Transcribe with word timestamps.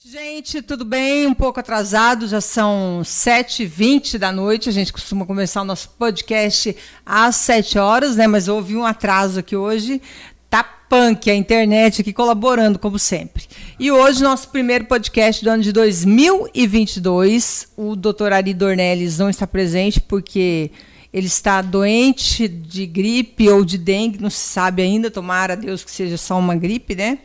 Gente, 0.00 0.62
tudo 0.62 0.84
bem? 0.84 1.26
Um 1.26 1.34
pouco 1.34 1.58
atrasado, 1.58 2.28
já 2.28 2.40
são 2.40 3.00
7h20 3.02 4.16
da 4.16 4.30
noite. 4.30 4.68
A 4.68 4.72
gente 4.72 4.92
costuma 4.92 5.26
começar 5.26 5.62
o 5.62 5.64
nosso 5.64 5.88
podcast 5.98 6.76
às 7.04 7.34
7 7.34 7.80
horas, 7.80 8.14
né? 8.14 8.28
Mas 8.28 8.46
houve 8.46 8.76
um 8.76 8.86
atraso 8.86 9.40
aqui 9.40 9.56
hoje. 9.56 10.00
Tá 10.48 10.62
punk 10.62 11.28
a 11.28 11.34
internet 11.34 12.02
aqui 12.02 12.12
colaborando, 12.12 12.78
como 12.78 12.96
sempre. 12.96 13.48
E 13.76 13.90
hoje, 13.90 14.22
nosso 14.22 14.50
primeiro 14.50 14.84
podcast 14.84 15.42
do 15.42 15.50
ano 15.50 15.64
de 15.64 15.72
2022. 15.72 17.66
O 17.76 17.96
doutor 17.96 18.32
Ari 18.32 18.54
Dornelles 18.54 19.18
não 19.18 19.28
está 19.28 19.48
presente 19.48 20.00
porque 20.00 20.70
ele 21.12 21.26
está 21.26 21.60
doente 21.60 22.46
de 22.46 22.86
gripe 22.86 23.48
ou 23.48 23.64
de 23.64 23.76
dengue, 23.76 24.22
não 24.22 24.30
se 24.30 24.46
sabe 24.46 24.80
ainda. 24.80 25.10
Tomara 25.10 25.54
a 25.54 25.56
Deus 25.56 25.82
que 25.82 25.90
seja 25.90 26.16
só 26.16 26.38
uma 26.38 26.54
gripe, 26.54 26.94
né? 26.94 27.18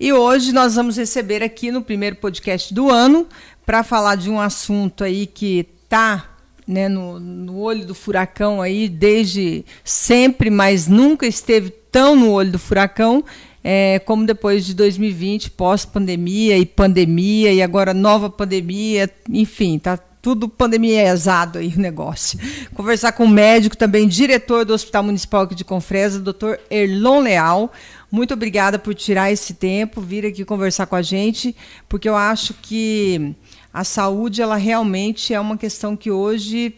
E 0.00 0.12
hoje 0.12 0.52
nós 0.52 0.76
vamos 0.76 0.96
receber 0.96 1.42
aqui 1.42 1.72
no 1.72 1.82
primeiro 1.82 2.14
podcast 2.14 2.72
do 2.72 2.88
ano 2.88 3.26
para 3.66 3.82
falar 3.82 4.14
de 4.14 4.30
um 4.30 4.40
assunto 4.40 5.02
aí 5.02 5.26
que 5.26 5.66
está 5.82 6.36
né, 6.64 6.88
no, 6.88 7.18
no, 7.18 7.58
olho 7.58 7.84
do 7.84 7.96
furacão 7.96 8.62
aí 8.62 8.88
desde 8.88 9.64
sempre, 9.82 10.50
mas 10.50 10.86
nunca 10.86 11.26
esteve 11.26 11.70
tão 11.70 12.14
no 12.14 12.30
olho 12.30 12.52
do 12.52 12.60
furacão 12.60 13.24
é, 13.64 13.98
como 13.98 14.24
depois 14.24 14.64
de 14.64 14.72
2020, 14.72 15.50
pós-pandemia 15.50 16.56
e 16.56 16.64
pandemia 16.64 17.52
e 17.52 17.60
agora 17.60 17.92
nova 17.92 18.30
pandemia, 18.30 19.10
enfim, 19.28 19.80
tá 19.80 19.98
tudo 20.22 20.48
pandemiazado 20.48 21.58
aí 21.58 21.74
o 21.76 21.80
negócio. 21.80 22.38
Conversar 22.74 23.12
com 23.12 23.24
o 23.24 23.28
médico 23.28 23.76
também, 23.76 24.06
diretor 24.06 24.64
do 24.64 24.74
Hospital 24.74 25.02
Municipal 25.04 25.42
aqui 25.42 25.54
de 25.54 25.64
Confresa, 25.64 26.20
doutor 26.20 26.60
Erlon 26.70 27.20
Leal. 27.20 27.72
Muito 28.10 28.32
obrigada 28.32 28.78
por 28.78 28.94
tirar 28.94 29.30
esse 29.30 29.54
tempo, 29.54 30.00
vir 30.00 30.24
aqui 30.24 30.44
conversar 30.44 30.86
com 30.86 30.96
a 30.96 31.02
gente, 31.02 31.54
porque 31.88 32.08
eu 32.08 32.16
acho 32.16 32.54
que 32.54 33.34
a 33.72 33.84
saúde, 33.84 34.40
ela 34.40 34.56
realmente 34.56 35.34
é 35.34 35.38
uma 35.38 35.58
questão 35.58 35.94
que 35.94 36.10
hoje 36.10 36.74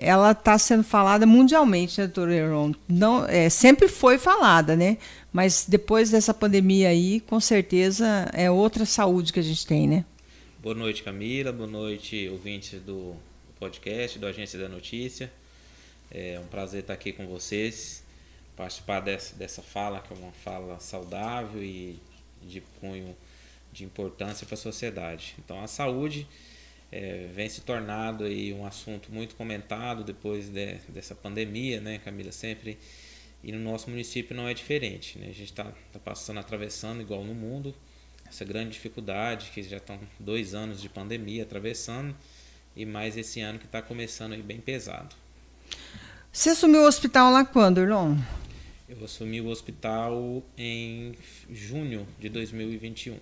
ela 0.00 0.32
está 0.32 0.58
sendo 0.58 0.82
falada 0.82 1.24
mundialmente, 1.26 2.00
né, 2.00 2.06
doutor 2.06 2.30
Heron? 2.30 2.74
Não, 2.88 3.24
é, 3.26 3.48
sempre 3.48 3.86
foi 3.86 4.18
falada, 4.18 4.74
né? 4.74 4.98
Mas 5.32 5.66
depois 5.68 6.10
dessa 6.10 6.34
pandemia 6.34 6.88
aí, 6.88 7.20
com 7.20 7.38
certeza 7.38 8.28
é 8.32 8.50
outra 8.50 8.84
saúde 8.84 9.32
que 9.32 9.38
a 9.38 9.42
gente 9.42 9.66
tem, 9.66 9.86
né? 9.86 10.04
Boa 10.62 10.74
noite, 10.74 11.02
Camila. 11.02 11.52
Boa 11.52 11.68
noite, 11.68 12.28
ouvintes 12.28 12.80
do 12.80 13.14
podcast, 13.58 14.18
do 14.18 14.26
Agência 14.26 14.58
da 14.58 14.68
Notícia. 14.68 15.30
É 16.10 16.40
um 16.42 16.46
prazer 16.46 16.80
estar 16.80 16.94
aqui 16.94 17.12
com 17.12 17.26
vocês 17.26 18.01
participar 18.56 19.00
dessa, 19.00 19.34
dessa 19.36 19.62
fala, 19.62 20.00
que 20.00 20.12
é 20.12 20.16
uma 20.16 20.32
fala 20.32 20.78
saudável 20.78 21.62
e 21.62 21.98
de 22.42 22.60
cunho 22.80 23.16
de 23.72 23.84
importância 23.84 24.46
para 24.46 24.54
a 24.54 24.58
sociedade. 24.58 25.34
Então, 25.38 25.62
a 25.62 25.66
saúde 25.66 26.26
é, 26.90 27.28
vem 27.34 27.48
se 27.48 27.62
tornando 27.62 28.24
aí 28.24 28.52
um 28.52 28.66
assunto 28.66 29.10
muito 29.10 29.34
comentado 29.34 30.04
depois 30.04 30.50
de, 30.50 30.74
dessa 30.88 31.14
pandemia, 31.14 31.80
né, 31.80 31.98
Camila? 31.98 32.30
Sempre. 32.30 32.78
E 33.42 33.50
no 33.50 33.58
nosso 33.58 33.88
município 33.88 34.36
não 34.36 34.46
é 34.46 34.54
diferente. 34.54 35.18
Né? 35.18 35.26
A 35.26 35.32
gente 35.32 35.44
está 35.44 35.64
tá 35.92 35.98
passando, 35.98 36.38
atravessando, 36.38 37.00
igual 37.00 37.24
no 37.24 37.34
mundo, 37.34 37.74
essa 38.28 38.44
grande 38.44 38.70
dificuldade, 38.70 39.50
que 39.52 39.62
já 39.62 39.78
estão 39.78 39.98
dois 40.20 40.54
anos 40.54 40.80
de 40.80 40.88
pandemia 40.88 41.42
atravessando, 41.42 42.14
e 42.76 42.84
mais 42.84 43.16
esse 43.16 43.40
ano 43.40 43.58
que 43.58 43.66
está 43.66 43.82
começando 43.82 44.34
aí 44.34 44.42
bem 44.42 44.60
pesado. 44.60 45.16
Você 46.30 46.50
assumiu 46.50 46.82
o 46.82 46.86
hospital 46.86 47.30
lá 47.30 47.44
quando, 47.44 47.80
Irlon? 47.80 48.16
Eu 48.98 49.06
assumi 49.06 49.40
o 49.40 49.46
hospital 49.46 50.42
em 50.56 51.12
junho 51.50 52.06
de 52.20 52.28
2021. 52.28 53.16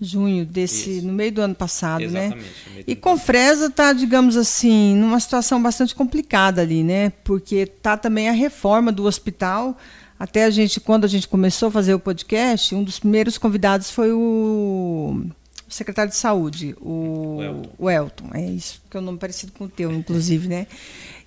Junho 0.00 0.46
desse, 0.46 0.98
Isso. 0.98 1.06
no 1.06 1.12
meio 1.12 1.30
do 1.30 1.42
ano 1.42 1.54
passado, 1.54 2.00
né? 2.08 2.26
Exatamente, 2.26 2.70
né? 2.74 2.84
E 2.86 2.96
Confresa 2.96 3.66
está, 3.66 3.92
digamos 3.92 4.38
assim, 4.38 4.96
numa 4.96 5.20
situação 5.20 5.62
bastante 5.62 5.94
complicada 5.94 6.62
ali, 6.62 6.82
né? 6.82 7.10
Porque 7.24 7.66
tá 7.66 7.94
também 7.96 8.30
a 8.30 8.32
reforma 8.32 8.90
do 8.90 9.04
hospital. 9.04 9.76
Até 10.18 10.44
a 10.44 10.50
gente, 10.50 10.80
quando 10.80 11.04
a 11.04 11.08
gente 11.08 11.28
começou 11.28 11.68
a 11.68 11.70
fazer 11.70 11.92
o 11.92 12.00
podcast, 12.00 12.74
um 12.74 12.82
dos 12.82 12.98
primeiros 12.98 13.36
convidados 13.36 13.90
foi 13.90 14.12
o 14.12 15.26
secretário 15.72 16.10
de 16.10 16.16
saúde, 16.16 16.74
o, 16.80 17.36
o 17.38 17.42
Elton. 17.42 17.70
o 17.78 17.90
Elton. 17.90 18.30
É 18.34 18.42
isso, 18.42 18.82
que 18.90 18.96
é 18.96 19.00
um 19.00 19.02
nome 19.02 19.18
parecido 19.18 19.52
com 19.52 19.64
o 19.64 19.68
teu, 19.68 19.92
inclusive, 19.92 20.48
né? 20.48 20.66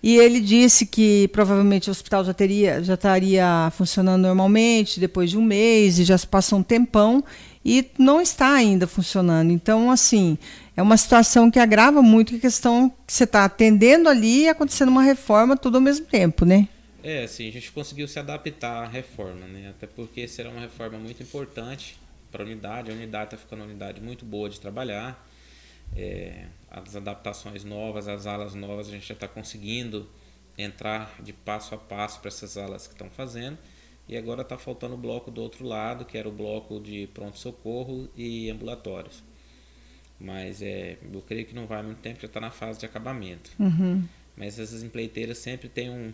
E 0.02 0.18
ele 0.18 0.40
disse 0.40 0.86
que 0.86 1.28
provavelmente 1.30 1.90
o 1.90 1.92
hospital 1.92 2.24
já 2.24 2.34
teria, 2.34 2.84
já 2.84 2.94
estaria 2.94 3.72
funcionando 3.76 4.22
normalmente 4.22 5.00
depois 5.00 5.32
de 5.32 5.38
um 5.38 5.44
mês 5.44 5.98
e 5.98 6.04
já 6.04 6.18
se 6.18 6.28
passou 6.28 6.60
um 6.60 6.64
tempão 6.64 7.24
e 7.66 7.90
não 7.98 8.22
está 8.22 8.54
ainda 8.54 8.86
funcionando. 8.86 9.52
Então, 9.52 9.90
assim, 9.90 10.38
é 10.78 10.82
uma 10.82 10.96
situação 10.96 11.50
que 11.50 11.58
agrava 11.58 12.04
muito 12.04 12.36
a 12.36 12.40
questão 12.40 12.94
que 13.08 13.12
você 13.12 13.24
está 13.24 13.46
atendendo 13.46 14.08
ali 14.08 14.44
e 14.44 14.50
acontecendo 14.50 14.90
uma 14.90 15.02
reforma 15.02 15.58
tudo 15.58 15.76
ao 15.76 15.82
mesmo 15.82 16.06
tempo, 16.06 16.46
né? 16.46 16.68
É, 17.02 17.26
sim, 17.26 17.48
a 17.48 17.52
gente 17.52 17.72
conseguiu 17.72 18.08
se 18.08 18.20
adaptar 18.20 18.84
à 18.84 18.88
reforma, 18.88 19.48
né? 19.48 19.70
Até 19.70 19.88
porque 19.88 20.28
será 20.28 20.50
uma 20.50 20.62
reforma 20.62 21.00
muito 21.00 21.24
importante 21.24 21.98
para 22.32 22.44
a 22.44 22.46
unidade. 22.46 22.92
A 22.92 22.94
unidade 22.94 23.26
está 23.26 23.38
ficando 23.38 23.60
uma 23.60 23.70
unidade 23.70 24.02
muito 24.02 24.26
boa 24.26 24.50
de 24.50 24.60
trabalhar. 24.60 25.28
É, 25.96 26.48
as 26.70 26.96
adaptações 26.96 27.64
novas, 27.64 28.08
as 28.08 28.26
alas 28.26 28.54
novas, 28.56 28.88
a 28.88 28.92
gente 28.92 29.08
já 29.08 29.14
está 29.14 29.28
conseguindo 29.28 30.10
entrar 30.58 31.16
de 31.22 31.34
passo 31.34 31.76
a 31.76 31.78
passo 31.78 32.20
para 32.20 32.30
essas 32.30 32.58
alas 32.58 32.88
que 32.88 32.94
estão 32.94 33.10
fazendo. 33.10 33.58
E 34.08 34.16
agora 34.16 34.42
está 34.42 34.58
faltando 34.58 34.94
o 34.94 34.98
bloco 34.98 35.32
do 35.32 35.42
outro 35.42 35.66
lado, 35.66 36.06
que 36.06 36.18
era 36.18 36.30
o 36.30 36.32
bloco 36.32 36.80
de 36.80 37.08
pronto-socorro 37.14 38.08
e 38.16 38.50
ambulatórios. 38.50 39.24
Mas 40.20 40.62
é, 40.62 40.98
eu 41.12 41.22
creio 41.22 41.46
que 41.46 41.56
não 41.56 41.66
vai 41.66 41.82
muito 41.82 42.00
tempo, 42.00 42.22
já 42.22 42.28
está 42.28 42.40
na 42.40 42.52
fase 42.52 42.80
de 42.80 42.86
acabamento. 42.86 43.52
Uhum. 43.60 44.04
Mas 44.38 44.60
essas 44.60 44.84
empreiteiras 44.84 45.40
sempre 45.40 45.68
têm 45.68 45.90
um, 45.90 46.14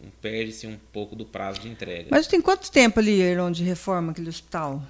um 0.00 0.10
perde-se 0.20 0.66
um 0.66 0.78
pouco 0.92 1.16
do 1.16 1.24
prazo 1.24 1.60
de 1.60 1.68
entrega. 1.68 2.08
Mas 2.10 2.26
tem 2.26 2.40
quanto 2.40 2.70
tempo 2.70 3.00
ali, 3.00 3.20
Erlon, 3.20 3.50
de 3.50 3.64
reforma 3.64 4.12
aquele 4.12 4.28
hospital? 4.28 4.82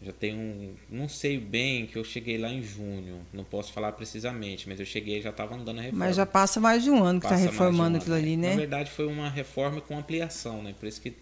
Já 0.00 0.12
tem 0.12 0.34
um. 0.34 0.74
Não 0.88 1.08
sei 1.08 1.38
bem 1.38 1.86
que 1.86 1.96
eu 1.96 2.04
cheguei 2.04 2.38
lá 2.38 2.48
em 2.50 2.62
junho. 2.62 3.20
Não 3.32 3.42
posso 3.42 3.72
falar 3.72 3.92
precisamente, 3.92 4.68
mas 4.68 4.78
eu 4.78 4.86
cheguei 4.86 5.18
e 5.18 5.22
já 5.22 5.30
estava 5.30 5.56
andando 5.56 5.78
a 5.78 5.82
reforma. 5.82 6.04
Mas 6.06 6.16
já 6.16 6.24
passa 6.24 6.60
mais 6.60 6.84
de 6.84 6.90
um 6.90 7.02
ano 7.02 7.18
que 7.18 7.26
está 7.26 7.36
reformando 7.36 7.80
um 7.80 7.86
ano, 7.86 7.96
aquilo 7.96 8.14
ali, 8.14 8.36
né? 8.36 8.50
Na 8.50 8.56
verdade, 8.56 8.90
foi 8.90 9.06
uma 9.06 9.28
reforma 9.28 9.80
com 9.80 9.98
ampliação, 9.98 10.62
né? 10.62 10.74
Por 10.78 10.86
isso 10.86 11.00
que. 11.00 11.14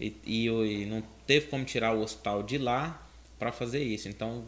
E, 0.00 0.16
e, 0.24 0.46
e 0.46 0.86
não 0.86 1.02
teve 1.26 1.48
como 1.48 1.62
tirar 1.64 1.92
o 1.92 2.00
hospital 2.00 2.42
de 2.42 2.56
lá 2.56 3.06
para 3.38 3.52
fazer 3.52 3.82
isso. 3.82 4.08
Então 4.08 4.44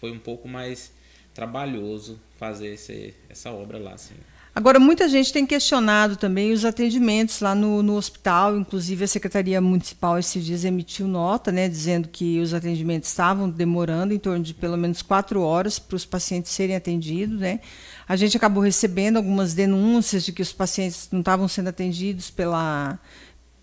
foi 0.00 0.10
um 0.10 0.18
pouco 0.18 0.48
mais 0.48 0.92
trabalhoso 1.32 2.20
fazer 2.36 2.74
esse, 2.74 3.14
essa 3.28 3.52
obra 3.52 3.78
lá, 3.78 3.94
assim. 3.94 4.14
Agora, 4.54 4.78
muita 4.78 5.08
gente 5.08 5.32
tem 5.32 5.46
questionado 5.46 6.14
também 6.14 6.52
os 6.52 6.62
atendimentos 6.62 7.40
lá 7.40 7.54
no, 7.54 7.82
no 7.82 7.96
hospital, 7.96 8.54
inclusive 8.58 9.02
a 9.02 9.08
Secretaria 9.08 9.58
Municipal 9.62 10.18
esses 10.18 10.44
dias 10.44 10.62
emitiu 10.62 11.08
nota, 11.08 11.50
né, 11.50 11.70
dizendo 11.70 12.06
que 12.06 12.38
os 12.38 12.52
atendimentos 12.52 13.08
estavam 13.08 13.48
demorando 13.48 14.12
em 14.12 14.18
torno 14.18 14.44
de 14.44 14.52
pelo 14.52 14.76
menos 14.76 15.00
quatro 15.00 15.40
horas 15.40 15.78
para 15.78 15.96
os 15.96 16.04
pacientes 16.04 16.52
serem 16.52 16.76
atendidos. 16.76 17.40
Né. 17.40 17.60
A 18.06 18.14
gente 18.14 18.36
acabou 18.36 18.62
recebendo 18.62 19.16
algumas 19.16 19.54
denúncias 19.54 20.22
de 20.22 20.32
que 20.32 20.42
os 20.42 20.52
pacientes 20.52 21.08
não 21.10 21.20
estavam 21.20 21.48
sendo 21.48 21.68
atendidos 21.68 22.30
pela, 22.30 22.98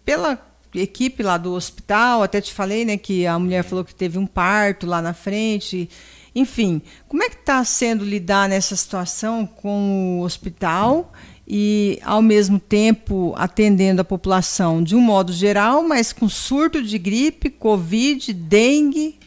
pela 0.03 0.44
equipe 0.74 1.21
lá 1.21 1.38
do 1.38 1.53
hospital. 1.53 2.24
Até 2.24 2.41
te 2.41 2.51
falei 2.51 2.83
né, 2.83 2.97
que 2.97 3.27
a 3.27 3.38
mulher 3.38 3.63
falou 3.63 3.86
que 3.86 3.94
teve 3.94 4.18
um 4.18 4.25
parto 4.25 4.88
lá 4.88 5.03
na 5.03 5.13
frente 5.13 5.88
enfim, 6.35 6.81
como 7.07 7.23
é 7.23 7.29
que 7.29 7.37
está 7.37 7.63
sendo 7.63 8.03
lidar 8.03 8.47
nessa 8.49 8.75
situação 8.75 9.45
com 9.45 10.19
o 10.19 10.23
hospital 10.23 11.11
e, 11.47 11.99
ao 12.03 12.21
mesmo 12.21 12.59
tempo, 12.59 13.33
atendendo 13.35 14.01
a 14.01 14.05
população 14.05 14.83
de 14.83 14.95
um 14.95 15.01
modo 15.01 15.33
geral, 15.33 15.81
mas 15.81 16.13
com 16.13 16.29
surto 16.29 16.83
de 16.83 16.97
gripe, 16.99 17.49
covid, 17.49 18.31
dengue, 18.33 19.17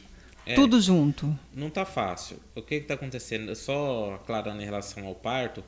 é, 0.47 0.55
tudo 0.55 0.81
junto? 0.81 1.37
Não 1.55 1.69
está 1.69 1.85
fácil. 1.85 2.37
O 2.55 2.63
que 2.63 2.77
está 2.77 2.95
acontecendo? 2.95 3.55
Só 3.55 4.15
aclarando 4.15 4.61
em 4.61 4.65
relação 4.65 5.07
ao 5.07 5.15
parto, 5.15 5.65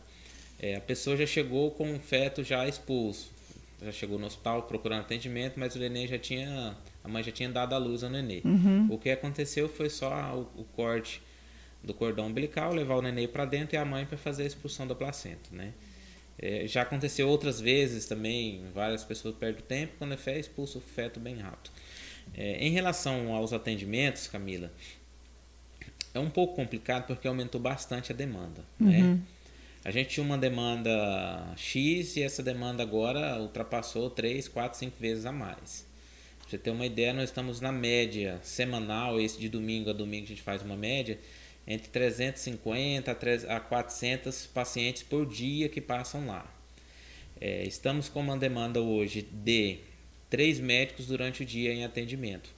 é, 0.58 0.76
a 0.76 0.80
pessoa 0.80 1.16
já 1.16 1.26
chegou 1.26 1.70
com 1.70 1.90
um 1.90 1.98
feto 1.98 2.42
já 2.42 2.66
expulso. 2.68 3.32
Já 3.82 3.92
chegou 3.92 4.18
no 4.18 4.26
hospital 4.26 4.62
procurando 4.62 5.00
atendimento, 5.00 5.58
mas 5.58 5.74
o 5.74 5.78
neném 5.78 6.06
já 6.06 6.18
tinha. 6.18 6.76
A 7.04 7.08
mãe 7.08 7.22
já 7.22 7.30
tinha 7.30 7.50
dado 7.50 7.74
a 7.74 7.78
luz 7.78 8.02
ao 8.02 8.10
neném. 8.10 8.40
Uhum. 8.44 8.88
O 8.90 8.98
que 8.98 9.10
aconteceu 9.10 9.68
foi 9.68 9.90
só 9.90 10.08
o, 10.34 10.62
o 10.62 10.64
corte 10.64 11.20
do 11.82 11.92
cordão 11.92 12.28
umbilical, 12.28 12.72
levar 12.72 12.96
o 12.96 13.02
neném 13.02 13.28
para 13.28 13.44
dentro 13.44 13.76
e 13.76 13.78
a 13.78 13.84
mãe 13.84 14.06
para 14.06 14.16
fazer 14.16 14.44
a 14.44 14.46
expulsão 14.46 14.86
da 14.86 14.94
placenta, 14.94 15.50
né? 15.52 15.74
É, 16.38 16.66
já 16.66 16.82
aconteceu 16.82 17.28
outras 17.28 17.60
vezes 17.60 18.06
também, 18.06 18.64
várias 18.74 19.04
pessoas 19.04 19.36
perdem 19.36 19.62
tempo, 19.62 19.92
quando 19.98 20.14
é 20.14 20.16
fé, 20.16 20.38
expulsa 20.38 20.78
o 20.78 20.80
feto 20.80 21.20
bem 21.20 21.36
rápido. 21.36 21.70
É, 22.34 22.56
em 22.66 22.70
relação 22.70 23.32
aos 23.32 23.52
atendimentos, 23.52 24.26
Camila, 24.26 24.72
é 26.12 26.18
um 26.18 26.30
pouco 26.30 26.56
complicado 26.56 27.06
porque 27.06 27.28
aumentou 27.28 27.60
bastante 27.60 28.10
a 28.10 28.14
demanda, 28.14 28.64
né? 28.80 28.98
uhum. 28.98 29.14
né? 29.14 29.20
A 29.84 29.90
gente 29.90 30.08
tinha 30.08 30.24
uma 30.24 30.38
demanda 30.38 31.52
X 31.56 32.16
e 32.16 32.22
essa 32.22 32.42
demanda 32.42 32.82
agora 32.82 33.38
ultrapassou 33.38 34.08
3, 34.08 34.48
4, 34.48 34.78
5 34.78 34.96
vezes 34.98 35.26
a 35.26 35.32
mais. 35.32 35.86
Você 36.46 36.58
ter 36.58 36.70
uma 36.70 36.84
ideia, 36.84 37.12
nós 37.12 37.30
estamos 37.30 37.60
na 37.60 37.72
média 37.72 38.38
semanal, 38.42 39.18
esse 39.18 39.38
de 39.38 39.48
domingo 39.48 39.90
a 39.90 39.92
domingo 39.92 40.24
a 40.24 40.28
gente 40.28 40.42
faz 40.42 40.62
uma 40.62 40.76
média, 40.76 41.18
entre 41.66 41.88
350 41.88 43.16
a 43.48 43.60
400 43.60 44.46
pacientes 44.46 45.02
por 45.02 45.26
dia 45.26 45.68
que 45.68 45.80
passam 45.80 46.26
lá. 46.26 46.46
É, 47.40 47.64
estamos 47.64 48.08
com 48.08 48.20
uma 48.20 48.36
demanda 48.36 48.80
hoje 48.80 49.22
de 49.22 49.78
três 50.28 50.60
médicos 50.60 51.06
durante 51.06 51.42
o 51.42 51.46
dia 51.46 51.72
em 51.72 51.84
atendimento. 51.84 52.50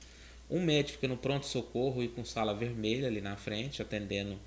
Um 0.51 0.61
médico 0.61 0.99
fica 0.99 1.09
no 1.09 1.17
pronto-socorro 1.17 2.03
e 2.03 2.09
com 2.09 2.25
sala 2.25 2.55
vermelha 2.55 3.07
ali 3.07 3.21
na 3.21 3.37
frente, 3.37 3.81
atendendo 3.81 4.39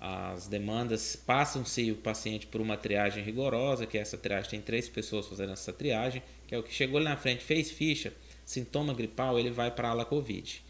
as 0.00 0.46
demandas. 0.46 1.16
Passam-se 1.16 1.90
o 1.90 1.96
paciente 1.96 2.46
por 2.46 2.60
uma 2.60 2.76
triagem 2.76 3.22
rigorosa, 3.22 3.86
que 3.86 3.98
essa 3.98 4.16
triagem 4.16 4.50
tem 4.50 4.60
três 4.60 4.88
pessoas 4.88 5.26
fazendo 5.26 5.52
essa 5.52 5.72
triagem, 5.72 6.22
que 6.46 6.54
é 6.54 6.58
o 6.58 6.62
que 6.62 6.72
chegou 6.72 6.98
ali 6.98 7.06
na 7.06 7.16
frente, 7.16 7.44
fez 7.44 7.70
ficha, 7.70 8.12
sintoma 8.50 8.92
gripal, 8.92 9.38
ele 9.38 9.50
vai 9.50 9.70
para 9.70 9.88
a 9.88 9.90
ala 9.92 10.04
Covid. 10.04 10.62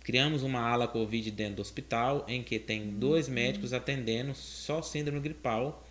Criamos 0.00 0.42
uma 0.42 0.60
ala 0.60 0.88
Covid 0.88 1.30
dentro 1.30 1.56
do 1.56 1.62
hospital, 1.62 2.24
em 2.26 2.42
que 2.42 2.58
tem 2.58 2.88
dois 2.88 3.28
médicos 3.28 3.74
atendendo 3.74 4.34
só 4.34 4.80
síndrome 4.80 5.20
gripal 5.20 5.86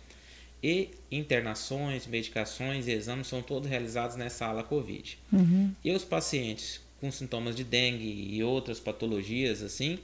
e 0.60 0.90
internações, 1.10 2.04
medicações 2.04 2.88
e 2.88 2.90
exames 2.90 3.28
são 3.28 3.40
todos 3.40 3.70
realizados 3.70 4.16
nessa 4.16 4.46
ala 4.46 4.64
Covid. 4.64 5.16
Uhum. 5.32 5.72
E 5.84 5.92
os 5.92 6.04
pacientes 6.04 6.80
com 7.00 7.12
sintomas 7.12 7.54
de 7.54 7.62
dengue 7.62 8.34
e 8.34 8.42
outras 8.42 8.80
patologias 8.80 9.62
assim, 9.62 10.00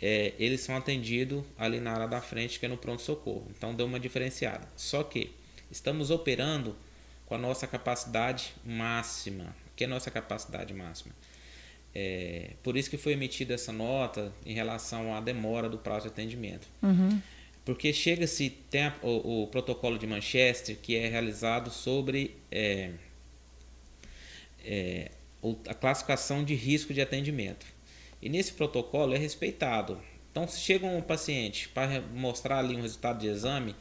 é, 0.00 0.34
eles 0.38 0.60
são 0.60 0.76
atendidos 0.76 1.42
ali 1.58 1.80
na 1.80 1.94
área 1.94 2.06
da 2.06 2.20
frente, 2.20 2.60
que 2.60 2.66
é 2.66 2.68
no 2.68 2.76
pronto-socorro. 2.76 3.48
Então 3.50 3.74
deu 3.74 3.86
uma 3.86 3.98
diferenciada. 3.98 4.68
Só 4.76 5.02
que 5.02 5.32
estamos 5.68 6.12
operando 6.12 6.76
com 7.26 7.34
a 7.34 7.38
nossa 7.38 7.66
capacidade 7.66 8.54
máxima. 8.64 9.52
Que 9.78 9.84
é 9.84 9.86
a 9.86 9.90
nossa 9.90 10.10
capacidade 10.10 10.74
máxima? 10.74 11.14
É, 11.94 12.50
por 12.64 12.76
isso 12.76 12.90
que 12.90 12.96
foi 12.96 13.12
emitida 13.12 13.54
essa 13.54 13.72
nota 13.72 14.32
em 14.44 14.52
relação 14.52 15.14
à 15.14 15.20
demora 15.20 15.68
do 15.68 15.78
prazo 15.78 16.06
de 16.06 16.08
atendimento. 16.08 16.66
Uhum. 16.82 17.22
Porque 17.64 17.92
chega-se, 17.92 18.58
o, 19.00 19.44
o, 19.44 19.46
protocolo 19.46 19.96
de 19.96 20.04
Manchester, 20.04 20.76
que 20.82 20.96
é 20.96 21.06
realizado 21.06 21.70
sobre 21.70 22.34
é, 22.50 22.90
é, 24.64 25.12
a 25.68 25.74
classificação 25.74 26.42
de 26.42 26.56
risco 26.56 26.92
de 26.92 27.00
atendimento. 27.00 27.64
E 28.20 28.28
nesse 28.28 28.54
protocolo 28.54 29.14
é 29.14 29.18
respeitado. 29.18 30.00
Então, 30.32 30.48
se 30.48 30.58
chega 30.58 30.88
um 30.88 31.00
paciente 31.00 31.68
para 31.68 32.00
mostrar 32.00 32.58
ali 32.58 32.74
um 32.74 32.82
resultado 32.82 33.20
de 33.20 33.28
exame 33.28 33.76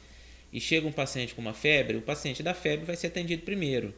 e 0.53 0.61
chega 0.61 0.87
um 0.87 0.91
paciente 0.91 1.33
com 1.33 1.41
uma 1.41 1.55
febre, 1.55 1.97
o 1.97 2.03
paciente 2.03 2.43
da 2.43 2.53
febre 2.53 2.85
vai 2.85 2.95
ser 2.95 3.07
atendido 3.07 3.41
primeiro. 3.41 3.95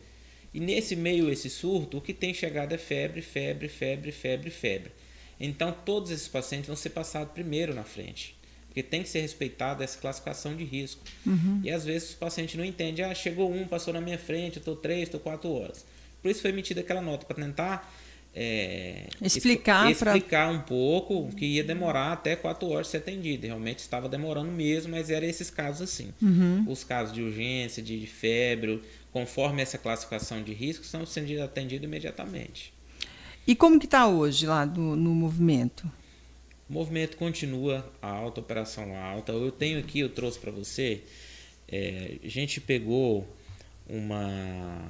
E 0.54 0.60
nesse 0.60 0.96
meio, 0.96 1.32
esse 1.32 1.50
surto, 1.50 1.98
o 1.98 2.02
que 2.02 2.14
tem 2.14 2.34
chegado 2.34 2.74
é 2.74 2.78
febre, 2.78 3.22
febre, 3.22 3.68
febre, 3.68 4.12
febre, 4.12 4.50
febre. 4.50 4.92
Então, 5.40 5.72
todos 5.72 6.12
esses 6.12 6.28
pacientes 6.28 6.68
vão 6.68 6.76
ser 6.76 6.90
passados 6.90 7.34
primeiro 7.34 7.74
na 7.74 7.84
frente. 7.84 8.36
Porque 8.68 8.84
tem 8.84 9.02
que 9.02 9.10
ser 9.10 9.22
respeitada 9.22 9.84
essa 9.84 9.98
classificação 9.98 10.56
de 10.56 10.64
risco. 10.64 11.02
Uhum. 11.26 11.62
E 11.64 11.72
às 11.72 11.86
vezes 11.86 12.14
o 12.14 12.18
paciente 12.18 12.58
não 12.58 12.66
entende. 12.66 13.02
Ah, 13.02 13.14
chegou 13.16 13.52
um, 13.52 13.68
passou 13.68 13.94
na 13.94 14.02
minha 14.02 14.18
frente, 14.18 14.58
eu 14.58 14.62
estou 14.62 14.76
três, 14.76 15.04
estou 15.04 15.20
quatro 15.20 15.52
horas. 15.52 15.86
Por 16.22 16.30
isso 16.30 16.42
foi 16.42 16.52
emitida 16.52 16.82
aquela 16.82 17.02
nota, 17.02 17.26
para 17.26 17.36
tentar 17.36 17.92
é, 18.34 19.08
explicar, 19.22 19.90
explicar 19.92 20.50
pra... 20.50 20.58
um 20.58 20.62
pouco 20.62 21.30
que 21.36 21.46
ia 21.46 21.64
demorar 21.64 22.14
até 22.14 22.36
quatro 22.36 22.70
horas 22.70 22.88
de 22.88 22.92
ser 22.92 22.98
atendido. 22.98 23.48
Realmente 23.48 23.80
estava 23.80 24.08
demorando 24.08 24.52
mesmo, 24.52 24.92
mas 24.92 25.10
eram 25.10 25.28
esses 25.28 25.50
casos 25.50 25.82
assim. 25.82 26.14
Uhum. 26.22 26.66
Os 26.68 26.84
casos 26.84 27.14
de 27.14 27.22
urgência, 27.22 27.82
de, 27.82 28.00
de 28.00 28.08
febre, 28.08 28.82
conforme 29.12 29.62
essa 29.62 29.78
classificação 29.78 30.44
de 30.44 30.54
risco, 30.54 30.86
são 30.86 31.06
sendo 31.06 31.42
atendidos 31.42 31.86
imediatamente. 31.86 32.74
E 33.48 33.56
como 33.56 33.80
que 33.80 33.86
está 33.86 34.08
hoje 34.08 34.46
lá 34.46 34.64
do, 34.64 34.96
no 34.96 35.14
movimento? 35.16 35.92
O 36.70 36.74
movimento 36.74 37.18
continua 37.18 37.92
alta, 38.00 38.40
operação 38.40 38.96
alta. 38.96 39.32
Eu 39.32 39.52
tenho 39.52 39.80
aqui, 39.80 40.02
eu 40.02 40.10
trouxe 40.10 40.38
para 40.38 40.52
você, 40.52 41.02
é, 41.68 42.18
a 42.24 42.28
gente 42.28 42.62
pegou 42.62 43.28
uma, 43.88 44.84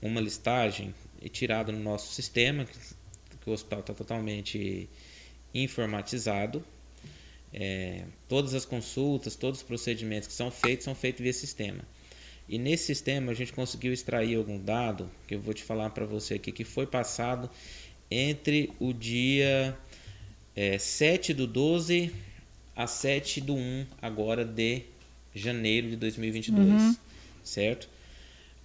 uma 0.00 0.20
listagem 0.20 0.94
tirada 1.28 1.72
no 1.72 1.78
nosso 1.78 2.12
sistema, 2.12 2.64
que, 2.64 2.78
que 3.40 3.50
o 3.50 3.52
hospital 3.52 3.80
está 3.80 3.94
totalmente 3.94 4.88
informatizado. 5.54 6.64
É, 7.52 8.04
todas 8.28 8.52
as 8.54 8.64
consultas, 8.64 9.36
todos 9.36 9.60
os 9.60 9.66
procedimentos 9.66 10.26
que 10.26 10.34
são 10.34 10.50
feitos, 10.50 10.84
são 10.84 10.94
feitos 10.94 11.22
via 11.22 11.32
sistema. 11.32 11.84
E 12.48 12.58
nesse 12.58 12.86
sistema 12.86 13.32
a 13.32 13.34
gente 13.34 13.52
conseguiu 13.52 13.92
extrair 13.92 14.36
algum 14.36 14.58
dado, 14.58 15.10
que 15.26 15.34
eu 15.34 15.40
vou 15.40 15.54
te 15.54 15.62
falar 15.62 15.90
para 15.90 16.04
você 16.04 16.34
aqui, 16.34 16.52
que 16.52 16.64
foi 16.64 16.86
passado 16.86 17.48
entre 18.10 18.70
o 18.78 18.92
dia 18.92 19.76
é, 20.54 20.78
7 20.78 21.32
do 21.32 21.46
12 21.46 22.12
a 22.76 22.86
7 22.86 23.40
do 23.40 23.54
1 23.54 23.86
agora 24.02 24.44
de 24.44 24.82
janeiro 25.34 25.90
de 25.90 25.96
2022, 25.96 26.68
uhum. 26.68 26.96
certo? 27.42 27.88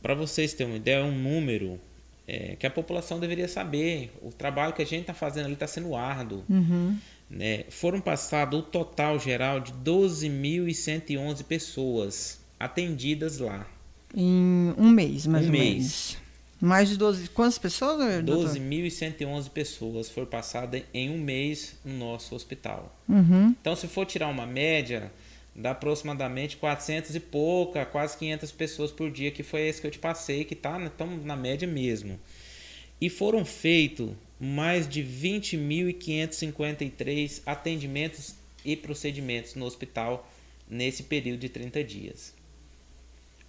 Para 0.02 0.14
vocês 0.14 0.54
terem 0.54 0.74
uma 0.74 0.78
ideia, 0.78 0.98
é 0.98 1.04
um 1.04 1.18
número 1.18 1.80
é, 2.30 2.56
que 2.56 2.68
a 2.68 2.70
população 2.70 3.20
deveria 3.20 3.48
saber. 3.48 4.12
O 4.22 4.32
trabalho 4.32 4.72
que 4.72 4.84
a 4.84 4.86
gente 4.86 5.02
está 5.02 5.16
fazendo 5.16 5.46
ali 5.46 5.56
está 5.56 5.66
sendo 5.66 5.96
árduo. 5.96 6.44
Uhum. 6.48 6.96
Né? 7.28 7.66
Foram 7.70 8.00
passados 8.00 8.60
o 8.60 8.62
total 8.62 9.18
geral 9.20 9.60
de 9.60 9.74
12.111 9.74 11.44
pessoas 11.44 12.40
atendidas 12.60 13.40
lá. 13.40 13.68
Em 14.14 14.74
um 14.78 14.90
mês, 14.90 15.26
mais 15.26 15.46
um 15.46 15.48
ou 15.48 15.52
mês. 15.52 15.66
menos. 15.66 16.18
Mais 16.62 16.90
de 16.90 16.98
12. 16.98 17.30
Quantas 17.30 17.58
pessoas? 17.58 18.24
12.111 18.24 19.50
pessoas 19.50 20.10
foram 20.10 20.28
passadas 20.28 20.84
em 20.94 21.10
um 21.10 21.18
mês 21.18 21.78
no 21.84 21.98
nosso 21.98 22.36
hospital. 22.36 22.96
Uhum. 23.08 23.56
Então, 23.60 23.76
se 23.76 23.88
for 23.88 24.06
tirar 24.06 24.28
uma 24.28 24.46
média, 24.46 25.12
dá 25.60 25.72
aproximadamente 25.72 26.56
400 26.58 27.16
e 27.16 27.20
pouca, 27.20 27.86
quase 27.86 28.18
500 28.18 28.52
pessoas 28.54 28.92
por 28.92 29.12
dia, 29.12 29.30
que 29.30 29.44
foi 29.44 29.68
esse 29.68 29.82
que 29.82 29.88
eu 29.88 29.92
te 29.92 30.00
passei, 30.00 30.46
que 30.46 30.54
está 30.54 30.80
na 30.80 31.36
média 31.36 31.68
mesmo. 31.68 32.18
E 33.02 33.10
foram 33.10 33.44
feitos 33.44 34.12
mais 34.40 34.88
de 34.88 35.04
20.553 35.04 37.42
atendimentos 37.46 38.36
e 38.64 38.78
procedimentos 38.78 39.56
no 39.56 39.66
hospital 39.66 40.32
nesse 40.70 41.04
período 41.04 41.42
de 41.42 41.50
30 41.50 41.84
dias. 41.84 42.34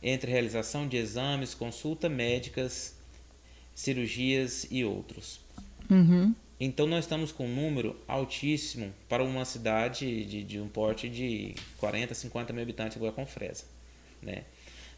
Entre 0.03 0.29
realização 0.31 0.89
de 0.89 0.97
exames, 0.97 1.55
consulta 1.55 2.09
médicas, 2.09 2.97
cirurgias 3.75 4.67
e 4.71 4.83
outros. 4.85 5.41
Uhum. 5.89 6.35
Então 6.61 6.87
nós 6.87 7.05
estamos 7.07 7.33
com 7.33 7.47
um 7.47 7.55
número 7.55 7.97
altíssimo 8.07 8.93
para 9.09 9.25
uma 9.25 9.47
cidade 9.47 10.25
de, 10.27 10.45
de 10.45 10.61
um 10.61 10.69
porte 10.69 11.09
de 11.09 11.55
40, 11.79 12.15
50 12.15 12.53
mil 12.53 12.63
habitantes 12.63 12.97
igual 12.97 13.11
a 13.11 13.15
Confresa. 13.15 13.65
Né? 14.21 14.45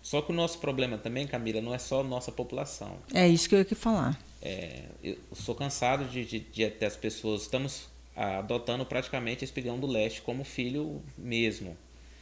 Só 0.03 0.21
que 0.21 0.33
o 0.33 0.35
nosso 0.35 0.59
problema 0.59 0.99
também, 0.99 1.25
Camila, 1.29 1.61
não 1.61 1.73
é 1.73 1.79
só 1.79 2.01
a 2.01 2.05
nossa 2.05 2.33
população. 2.33 2.99
É 3.15 3.29
isso 3.29 3.49
que 3.49 3.55
eu 3.55 3.61
ia 3.61 3.65
que 3.65 3.77
falar. 3.77 4.21
É, 4.43 4.83
eu 5.05 5.17
sou 5.33 5.55
cansado 5.55 6.05
de, 6.07 6.25
de, 6.25 6.41
de, 6.41 6.69
de 6.69 6.85
as 6.85 6.97
pessoas. 6.97 7.43
Estamos 7.43 7.89
adotando 8.17 8.85
praticamente 8.85 9.45
Espigão 9.45 9.79
do 9.79 9.87
Leste 9.87 10.21
como 10.21 10.43
filho 10.43 11.01
mesmo. 11.17 11.77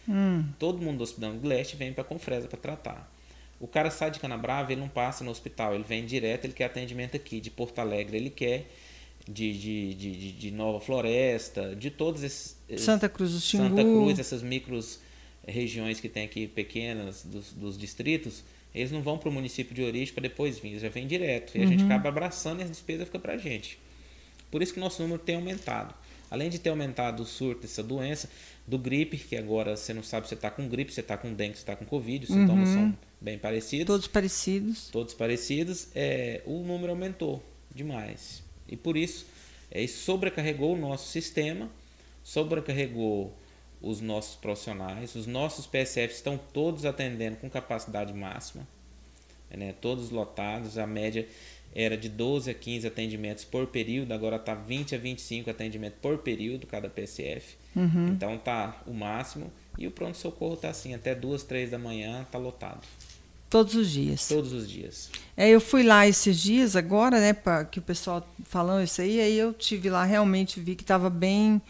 Hum. 0.07 0.45
Todo 0.59 0.83
mundo 0.83 0.99
do 0.99 1.05
Hospital 1.05 1.33
do 1.33 1.49
Leste 1.49 1.77
vem 1.77 1.95
para 1.95 2.05
Confresa 2.05 2.47
para 2.47 2.59
tratar. 2.59 3.11
O 3.59 3.67
cara 3.67 3.91
sai 3.91 4.11
de 4.11 4.21
Canabrava, 4.21 4.73
ele 4.73 4.81
não 4.81 4.89
passa 4.89 5.23
no 5.23 5.31
hospital, 5.31 5.75
ele 5.75 5.85
vem 5.85 6.07
direto, 6.07 6.47
ele 6.47 6.55
quer 6.55 6.65
atendimento 6.65 7.17
aqui. 7.17 7.41
De 7.41 7.51
Porto 7.51 7.79
Alegre, 7.79 8.17
ele 8.17 8.31
quer. 8.31 8.71
De, 9.29 9.53
de, 9.53 9.95
de, 9.95 10.33
de 10.33 10.51
Nova 10.51 10.81
Floresta, 10.81 11.77
de 11.77 11.91
todos 11.91 12.23
esses. 12.23 12.57
Santa 12.79 13.09
Cruz 13.09 13.33
do 13.33 13.41
Xingu. 13.41 13.65
Santa 13.69 13.83
Cruz, 13.83 14.19
essas 14.19 14.43
micros 14.43 14.99
regiões 15.47 16.01
que 16.01 16.09
tem 16.09 16.25
aqui 16.25 16.47
pequenas 16.47 17.23
dos, 17.25 17.53
dos 17.53 17.79
distritos, 17.79 18.43
eles 18.75 18.91
não 18.91 19.03
vão 19.03 19.19
para 19.19 19.29
o 19.29 19.33
município 19.33 19.75
de 19.75 19.83
origem 19.83 20.15
para 20.15 20.23
depois 20.23 20.59
vir, 20.59 20.71
eles 20.71 20.83
já 20.83 20.89
vêm 20.89 21.07
direto. 21.07 21.57
E 21.57 21.59
uhum. 21.59 21.65
a 21.65 21.69
gente 21.69 21.81
uhum. 21.83 21.87
acaba 21.87 22.09
abraçando 22.09 22.61
e 22.61 22.63
as 22.63 22.71
despesas 22.71 23.07
ficam 23.07 23.21
para 23.21 23.35
a 23.35 23.37
gente. 23.37 23.79
Por 24.51 24.63
isso 24.63 24.73
que 24.73 24.81
nosso 24.81 25.03
número 25.03 25.21
tem 25.21 25.37
aumentado. 25.37 25.95
Além 26.31 26.49
de 26.49 26.59
ter 26.59 26.71
aumentado 26.71 27.23
o 27.23 27.27
surto 27.27 27.63
dessa 27.63 27.83
doença, 27.83 28.29
do 28.67 28.79
gripe, 28.79 29.17
que 29.17 29.37
agora 29.37 29.77
você 29.77 29.93
não 29.93 30.03
sabe 30.03 30.27
se 30.27 30.31
você 30.31 30.35
está 30.37 30.51
com 30.51 30.69
gripe, 30.69 30.93
se 30.93 31.01
está 31.01 31.17
com 31.17 31.33
dengue, 31.35 31.55
se 31.55 31.63
está 31.63 31.75
com 31.75 31.85
covid, 31.85 32.25
os 32.25 32.31
sintomas 32.31 32.69
uhum. 32.69 32.75
são 32.75 32.99
bem 33.21 33.37
parecidos. 33.37 33.87
Todos 33.87 34.07
parecidos. 34.07 34.89
Todos 34.91 35.15
parecidos. 35.15 35.89
É, 35.95 36.41
o 36.47 36.61
número 36.61 36.93
aumentou 36.93 37.43
demais. 37.75 38.43
E 38.71 38.77
por 38.77 38.97
isso, 38.97 39.27
é, 39.71 39.87
sobrecarregou 39.87 40.75
o 40.75 40.79
nosso 40.79 41.09
sistema, 41.09 41.69
sobrecarregou 42.23 43.35
os 43.83 44.01
nossos 44.01 44.37
profissionais. 44.37 45.15
Os 45.15 45.27
nossos 45.27 45.67
PSFs 45.67 46.17
estão 46.17 46.39
todos 46.39 46.85
atendendo 46.85 47.37
com 47.37 47.51
capacidade 47.51 48.13
máxima, 48.13 48.67
né? 49.51 49.75
todos 49.81 50.11
lotados. 50.11 50.79
A 50.79 50.87
média 50.87 51.27
era 51.75 51.97
de 51.97 52.09
12 52.09 52.51
a 52.51 52.55
15 52.55 52.87
atendimentos 52.87 53.45
por 53.45 53.67
período, 53.69 54.13
agora 54.13 54.37
está 54.37 54.55
20 54.55 54.95
a 54.95 54.99
25 54.99 55.51
atendimentos 55.51 55.99
por 56.01 56.19
período, 56.19 56.67
cada 56.67 56.89
PSF. 56.89 57.57
Uhum. 57.75 58.09
Então 58.09 58.39
tá 58.39 58.83
o 58.87 58.93
máximo. 58.93 59.53
E 59.79 59.87
o 59.87 59.91
pronto-socorro 59.91 60.55
está 60.55 60.69
assim, 60.69 60.95
até 60.95 61.15
duas, 61.15 61.43
três 61.43 61.71
da 61.71 61.79
manhã 61.79 62.23
está 62.23 62.39
lotado. 62.39 62.87
Todos 63.51 63.75
os 63.75 63.91
dias. 63.91 64.29
Todos 64.29 64.53
os 64.53 64.71
dias. 64.71 65.11
É, 65.37 65.49
eu 65.49 65.61
fui 65.61 65.83
lá 65.83 66.07
esses 66.07 66.39
dias 66.39 66.77
agora, 66.77 67.19
né, 67.19 67.33
para 67.33 67.65
que 67.65 67.81
o 67.81 67.83
pessoal 67.83 68.27
falando 68.45 68.85
isso 68.85 69.03
aí, 69.03 69.21
aí 69.21 69.37
eu 69.37 69.53
tive 69.53 69.91
lá 69.91 70.05
realmente 70.05 70.61
vi 70.61 70.77
que 70.77 70.85
estava 70.85 71.11
bem 71.11 71.61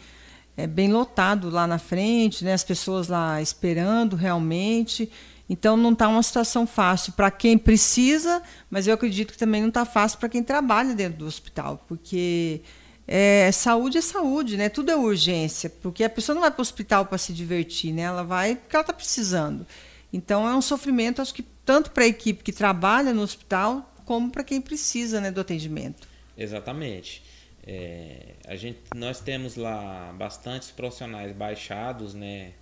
é 0.55 0.67
bem 0.67 0.91
lotado 0.91 1.49
lá 1.49 1.65
na 1.65 1.79
frente, 1.79 2.43
né? 2.43 2.53
As 2.53 2.63
pessoas 2.63 3.07
lá 3.07 3.41
esperando 3.41 4.15
realmente. 4.15 5.11
Então 5.49 5.75
não 5.75 5.91
está 5.91 6.07
uma 6.07 6.21
situação 6.21 6.67
fácil 6.67 7.13
para 7.13 7.31
quem 7.31 7.57
precisa, 7.57 8.43
mas 8.69 8.85
eu 8.85 8.93
acredito 8.93 9.31
que 9.31 9.37
também 9.37 9.61
não 9.61 9.69
está 9.69 9.85
fácil 9.85 10.19
para 10.19 10.29
quem 10.29 10.43
trabalha 10.43 10.93
dentro 10.93 11.19
do 11.19 11.25
hospital, 11.25 11.83
porque 11.87 12.61
é, 13.07 13.51
saúde 13.51 13.97
é 13.97 14.01
saúde, 14.01 14.55
né? 14.55 14.69
Tudo 14.69 14.91
é 14.91 14.95
urgência, 14.95 15.69
porque 15.69 16.03
a 16.03 16.09
pessoa 16.09 16.35
não 16.35 16.41
vai 16.41 16.51
para 16.51 16.59
o 16.59 16.61
hospital 16.61 17.05
para 17.05 17.17
se 17.17 17.33
divertir, 17.33 17.91
né? 17.91 18.03
Ela 18.03 18.23
vai 18.23 18.55
porque 18.55 18.75
ela 18.75 18.83
está 18.83 18.93
precisando. 18.93 19.65
Então 20.13 20.47
é 20.47 20.55
um 20.55 20.61
sofrimento, 20.61 21.21
acho 21.21 21.33
que 21.33 21.45
tanto 21.65 21.91
para 21.91 22.03
a 22.03 22.07
equipe 22.07 22.43
que 22.43 22.51
trabalha 22.51 23.13
no 23.13 23.21
hospital, 23.21 23.93
como 24.05 24.31
para 24.31 24.43
quem 24.43 24.59
precisa 24.61 25.21
né, 25.21 25.31
do 25.31 25.41
atendimento. 25.41 26.07
Exatamente. 26.37 27.23
É, 27.65 28.33
a 28.47 28.55
gente, 28.55 28.79
nós 28.95 29.19
temos 29.19 29.55
lá 29.55 30.13
bastantes 30.17 30.71
profissionais 30.71 31.31
baixados 31.31 32.13
né, 32.13 32.53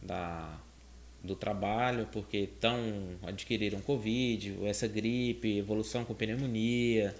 da, 0.00 0.58
do 1.22 1.34
trabalho, 1.34 2.08
porque 2.12 2.36
estão 2.38 2.78
adquiriram 3.22 3.80
Covid, 3.80 4.58
essa 4.64 4.86
gripe, 4.86 5.58
evolução 5.58 6.04
com 6.04 6.14
pneumonia. 6.14 7.14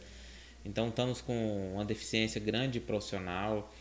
Então 0.64 0.88
estamos 0.88 1.20
com 1.20 1.72
uma 1.74 1.84
deficiência 1.84 2.40
grande 2.40 2.74
de 2.74 2.80
profissional, 2.80 3.72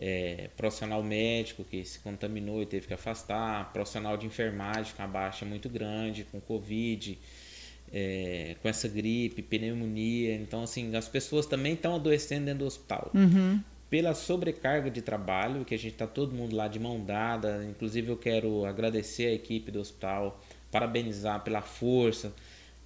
é, 0.00 0.48
profissional 0.56 1.02
médico 1.02 1.62
que 1.62 1.84
se 1.84 1.98
contaminou 1.98 2.62
e 2.62 2.66
teve 2.66 2.86
que 2.86 2.94
afastar, 2.94 3.70
profissional 3.70 4.16
de 4.16 4.26
enfermagem 4.26 4.94
com 4.96 5.02
a 5.02 5.06
baixa 5.06 5.44
muito 5.44 5.68
grande, 5.68 6.24
com 6.24 6.40
Covid, 6.40 7.18
é, 7.92 8.56
com 8.62 8.68
essa 8.68 8.88
gripe, 8.88 9.42
pneumonia. 9.42 10.34
Então, 10.36 10.62
assim, 10.62 10.96
as 10.96 11.06
pessoas 11.06 11.44
também 11.44 11.74
estão 11.74 11.96
adoecendo 11.96 12.46
dentro 12.46 12.60
do 12.60 12.66
hospital. 12.66 13.10
Uhum. 13.14 13.60
Pela 13.90 14.14
sobrecarga 14.14 14.90
de 14.90 15.02
trabalho, 15.02 15.64
que 15.64 15.74
a 15.74 15.78
gente 15.78 15.92
está 15.92 16.06
todo 16.06 16.34
mundo 16.34 16.56
lá 16.56 16.66
de 16.66 16.78
mão 16.78 17.04
dada. 17.04 17.62
Inclusive, 17.68 18.08
eu 18.08 18.16
quero 18.16 18.64
agradecer 18.64 19.26
a 19.26 19.32
equipe 19.32 19.70
do 19.70 19.80
hospital, 19.80 20.40
parabenizar 20.70 21.42
pela 21.42 21.60
força, 21.60 22.32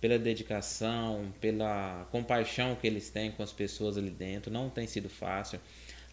pela 0.00 0.18
dedicação, 0.18 1.33
pela 1.40 2.09
compaixão 2.11 2.75
que 2.75 2.87
eles 2.87 3.11
têm 3.11 3.30
com 3.30 3.42
as 3.42 3.52
pessoas 3.52 3.97
ali 3.97 4.11
dentro. 4.11 4.50
Não 4.50 4.68
tem 4.68 4.87
sido 4.87 5.09
fácil 5.09 5.61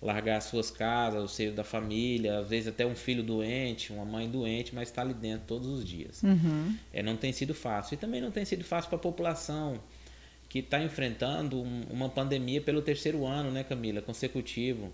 largar 0.01 0.37
as 0.37 0.45
suas 0.45 0.71
casas, 0.71 1.23
o 1.23 1.27
seio 1.27 1.53
da 1.53 1.63
família, 1.63 2.39
às 2.39 2.49
vezes 2.49 2.67
até 2.67 2.85
um 2.85 2.95
filho 2.95 3.21
doente, 3.21 3.93
uma 3.93 4.03
mãe 4.03 4.27
doente, 4.27 4.73
mas 4.73 4.89
está 4.89 5.03
ali 5.03 5.13
dentro 5.13 5.45
todos 5.47 5.67
os 5.67 5.85
dias. 5.85 6.23
Uhum. 6.23 6.75
É, 6.91 7.03
não 7.03 7.15
tem 7.15 7.31
sido 7.31 7.53
fácil. 7.53 7.93
E 7.93 7.97
também 7.97 8.19
não 8.19 8.31
tem 8.31 8.43
sido 8.43 8.63
fácil 8.63 8.89
para 8.89 8.97
a 8.97 9.01
população 9.01 9.79
que 10.49 10.59
está 10.59 10.81
enfrentando 10.83 11.61
um, 11.61 11.83
uma 11.91 12.09
pandemia 12.09 12.59
pelo 12.59 12.81
terceiro 12.81 13.25
ano, 13.25 13.51
né, 13.51 13.63
Camila, 13.63 14.01
consecutivo. 14.01 14.91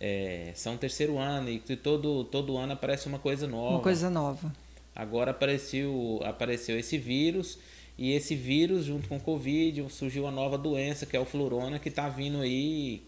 É, 0.00 0.50
são 0.54 0.76
terceiro 0.76 1.16
ano 1.16 1.48
e 1.48 1.58
todo, 1.76 2.24
todo 2.24 2.56
ano 2.56 2.72
aparece 2.72 3.06
uma 3.06 3.20
coisa 3.20 3.46
nova. 3.46 3.76
Uma 3.76 3.82
coisa 3.82 4.10
nova. 4.10 4.52
Agora 4.94 5.30
apareceu, 5.30 6.20
apareceu 6.24 6.78
esse 6.78 6.98
vírus 6.98 7.58
e 7.96 8.12
esse 8.12 8.34
vírus, 8.34 8.84
junto 8.84 9.08
com 9.08 9.16
o 9.16 9.20
Covid, 9.20 9.86
surgiu 9.90 10.24
uma 10.24 10.32
nova 10.32 10.58
doença, 10.58 11.06
que 11.06 11.16
é 11.16 11.20
o 11.20 11.24
florona, 11.24 11.78
que 11.78 11.88
está 11.88 12.08
vindo 12.08 12.40
aí 12.40 13.02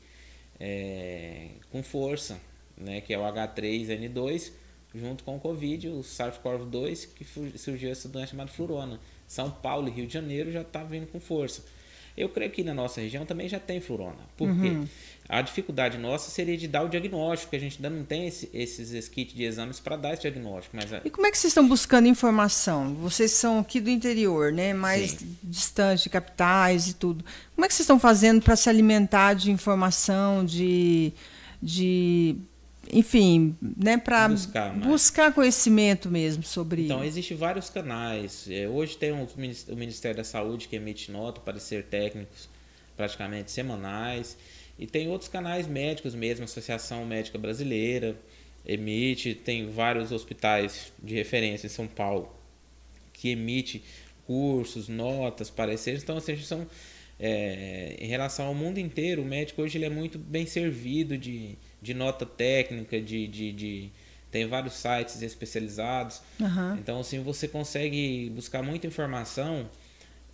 é, 0.58 1.50
com 1.70 1.82
força, 1.82 2.40
né? 2.76 3.00
que 3.00 3.12
é 3.12 3.18
o 3.18 3.22
H3N2, 3.22 4.52
junto 4.94 5.24
com 5.24 5.36
o 5.36 5.40
Covid, 5.40 5.88
o 5.88 6.00
SARS-CoV-2, 6.00 7.08
que 7.14 7.24
surgiu 7.58 7.90
essa 7.90 8.08
doença 8.08 8.32
chamada 8.32 8.50
florona. 8.50 8.98
São 9.26 9.50
Paulo 9.50 9.88
e 9.88 9.90
Rio 9.90 10.06
de 10.06 10.14
Janeiro 10.14 10.50
já 10.50 10.62
está 10.62 10.82
vindo 10.82 11.06
com 11.06 11.20
força. 11.20 11.64
Eu 12.16 12.28
creio 12.30 12.50
que 12.50 12.64
na 12.64 12.72
nossa 12.72 13.00
região 13.00 13.26
também 13.26 13.48
já 13.48 13.60
tem 13.60 13.80
florona. 13.80 14.16
Por 14.36 14.48
quê? 14.48 14.68
Uhum. 14.68 14.88
A 15.28 15.42
dificuldade 15.42 15.98
nossa 15.98 16.30
seria 16.30 16.56
de 16.56 16.68
dar 16.68 16.84
o 16.84 16.88
diagnóstico, 16.88 17.50
que 17.50 17.56
a 17.56 17.58
gente 17.58 17.76
ainda 17.76 17.90
não 17.90 18.04
tem 18.04 18.28
esse, 18.28 18.48
esses 18.54 19.08
kits 19.08 19.34
de 19.34 19.42
exames 19.42 19.80
para 19.80 19.96
dar 19.96 20.12
esse 20.12 20.22
diagnóstico. 20.22 20.76
Mas... 20.76 20.90
E 21.04 21.10
como 21.10 21.26
é 21.26 21.30
que 21.30 21.36
vocês 21.36 21.50
estão 21.50 21.66
buscando 21.66 22.06
informação? 22.06 22.94
Vocês 22.94 23.32
são 23.32 23.58
aqui 23.58 23.80
do 23.80 23.90
interior, 23.90 24.52
né? 24.52 24.72
mais 24.72 25.12
Sim. 25.12 25.36
distante 25.42 26.04
de 26.04 26.10
capitais 26.10 26.88
e 26.88 26.94
tudo. 26.94 27.24
Como 27.54 27.64
é 27.64 27.68
que 27.68 27.74
vocês 27.74 27.84
estão 27.84 27.98
fazendo 27.98 28.40
para 28.40 28.54
se 28.54 28.68
alimentar 28.68 29.34
de 29.34 29.50
informação, 29.50 30.44
de, 30.44 31.12
de 31.60 32.36
enfim, 32.92 33.56
né, 33.60 33.96
para 33.96 34.28
buscar, 34.28 34.72
buscar, 34.74 35.32
conhecimento 35.32 36.10
mesmo 36.10 36.42
sobre. 36.42 36.84
Então, 36.84 37.04
existem 37.04 37.36
vários 37.36 37.70
canais. 37.70 38.46
É, 38.50 38.68
hoje 38.68 38.96
tem 38.96 39.12
o 39.12 39.28
Ministério 39.76 40.16
da 40.16 40.24
Saúde 40.24 40.68
que 40.68 40.76
emite 40.76 41.10
nota 41.10 41.40
para 41.40 41.58
ser 41.58 41.84
técnicos 41.84 42.48
praticamente 42.96 43.50
semanais. 43.50 44.36
E 44.78 44.86
tem 44.86 45.08
outros 45.08 45.28
canais 45.28 45.66
médicos 45.66 46.14
mesmo, 46.14 46.44
Associação 46.44 47.04
Médica 47.06 47.38
Brasileira 47.38 48.16
emite, 48.66 49.34
tem 49.34 49.70
vários 49.70 50.10
hospitais 50.10 50.92
de 51.02 51.14
referência 51.14 51.66
em 51.66 51.70
São 51.70 51.86
Paulo 51.86 52.34
que 53.12 53.30
emite 53.30 53.82
cursos, 54.26 54.88
notas, 54.88 55.48
pareceres. 55.48 56.02
Então, 56.02 56.16
assim, 56.16 56.36
são 56.38 56.66
é, 57.18 57.96
em 57.98 58.08
relação 58.08 58.46
ao 58.46 58.54
mundo 58.54 58.78
inteiro, 58.78 59.22
o 59.22 59.24
médico 59.24 59.62
hoje 59.62 59.78
ele 59.78 59.86
é 59.86 59.90
muito 59.90 60.18
bem 60.18 60.44
servido 60.44 61.16
de, 61.16 61.56
de 61.86 61.94
nota 61.94 62.26
técnica, 62.26 63.00
de, 63.00 63.28
de, 63.28 63.52
de 63.52 63.90
tem 64.30 64.46
vários 64.46 64.74
sites 64.74 65.22
especializados. 65.22 66.20
Uhum. 66.40 66.76
Então, 66.76 67.00
assim, 67.00 67.22
você 67.22 67.46
consegue 67.46 68.30
buscar 68.34 68.60
muita 68.62 68.86
informação 68.86 69.70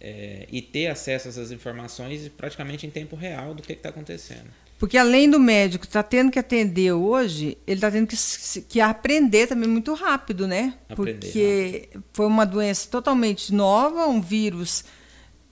é, 0.00 0.46
e 0.50 0.62
ter 0.62 0.86
acesso 0.86 1.28
a 1.28 1.30
essas 1.30 1.52
informações 1.52 2.26
praticamente 2.28 2.86
em 2.86 2.90
tempo 2.90 3.14
real 3.14 3.54
do 3.54 3.62
que 3.62 3.74
está 3.74 3.90
acontecendo. 3.90 4.48
Porque 4.78 4.96
além 4.98 5.30
do 5.30 5.38
médico 5.38 5.84
estar 5.84 6.02
tá 6.02 6.08
tendo 6.08 6.32
que 6.32 6.38
atender 6.38 6.90
hoje, 6.92 7.56
ele 7.66 7.76
está 7.76 7.90
tendo 7.90 8.06
que, 8.08 8.16
que, 8.62 8.80
aprender 8.80 9.46
também 9.46 9.68
muito 9.68 9.92
rápido, 9.94 10.48
né? 10.48 10.74
Aprender 10.88 11.20
Porque 11.20 11.82
rápido. 11.84 12.04
foi 12.12 12.26
uma 12.26 12.44
doença 12.44 12.88
totalmente 12.90 13.54
nova, 13.54 14.06
um 14.06 14.20
vírus 14.20 14.84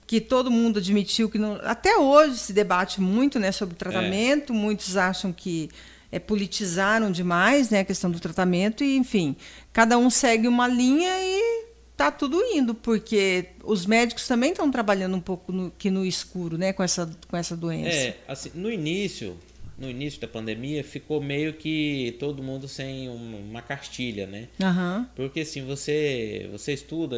que 0.05 0.19
todo 0.19 0.51
mundo 0.51 0.79
admitiu 0.79 1.29
que 1.29 1.37
não, 1.37 1.57
até 1.63 1.97
hoje 1.97 2.37
se 2.37 2.51
debate 2.51 2.99
muito, 2.99 3.39
né, 3.39 3.53
sobre 3.53 3.75
o 3.75 3.77
tratamento. 3.77 4.51
É. 4.51 4.55
Muitos 4.55 4.97
acham 4.97 5.31
que 5.31 5.69
é, 6.11 6.19
politizaram 6.19 7.11
demais, 7.11 7.69
né, 7.69 7.79
a 7.79 7.85
questão 7.85 8.11
do 8.11 8.19
tratamento 8.19 8.83
e, 8.83 8.97
enfim, 8.97 9.35
cada 9.71 9.97
um 9.97 10.09
segue 10.09 10.47
uma 10.47 10.67
linha 10.67 11.09
e 11.21 11.65
tá 11.95 12.11
tudo 12.11 12.41
indo, 12.43 12.73
porque 12.73 13.49
os 13.63 13.85
médicos 13.85 14.27
também 14.27 14.51
estão 14.51 14.71
trabalhando 14.71 15.15
um 15.15 15.21
pouco 15.21 15.51
no, 15.51 15.71
que 15.71 15.89
no 15.89 16.05
escuro, 16.05 16.57
né, 16.57 16.73
com 16.73 16.83
essa, 16.83 17.09
com 17.27 17.37
essa 17.37 17.55
doença. 17.55 17.95
É, 17.95 18.17
assim, 18.27 18.51
no 18.55 18.71
início, 18.71 19.37
no 19.77 19.89
início 19.89 20.19
da 20.19 20.27
pandemia, 20.27 20.83
ficou 20.83 21.21
meio 21.21 21.53
que 21.53 22.15
todo 22.19 22.41
mundo 22.41 22.67
sem 22.67 23.07
uma 23.09 23.61
cartilha, 23.61 24.27
né? 24.27 24.47
Uhum. 24.59 25.05
Porque 25.15 25.41
assim, 25.41 25.65
você, 25.65 26.49
você 26.51 26.73
estuda 26.73 27.17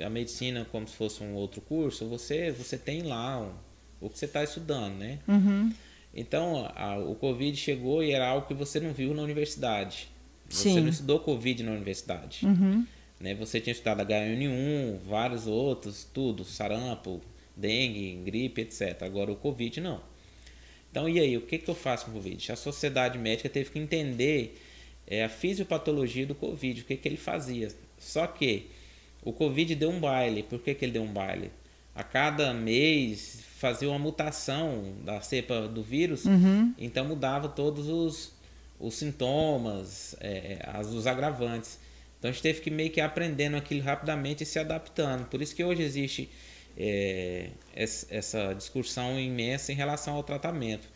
a 0.00 0.10
medicina 0.10 0.66
como 0.70 0.86
se 0.86 0.94
fosse 0.94 1.22
um 1.22 1.34
outro 1.34 1.60
curso, 1.60 2.08
você, 2.08 2.50
você 2.50 2.76
tem 2.76 3.02
lá 3.02 3.40
um, 3.40 3.50
o 4.00 4.10
que 4.10 4.18
você 4.18 4.26
está 4.26 4.44
estudando, 4.44 4.94
né? 4.94 5.18
Uhum. 5.26 5.72
Então, 6.16 6.72
a, 6.74 6.96
o 6.96 7.14
Covid 7.14 7.54
chegou 7.54 8.02
e 8.02 8.10
era 8.10 8.26
algo 8.26 8.46
que 8.46 8.54
você 8.54 8.80
não 8.80 8.94
viu 8.94 9.12
na 9.12 9.22
universidade. 9.22 10.08
Você 10.48 10.70
Sim. 10.70 10.80
não 10.80 10.88
estudou 10.88 11.20
Covid 11.20 11.62
na 11.62 11.72
universidade. 11.72 12.46
Uhum. 12.46 12.86
Né? 13.20 13.34
Você 13.34 13.60
tinha 13.60 13.72
estudado 13.72 14.00
H1N1, 14.02 14.98
vários 15.06 15.46
outros, 15.46 16.04
tudo, 16.04 16.42
sarampo, 16.42 17.20
dengue, 17.54 18.14
gripe, 18.24 18.62
etc. 18.62 19.02
Agora 19.02 19.30
o 19.30 19.36
Covid 19.36 19.78
não. 19.82 20.00
Então, 20.90 21.06
e 21.06 21.20
aí, 21.20 21.36
o 21.36 21.42
que, 21.42 21.58
que 21.58 21.68
eu 21.68 21.74
faço 21.74 22.06
com 22.06 22.12
o 22.12 22.14
Covid? 22.14 22.50
A 22.50 22.56
sociedade 22.56 23.18
médica 23.18 23.50
teve 23.50 23.68
que 23.68 23.78
entender 23.78 24.58
é, 25.06 25.22
a 25.22 25.28
fisiopatologia 25.28 26.24
do 26.24 26.34
Covid, 26.34 26.80
o 26.80 26.84
que, 26.86 26.96
que 26.96 27.06
ele 27.06 27.18
fazia. 27.18 27.68
Só 27.98 28.26
que 28.26 28.70
o 29.22 29.34
Covid 29.34 29.74
deu 29.74 29.90
um 29.90 30.00
baile. 30.00 30.42
Por 30.42 30.60
que, 30.60 30.74
que 30.74 30.82
ele 30.86 30.92
deu 30.92 31.02
um 31.02 31.12
baile? 31.12 31.50
A 31.94 32.02
cada 32.02 32.54
mês 32.54 33.45
fazia 33.56 33.88
uma 33.88 33.98
mutação 33.98 34.92
da 35.02 35.20
cepa 35.22 35.66
do 35.66 35.82
vírus, 35.82 36.26
uhum. 36.26 36.74
então 36.76 37.06
mudava 37.06 37.48
todos 37.48 37.88
os, 37.88 38.32
os 38.78 38.94
sintomas, 38.94 40.14
é, 40.20 40.58
as, 40.74 40.88
os 40.88 41.06
agravantes. 41.06 41.78
Então 42.18 42.28
a 42.28 42.32
gente 42.32 42.42
teve 42.42 42.60
que 42.60 42.70
meio 42.70 42.90
que 42.90 43.00
aprendendo 43.00 43.56
aquilo 43.56 43.82
rapidamente 43.82 44.42
e 44.42 44.46
se 44.46 44.58
adaptando. 44.58 45.26
Por 45.26 45.40
isso 45.40 45.56
que 45.56 45.64
hoje 45.64 45.82
existe 45.82 46.28
é, 46.76 47.48
essa 47.74 48.52
discussão 48.52 49.18
imensa 49.18 49.72
em 49.72 49.74
relação 49.74 50.14
ao 50.14 50.22
tratamento. 50.22 50.86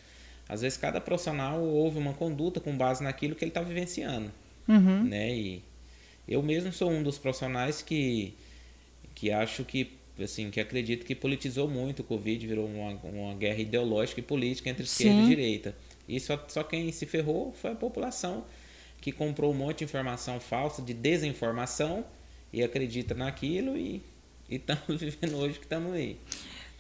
Às 0.47 0.61
vezes 0.61 0.77
cada 0.77 1.01
profissional 1.01 1.63
ouve 1.63 1.99
uma 1.99 2.13
conduta 2.13 2.61
com 2.61 2.77
base 2.77 3.03
naquilo 3.03 3.35
que 3.35 3.43
ele 3.43 3.51
está 3.51 3.63
vivenciando. 3.63 4.31
Uhum. 4.69 5.05
Né? 5.05 5.35
E 5.35 5.63
eu 6.29 6.43
mesmo 6.43 6.73
sou 6.73 6.91
um 6.91 7.03
dos 7.03 7.17
profissionais 7.17 7.81
que, 7.81 8.35
que 9.15 9.31
acho 9.31 9.65
que 9.65 9.99
assim 10.25 10.51
que 10.51 10.61
acredito 10.61 11.05
que 11.05 11.15
politizou 11.15 11.69
muito 11.69 12.01
o 12.01 12.05
Covid, 12.05 12.47
virou 12.47 12.67
uma, 12.67 12.93
uma 13.05 13.35
guerra 13.35 13.61
ideológica 13.61 14.21
e 14.21 14.23
política 14.23 14.71
entre 14.71 14.85
esquerda 14.85 15.21
Sim. 15.21 15.25
e 15.25 15.29
direita. 15.29 15.75
E 16.09 16.19
só, 16.19 16.43
só 16.49 16.63
quem 16.63 16.91
se 16.93 17.07
ferrou 17.07 17.53
foi 17.53 17.73
a 17.73 17.75
população 17.75 18.45
que 19.01 19.13
comprou 19.13 19.53
um 19.53 19.57
monte 19.57 19.79
de 19.79 19.85
informação 19.85 20.39
falsa, 20.39 20.83
de 20.83 20.93
desinformação, 20.93 22.05
e 22.53 22.63
acredita 22.63 23.15
naquilo 23.15 23.77
e 23.77 24.03
estamos 24.51 25.01
vivendo 25.01 25.37
hoje 25.37 25.59
que 25.59 25.65
estamos 25.65 25.93
aí. 25.93 26.17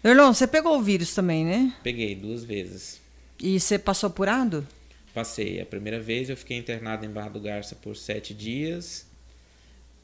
Erlon, 0.02 0.32
você 0.32 0.46
pegou 0.46 0.78
o 0.78 0.82
vírus 0.82 1.14
também, 1.14 1.44
né? 1.44 1.74
Peguei 1.82 2.14
duas 2.14 2.42
vezes. 2.42 3.00
E 3.38 3.60
você 3.60 3.78
passou 3.78 4.08
apurado? 4.08 4.66
Passei. 5.14 5.60
A 5.60 5.66
primeira 5.66 6.00
vez 6.00 6.30
eu 6.30 6.36
fiquei 6.36 6.56
internado 6.56 7.04
em 7.04 7.10
Barra 7.10 7.28
do 7.28 7.40
Garça 7.40 7.74
por 7.74 7.96
sete 7.96 8.32
dias. 8.32 9.06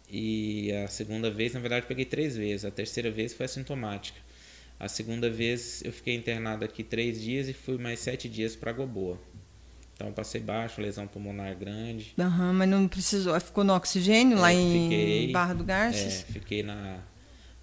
E 0.09 0.73
a 0.73 0.89
segunda 0.89 1.31
vez, 1.31 1.53
na 1.55 1.61
verdade, 1.61 1.87
peguei 1.87 2.05
três 2.05 2.37
vezes. 2.37 2.65
A 2.65 2.71
terceira 2.71 3.11
vez 3.11 3.35
foi 3.35 3.47
assintomática. 3.47 4.19
A 4.79 4.89
segunda 4.89 5.31
vez 5.31 5.83
eu 5.85 5.93
fiquei 5.93 6.15
internado 6.15 6.65
aqui 6.65 6.85
três 6.85 7.21
dias 7.21 7.49
e 7.49 7.53
fui 7.53 7.79
mais 7.79 7.99
sete 7.99 8.29
dias 8.29 8.55
para 8.55 8.73
Goboa. 8.73 9.19
Então 9.95 10.13
passei 10.13 10.41
baixo, 10.41 10.81
lesão 10.81 11.07
pulmonar 11.07 11.57
grande. 11.57 12.15
Uhum, 12.19 12.53
mas 12.53 12.69
não 12.69 12.87
precisou. 12.87 13.39
Ficou 13.41 13.65
no 13.65 13.75
oxigênio 13.75 14.37
é, 14.37 14.41
lá 14.41 14.53
em 14.53 14.83
fiquei, 14.83 15.33
Barra 15.33 15.55
do 15.55 15.65
Garças? 15.65 16.21
É, 16.29 16.33
fiquei 16.33 16.63
na, 16.63 16.99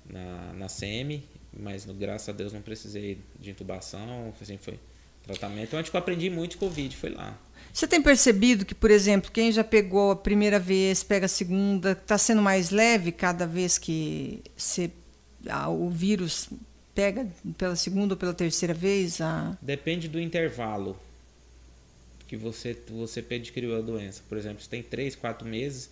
na, 0.10 0.54
na 0.54 0.68
SEMI, 0.68 1.24
mas 1.56 1.86
graças 1.86 2.28
a 2.30 2.32
Deus 2.32 2.52
não 2.52 2.62
precisei 2.62 3.20
de 3.40 3.52
intubação. 3.52 4.34
Assim, 4.42 4.58
foi 4.58 4.80
tratamento. 5.22 5.68
Então, 5.68 5.84
que 5.84 5.96
eu 5.96 6.00
aprendi 6.00 6.32
muito 6.32 6.58
Covid, 6.58 6.98
foi 6.98 7.12
lá. 7.12 7.38
Você 7.74 7.88
tem 7.88 8.02
percebido 8.02 8.64
que, 8.64 8.76
por 8.76 8.92
exemplo, 8.92 9.32
quem 9.32 9.52
já 9.52 9.64
pegou 9.64 10.12
a 10.12 10.16
primeira 10.16 10.60
vez, 10.60 11.02
pega 11.02 11.26
a 11.26 11.30
segunda, 11.30 11.94
está 11.94 12.20
sendo 12.20 12.42
mais 12.42 12.70
leve 12.70 13.12
cada 13.12 13.48
vez 13.48 13.80
que 13.80 14.44
você, 14.56 14.92
ah, 15.50 15.70
o 15.70 15.90
vírus 15.90 16.50
pega 16.94 17.28
pela 17.58 17.76
segunda 17.76 18.14
ou 18.14 18.18
pela 18.18 18.34
terceira 18.34 18.76
vez? 18.76 19.20
A... 19.20 19.58
Depende 19.60 20.08
do 20.08 20.20
intervalo 20.20 20.96
que 22.28 22.38
você, 22.38 22.78
você 22.90 23.20
adquiriu 23.22 23.76
a 23.76 23.82
doença. 23.82 24.22
Por 24.30 24.38
exemplo, 24.38 24.62
se 24.62 24.70
tem 24.70 24.84
três, 24.84 25.16
quatro 25.16 25.48
meses, 25.48 25.90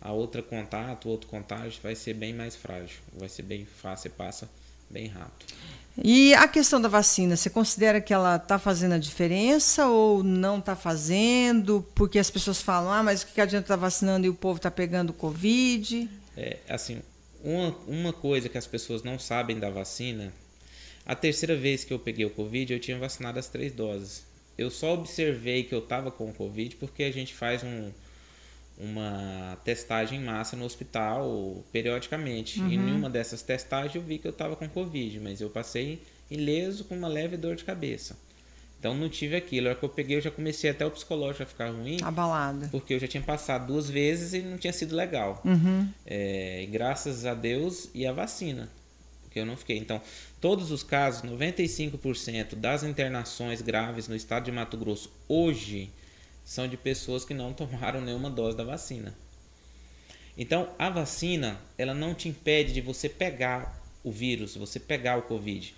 a 0.00 0.12
outra 0.12 0.42
contato, 0.42 1.08
outro 1.08 1.28
contágio 1.28 1.80
vai 1.80 1.94
ser 1.94 2.14
bem 2.14 2.34
mais 2.34 2.56
frágil, 2.56 2.98
vai 3.16 3.28
ser 3.28 3.42
bem 3.42 3.64
fácil, 3.64 4.10
passa 4.10 4.50
bem 4.90 5.06
rápido. 5.06 5.54
E 5.96 6.32
a 6.34 6.48
questão 6.48 6.80
da 6.80 6.88
vacina, 6.88 7.36
você 7.36 7.50
considera 7.50 8.00
que 8.00 8.14
ela 8.14 8.36
está 8.36 8.58
fazendo 8.58 8.92
a 8.92 8.98
diferença 8.98 9.88
ou 9.88 10.22
não 10.22 10.58
está 10.58 10.74
fazendo? 10.74 11.86
Porque 11.94 12.18
as 12.18 12.30
pessoas 12.30 12.62
falam, 12.62 12.90
ah, 12.90 13.02
mas 13.02 13.22
o 13.22 13.26
que 13.26 13.40
adianta 13.40 13.64
estar 13.64 13.76
tá 13.76 13.80
vacinando 13.80 14.26
e 14.26 14.30
o 14.30 14.34
povo 14.34 14.56
está 14.56 14.70
pegando 14.70 15.12
Covid? 15.12 16.08
É, 16.36 16.58
assim, 16.68 17.02
uma, 17.44 17.76
uma 17.86 18.12
coisa 18.12 18.48
que 18.48 18.56
as 18.56 18.66
pessoas 18.66 19.02
não 19.02 19.18
sabem 19.18 19.58
da 19.58 19.68
vacina, 19.68 20.32
a 21.04 21.14
terceira 21.14 21.54
vez 21.56 21.84
que 21.84 21.92
eu 21.92 21.98
peguei 21.98 22.24
o 22.24 22.30
Covid, 22.30 22.72
eu 22.72 22.80
tinha 22.80 22.98
vacinado 22.98 23.38
as 23.38 23.48
três 23.48 23.72
doses. 23.72 24.24
Eu 24.56 24.70
só 24.70 24.94
observei 24.94 25.64
que 25.64 25.74
eu 25.74 25.80
estava 25.80 26.10
com 26.10 26.30
o 26.30 26.34
Covid 26.34 26.76
porque 26.76 27.02
a 27.02 27.12
gente 27.12 27.34
faz 27.34 27.62
um, 27.62 27.90
uma 28.78 29.58
testagem 29.64 30.20
em 30.20 30.24
massa 30.24 30.56
no 30.56 30.64
hospital 30.64 31.64
periodicamente. 31.72 32.60
Uhum. 32.60 32.68
E 32.68 32.74
em 32.74 32.92
uma 32.92 33.10
dessas 33.10 33.42
testagens 33.42 33.94
eu 33.94 34.02
vi 34.02 34.18
que 34.18 34.26
eu 34.26 34.32
estava 34.32 34.56
com 34.56 34.68
Covid, 34.68 35.20
mas 35.20 35.40
eu 35.40 35.50
passei 35.50 36.02
ileso 36.30 36.84
com 36.84 36.96
uma 36.96 37.08
leve 37.08 37.36
dor 37.36 37.56
de 37.56 37.64
cabeça. 37.64 38.16
Então 38.82 38.96
não 38.96 39.08
tive 39.08 39.36
aquilo. 39.36 39.68
A 39.68 39.70
hora 39.70 39.78
que 39.78 39.84
eu 39.84 39.88
peguei, 39.88 40.16
eu 40.16 40.20
já 40.20 40.30
comecei 40.30 40.68
até 40.68 40.84
o 40.84 40.90
psicológico 40.90 41.44
a 41.44 41.46
ficar 41.46 41.70
ruim. 41.70 41.98
Abalado. 42.02 42.68
Porque 42.68 42.94
eu 42.94 42.98
já 42.98 43.06
tinha 43.06 43.22
passado 43.22 43.68
duas 43.68 43.88
vezes 43.88 44.32
e 44.32 44.40
não 44.40 44.58
tinha 44.58 44.72
sido 44.72 44.96
legal. 44.96 45.40
Uhum. 45.44 45.88
É, 46.04 46.66
graças 46.68 47.24
a 47.24 47.32
Deus 47.32 47.88
e 47.94 48.04
a 48.04 48.12
vacina. 48.12 48.68
Que 49.30 49.38
eu 49.38 49.46
não 49.46 49.56
fiquei. 49.56 49.78
Então, 49.78 50.00
todos 50.40 50.72
os 50.72 50.82
casos, 50.82 51.22
95% 51.30 52.56
das 52.56 52.82
internações 52.82 53.62
graves 53.62 54.08
no 54.08 54.16
estado 54.16 54.46
de 54.46 54.52
Mato 54.52 54.76
Grosso 54.76 55.12
hoje 55.28 55.88
são 56.44 56.66
de 56.68 56.76
pessoas 56.76 57.24
que 57.24 57.34
não 57.34 57.52
tomaram 57.54 58.00
nenhuma 58.00 58.30
dose 58.30 58.56
da 58.56 58.64
vacina. 58.64 59.14
Então, 60.36 60.70
a 60.78 60.88
vacina, 60.88 61.60
ela 61.76 61.92
não 61.92 62.14
te 62.14 62.28
impede 62.28 62.72
de 62.72 62.80
você 62.80 63.08
pegar 63.08 63.80
o 64.02 64.10
vírus, 64.10 64.56
você 64.56 64.80
pegar 64.80 65.18
o 65.18 65.22
Covid, 65.22 65.74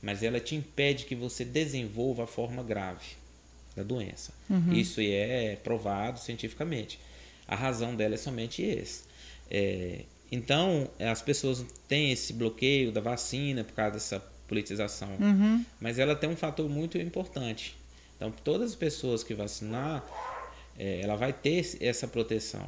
mas 0.00 0.22
ela 0.22 0.38
te 0.38 0.54
impede 0.54 1.04
que 1.04 1.14
você 1.14 1.44
desenvolva 1.44 2.24
a 2.24 2.26
forma 2.26 2.62
grave 2.62 3.16
da 3.74 3.82
doença. 3.82 4.32
Uhum. 4.48 4.72
Isso 4.72 5.00
é 5.00 5.56
provado 5.56 6.20
cientificamente. 6.20 6.98
A 7.48 7.56
razão 7.56 7.94
dela 7.94 8.14
é 8.14 8.18
somente 8.18 8.62
esse. 8.62 9.02
É, 9.50 10.04
então, 10.30 10.88
as 10.98 11.20
pessoas 11.20 11.64
têm 11.88 12.12
esse 12.12 12.32
bloqueio 12.32 12.90
da 12.90 13.00
vacina 13.00 13.64
por 13.64 13.74
causa 13.74 13.92
dessa 13.92 14.20
politização, 14.48 15.10
uhum. 15.20 15.64
mas 15.80 15.98
ela 15.98 16.14
tem 16.14 16.30
um 16.30 16.36
fator 16.36 16.68
muito 16.68 16.96
importante 16.98 17.76
então, 18.16 18.32
todas 18.44 18.70
as 18.70 18.76
pessoas 18.76 19.22
que 19.22 19.34
vacinar, 19.34 20.04
é, 20.78 21.00
ela 21.02 21.16
vai 21.16 21.32
ter 21.32 21.76
essa 21.80 22.08
proteção. 22.08 22.66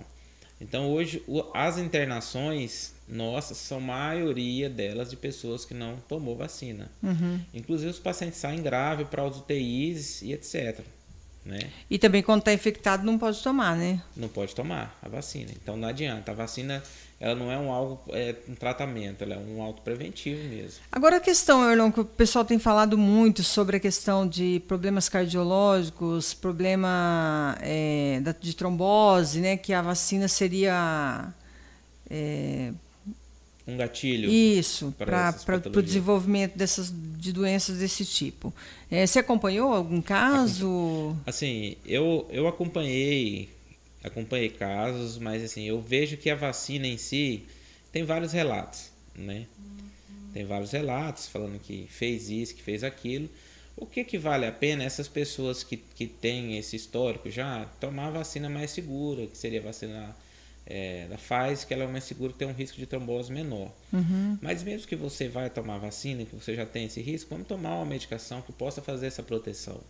Então, 0.61 0.91
hoje, 0.91 1.23
o, 1.27 1.43
as 1.55 1.79
internações 1.79 2.95
nossas 3.09 3.57
são 3.57 3.81
maioria 3.81 4.69
delas 4.69 5.09
de 5.09 5.17
pessoas 5.17 5.65
que 5.65 5.73
não 5.73 5.97
tomou 6.09 6.37
vacina. 6.37 6.91
Uhum. 7.03 7.41
Inclusive, 7.55 7.91
os 7.91 7.99
pacientes 7.99 8.39
saem 8.39 8.61
grave 8.63 9.05
para 9.05 9.25
os 9.25 9.39
UTIs 9.39 10.21
e 10.23 10.33
etc. 10.33 10.81
Né? 11.49 11.71
E 11.89 11.99
também 11.99 12.23
quando 12.23 12.41
está 12.41 12.53
infectado 12.53 13.07
não 13.07 13.19
pode 13.19 13.43
tomar, 13.43 13.75
né? 13.75 14.03
Não 14.15 14.29
pode 14.29 14.55
tomar 14.55 14.95
a 15.03 15.09
vacina. 15.09 15.51
Então 15.51 15.79
não 15.79 15.89
adianta. 15.89 16.31
A 16.31 16.35
vacina 16.35 16.83
ela 17.19 17.35
não 17.35 17.51
é 17.51 17.57
um 17.57 17.73
algo 17.73 17.99
é 18.11 18.37
um 18.47 18.55
tratamento, 18.55 19.25
ela 19.25 19.35
é 19.35 19.39
um 19.39 19.63
auto 19.63 19.81
preventivo 19.81 20.47
mesmo. 20.47 20.81
Agora 20.93 21.17
a 21.17 21.21
questão, 21.21 21.67
Erlon, 21.67 21.91
que 21.91 22.01
o 22.01 22.05
pessoal 22.05 22.45
tem 22.45 22.59
falado 22.59 22.99
muito 22.99 23.43
sobre 23.43 23.79
a 23.79 23.81
questão 23.81 24.29
de 24.29 24.63
problemas 24.69 25.09
cardiológicos, 25.09 26.35
problema 26.35 27.57
é, 27.63 28.21
de 28.39 28.55
trombose, 28.55 29.41
né? 29.41 29.57
Que 29.57 29.73
a 29.73 29.81
vacina 29.81 30.29
seria 30.29 31.33
é, 32.11 32.73
um 33.69 33.77
gatilho. 33.77 34.31
Isso, 34.31 34.95
para 34.97 35.35
o 35.77 35.83
desenvolvimento 35.83 36.57
dessas, 36.57 36.93
de 36.93 37.33
doenças 37.33 37.79
desse 37.79 38.05
tipo. 38.05 38.53
É, 38.91 39.07
você 39.07 39.19
acompanhou 39.19 39.73
algum 39.73 40.01
caso? 40.01 41.15
Assim, 41.27 41.77
eu, 41.85 42.27
eu 42.31 42.49
acompanhei 42.49 43.51
acompanhei 44.03 44.49
casos, 44.49 45.19
mas 45.19 45.43
assim, 45.43 45.65
eu 45.65 45.81
vejo 45.81 46.17
que 46.17 46.31
a 46.31 46.35
vacina 46.35 46.87
em 46.87 46.97
si 46.97 47.45
tem 47.93 48.05
vários 48.05 48.33
relatos, 48.33 48.91
né? 49.15 49.47
Tem 50.33 50.45
vários 50.45 50.71
relatos 50.71 51.27
falando 51.27 51.59
que 51.59 51.87
fez 51.91 52.31
isso, 52.31 52.55
que 52.55 52.63
fez 52.63 52.85
aquilo. 52.85 53.29
O 53.77 53.87
que, 53.87 54.05
que 54.05 54.19
vale 54.19 54.47
a 54.47 54.53
pena 54.53 54.85
essas 54.85 55.09
pessoas 55.09 55.63
que, 55.63 55.77
que 55.77 56.07
têm 56.07 56.57
esse 56.59 56.77
histórico 56.77 57.31
já 57.31 57.65
tomar 57.81 58.09
a 58.09 58.11
vacina 58.11 58.49
mais 58.49 58.71
segura, 58.71 59.27
que 59.27 59.37
seria 59.37 59.61
a 59.61 59.65
vacina 59.65 60.17
é, 60.71 61.07
da 61.09 61.17
Pfizer, 61.17 61.67
que 61.67 61.73
ela 61.73 61.85
é 61.85 61.87
mais 61.87 62.05
segura, 62.05 62.31
tem 62.31 62.47
um 62.47 62.53
risco 62.53 62.77
de 62.77 62.85
trombose 62.85 63.33
menor. 63.33 63.73
Uhum. 63.91 64.37
Mas 64.43 64.63
mesmo 64.63 64.87
que 64.87 64.95
você 64.95 65.27
vai 65.27 65.49
tomar 65.49 65.79
vacina, 65.79 66.27
que 66.27 66.37
você 66.37 66.55
já 66.55 66.67
tem 66.67 66.85
esse 66.85 67.01
risco, 67.01 67.31
vamos 67.31 67.49
tomar 67.49 67.77
uma 67.77 67.87
medicação 67.87 68.43
que 68.43 68.53
possa 68.53 68.83
fazer 68.83 69.07
essa 69.07 69.23
proteção. 69.23 69.81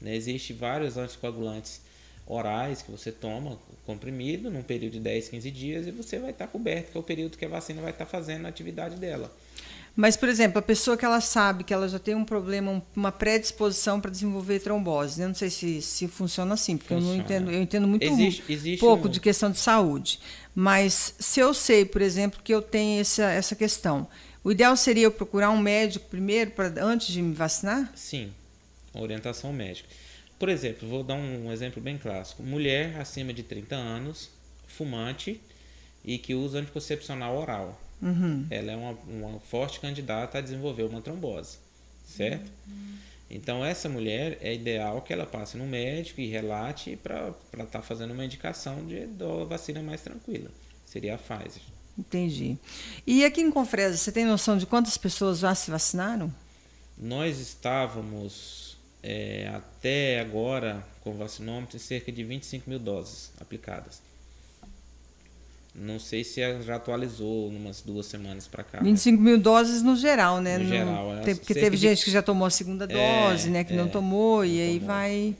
Né? 0.00 0.16
Existem 0.16 0.56
vários 0.56 0.96
anticoagulantes 0.96 1.80
orais 2.26 2.82
que 2.82 2.90
você 2.90 3.12
toma 3.12 3.58
comprimido 3.86 4.50
num 4.50 4.62
período 4.62 4.94
de 4.94 5.00
10, 5.00 5.28
15 5.28 5.50
dias 5.52 5.86
e 5.86 5.92
você 5.92 6.18
vai 6.18 6.30
estar 6.30 6.48
coberto, 6.48 6.90
que 6.90 6.96
é 6.96 7.00
o 7.00 7.04
período 7.04 7.38
que 7.38 7.44
a 7.44 7.48
vacina 7.48 7.80
vai 7.80 7.92
estar 7.92 8.06
fazendo 8.06 8.46
a 8.46 8.48
atividade 8.48 8.96
dela. 8.96 9.32
Mas, 9.96 10.16
por 10.16 10.28
exemplo, 10.28 10.58
a 10.58 10.62
pessoa 10.62 10.96
que 10.96 11.04
ela 11.04 11.20
sabe 11.20 11.62
que 11.62 11.72
ela 11.72 11.88
já 11.88 12.00
tem 12.00 12.16
um 12.16 12.24
problema, 12.24 12.82
uma 12.96 13.12
predisposição 13.12 14.00
para 14.00 14.10
desenvolver 14.10 14.58
trombose, 14.58 15.22
eu 15.22 15.28
não 15.28 15.34
sei 15.34 15.50
se, 15.50 15.80
se 15.80 16.08
funciona 16.08 16.54
assim, 16.54 16.76
porque 16.76 16.94
funciona. 16.94 17.12
eu 17.12 17.16
não 17.16 17.24
entendo, 17.24 17.50
eu 17.50 17.62
entendo 17.62 17.86
muito 17.86 18.04
existe, 18.04 18.42
existe 18.48 18.80
pouco 18.80 19.06
um... 19.06 19.10
de 19.10 19.20
questão 19.20 19.50
de 19.50 19.58
saúde. 19.58 20.18
Mas 20.52 21.14
se 21.18 21.38
eu 21.38 21.54
sei, 21.54 21.84
por 21.84 22.02
exemplo, 22.02 22.40
que 22.42 22.52
eu 22.52 22.60
tenho 22.60 23.00
essa, 23.00 23.24
essa 23.30 23.54
questão, 23.54 24.08
o 24.42 24.50
ideal 24.50 24.76
seria 24.76 25.04
eu 25.04 25.12
procurar 25.12 25.50
um 25.50 25.60
médico 25.60 26.08
primeiro, 26.08 26.50
pra, 26.50 26.72
antes 26.80 27.12
de 27.12 27.22
me 27.22 27.32
vacinar? 27.32 27.92
Sim, 27.94 28.32
orientação 28.92 29.52
médica. 29.52 29.88
Por 30.38 30.48
exemplo, 30.48 30.88
vou 30.88 31.04
dar 31.04 31.14
um 31.14 31.52
exemplo 31.52 31.80
bem 31.80 31.96
clássico. 31.96 32.42
Mulher 32.42 33.00
acima 33.00 33.32
de 33.32 33.44
30 33.44 33.76
anos, 33.76 34.28
fumante 34.66 35.40
e 36.04 36.18
que 36.18 36.34
usa 36.34 36.58
anticoncepcional 36.58 37.36
oral. 37.36 37.80
Uhum. 38.04 38.46
Ela 38.50 38.72
é 38.72 38.76
uma, 38.76 38.92
uma, 39.08 39.40
forte 39.40 39.80
candidata 39.80 40.36
a 40.36 40.40
desenvolver 40.42 40.82
uma 40.82 41.00
trombose, 41.00 41.56
certo? 42.06 42.52
Uhum. 42.68 42.94
Então, 43.30 43.64
essa 43.64 43.88
mulher 43.88 44.38
é 44.42 44.52
ideal 44.52 45.00
que 45.00 45.12
ela 45.12 45.24
passe 45.24 45.56
no 45.56 45.66
médico 45.66 46.20
e 46.20 46.26
relate 46.26 46.96
para 47.02 47.32
estar 47.52 47.66
tá 47.66 47.82
fazendo 47.82 48.12
uma 48.12 48.24
indicação 48.24 48.84
de, 48.86 49.06
de 49.06 49.44
vacina 49.48 49.82
mais 49.82 50.02
tranquila. 50.02 50.50
Seria 50.84 51.14
a 51.14 51.18
Pfizer. 51.18 51.62
Entendi. 51.98 52.58
E 53.06 53.24
aqui 53.24 53.40
em 53.40 53.50
Confresa, 53.50 53.96
você 53.96 54.12
tem 54.12 54.26
noção 54.26 54.58
de 54.58 54.66
quantas 54.66 54.98
pessoas 54.98 55.38
já 55.38 55.54
se 55.54 55.70
vacinaram? 55.70 56.32
Nós 56.98 57.38
estávamos 57.38 58.76
é, 59.02 59.50
até 59.54 60.20
agora, 60.20 60.84
com 61.02 61.10
o 61.10 61.16
vacinômetro, 61.16 61.78
cerca 61.78 62.12
de 62.12 62.22
25 62.22 62.68
mil 62.68 62.78
doses 62.78 63.32
aplicadas. 63.40 64.03
Não 65.74 65.98
sei 65.98 66.22
se 66.22 66.40
já 66.62 66.76
atualizou 66.76 67.48
umas 67.48 67.82
duas 67.82 68.06
semanas 68.06 68.46
para 68.46 68.62
cá. 68.62 68.80
25 68.80 69.20
mil 69.20 69.38
doses 69.38 69.82
no 69.82 69.96
geral, 69.96 70.40
né? 70.40 70.56
No, 70.56 70.64
no 70.64 70.70
geral. 70.70 71.14
É, 71.16 71.34
porque 71.34 71.52
teve 71.52 71.76
de... 71.76 71.82
gente 71.82 72.04
que 72.04 72.12
já 72.12 72.22
tomou 72.22 72.46
a 72.46 72.50
segunda 72.50 72.84
é, 72.88 73.28
dose, 73.28 73.48
é, 73.48 73.50
né? 73.50 73.64
Que 73.64 73.72
é, 73.72 73.76
não 73.76 73.88
tomou, 73.88 74.38
não 74.38 74.44
e 74.44 74.60
aí 74.60 74.78
tomou. 74.78 74.94
vai... 74.94 75.36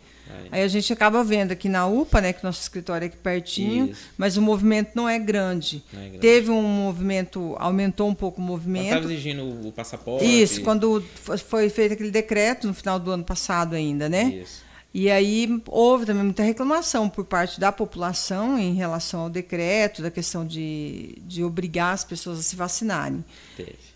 Aí 0.51 0.63
a 0.63 0.69
gente 0.69 0.93
acaba 0.93 1.23
vendo 1.23 1.53
aqui 1.53 1.69
na 1.69 1.87
UPA, 1.87 2.21
né, 2.21 2.33
que 2.33 2.43
nosso 2.43 2.61
escritório 2.61 3.05
é 3.05 3.09
aqui 3.09 3.17
pertinho, 3.17 3.91
Isso. 3.91 4.07
mas 4.17 4.37
o 4.37 4.43
movimento 4.43 4.93
não 4.95 5.09
é, 5.09 5.19
grande. 5.19 5.85
não 5.93 6.01
é 6.01 6.05
grande. 6.05 6.19
Teve 6.19 6.51
um 6.51 6.63
movimento, 6.63 7.55
aumentou 7.59 8.09
um 8.09 8.15
pouco 8.15 8.41
o 8.41 8.45
movimento. 8.45 8.87
Estava 8.87 9.05
exigindo 9.05 9.45
o 9.45 9.71
passaporte. 9.71 10.25
Isso, 10.25 10.63
quando 10.63 11.05
foi 11.47 11.69
feito 11.69 11.93
aquele 11.93 12.11
decreto 12.11 12.67
no 12.67 12.75
final 12.75 12.99
do 12.99 13.11
ano 13.11 13.25
passado 13.25 13.75
ainda, 13.75 14.09
né? 14.09 14.41
Isso. 14.43 14.65
E 14.95 15.11
aí 15.11 15.61
houve 15.67 16.07
também 16.07 16.23
muita 16.23 16.45
reclamação 16.45 17.11
por 17.11 17.25
parte 17.25 17.59
da 17.59 17.73
população 17.73 18.57
em 18.57 18.75
relação 18.75 19.23
ao 19.23 19.29
decreto, 19.29 20.01
da 20.01 20.09
questão 20.09 20.47
de, 20.47 21.19
de 21.23 21.43
obrigar 21.43 21.93
as 21.93 22.05
pessoas 22.05 22.39
a 22.39 22.43
se 22.43 22.55
vacinarem. 22.55 23.25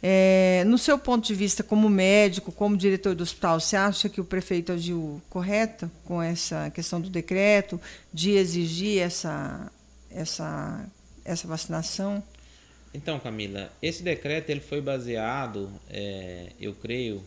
É, 0.02 0.64
no 0.66 0.76
seu 0.76 0.98
ponto 0.98 1.24
de 1.24 1.36
vista, 1.36 1.62
como 1.62 1.88
médico, 1.88 2.50
como 2.50 2.76
diretor 2.76 3.14
do 3.14 3.22
hospital, 3.22 3.60
você 3.60 3.76
acha 3.76 4.08
que 4.08 4.20
o 4.20 4.24
prefeito 4.24 4.72
agiu 4.72 5.22
correto 5.30 5.88
com 6.04 6.20
essa 6.20 6.68
questão 6.70 7.00
do 7.00 7.08
decreto, 7.08 7.80
de 8.12 8.32
exigir 8.32 9.00
essa, 9.00 9.70
essa, 10.10 10.84
essa 11.24 11.46
vacinação? 11.46 12.20
Então, 12.92 13.20
Camila, 13.20 13.70
esse 13.80 14.02
decreto 14.02 14.50
ele 14.50 14.60
foi 14.60 14.80
baseado, 14.80 15.70
é, 15.88 16.48
eu 16.60 16.74
creio, 16.74 17.22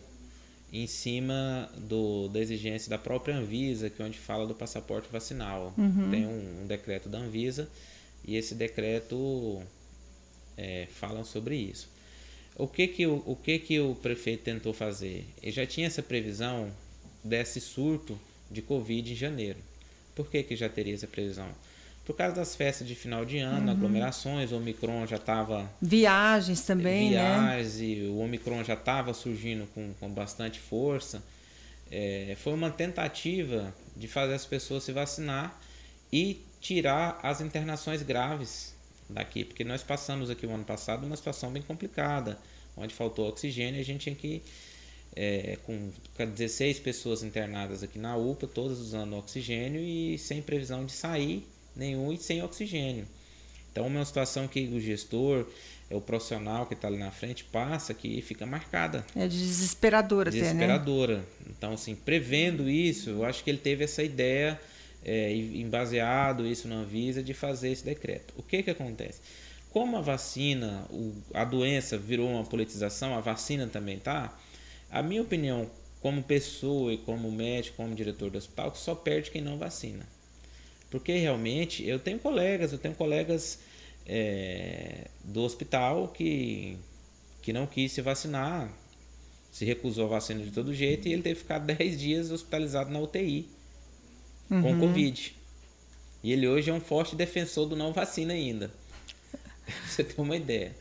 em 0.72 0.88
cima 0.88 1.70
do, 1.78 2.30
da 2.30 2.40
exigência 2.40 2.90
da 2.90 2.98
própria 2.98 3.36
Anvisa, 3.36 3.90
que 3.90 4.02
é 4.02 4.06
onde 4.06 4.18
fala 4.18 4.48
do 4.48 4.56
passaporte 4.56 5.10
vacinal. 5.12 5.74
Uhum. 5.78 6.10
Tem 6.10 6.26
um, 6.26 6.62
um, 6.62 6.68
decreto 6.68 7.10
da 7.10 7.18
Anvisa 7.18 7.70
e 8.24 8.36
esse 8.38 8.56
decreto 8.56 9.62
é, 10.58 10.88
fala 10.90 11.24
sobre 11.24 11.56
isso. 11.56 11.90
O 12.56 12.68
que 12.68 12.88
que 12.88 13.06
o, 13.06 13.22
o 13.26 13.36
que 13.36 13.60
que 13.60 13.80
o 13.80 13.96
prefeito 13.96 14.44
tentou 14.44 14.74
fazer? 14.74 15.26
Ele 15.42 15.52
já 15.52 15.66
tinha 15.66 15.88
essa 15.88 16.02
previsão 16.02 16.72
desse 17.24 17.60
surto 17.60 18.18
de 18.50 18.62
Covid 18.62 19.12
em 19.12 19.16
janeiro. 19.16 19.60
Por 20.16 20.30
que 20.30 20.44
que 20.44 20.56
já 20.56 20.70
teria 20.70 20.94
essa 20.94 21.08
previsão? 21.08 21.50
Por 22.06 22.16
causa 22.16 22.36
das 22.36 22.56
festas 22.56 22.88
de 22.88 22.96
final 22.96 23.24
de 23.24 23.38
ano, 23.38 23.68
uhum. 23.68 23.72
aglomerações, 23.72 24.52
o 24.52 24.58
Omicron 24.58 25.06
já 25.06 25.18
estava. 25.18 25.72
Viagens 25.82 26.62
também, 26.62 27.12
né? 27.12 27.20
viagens, 27.20 27.78
né? 27.78 27.86
e 27.86 28.08
o 28.08 28.20
Omicron 28.20 28.64
já 28.64 28.74
estava 28.74 29.14
surgindo 29.14 29.68
com, 29.74 29.94
com 30.00 30.10
bastante 30.10 30.60
força. 30.60 31.24
É, 31.92 32.36
foi 32.42 32.54
uma 32.54 32.72
tentativa 32.72 33.74
de 33.96 34.08
fazer 34.08 34.34
as 34.34 34.46
pessoas 34.46 34.84
se 34.84 34.92
vacinar 34.92 35.60
e 36.12 36.42
tirar 36.60 37.20
as 37.22 37.40
internações 37.40 38.02
graves 38.02 38.74
daqui, 39.10 39.44
porque 39.46 39.64
nós 39.64 39.84
passamos 39.84 40.30
aqui 40.30 40.46
o 40.46 40.52
ano 40.52 40.64
passado 40.64 41.06
uma 41.06 41.16
situação 41.16 41.52
bem 41.52 41.62
complicada, 41.62 42.40
onde 42.76 42.96
faltou 42.96 43.28
oxigênio 43.28 43.78
e 43.78 43.82
a 43.82 43.86
gente 43.86 44.02
tinha 44.02 44.16
que. 44.16 44.42
É, 45.14 45.58
com 45.66 45.92
16 46.18 46.80
pessoas 46.80 47.22
internadas 47.22 47.84
aqui 47.84 48.00
na 48.00 48.16
UPA, 48.16 48.48
todas 48.48 48.80
usando 48.80 49.18
oxigênio 49.18 49.82
e 49.82 50.18
sem 50.18 50.42
previsão 50.42 50.86
de 50.86 50.94
sair 50.94 51.46
nenhum 51.76 52.12
e 52.12 52.18
sem 52.18 52.42
oxigênio. 52.44 53.08
Então, 53.72 53.86
é 53.86 53.88
uma 53.88 54.06
situação 54.06 54.48
que 54.48 54.68
o 54.68 54.80
gestor, 54.80 55.46
é 55.90 55.96
o 55.96 56.02
profissional 56.02 56.66
que 56.66 56.74
está 56.74 56.88
ali 56.88 56.98
na 56.98 57.12
frente, 57.12 57.44
passa 57.44 57.94
que 57.94 58.22
fica 58.22 58.46
marcada. 58.46 59.06
É 59.16 59.28
desesperadora, 59.28 60.32
Desesperadora. 60.32 61.20
Até, 61.20 61.22
né? 61.22 61.54
Então, 61.58 61.74
assim, 61.74 61.96
prevendo 61.96 62.70
isso, 62.70 63.10
eu 63.10 63.26
acho 63.26 63.44
que 63.44 63.50
ele 63.50 63.58
teve 63.58 63.84
essa 63.84 64.04
ideia, 64.04 64.60
é, 65.04 65.34
embaseado 65.34 66.46
isso 66.46 66.68
na 66.68 66.76
Anvisa, 66.76 67.24
de 67.24 67.34
fazer 67.34 67.72
esse 67.72 67.84
decreto. 67.84 68.34
O 68.38 68.44
que 68.44 68.62
que 68.64 68.72
acontece? 68.72 69.22
Como 69.70 69.98
a 69.98 70.02
vacina, 70.02 70.86
o, 70.90 71.14
a 71.34 71.46
doença 71.46 71.98
virou 71.98 72.30
uma 72.30 72.44
politização, 72.44 73.16
a 73.18 73.22
vacina 73.22 73.68
também 73.68 73.98
tá, 74.00 74.38
a 74.92 75.02
minha 75.02 75.22
opinião, 75.22 75.70
como 76.02 76.22
pessoa 76.22 76.92
e 76.92 76.98
como 76.98 77.32
médico, 77.32 77.78
como 77.78 77.96
diretor 77.96 78.30
do 78.30 78.38
hospital, 78.38 78.76
só 78.76 78.94
perde 78.94 79.32
quem 79.32 79.42
não 79.42 79.58
vacina. 79.58 80.06
Porque 80.92 81.14
realmente 81.14 81.88
eu 81.88 81.98
tenho 81.98 82.20
colegas, 82.20 82.74
eu 82.74 82.78
tenho 82.78 82.94
colegas 82.94 83.60
é, 84.06 85.08
do 85.24 85.42
hospital 85.42 86.10
que, 86.10 86.78
que 87.42 87.54
não 87.54 87.66
quis 87.66 87.94
se 87.94 88.02
vacinar, 88.02 88.72
se 89.50 89.64
recusou 89.64 90.06
a 90.06 90.10
vacina 90.10 90.44
de 90.44 90.52
todo 90.52 90.74
jeito 90.74 91.08
e 91.08 91.14
ele 91.14 91.22
teve 91.22 91.36
que 91.36 91.42
ficar 91.42 91.60
10 91.60 92.00
dias 92.00 92.30
hospitalizado 92.30 92.92
na 92.92 93.00
UTI 93.00 93.48
uhum. 94.50 94.62
com 94.62 94.80
Covid. 94.82 95.36
E 96.24 96.32
ele 96.32 96.48
hoje 96.48 96.70
é 96.70 96.74
um 96.74 96.82
forte 96.82 97.16
defensor 97.16 97.68
do 97.68 97.76
não 97.76 97.94
vacina 97.94 98.34
ainda. 98.34 98.70
Você 99.88 100.04
tem 100.04 100.24
uma 100.24 100.36
ideia. 100.36 100.76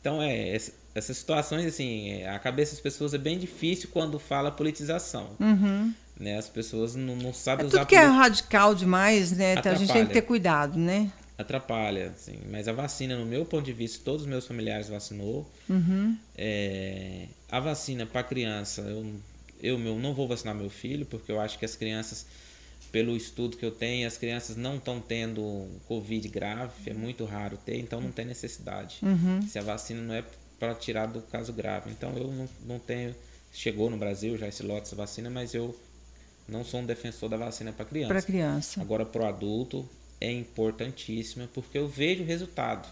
Então, 0.00 0.20
é, 0.20 0.50
essas 0.94 1.16
situações, 1.16 1.64
assim, 1.64 2.10
é, 2.10 2.28
a 2.28 2.38
cabeça 2.38 2.72
das 2.72 2.80
pessoas 2.80 3.14
é 3.14 3.18
bem 3.18 3.38
difícil 3.38 3.88
quando 3.92 4.18
fala 4.18 4.50
politização. 4.50 5.30
Uhum. 5.40 5.94
Né? 6.18 6.38
As 6.38 6.48
pessoas 6.48 6.94
não, 6.94 7.16
não 7.16 7.32
sabem 7.32 7.64
é 7.64 7.68
usar... 7.68 7.78
Tudo 7.80 7.88
que 7.88 7.96
é 7.96 8.04
radical 8.04 8.74
demais, 8.74 9.32
né? 9.32 9.54
Então, 9.54 9.72
a 9.72 9.74
gente 9.74 9.92
tem 9.92 10.06
que 10.06 10.12
ter 10.12 10.22
cuidado, 10.22 10.78
né? 10.78 11.10
Atrapalha, 11.36 12.12
assim. 12.16 12.38
Mas 12.48 12.68
a 12.68 12.72
vacina, 12.72 13.18
no 13.18 13.26
meu 13.26 13.44
ponto 13.44 13.64
de 13.64 13.72
vista, 13.72 14.00
todos 14.04 14.22
os 14.22 14.28
meus 14.28 14.46
familiares 14.46 14.88
vacinou. 14.88 15.50
Uhum. 15.68 16.16
É, 16.38 17.26
a 17.50 17.58
vacina 17.58 18.06
para 18.06 18.22
criança, 18.22 18.82
eu, 18.82 19.12
eu 19.60 19.78
meu, 19.78 19.98
não 19.98 20.14
vou 20.14 20.28
vacinar 20.28 20.54
meu 20.54 20.70
filho, 20.70 21.04
porque 21.04 21.32
eu 21.32 21.40
acho 21.40 21.58
que 21.58 21.64
as 21.64 21.74
crianças, 21.74 22.24
pelo 22.92 23.16
estudo 23.16 23.56
que 23.56 23.66
eu 23.66 23.72
tenho, 23.72 24.06
as 24.06 24.16
crianças 24.16 24.56
não 24.56 24.76
estão 24.76 25.00
tendo 25.00 25.66
Covid 25.88 26.28
grave, 26.28 26.72
é 26.86 26.94
muito 26.94 27.24
raro 27.24 27.56
ter, 27.56 27.78
então 27.78 28.00
não 28.00 28.12
tem 28.12 28.24
necessidade. 28.24 28.98
Uhum. 29.02 29.42
Se 29.42 29.58
a 29.58 29.62
vacina 29.62 30.00
não 30.00 30.14
é 30.14 30.22
para 30.58 30.74
tirar 30.74 31.06
do 31.06 31.20
caso 31.20 31.52
grave. 31.52 31.90
Então 31.90 32.16
eu 32.16 32.28
não, 32.28 32.48
não 32.64 32.78
tenho. 32.78 33.14
Chegou 33.52 33.90
no 33.90 33.96
Brasil 33.96 34.36
já 34.38 34.48
esse 34.48 34.62
lote 34.62 34.82
dessa 34.82 34.96
vacina, 34.96 35.30
mas 35.30 35.54
eu 35.54 35.76
não 36.48 36.64
sou 36.64 36.80
um 36.80 36.86
defensor 36.86 37.28
da 37.28 37.36
vacina 37.36 37.72
para 37.72 37.84
criança. 37.84 38.08
Para 38.08 38.22
criança. 38.22 38.80
Agora, 38.80 39.04
para 39.04 39.22
o 39.22 39.26
adulto, 39.26 39.88
é 40.20 40.30
importantíssima 40.30 41.48
porque 41.52 41.78
eu 41.78 41.88
vejo 41.88 42.22
o 42.22 42.26
resultado. 42.26 42.88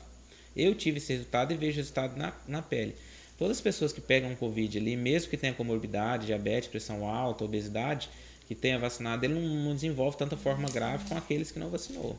Eu 0.57 0.75
tive 0.75 0.99
esse 0.99 1.13
resultado 1.13 1.53
e 1.53 1.57
vejo 1.57 1.73
o 1.73 1.77
resultado 1.77 2.17
na, 2.17 2.33
na 2.47 2.63
pele. 2.63 2.95
Todas 3.39 3.57
as 3.57 3.61
pessoas 3.61 3.93
que 3.93 4.01
pegam 4.01 4.35
Covid 4.37 4.79
ali, 4.79 4.97
mesmo 4.97 5.31
que 5.31 5.37
tenha 5.37 5.53
comorbidade, 5.53 6.27
diabetes, 6.27 6.69
pressão 6.69 7.07
alta, 7.07 7.45
obesidade, 7.45 8.09
que 8.47 8.55
tenha 8.55 8.79
vacinado, 8.79 9.25
ele 9.25 9.35
não, 9.35 9.41
não 9.41 9.75
desenvolve 9.75 10.17
tanta 10.17 10.37
forma 10.37 10.69
grave 10.69 11.09
com 11.09 11.17
aqueles 11.17 11.51
que 11.51 11.59
não 11.59 11.71
vacinou. 11.71 12.19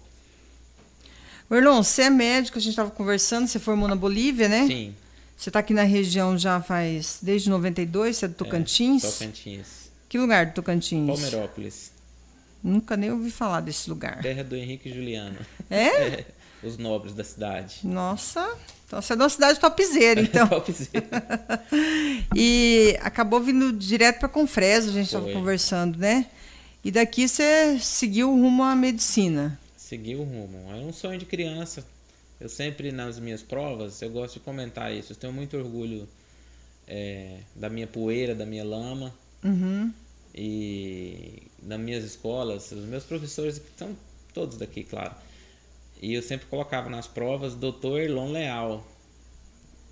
Erlon, 1.50 1.84
você 1.84 2.04
é 2.04 2.10
médico, 2.10 2.58
a 2.58 2.62
gente 2.62 2.72
estava 2.72 2.90
conversando, 2.90 3.48
você 3.48 3.60
formou 3.60 3.88
na 3.88 3.96
Bolívia, 3.96 4.50
né? 4.50 4.66
Sim. 4.66 4.96
Você 5.38 5.50
está 5.50 5.60
aqui 5.60 5.74
na 5.74 5.84
região 5.84 6.38
já 6.38 6.62
faz 6.62 7.20
desde 7.22 7.50
92, 7.50 8.18
você 8.18 8.26
é 8.26 8.28
do 8.28 8.34
Tocantins? 8.34 9.04
É, 9.04 9.12
Tocantins. 9.12 9.83
Que 10.14 10.20
lugar 10.20 10.46
do 10.46 10.54
Tocantins? 10.54 11.08
Palmeirópolis. 11.08 11.92
Nunca 12.64 12.96
nem 12.96 13.10
ouvi 13.10 13.32
falar 13.32 13.62
desse 13.62 13.90
lugar. 13.90 14.22
Terra 14.22 14.44
do 14.44 14.56
Henrique 14.56 14.88
e 14.88 14.94
Juliano. 14.94 15.40
É? 15.72 15.88
é 16.22 16.26
os 16.62 16.78
nobres 16.78 17.16
da 17.16 17.24
cidade. 17.24 17.80
Nossa, 17.84 18.48
então 18.86 19.02
você 19.02 19.14
é 19.14 19.16
de 19.16 19.24
uma 19.24 19.30
cidade 19.30 19.60
topzeira, 19.60 20.22
então. 20.22 20.48
topzeira. 20.48 21.10
e 22.36 22.96
acabou 23.02 23.42
vindo 23.42 23.74
direto 23.74 24.20
para 24.20 24.30
Confresa, 24.30 24.92
a 24.92 24.94
gente 24.94 25.08
estava 25.08 25.32
conversando, 25.32 25.98
né? 25.98 26.30
E 26.84 26.92
daqui 26.92 27.28
você 27.28 27.80
seguiu 27.80 28.32
o 28.32 28.40
rumo 28.40 28.62
à 28.62 28.76
medicina. 28.76 29.60
Seguiu 29.76 30.20
o 30.20 30.24
rumo. 30.24 30.72
É 30.74 30.76
um 30.76 30.94
sonho 30.94 31.18
de 31.18 31.26
criança. 31.26 31.84
Eu 32.40 32.50
sempre, 32.50 32.92
nas 32.92 33.18
minhas 33.18 33.42
provas, 33.42 34.00
eu 34.00 34.12
gosto 34.12 34.36
de 34.36 34.42
comentar 34.42 34.94
isso. 34.94 35.14
Eu 35.14 35.18
tenho 35.18 35.34
muito 35.34 35.58
orgulho 35.58 36.08
é, 36.88 37.40
da 37.56 37.68
minha 37.68 37.88
poeira, 37.88 38.36
da 38.36 38.46
minha 38.46 38.64
lama. 38.64 39.12
Uhum. 39.44 39.92
E 40.34 41.44
nas 41.62 41.80
minhas 41.80 42.04
escolas, 42.04 42.72
os 42.72 42.86
meus 42.86 43.04
professores 43.04 43.62
são 43.78 43.96
todos 44.34 44.58
daqui, 44.58 44.84
claro. 44.84 45.14
E 46.02 46.14
eu 46.14 46.22
sempre 46.22 46.48
colocava 46.48 46.90
nas 46.90 47.08
provas 47.08 47.56
Doutor 47.56 48.02
Erlon 48.02 48.32
Leal. 48.32 48.86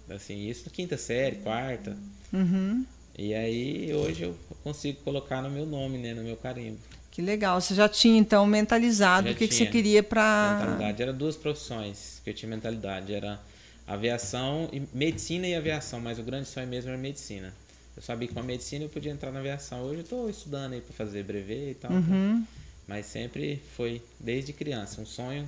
Assim, 0.09 0.49
isso 0.49 0.63
na 0.65 0.71
quinta 0.71 0.97
série, 0.97 1.37
quarta. 1.37 1.95
Uhum. 2.33 2.85
E 3.17 3.33
aí 3.33 3.93
hoje 3.93 4.23
eu 4.23 4.35
consigo 4.63 4.99
colocar 5.03 5.41
no 5.41 5.49
meu 5.49 5.65
nome, 5.65 5.97
né, 5.97 6.13
no 6.13 6.23
meu 6.23 6.35
carimbo. 6.35 6.79
Que 7.11 7.21
legal. 7.21 7.59
Você 7.59 7.75
já 7.75 7.89
tinha 7.89 8.17
então 8.17 8.45
mentalizado 8.45 9.27
já 9.27 9.33
o 9.33 9.37
que, 9.37 9.47
que 9.47 9.53
você 9.53 9.65
queria 9.65 10.01
para. 10.01 10.57
Mentalidade. 10.59 11.01
Era 11.01 11.13
duas 11.13 11.35
profissões 11.35 12.21
que 12.23 12.29
eu 12.29 12.33
tinha 12.33 12.49
mentalidade. 12.49 13.13
Era 13.13 13.39
aviação 13.85 14.69
e 14.71 14.81
medicina 14.93 15.45
e 15.45 15.53
aviação, 15.53 15.99
mas 15.99 16.17
o 16.17 16.23
grande 16.23 16.47
sonho 16.47 16.67
mesmo 16.67 16.89
era 16.89 16.97
medicina. 16.97 17.53
Eu 17.95 18.01
sabia 18.01 18.27
que 18.27 18.33
com 18.33 18.39
a 18.39 18.43
medicina 18.43 18.85
eu 18.85 18.89
podia 18.89 19.11
entrar 19.11 19.31
na 19.31 19.39
aviação. 19.39 19.81
Hoje 19.83 19.97
eu 19.97 20.03
estou 20.03 20.29
estudando 20.29 20.73
aí 20.73 20.81
para 20.81 20.93
fazer 20.93 21.23
brevet 21.23 21.71
e 21.71 21.75
tal. 21.75 21.91
Uhum. 21.91 22.45
Mas 22.87 23.05
sempre 23.05 23.61
foi, 23.75 24.01
desde 24.19 24.53
criança, 24.53 25.01
um 25.01 25.05
sonho 25.05 25.47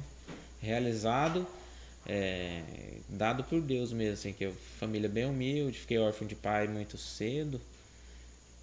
realizado, 0.62 1.46
é, 2.06 2.62
dado 3.10 3.44
por 3.44 3.62
Deus 3.62 3.92
mesmo. 3.92 4.14
Assim, 4.14 4.34
que 4.34 4.46
eu, 4.46 4.54
família 4.80 5.10
bem 5.10 5.26
humilde, 5.26 5.80
fiquei 5.80 5.98
órfão 5.98 6.28
de 6.28 6.36
pai 6.36 6.68
muito 6.68 6.98
cedo. 6.98 7.60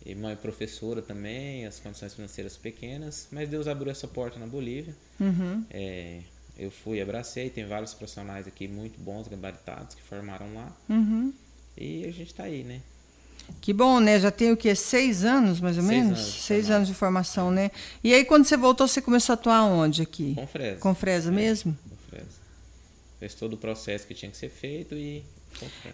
E 0.04 0.14
mãe 0.14 0.34
professora 0.34 1.02
também, 1.02 1.66
as 1.66 1.78
condições 1.78 2.14
financeiras 2.14 2.56
pequenas. 2.56 3.28
Mas 3.30 3.48
Deus 3.48 3.66
abriu 3.66 3.90
essa 3.90 4.08
porta 4.08 4.38
na 4.38 4.46
Bolívia. 4.46 4.94
Uhum. 5.18 5.64
É, 5.70 6.20
eu 6.58 6.70
fui, 6.70 7.00
abracei. 7.00 7.50
Tem 7.50 7.66
vários 7.66 7.92
profissionais 7.92 8.46
aqui 8.46 8.66
muito 8.66 8.98
bons, 9.00 9.28
gabaritados, 9.28 9.94
que 9.94 10.02
formaram 10.02 10.54
lá. 10.54 10.74
Uhum. 10.88 11.32
E 11.76 12.04
a 12.04 12.12
gente 12.12 12.30
está 12.30 12.44
aí, 12.44 12.62
né? 12.62 12.80
Que 13.60 13.72
bom, 13.72 14.00
né? 14.00 14.18
Já 14.18 14.30
tem 14.30 14.52
o 14.52 14.56
quê? 14.56 14.74
Seis 14.74 15.24
anos, 15.24 15.60
mais 15.60 15.76
ou 15.76 15.82
Seis 15.82 15.94
menos? 15.94 16.18
Anos 16.18 16.42
Seis 16.44 16.70
anos 16.70 16.88
de 16.88 16.94
formação, 16.94 17.50
né? 17.50 17.70
E 18.02 18.12
aí, 18.14 18.24
quando 18.24 18.44
você 18.44 18.56
voltou, 18.56 18.86
você 18.88 19.00
começou 19.00 19.32
a 19.32 19.34
atuar 19.34 19.64
onde 19.64 20.02
aqui? 20.02 20.34
Com 20.34 20.46
Fresa. 20.46 20.80
Com 20.80 20.94
Fresa 20.94 21.28
é, 21.30 21.32
mesmo? 21.32 21.76
Com 21.88 21.96
Fresa. 22.10 22.26
Fez 23.18 23.34
todo 23.34 23.54
o 23.54 23.56
processo 23.56 24.06
que 24.06 24.14
tinha 24.14 24.30
que 24.30 24.36
ser 24.36 24.48
feito 24.50 24.94
e 24.94 25.22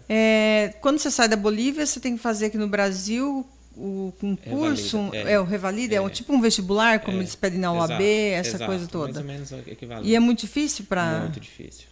é, 0.07 0.73
quando 0.81 0.99
você 0.99 1.09
sai 1.11 1.27
da 1.27 1.35
Bolívia, 1.35 1.85
você 1.85 1.99
tem 1.99 2.15
que 2.15 2.21
fazer 2.21 2.45
aqui 2.45 2.57
no 2.57 2.67
Brasil 2.67 3.45
o 3.75 4.11
concurso, 4.19 4.97
Revalida, 4.97 5.29
é. 5.29 5.33
é, 5.33 5.39
o 5.39 5.43
revalida, 5.43 5.95
é, 5.95 5.97
É. 5.97 6.09
tipo 6.09 6.33
um 6.33 6.41
vestibular, 6.41 6.99
como 7.01 7.17
É, 7.17 7.19
eles 7.21 7.35
pedem 7.35 7.59
na 7.59 7.71
OAB, 7.71 7.91
exato, 8.01 8.03
essa 8.03 8.49
exato, 8.49 8.65
coisa 8.65 8.81
Mais 8.81 8.91
toda. 8.91 9.19
ou 9.19 9.25
menos 9.25 9.51
equivalente. 9.51 10.07
E 10.09 10.15
é 10.15 10.19
muito 10.19 10.39
difícil 10.41 10.85
para. 10.85 11.19
Muito 11.21 11.39
difícil. 11.39 11.85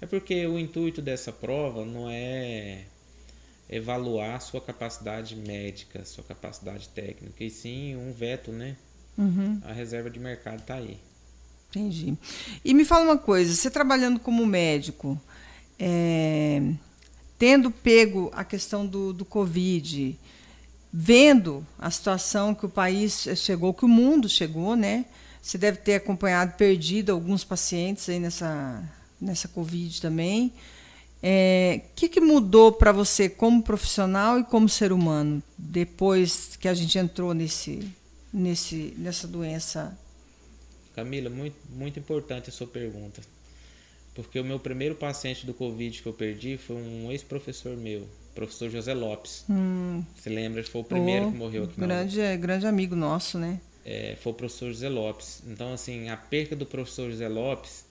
É 0.00 0.06
porque 0.06 0.46
o 0.46 0.58
intuito 0.58 1.00
dessa 1.00 1.32
prova 1.32 1.84
não 1.84 2.08
é 2.10 2.82
evaluar 3.68 4.40
sua 4.40 4.60
capacidade 4.60 5.36
médica, 5.36 6.04
sua 6.04 6.24
capacidade 6.24 6.88
técnica, 6.88 7.44
e 7.44 7.50
sim 7.50 7.96
um 7.96 8.12
veto, 8.12 8.50
né? 8.52 8.76
Uhum, 9.16 9.60
A 9.64 9.72
reserva 9.72 10.08
de 10.10 10.18
mercado 10.18 10.60
está 10.60 10.74
aí. 10.76 10.98
entendi. 11.70 12.16
E 12.64 12.72
me 12.74 12.84
fala 12.84 13.04
uma 13.04 13.18
coisa, 13.18 13.54
você 13.54 13.70
trabalhando 13.70 14.18
como 14.20 14.46
médico, 14.46 15.20
é, 15.78 16.62
tendo 17.38 17.70
pego 17.70 18.30
a 18.34 18.44
questão 18.44 18.86
do, 18.86 19.12
do 19.12 19.24
Covid, 19.24 20.18
vendo 20.92 21.66
a 21.78 21.90
situação 21.90 22.54
que 22.54 22.64
o 22.66 22.68
país 22.68 23.28
chegou, 23.36 23.74
que 23.74 23.84
o 23.84 23.88
mundo 23.88 24.28
chegou, 24.28 24.74
né? 24.76 25.04
Você 25.42 25.58
deve 25.58 25.78
ter 25.78 25.94
acompanhado, 25.96 26.54
perdido 26.56 27.10
alguns 27.12 27.44
pacientes 27.44 28.08
aí 28.08 28.18
nessa, 28.18 28.82
nessa 29.20 29.48
Covid 29.48 30.00
também. 30.00 30.52
É, 31.22 31.82
O 31.90 31.94
que, 31.96 32.08
que 32.08 32.20
mudou 32.20 32.72
para 32.72 32.92
você 32.92 33.28
como 33.28 33.62
profissional 33.62 34.38
e 34.38 34.44
como 34.44 34.68
ser 34.68 34.92
humano 34.92 35.42
depois 35.56 36.56
que 36.56 36.68
a 36.68 36.74
gente 36.74 36.96
entrou 36.98 37.34
nesse, 37.34 37.88
nesse, 38.32 38.94
nessa 38.96 39.26
doença? 39.26 39.98
Camila, 40.94 41.30
muito, 41.30 41.56
muito 41.70 41.98
importante 41.98 42.50
a 42.50 42.52
sua 42.52 42.66
pergunta. 42.66 43.22
Porque 44.14 44.38
o 44.40 44.44
meu 44.44 44.58
primeiro 44.58 44.94
paciente 44.96 45.46
do 45.46 45.54
Covid 45.54 46.02
que 46.02 46.08
eu 46.08 46.12
perdi 46.12 46.56
foi 46.56 46.76
um 46.76 47.10
ex-professor 47.12 47.76
meu, 47.76 48.08
professor 48.34 48.68
José 48.70 48.92
Lopes. 48.94 49.44
Hum, 49.48 50.04
Você 50.16 50.28
lembra? 50.30 50.62
Foi 50.64 50.80
o 50.80 50.84
primeiro 50.84 51.26
ô, 51.26 51.30
que 51.30 51.36
morreu 51.36 51.64
aqui 51.64 51.80
na 51.80 51.86
grande, 51.86 52.36
grande 52.36 52.66
amigo 52.66 52.96
nosso, 52.96 53.38
né? 53.38 53.60
é, 53.84 54.16
foi 54.20 54.32
o 54.32 54.34
professor 54.34 54.68
José 54.70 54.88
Lopes. 54.88 55.42
Então, 55.46 55.72
assim, 55.72 56.10
a 56.10 56.16
perca 56.16 56.54
do 56.56 56.66
professor 56.66 57.10
José 57.10 57.28
Lopes, 57.28 57.84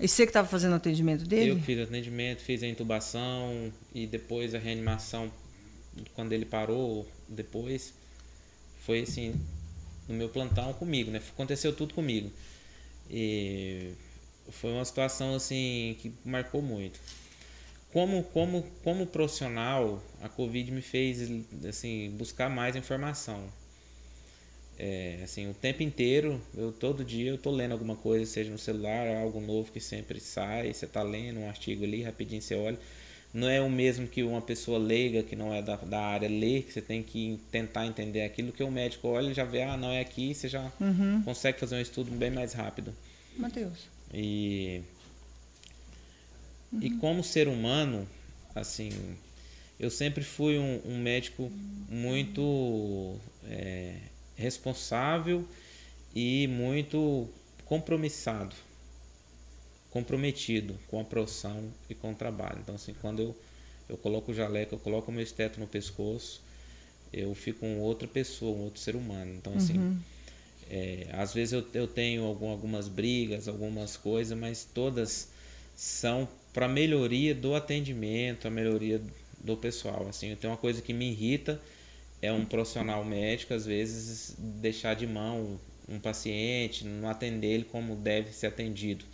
E 0.00 0.06
você 0.06 0.24
que 0.24 0.30
estava 0.30 0.46
fazendo 0.46 0.72
o 0.72 0.76
atendimento 0.76 1.22
eu 1.22 1.26
dele? 1.28 1.60
fiz 1.60 1.78
o 1.78 1.82
atendimento, 1.82 2.40
fiz 2.40 2.62
a 2.62 2.66
intubação 2.66 3.72
e 3.94 4.06
depois 4.06 4.54
a 4.54 4.58
reanimação, 4.58 5.30
quando 6.14 6.32
ele 6.32 6.44
parou, 6.44 7.06
depois, 7.28 7.92
foi 8.86 9.00
assim, 9.00 9.34
no 10.08 10.14
meu 10.14 10.28
plantão 10.28 10.72
comigo, 10.72 11.10
né? 11.10 11.20
Aconteceu 11.32 11.72
tudo 11.72 11.94
comigo. 11.94 12.30
E 13.10 13.92
foi 14.50 14.70
uma 14.72 14.84
situação, 14.84 15.34
assim, 15.34 15.96
que 16.00 16.12
marcou 16.24 16.62
muito. 16.62 17.00
Como, 17.92 18.22
como, 18.24 18.62
como 18.84 19.06
profissional, 19.06 20.02
a 20.22 20.28
Covid 20.28 20.70
me 20.70 20.82
fez, 20.82 21.28
assim, 21.66 22.10
buscar 22.16 22.48
mais 22.48 22.76
informação. 22.76 23.48
É, 24.78 25.18
assim, 25.24 25.50
o 25.50 25.54
tempo 25.54 25.82
inteiro, 25.82 26.40
eu 26.56 26.70
todo 26.70 27.04
dia 27.04 27.30
eu 27.30 27.38
tô 27.38 27.50
lendo 27.50 27.72
alguma 27.72 27.96
coisa, 27.96 28.24
seja 28.30 28.50
no 28.50 28.58
celular, 28.58 29.08
algo 29.16 29.40
novo 29.40 29.72
que 29.72 29.80
sempre 29.80 30.20
sai, 30.20 30.72
você 30.72 30.86
tá 30.86 31.02
lendo 31.02 31.40
um 31.40 31.48
artigo 31.48 31.82
ali, 31.84 32.02
rapidinho 32.02 32.40
você 32.40 32.54
olha. 32.54 32.78
Não 33.34 33.48
é 33.48 33.60
o 33.60 33.68
mesmo 33.68 34.06
que 34.06 34.22
uma 34.22 34.40
pessoa 34.40 34.78
leiga, 34.78 35.22
que 35.22 35.34
não 35.36 35.52
é 35.52 35.60
da, 35.60 35.76
da 35.76 36.00
área, 36.00 36.28
lê, 36.28 36.62
que 36.62 36.72
você 36.72 36.80
tem 36.80 37.02
que 37.02 37.38
tentar 37.50 37.86
entender 37.86 38.22
aquilo, 38.22 38.52
que 38.52 38.62
o 38.62 38.70
médico 38.70 39.08
olha 39.08 39.30
e 39.30 39.34
já 39.34 39.44
vê, 39.44 39.62
ah, 39.64 39.76
não 39.76 39.90
é 39.90 40.00
aqui, 40.00 40.32
você 40.34 40.48
já 40.48 40.72
Uhum. 40.80 41.22
consegue 41.24 41.58
fazer 41.58 41.76
um 41.76 41.80
estudo 41.80 42.10
bem 42.12 42.30
mais 42.30 42.52
rápido. 42.52 42.94
Matheus. 43.36 43.88
E, 44.14 44.80
e 46.80 46.90
como 46.90 47.22
ser 47.24 47.48
humano, 47.48 48.08
assim, 48.54 48.90
eu 49.78 49.90
sempre 49.90 50.22
fui 50.24 50.56
um, 50.58 50.80
um 50.86 50.98
médico 50.98 51.50
muito 51.88 53.16
é, 53.46 53.94
responsável 54.38 55.44
e 56.14 56.46
muito 56.46 57.28
compromissado, 57.64 58.54
comprometido 59.90 60.74
com 60.88 61.00
a 61.00 61.04
profissão 61.04 61.70
e 61.90 61.94
com 61.94 62.12
o 62.12 62.14
trabalho. 62.14 62.60
Então, 62.62 62.76
assim, 62.76 62.94
quando 63.00 63.20
eu, 63.20 63.36
eu 63.88 63.96
coloco 63.98 64.30
o 64.30 64.34
jaleco, 64.34 64.76
eu 64.76 64.78
coloco 64.78 65.10
o 65.10 65.14
meu 65.14 65.22
esteto 65.22 65.58
no 65.60 65.66
pescoço, 65.66 66.40
eu 67.12 67.34
fico 67.34 67.60
com 67.60 67.80
outra 67.80 68.06
pessoa, 68.06 68.56
um 68.56 68.62
outro 68.62 68.80
ser 68.80 68.94
humano. 68.94 69.34
Então, 69.34 69.54
assim, 69.56 70.00
é, 70.70 71.08
às 71.12 71.34
vezes 71.34 71.52
eu, 71.52 71.66
eu 71.74 71.86
tenho 71.86 72.24
algum, 72.24 72.48
algumas 72.48 72.88
brigas, 72.88 73.48
algumas 73.48 73.96
coisas, 73.96 74.38
mas 74.38 74.64
todas 74.64 75.28
são 75.74 76.28
para 76.52 76.68
melhoria 76.68 77.34
do 77.34 77.54
atendimento, 77.54 78.46
a 78.46 78.50
melhoria 78.50 79.00
do 79.42 79.56
pessoal. 79.56 80.06
Assim, 80.08 80.34
tem 80.36 80.48
uma 80.48 80.56
coisa 80.56 80.82
que 80.82 80.92
me 80.92 81.10
irrita 81.10 81.60
é 82.20 82.32
um 82.32 82.44
profissional 82.44 83.04
médico 83.04 83.54
às 83.54 83.64
vezes 83.64 84.34
deixar 84.38 84.94
de 84.94 85.06
mão 85.06 85.58
um 85.88 85.98
paciente, 85.98 86.84
não 86.84 87.08
atender 87.08 87.48
ele 87.48 87.64
como 87.64 87.96
deve 87.96 88.32
ser 88.32 88.48
atendido. 88.48 89.04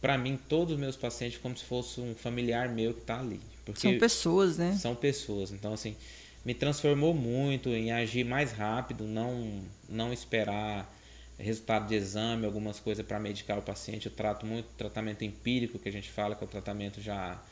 Para 0.00 0.16
mim, 0.16 0.38
todos 0.48 0.74
os 0.74 0.80
meus 0.80 0.96
pacientes 0.96 1.38
como 1.38 1.56
se 1.56 1.64
fosse 1.64 2.00
um 2.00 2.14
familiar 2.14 2.68
meu 2.68 2.92
que 2.94 3.00
está 3.00 3.18
ali, 3.18 3.40
São 3.74 3.98
pessoas, 3.98 4.58
né? 4.58 4.76
são 4.78 4.94
pessoas. 4.94 5.50
Então, 5.50 5.72
assim, 5.72 5.96
me 6.44 6.54
transformou 6.54 7.14
muito 7.14 7.70
em 7.70 7.90
agir 7.90 8.24
mais 8.24 8.52
rápido, 8.52 9.04
não, 9.04 9.62
não 9.88 10.12
esperar 10.12 10.92
resultado 11.38 11.88
de 11.88 11.94
exame, 11.94 12.44
algumas 12.44 12.78
coisas 12.78 13.04
para 13.04 13.18
medicar 13.18 13.58
o 13.58 13.62
paciente. 13.62 14.06
Eu 14.06 14.12
trato 14.12 14.46
muito 14.46 14.66
tratamento 14.76 15.24
empírico, 15.24 15.78
que 15.78 15.88
a 15.88 15.92
gente 15.92 16.10
fala 16.10 16.34
que 16.34 16.44
é 16.44 16.46
o 16.46 16.50
tratamento 16.50 17.00
já 17.00 17.42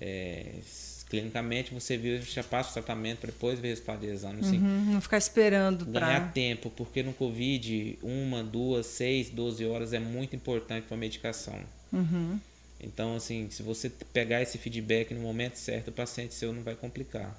é, 0.00 0.56
clinicamente, 1.12 1.74
você 1.74 1.94
viu, 1.98 2.22
já 2.22 2.42
passa 2.42 2.70
o 2.70 2.72
tratamento 2.72 3.18
para 3.18 3.30
depois 3.30 3.60
ver 3.60 3.68
resultado 3.68 4.00
de 4.00 4.06
exame. 4.06 4.40
Assim, 4.40 4.56
Uhum, 4.56 4.94
Não 4.94 5.00
ficar 5.02 5.18
esperando 5.18 5.84
Ganhar 5.84 6.20
para. 6.22 6.28
tempo, 6.32 6.70
porque 6.70 7.02
no 7.02 7.12
Covid, 7.12 7.98
uma, 8.02 8.42
duas, 8.42 8.86
seis, 8.86 9.28
12 9.28 9.66
horas 9.66 9.92
é 9.92 9.98
muito 9.98 10.34
importante 10.34 10.86
para 10.86 10.96
a 10.96 10.98
medicação. 10.98 11.60
Uhum. 11.92 12.40
Então, 12.80 13.14
assim, 13.14 13.46
se 13.50 13.62
você 13.62 13.90
pegar 13.90 14.40
esse 14.40 14.56
feedback 14.56 15.12
no 15.12 15.20
momento 15.20 15.56
certo, 15.56 15.88
o 15.88 15.92
paciente 15.92 16.32
seu 16.32 16.50
não 16.50 16.62
vai 16.62 16.74
complicar. 16.74 17.38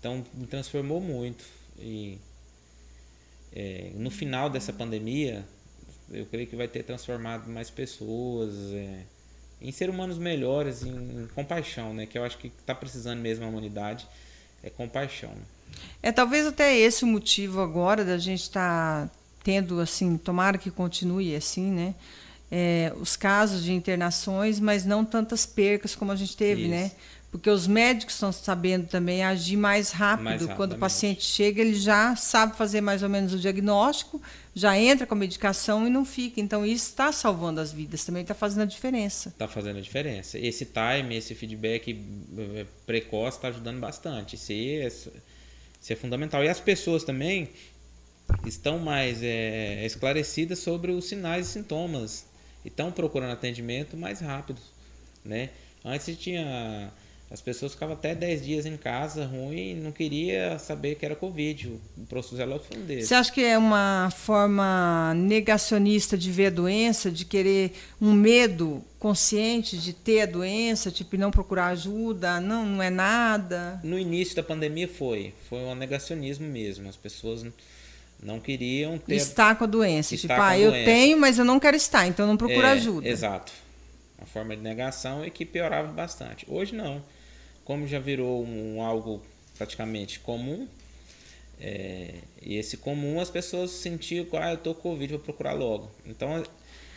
Então, 0.00 0.24
me 0.32 0.46
transformou 0.46 0.98
muito. 0.98 1.44
E 1.78 2.16
é, 3.52 3.90
no 3.96 4.10
final 4.10 4.48
dessa 4.48 4.72
pandemia, 4.72 5.44
eu 6.10 6.24
creio 6.24 6.46
que 6.46 6.56
vai 6.56 6.66
ter 6.66 6.84
transformado 6.84 7.50
mais 7.50 7.68
pessoas 7.68 8.54
é, 8.72 9.02
em 9.60 9.72
ser 9.72 9.90
humanos 9.90 10.18
melhores, 10.18 10.82
em, 10.82 11.22
em 11.22 11.28
compaixão, 11.34 11.92
né? 11.92 12.06
Que 12.06 12.18
eu 12.18 12.24
acho 12.24 12.38
que 12.38 12.48
está 12.48 12.74
precisando 12.74 13.20
mesmo 13.20 13.44
a 13.44 13.48
humanidade 13.48 14.06
é 14.62 14.70
compaixão. 14.70 15.32
É 16.02 16.10
talvez 16.12 16.46
até 16.46 16.76
esse 16.76 17.04
o 17.04 17.06
motivo 17.06 17.60
agora 17.60 18.04
da 18.04 18.18
gente 18.18 18.42
estar 18.42 19.10
tendo 19.42 19.80
assim, 19.80 20.16
tomara 20.16 20.58
que 20.58 20.70
continue 20.70 21.34
assim, 21.34 21.70
né? 21.70 21.94
É, 22.50 22.92
os 22.96 23.14
casos 23.14 23.62
de 23.62 23.72
internações, 23.72 24.58
mas 24.58 24.84
não 24.84 25.04
tantas 25.04 25.44
percas 25.44 25.94
como 25.94 26.12
a 26.12 26.16
gente 26.16 26.36
teve, 26.36 26.62
Isso. 26.62 26.70
né? 26.70 26.90
Porque 27.30 27.50
os 27.50 27.66
médicos 27.66 28.14
estão 28.14 28.32
sabendo 28.32 28.86
também 28.86 29.22
agir 29.22 29.56
mais 29.56 29.90
rápido. 29.90 30.48
Quando 30.56 30.72
o 30.72 30.78
paciente 30.78 31.22
chega, 31.22 31.60
ele 31.60 31.74
já 31.74 32.16
sabe 32.16 32.56
fazer 32.56 32.80
mais 32.80 33.02
ou 33.02 33.08
menos 33.08 33.34
o 33.34 33.38
diagnóstico, 33.38 34.20
já 34.54 34.78
entra 34.78 35.06
com 35.06 35.14
a 35.14 35.16
medicação 35.16 35.86
e 35.86 35.90
não 35.90 36.06
fica. 36.06 36.40
Então, 36.40 36.64
isso 36.64 36.86
está 36.86 37.12
salvando 37.12 37.60
as 37.60 37.70
vidas, 37.70 38.02
também 38.02 38.22
está 38.22 38.34
fazendo 38.34 38.62
a 38.62 38.64
diferença. 38.64 39.28
Está 39.28 39.46
fazendo 39.46 39.76
a 39.76 39.80
diferença. 39.82 40.38
Esse 40.38 40.64
time, 40.64 41.16
esse 41.16 41.34
feedback 41.34 42.02
eh, 42.38 42.66
precoce 42.86 43.36
está 43.36 43.48
ajudando 43.48 43.78
bastante. 43.78 44.36
Isso, 44.36 44.52
é, 44.52 44.86
isso 44.86 45.92
é 45.92 45.96
fundamental. 45.96 46.42
E 46.42 46.48
as 46.48 46.60
pessoas 46.60 47.04
também 47.04 47.50
estão 48.46 48.78
mais 48.78 49.22
é, 49.22 49.84
esclarecidas 49.84 50.60
sobre 50.60 50.92
os 50.92 51.04
sinais 51.04 51.48
e 51.48 51.50
sintomas. 51.50 52.24
E 52.64 52.68
estão 52.68 52.90
procurando 52.90 53.32
atendimento 53.32 53.98
mais 53.98 54.20
rápido. 54.20 54.60
Né? 55.22 55.50
Antes 55.84 56.16
tinha. 56.18 56.90
As 57.30 57.42
pessoas 57.42 57.72
ficavam 57.72 57.94
até 57.94 58.14
10 58.14 58.42
dias 58.42 58.64
em 58.64 58.76
casa, 58.78 59.26
ruim, 59.26 59.72
e 59.72 59.74
não 59.74 59.92
queria 59.92 60.58
saber 60.58 60.94
que 60.94 61.04
era 61.04 61.14
Covid. 61.14 61.68
O 61.98 62.06
professor 62.08 62.36
Zé 62.36 62.46
Lopes 62.46 62.68
foi 62.68 62.78
um 62.78 62.86
deles. 62.86 63.06
Você 63.06 63.14
acha 63.14 63.30
que 63.30 63.44
é 63.44 63.58
uma 63.58 64.10
forma 64.16 65.12
negacionista 65.14 66.16
de 66.16 66.30
ver 66.32 66.46
a 66.46 66.50
doença, 66.50 67.10
de 67.10 67.26
querer 67.26 67.72
um 68.00 68.12
medo 68.14 68.82
consciente 68.98 69.76
de 69.76 69.92
ter 69.92 70.22
a 70.22 70.26
doença, 70.26 70.90
tipo, 70.90 71.18
não 71.18 71.30
procurar 71.30 71.66
ajuda, 71.66 72.40
não, 72.40 72.64
não 72.64 72.82
é 72.82 72.88
nada? 72.88 73.78
No 73.84 73.98
início 73.98 74.34
da 74.34 74.42
pandemia 74.42 74.88
foi. 74.88 75.34
Foi 75.50 75.58
um 75.58 75.74
negacionismo 75.74 76.48
mesmo. 76.48 76.88
As 76.88 76.96
pessoas 76.96 77.44
não 78.22 78.40
queriam 78.40 78.96
ter. 78.96 79.16
Estar 79.16 79.54
com 79.56 79.64
a 79.64 79.66
doença. 79.66 80.14
Estar 80.14 80.34
tipo, 80.34 80.46
ah, 80.46 80.58
eu 80.58 80.70
doença. 80.70 80.84
tenho, 80.90 81.20
mas 81.20 81.38
eu 81.38 81.44
não 81.44 81.60
quero 81.60 81.76
estar, 81.76 82.06
então 82.06 82.26
não 82.26 82.38
procura 82.38 82.68
É, 82.68 82.72
ajuda. 82.72 83.06
Exato. 83.06 83.52
Uma 84.16 84.26
forma 84.26 84.56
de 84.56 84.62
negação 84.62 85.24
e 85.26 85.30
que 85.30 85.44
piorava 85.44 85.92
bastante. 85.92 86.46
Hoje 86.48 86.74
não. 86.74 87.02
Como 87.68 87.86
já 87.86 87.98
virou 87.98 88.42
um, 88.46 88.80
algo 88.82 89.20
praticamente 89.58 90.20
comum, 90.20 90.66
é, 91.60 92.14
e 92.40 92.56
esse 92.56 92.78
comum 92.78 93.20
as 93.20 93.28
pessoas 93.28 93.70
sentiam 93.72 94.24
que 94.24 94.34
ah, 94.38 94.52
eu 94.52 94.56
tô 94.56 94.74
com 94.74 94.88
Covid, 94.88 95.12
vou 95.12 95.20
procurar 95.22 95.52
logo. 95.52 95.90
Então 96.06 96.42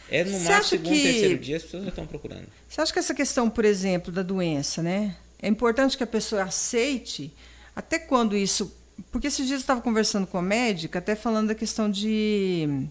é 0.09 0.23
no 0.23 0.31
Você 0.39 0.49
máximo 0.49 0.63
segundo, 0.63 0.93
que- 0.95 1.03
terceiro 1.03 1.37
dia 1.39 1.57
as 1.57 1.63
pessoas 1.63 1.83
já 1.83 1.89
estão 1.89 2.07
procurando. 2.07 2.47
Você 2.69 2.79
acha 2.79 2.93
que 2.93 2.99
essa 2.99 3.13
questão, 3.13 3.49
por 3.49 3.65
exemplo, 3.65 4.13
da 4.13 4.23
doença, 4.23 4.81
né? 4.81 5.17
É 5.41 5.49
importante 5.49 5.97
que 5.97 6.03
a 6.03 6.07
pessoa 6.07 6.43
aceite, 6.43 7.33
até 7.75 7.99
quando 7.99 8.37
isso 8.37 8.73
porque 9.11 9.27
esses 9.27 9.45
dias 9.45 9.59
eu 9.59 9.63
estava 9.63 9.81
conversando 9.81 10.25
com 10.25 10.37
a 10.37 10.41
médica, 10.41 10.99
até 10.99 11.15
falando 11.15 11.49
da 11.49 11.55
questão 11.55 11.91
de, 11.91 12.87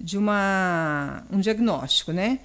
de 0.00 0.16
uma, 0.16 1.22
um 1.30 1.38
diagnóstico, 1.38 2.12
né? 2.12 2.38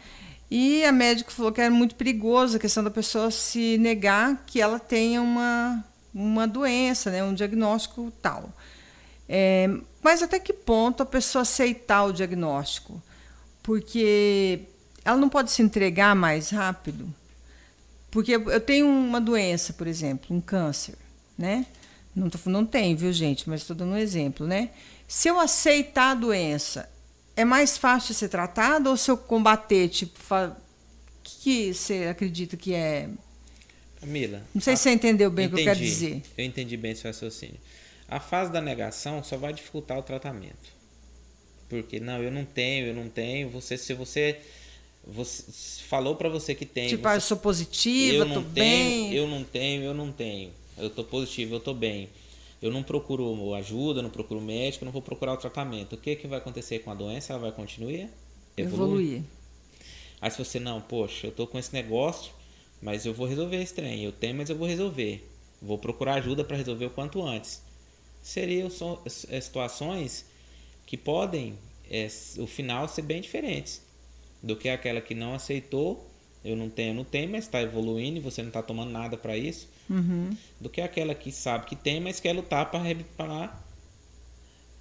E 0.49 0.83
a 0.85 0.91
médica 0.91 1.31
falou 1.31 1.51
que 1.51 1.61
era 1.61 1.71
muito 1.71 1.95
perigoso 1.95 2.57
a 2.57 2.59
questão 2.59 2.83
da 2.83 2.91
pessoa 2.91 3.31
se 3.31 3.77
negar 3.77 4.43
que 4.45 4.61
ela 4.61 4.79
tenha 4.79 5.21
uma, 5.21 5.83
uma 6.13 6.47
doença, 6.47 7.09
né? 7.09 7.23
um 7.23 7.33
diagnóstico 7.33 8.11
tal. 8.21 8.53
É, 9.27 9.67
mas 10.03 10.21
até 10.21 10.39
que 10.39 10.53
ponto 10.53 11.01
a 11.01 11.05
pessoa 11.05 11.41
aceitar 11.41 12.03
o 12.03 12.13
diagnóstico? 12.13 13.01
Porque 13.63 14.61
ela 15.03 15.17
não 15.17 15.29
pode 15.29 15.51
se 15.51 15.61
entregar 15.61 16.15
mais 16.15 16.51
rápido. 16.51 17.11
Porque 18.11 18.33
eu 18.33 18.61
tenho 18.61 18.87
uma 18.87 19.19
doença, 19.19 19.73
por 19.73 19.87
exemplo, 19.87 20.35
um 20.35 20.39
câncer, 20.39 20.95
né? 21.37 21.65
Não, 22.15 22.29
tô, 22.29 22.37
não 22.49 22.65
tem, 22.65 22.95
viu, 22.95 23.11
gente? 23.11 23.49
Mas 23.49 23.61
estou 23.61 23.75
dando 23.75 23.91
um 23.91 23.97
exemplo, 23.97 24.47
né? 24.47 24.69
Se 25.07 25.27
eu 25.27 25.39
aceitar 25.39 26.11
a 26.11 26.15
doença, 26.15 26.89
é 27.35 27.43
mais 27.43 27.77
fácil 27.77 28.13
ser 28.13 28.29
tratado 28.29 28.89
ou 28.89 28.97
se 28.97 29.11
eu 29.11 29.17
combater, 29.17 29.89
tipo, 29.89 30.17
o 30.33 30.55
que, 31.23 31.39
que 31.41 31.73
você 31.73 32.05
acredita 32.05 32.55
que 32.55 32.73
é? 32.73 33.09
Camila. 33.99 34.41
Não 34.53 34.61
sei 34.61 34.73
a... 34.73 34.77
se 34.77 34.83
você 34.83 34.91
entendeu 34.91 35.29
bem 35.29 35.45
entendi, 35.45 35.61
o 35.61 35.63
que 35.63 35.69
eu 35.69 35.73
quero 35.73 35.85
dizer. 35.85 36.21
Eu 36.37 36.45
entendi 36.45 36.77
bem 36.77 36.95
seu 36.95 37.09
raciocínio. 37.09 37.57
A 38.07 38.19
fase 38.19 38.51
da 38.51 38.61
negação 38.61 39.23
só 39.23 39.35
vai 39.35 39.53
dificultar 39.53 39.97
o 39.97 40.03
tratamento. 40.03 40.75
Porque 41.67 41.99
não, 41.99 42.21
eu 42.21 42.31
não 42.31 42.45
tenho, 42.45 42.87
eu 42.87 42.93
não 42.93 43.09
tenho. 43.09 43.49
Você, 43.49 43.77
se 43.77 43.93
você, 43.93 44.39
você 45.05 45.43
falou 45.87 46.15
para 46.15 46.29
você 46.29 46.53
que 46.53 46.65
tem, 46.65 46.87
tipo, 46.87 47.01
você, 47.01 47.09
ah, 47.09 47.15
eu 47.15 47.21
sou 47.21 47.37
positiva, 47.37 48.17
eu 48.17 48.25
não 48.25 48.35
tô 48.35 48.49
tenho, 48.49 48.53
bem. 48.53 49.13
Eu 49.13 49.27
não 49.27 49.43
tenho, 49.43 49.83
eu 49.83 49.93
não 49.93 50.11
tenho. 50.11 50.51
Eu 50.77 50.89
tô 50.89 51.03
positivo, 51.03 51.55
eu 51.55 51.59
tô 51.59 51.73
bem. 51.73 52.09
Eu 52.61 52.71
não 52.71 52.83
procuro 52.83 53.53
ajuda, 53.53 54.01
não 54.01 54.09
procuro 54.09 54.41
médico, 54.41 54.85
não 54.85 54.91
vou 54.91 55.01
procurar 55.01 55.33
o 55.33 55.37
tratamento. 55.37 55.93
O 55.93 55.97
que 55.97 56.15
que 56.15 56.27
vai 56.27 56.39
acontecer 56.39 56.79
com 56.79 56.91
a 56.91 56.95
doença? 56.95 57.33
Ela 57.33 57.41
vai 57.41 57.51
continuar? 57.51 57.91
Evoluir. 57.91 58.09
Evoluir. 58.57 59.23
Aí 60.21 60.31
se 60.31 60.37
você 60.37 60.59
não, 60.59 60.81
poxa, 60.81 61.27
eu 61.27 61.31
tô 61.31 61.45
com 61.45 61.59
esse 61.59 61.73
negócio, 61.73 62.31
mas 62.81 63.05
eu 63.05 63.13
vou 63.13 63.27
resolver 63.27 63.61
esse 63.61 63.73
trem. 63.73 64.03
Eu 64.03 64.11
tenho, 64.11 64.35
mas 64.35 64.49
eu 64.49 64.55
vou 64.55 64.67
resolver. 64.67 65.27
Vou 65.61 65.77
procurar 65.77 66.15
ajuda 66.15 66.43
para 66.43 66.57
resolver 66.57 66.85
o 66.85 66.89
quanto 66.89 67.21
antes. 67.21 67.61
Seriam 68.21 68.69
é, 69.29 69.41
situações 69.41 70.25
que 70.85 70.97
podem, 70.97 71.57
é, 71.89 72.07
o 72.39 72.47
final, 72.47 72.87
ser 72.87 73.01
bem 73.01 73.21
diferentes 73.21 73.81
do 74.41 74.55
que 74.55 74.69
aquela 74.69 75.01
que 75.01 75.13
não 75.13 75.33
aceitou. 75.33 76.09
Eu 76.43 76.55
não 76.55 76.69
tenho, 76.69 76.93
não 76.93 77.03
tenho, 77.03 77.29
mas 77.29 77.45
está 77.45 77.61
evoluindo 77.61 78.17
e 78.17 78.21
você 78.21 78.41
não 78.41 78.49
está 78.49 78.61
tomando 78.61 78.91
nada 78.91 79.17
para 79.17 79.35
isso. 79.35 79.67
Uhum. 79.89 80.35
Do 80.59 80.69
que 80.69 80.81
aquela 80.81 81.13
que 81.13 81.31
sabe 81.31 81.65
que 81.65 81.75
tem, 81.75 81.99
mas 81.99 82.19
quer 82.19 82.33
lutar 82.33 82.69
para 82.71 83.55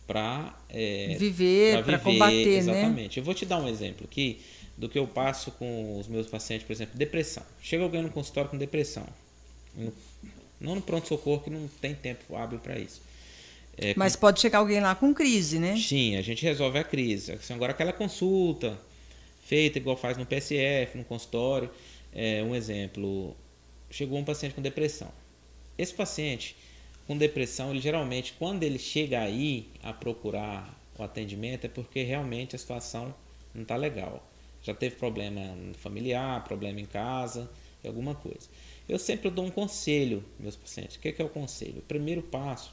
para 0.06 0.54
é, 0.68 1.16
viver, 1.18 1.82
para 1.82 1.98
combater, 1.98 2.44
né? 2.44 2.56
exatamente. 2.56 3.18
Né? 3.18 3.20
Eu 3.20 3.24
vou 3.24 3.32
te 3.32 3.46
dar 3.46 3.58
um 3.58 3.66
exemplo 3.66 4.06
aqui 4.10 4.38
do 4.76 4.86
que 4.88 4.98
eu 4.98 5.06
passo 5.06 5.50
com 5.52 5.98
os 5.98 6.06
meus 6.06 6.26
pacientes, 6.26 6.66
por 6.66 6.72
exemplo, 6.72 6.98
depressão. 6.98 7.42
Chega 7.62 7.82
alguém 7.82 8.02
no 8.02 8.10
consultório 8.10 8.50
com 8.50 8.58
depressão, 8.58 9.06
não 10.60 10.74
no 10.74 10.82
pronto 10.82 11.08
socorro 11.08 11.40
que 11.42 11.50
não 11.50 11.68
tem 11.80 11.94
tempo 11.94 12.36
hábil 12.36 12.58
para 12.58 12.78
isso. 12.78 13.00
É, 13.76 13.94
Mas 13.96 14.14
com... 14.14 14.20
pode 14.20 14.40
chegar 14.40 14.58
alguém 14.58 14.80
lá 14.80 14.94
com 14.94 15.12
crise, 15.12 15.58
né? 15.58 15.76
Sim, 15.76 16.16
a 16.16 16.22
gente 16.22 16.42
resolve 16.44 16.78
a 16.78 16.84
crise. 16.84 17.32
Assim, 17.32 17.54
agora 17.54 17.72
aquela 17.72 17.92
consulta 17.92 18.78
feita 19.44 19.78
igual 19.78 19.96
faz 19.96 20.16
no 20.16 20.24
PSF, 20.24 20.96
no 20.96 21.04
consultório, 21.04 21.70
é 22.12 22.42
um 22.42 22.54
exemplo. 22.54 23.36
Chegou 23.94 24.18
um 24.18 24.24
paciente 24.24 24.56
com 24.56 24.60
depressão. 24.60 25.08
Esse 25.78 25.94
paciente 25.94 26.56
com 27.06 27.16
depressão, 27.16 27.70
ele 27.70 27.80
geralmente, 27.80 28.34
quando 28.36 28.64
ele 28.64 28.76
chega 28.76 29.20
aí 29.20 29.68
a 29.84 29.92
procurar 29.92 30.76
o 30.98 31.04
atendimento, 31.04 31.66
é 31.66 31.68
porque 31.68 32.02
realmente 32.02 32.56
a 32.56 32.58
situação 32.58 33.14
não 33.54 33.62
está 33.62 33.76
legal. 33.76 34.28
Já 34.64 34.74
teve 34.74 34.96
problema 34.96 35.40
familiar, 35.74 36.42
problema 36.42 36.80
em 36.80 36.86
casa, 36.86 37.48
alguma 37.86 38.16
coisa. 38.16 38.48
Eu 38.88 38.98
sempre 38.98 39.30
dou 39.30 39.44
um 39.44 39.50
conselho 39.50 40.24
meus 40.40 40.56
pacientes. 40.56 40.96
O 40.96 40.98
que 40.98 41.14
é 41.16 41.24
o 41.24 41.28
conselho? 41.28 41.78
O 41.78 41.82
primeiro 41.82 42.20
passo 42.20 42.72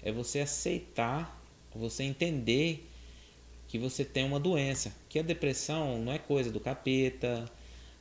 é 0.00 0.12
você 0.12 0.38
aceitar, 0.38 1.42
você 1.74 2.04
entender 2.04 2.88
que 3.66 3.80
você 3.80 4.04
tem 4.04 4.24
uma 4.24 4.38
doença, 4.38 4.94
que 5.08 5.18
a 5.18 5.22
depressão 5.22 5.98
não 5.98 6.12
é 6.12 6.20
coisa 6.20 6.52
do 6.52 6.60
capeta, 6.60 7.50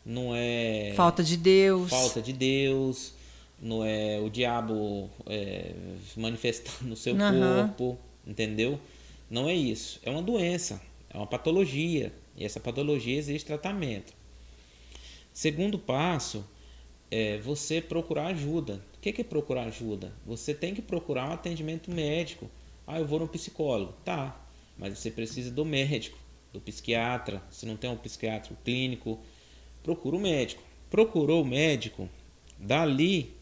não 0.06 0.36
é 0.36 0.94
falta 0.96 1.24
de 1.24 1.38
Deus, 1.38 1.90
falta 1.90 2.22
de 2.22 2.34
Deus, 2.34 3.14
não 3.62 3.86
é 3.86 4.20
o 4.20 4.30
diabo 4.30 5.10
é, 5.28 5.74
manifestando 6.18 6.90
no 6.90 6.96
seu 6.96 7.14
uhum. 7.14 7.68
corpo, 7.68 7.98
entendeu? 8.26 8.80
Não 9.30 9.48
é 9.48 9.54
isso, 9.54 10.00
é 10.04 10.10
uma 10.10 10.22
doença, 10.22 10.82
é 11.10 11.18
uma 11.18 11.28
patologia 11.28 12.12
e 12.36 12.44
essa 12.44 12.60
patologia 12.60 13.18
exige 13.18 13.46
tratamento. 13.46 14.14
Segundo 15.34 15.80
passo 15.80 16.44
é 17.10 17.38
você 17.38 17.82
procurar 17.82 18.28
ajuda. 18.28 18.82
O 18.98 19.00
que 19.02 19.22
é 19.22 19.24
procurar 19.24 19.64
ajuda? 19.66 20.12
Você 20.26 20.54
tem 20.54 20.74
que 20.74 20.82
procurar 20.82 21.30
um 21.30 21.34
atendimento 21.34 21.92
médico. 21.92 22.50
Ah, 22.86 23.00
eu 23.00 23.06
vou 23.06 23.20
no 23.20 23.28
psicólogo. 23.28 23.94
Tá, 24.04 24.40
mas 24.78 24.98
você 24.98 25.12
precisa 25.12 25.52
do 25.52 25.66
médico, 25.66 26.18
do 26.52 26.60
psiquiatra. 26.60 27.42
Se 27.50 27.66
não 27.66 27.76
tem 27.76 27.90
um 27.90 27.98
psiquiatra 27.98 28.56
clínico, 28.64 29.20
procura 29.84 30.16
o 30.16 30.20
médico. 30.20 30.64
Procurou 30.90 31.42
o 31.42 31.46
médico, 31.46 32.10
dali, 32.60 33.34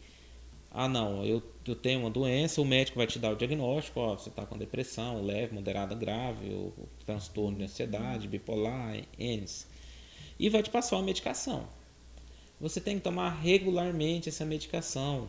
ah 0.70 0.88
não, 0.88 1.24
eu, 1.24 1.42
eu 1.66 1.74
tenho 1.74 2.00
uma 2.00 2.10
doença, 2.10 2.60
o 2.60 2.64
médico 2.64 2.98
vai 2.98 3.06
te 3.06 3.18
dar 3.18 3.32
o 3.32 3.36
diagnóstico, 3.36 3.98
ó, 3.98 4.16
você 4.16 4.28
está 4.28 4.46
com 4.46 4.56
depressão, 4.56 5.22
leve, 5.22 5.54
moderada, 5.54 5.94
grave, 5.94 6.52
ou 6.52 6.72
transtorno 7.04 7.58
de 7.58 7.64
ansiedade, 7.64 8.28
bipolar, 8.28 9.02
ENS. 9.18 9.66
E 10.38 10.48
vai 10.48 10.62
te 10.62 10.70
passar 10.70 10.96
uma 10.96 11.02
medicação. 11.02 11.66
Você 12.60 12.80
tem 12.80 12.96
que 12.96 13.02
tomar 13.02 13.30
regularmente 13.40 14.28
essa 14.28 14.44
medicação. 14.44 15.28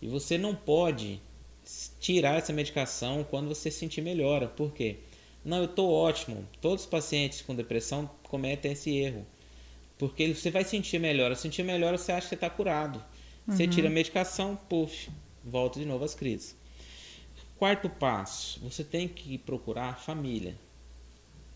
E 0.00 0.08
você 0.08 0.38
não 0.38 0.54
pode 0.54 1.20
tirar 2.00 2.38
essa 2.38 2.52
medicação 2.52 3.24
quando 3.24 3.48
você 3.48 3.70
sentir 3.70 4.00
melhora. 4.00 4.46
Por 4.46 4.72
quê? 4.72 4.96
Não, 5.44 5.58
eu 5.58 5.64
estou 5.66 5.92
ótimo. 5.92 6.46
Todos 6.60 6.84
os 6.84 6.90
pacientes 6.90 7.40
com 7.40 7.54
depressão 7.54 8.10
cometem 8.22 8.72
esse 8.72 8.96
erro. 8.96 9.26
Porque 9.98 10.34
você 10.34 10.50
vai 10.50 10.64
sentir 10.64 10.98
melhor. 10.98 11.34
Sentir 11.36 11.62
melhor, 11.62 11.96
você 11.96 12.12
acha 12.12 12.22
que 12.22 12.28
você 12.30 12.34
está 12.34 12.50
curado. 12.50 13.02
Você 13.46 13.64
uhum. 13.64 13.70
tira 13.70 13.88
a 13.88 13.90
medicação, 13.90 14.56
puf, 14.68 15.08
volta 15.44 15.78
de 15.78 15.86
novo 15.86 16.04
às 16.04 16.14
crises. 16.14 16.56
Quarto 17.56 17.88
passo, 17.88 18.60
você 18.60 18.84
tem 18.84 19.08
que 19.08 19.38
procurar 19.38 19.90
a 19.90 19.94
família. 19.94 20.56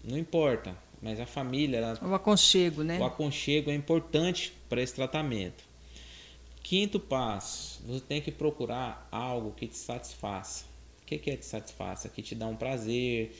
Não 0.02 0.16
importa, 0.16 0.74
mas 1.02 1.20
a 1.20 1.26
família. 1.26 1.78
Ela, 1.78 1.98
o 2.02 2.14
aconchego, 2.14 2.82
né? 2.82 2.98
O 2.98 3.04
aconchego 3.04 3.70
é 3.70 3.74
importante 3.74 4.52
para 4.68 4.80
esse 4.80 4.94
tratamento. 4.94 5.64
Quinto 6.62 7.00
passo, 7.00 7.82
você 7.86 8.00
tem 8.00 8.20
que 8.20 8.30
procurar 8.30 9.08
algo 9.10 9.52
que 9.52 9.66
te 9.66 9.76
satisfaça. 9.76 10.64
O 11.02 11.06
que, 11.06 11.18
que 11.18 11.30
é 11.30 11.36
te 11.36 11.44
satisfaça? 11.44 12.08
Que 12.08 12.22
te 12.22 12.34
dá 12.34 12.46
um 12.46 12.56
prazer, 12.56 13.34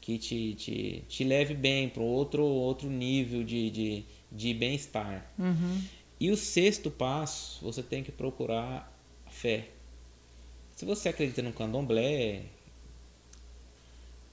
que 0.00 0.16
te, 0.18 0.54
te, 0.54 1.04
te 1.08 1.24
leve 1.24 1.54
bem 1.54 1.88
para 1.88 2.02
outro, 2.02 2.44
outro 2.44 2.88
nível 2.88 3.42
de, 3.42 3.70
de, 3.70 4.04
de 4.30 4.52
bem-estar. 4.54 5.26
Uhum. 5.38 5.82
E 6.20 6.30
o 6.30 6.36
sexto 6.36 6.90
passo, 6.90 7.64
você 7.64 7.82
tem 7.82 8.02
que 8.02 8.10
procurar 8.10 8.92
fé. 9.30 9.68
Se 10.76 10.84
você 10.84 11.08
acredita 11.08 11.42
no 11.42 11.52
candomblé, 11.52 12.42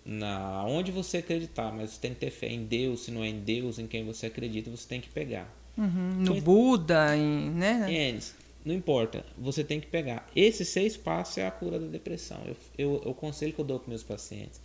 na 0.05 0.63
onde 0.65 0.91
você 0.91 1.17
acreditar, 1.17 1.71
mas 1.71 1.91
você 1.91 1.99
tem 1.99 2.13
que 2.13 2.19
ter 2.19 2.31
fé 2.31 2.47
em 2.47 2.65
Deus, 2.65 3.01
se 3.01 3.11
não 3.11 3.23
é 3.23 3.29
em 3.29 3.39
Deus, 3.39 3.79
em 3.79 3.87
quem 3.87 4.05
você 4.05 4.27
acredita, 4.27 4.69
você 4.69 4.87
tem 4.87 5.01
que 5.01 5.09
pegar. 5.09 5.51
Uhum, 5.77 6.15
no 6.17 6.21
então, 6.21 6.41
Buda, 6.41 7.17
em, 7.17 7.49
né? 7.49 7.87
Eles, 7.91 8.35
não 8.63 8.73
importa, 8.73 9.25
você 9.37 9.63
tem 9.63 9.79
que 9.79 9.87
pegar. 9.87 10.27
Esses 10.35 10.69
seis 10.69 10.95
passos 10.95 11.37
é 11.37 11.45
a 11.45 11.51
cura 11.51 11.79
da 11.79 11.87
depressão. 11.87 12.41
Eu, 12.45 12.55
eu, 12.77 13.01
eu 13.03 13.11
o 13.11 13.13
conselho 13.13 13.53
que 13.53 13.59
eu 13.59 13.65
dou 13.65 13.79
para 13.79 13.89
meus 13.89 14.03
pacientes. 14.03 14.59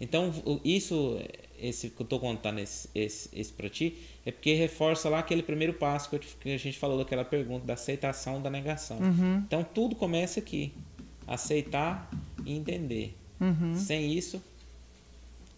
Então, 0.00 0.32
isso, 0.64 1.18
esse 1.62 1.90
que 1.90 2.00
eu 2.00 2.04
estou 2.04 2.18
contando 2.18 2.58
esse, 2.58 2.88
esse, 2.94 3.28
esse 3.32 3.52
para 3.52 3.68
ti, 3.68 3.96
é 4.26 4.32
porque 4.32 4.52
reforça 4.54 5.08
lá 5.08 5.20
aquele 5.20 5.42
primeiro 5.42 5.72
passo 5.72 6.10
que, 6.10 6.16
eu, 6.16 6.20
que, 6.20 6.52
a 6.52 6.58
gente 6.58 6.78
falou 6.78 6.98
daquela 6.98 7.24
pergunta 7.24 7.64
da 7.64 7.74
aceitação 7.74 8.42
da 8.42 8.50
negação. 8.50 8.98
Uhum. 8.98 9.42
Então, 9.46 9.64
tudo 9.64 9.94
começa 9.94 10.40
aqui. 10.40 10.72
Aceitar 11.26 12.10
e 12.44 12.52
entender. 12.52 13.16
Uhum. 13.40 13.76
Sem 13.76 14.12
isso, 14.12 14.42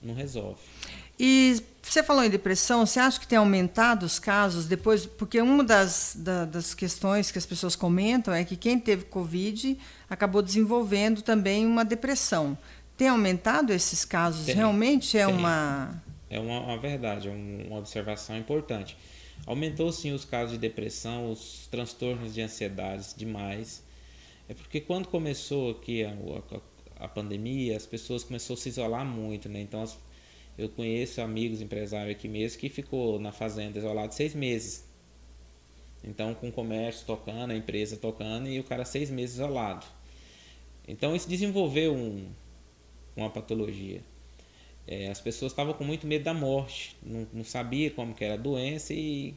não 0.03 0.15
resolve. 0.15 0.61
E 1.19 1.63
você 1.81 2.03
falou 2.03 2.25
em 2.25 2.31
depressão, 2.31 2.85
você 2.85 2.99
acha 2.99 3.21
que 3.21 3.27
tem 3.27 3.39
aumentado 3.39 4.05
os 4.05 4.19
casos 4.19 4.67
depois? 4.67 5.07
Porque 5.07 5.41
uma 5.41 5.63
das, 5.63 6.17
da, 6.19 6.45
das 6.45 6.75
questões 6.75 7.31
que 7.31 7.39
as 7.39 7.47
pessoas 7.47 7.77
comentam 7.77 8.35
é 8.35 8.45
que 8.45 8.57
quem 8.57 8.79
teve 8.79 9.05
Covid 9.05 9.79
acabou 10.11 10.43
desenvolvendo 10.43 11.23
também 11.23 11.67
uma 11.67 11.85
depressão. 11.85 12.59
Tem 12.97 13.09
aumentado 13.09 13.72
esses 13.72 14.05
casos? 14.05 14.47
Tem, 14.47 14.55
Realmente 14.55 15.18
é 15.18 15.26
tem. 15.26 15.34
uma. 15.34 16.03
É 16.30 16.38
uma, 16.38 16.61
uma 16.61 16.78
verdade, 16.78 17.28
é 17.28 17.30
uma 17.30 17.78
observação 17.78 18.36
importante. 18.36 18.97
Aumentou 19.47 19.92
sim 19.92 20.12
os 20.12 20.24
casos 20.24 20.53
de 20.53 20.59
depressão, 20.59 21.30
os 21.30 21.66
transtornos 21.70 22.34
de 22.34 22.40
ansiedade 22.40 23.14
demais. 23.16 23.82
É 24.49 24.55
porque 24.55 24.80
quando 24.80 25.09
começou 25.09 25.70
aqui 25.70 26.05
a, 26.05 26.11
a, 26.11 27.05
a 27.05 27.09
pandemia, 27.09 27.76
as 27.76 27.86
pessoas 27.86 28.24
começaram 28.24 28.55
a 28.55 28.62
se 28.62 28.68
isolar 28.68 29.05
muito, 29.05 29.49
né? 29.49 29.61
Então, 29.61 29.82
as, 29.82 29.99
eu 30.57 30.68
conheço 30.68 31.20
amigos 31.20 31.61
empresários 31.61 32.16
aqui 32.16 32.28
mesmo 32.28 32.61
que 32.61 32.68
ficou 32.68 33.18
na 33.18 33.32
fazenda 33.32 33.78
isolado 33.78 34.14
seis 34.14 34.34
meses. 34.34 34.84
Então, 36.03 36.34
com 36.34 36.49
o 36.49 36.53
comércio 36.53 37.07
tocando, 37.07 37.51
a 37.51 37.57
empresa 37.57 37.97
tocando 37.97 38.49
e 38.49 38.61
o 38.61 38.64
cara 38.64 38.84
seis 38.84 39.11
meses 39.11 39.36
isolado. 39.36 39.86
Então, 40.86 41.16
isso 41.16 41.28
desenvolveu 41.28 41.95
um, 41.95 42.28
uma 43.17 43.31
patologia. 43.31 44.03
É, 44.87 45.11
as 45.11 45.21
pessoas 45.21 45.53
estavam 45.53 45.73
com 45.73 45.85
muito 45.85 46.07
medo 46.07 46.25
da 46.25 46.35
morte, 46.35 46.97
não, 47.03 47.27
não 47.33 47.45
sabia 47.45 47.91
como 47.91 48.15
que 48.15 48.25
era 48.25 48.35
a 48.35 48.37
doença 48.37 48.93
e, 48.93 49.35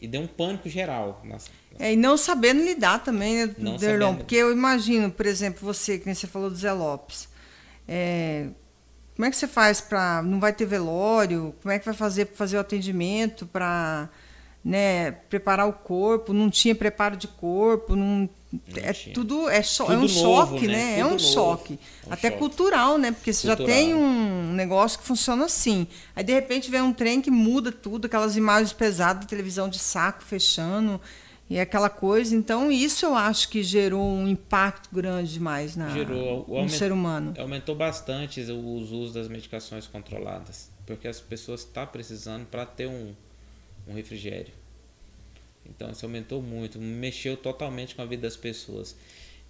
e 0.00 0.06
deu 0.06 0.20
um 0.20 0.26
pânico 0.26 0.68
geral. 0.68 1.20
Nas, 1.24 1.50
nas... 1.72 1.80
É, 1.80 1.92
e 1.92 1.96
não 1.96 2.16
sabendo 2.16 2.62
lidar 2.62 3.02
também, 3.02 3.46
né, 3.46 3.54
não 3.58 3.76
Derlon? 3.76 4.06
Sabendo. 4.06 4.18
Porque 4.18 4.36
eu 4.36 4.52
imagino, 4.52 5.10
por 5.10 5.26
exemplo, 5.26 5.60
você, 5.62 5.98
que 5.98 6.14
você 6.14 6.26
falou 6.26 6.50
do 6.50 6.56
Zé 6.56 6.72
Lopes. 6.72 7.28
É, 7.88 8.48
como 9.16 9.26
é 9.26 9.30
que 9.30 9.36
você 9.36 9.48
faz 9.48 9.80
para. 9.80 10.22
Não 10.22 10.38
vai 10.38 10.52
ter 10.52 10.66
velório? 10.66 11.54
Como 11.62 11.72
é 11.72 11.78
que 11.78 11.84
vai 11.86 11.94
fazer 11.94 12.26
para 12.26 12.36
fazer 12.36 12.58
o 12.58 12.60
atendimento, 12.60 13.46
para 13.46 14.10
né, 14.62 15.10
preparar 15.10 15.66
o 15.66 15.72
corpo? 15.72 16.34
Não 16.34 16.50
tinha 16.50 16.74
preparo 16.74 17.16
de 17.16 17.26
corpo, 17.26 17.96
não 17.96 18.28
é 18.76 18.92
tudo 19.12 19.48
é, 19.48 19.62
cho 19.62 19.84
tudo 19.84 19.92
é 19.92 19.96
um 19.96 20.00
novo, 20.00 20.08
choque, 20.08 20.68
né? 20.68 20.74
né? 20.74 20.98
É 21.00 21.04
um 21.04 21.10
novo. 21.10 21.20
choque, 21.20 21.78
um 22.06 22.12
até 22.12 22.28
choque. 22.28 22.38
cultural, 22.38 22.98
né? 22.98 23.12
Porque 23.12 23.32
você 23.32 23.46
cultural. 23.46 23.68
já 23.68 23.74
tem 23.74 23.94
um 23.94 24.52
negócio 24.52 24.98
que 24.98 25.04
funciona 25.04 25.44
assim. 25.44 25.86
Aí 26.14 26.22
de 26.22 26.32
repente 26.32 26.70
vem 26.70 26.80
um 26.80 26.92
trem 26.92 27.20
que 27.20 27.30
muda 27.30 27.72
tudo, 27.72 28.06
aquelas 28.06 28.36
imagens 28.36 28.72
pesadas 28.72 29.26
televisão 29.26 29.68
de 29.68 29.78
saco 29.78 30.22
fechando 30.22 31.00
e 31.50 31.58
aquela 31.58 31.90
coisa. 31.90 32.34
Então 32.34 32.70
isso 32.70 33.04
eu 33.04 33.14
acho 33.14 33.48
que 33.48 33.62
gerou 33.62 34.06
um 34.06 34.28
impacto 34.28 34.88
grande 34.92 35.32
demais 35.32 35.76
na 35.76 35.90
gerou, 35.90 36.46
no 36.48 36.68
ser 36.68 36.92
humano. 36.92 37.34
Aumentou 37.38 37.74
bastante 37.74 38.40
os 38.40 38.92
usos 38.92 39.12
das 39.12 39.28
medicações 39.28 39.86
controladas, 39.86 40.70
porque 40.86 41.08
as 41.08 41.20
pessoas 41.20 41.60
estão 41.60 41.84
tá 41.84 41.90
precisando 41.90 42.46
para 42.46 42.64
ter 42.64 42.86
um, 42.86 43.12
um 43.88 43.94
refrigério. 43.94 44.52
Então 45.68 45.90
isso 45.90 46.04
aumentou 46.04 46.42
muito, 46.42 46.78
mexeu 46.78 47.36
totalmente 47.36 47.94
com 47.94 48.02
a 48.02 48.06
vida 48.06 48.22
das 48.22 48.36
pessoas. 48.36 48.96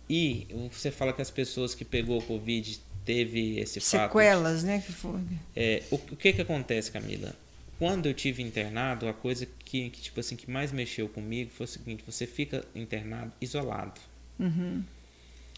E 0.09 0.47
você 0.71 0.91
fala 0.91 1.12
que 1.12 1.21
as 1.21 1.31
pessoas 1.31 1.75
que 1.75 1.85
pegou 1.85 2.23
Covid 2.23 2.81
teve 3.05 3.59
esse 3.59 3.81
sequelas, 3.81 4.61
de, 4.61 4.67
né, 4.67 4.83
que 4.85 4.93
foi. 4.93 5.21
É, 5.55 5.83
o, 5.91 5.95
o, 5.95 6.17
que 6.17 6.33
que 6.33 6.43
acontece, 6.43 6.91
Camila? 6.91 7.35
Quando 7.79 8.07
eu 8.07 8.14
tive 8.14 8.43
internado, 8.43 9.09
a 9.09 9.12
coisa 9.12 9.47
que, 9.64 9.91
que 9.91 10.01
tipo 10.01 10.19
assim 10.19 10.35
que 10.35 10.51
mais 10.51 10.73
mexeu 10.73 11.09
comigo 11.09 11.51
foi 11.51 11.64
o 11.64 11.69
seguinte: 11.69 12.03
você 12.07 12.27
fica 12.27 12.64
internado 12.75 13.33
isolado, 13.41 14.01
uhum. 14.39 14.83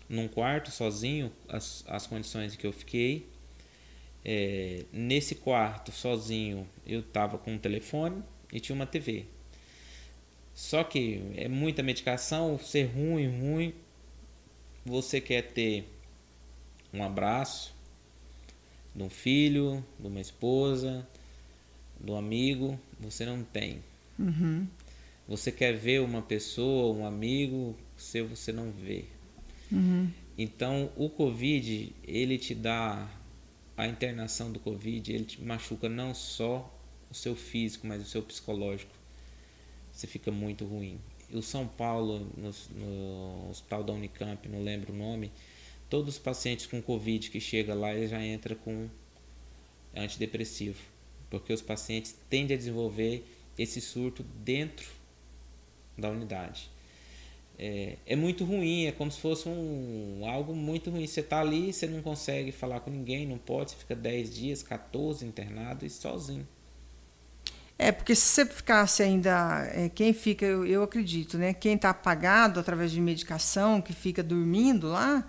num 0.08 0.28
quarto 0.28 0.70
sozinho, 0.70 1.32
as, 1.48 1.84
as 1.86 2.06
condições 2.06 2.56
que 2.56 2.66
eu 2.66 2.72
fiquei. 2.72 3.26
É, 4.24 4.84
nesse 4.92 5.36
quarto 5.36 5.90
sozinho, 5.92 6.68
eu 6.86 7.02
tava 7.02 7.38
com 7.38 7.54
um 7.54 7.58
telefone 7.58 8.22
e 8.52 8.60
tinha 8.60 8.74
uma 8.76 8.86
TV. 8.86 9.24
Só 10.58 10.82
que 10.82 11.22
é 11.36 11.46
muita 11.46 11.84
medicação, 11.84 12.58
ser 12.58 12.86
ruim, 12.86 13.28
ruim. 13.28 13.72
Você 14.84 15.20
quer 15.20 15.52
ter 15.52 15.88
um 16.92 17.00
abraço 17.00 17.72
de 18.92 19.00
um 19.04 19.08
filho, 19.08 19.84
de 20.00 20.08
uma 20.08 20.20
esposa, 20.20 21.06
de 22.00 22.10
um 22.10 22.16
amigo, 22.16 22.76
você 22.98 23.24
não 23.24 23.44
tem. 23.44 23.84
Uhum. 24.18 24.66
Você 25.28 25.52
quer 25.52 25.76
ver 25.76 26.00
uma 26.00 26.22
pessoa, 26.22 26.92
um 26.92 27.06
amigo, 27.06 27.76
se 27.96 28.20
você 28.22 28.50
não 28.50 28.72
vê. 28.72 29.04
Uhum. 29.70 30.10
Então, 30.36 30.90
o 30.96 31.08
Covid, 31.08 31.94
ele 32.02 32.36
te 32.36 32.52
dá 32.52 33.08
a 33.76 33.86
internação 33.86 34.50
do 34.50 34.58
Covid, 34.58 35.12
ele 35.12 35.24
te 35.24 35.40
machuca 35.40 35.88
não 35.88 36.12
só 36.12 36.68
o 37.08 37.14
seu 37.14 37.36
físico, 37.36 37.86
mas 37.86 38.02
o 38.02 38.06
seu 38.06 38.24
psicológico 38.24 38.97
você 39.98 40.06
fica 40.06 40.30
muito 40.30 40.64
ruim. 40.64 41.00
O 41.32 41.42
São 41.42 41.66
Paulo, 41.66 42.20
no, 42.36 42.54
no 42.76 43.50
hospital 43.50 43.82
da 43.82 43.92
Unicamp, 43.92 44.48
não 44.48 44.62
lembro 44.62 44.92
o 44.92 44.96
nome, 44.96 45.32
todos 45.90 46.14
os 46.14 46.18
pacientes 46.20 46.66
com 46.66 46.80
Covid 46.80 47.30
que 47.30 47.40
chega 47.40 47.74
lá, 47.74 47.92
ele 47.92 48.06
já 48.06 48.22
entra 48.24 48.54
com 48.54 48.88
antidepressivo, 49.94 50.80
porque 51.28 51.52
os 51.52 51.60
pacientes 51.60 52.14
tendem 52.30 52.54
a 52.54 52.58
desenvolver 52.58 53.24
esse 53.58 53.80
surto 53.80 54.22
dentro 54.22 54.86
da 55.96 56.08
unidade. 56.10 56.70
É, 57.58 57.96
é, 58.06 58.14
muito 58.14 58.44
ruim, 58.44 58.84
é 58.84 58.92
como 58.92 59.10
se 59.10 59.18
fosse 59.18 59.48
um, 59.48 60.22
algo 60.24 60.54
muito 60.54 60.90
ruim. 60.90 61.08
Você 61.08 61.20
está 61.20 61.40
ali, 61.40 61.72
você 61.72 61.88
não 61.88 62.00
consegue 62.02 62.52
falar 62.52 62.78
com 62.80 62.90
ninguém, 62.90 63.26
não 63.26 63.36
pode, 63.36 63.72
você 63.72 63.76
fica 63.78 63.96
10 63.96 64.32
dias, 64.32 64.62
14 64.62 65.26
internado 65.26 65.84
e 65.84 65.90
sozinho. 65.90 66.46
É, 67.78 67.92
porque 67.92 68.14
se 68.14 68.22
você 68.22 68.44
ficasse 68.44 69.02
ainda. 69.04 69.70
É, 69.72 69.88
quem 69.88 70.12
fica, 70.12 70.44
eu, 70.44 70.66
eu 70.66 70.82
acredito, 70.82 71.38
né? 71.38 71.54
Quem 71.54 71.74
está 71.74 71.90
apagado 71.90 72.58
através 72.58 72.90
de 72.90 73.00
medicação, 73.00 73.80
que 73.80 73.92
fica 73.92 74.20
dormindo 74.20 74.88
lá, 74.88 75.24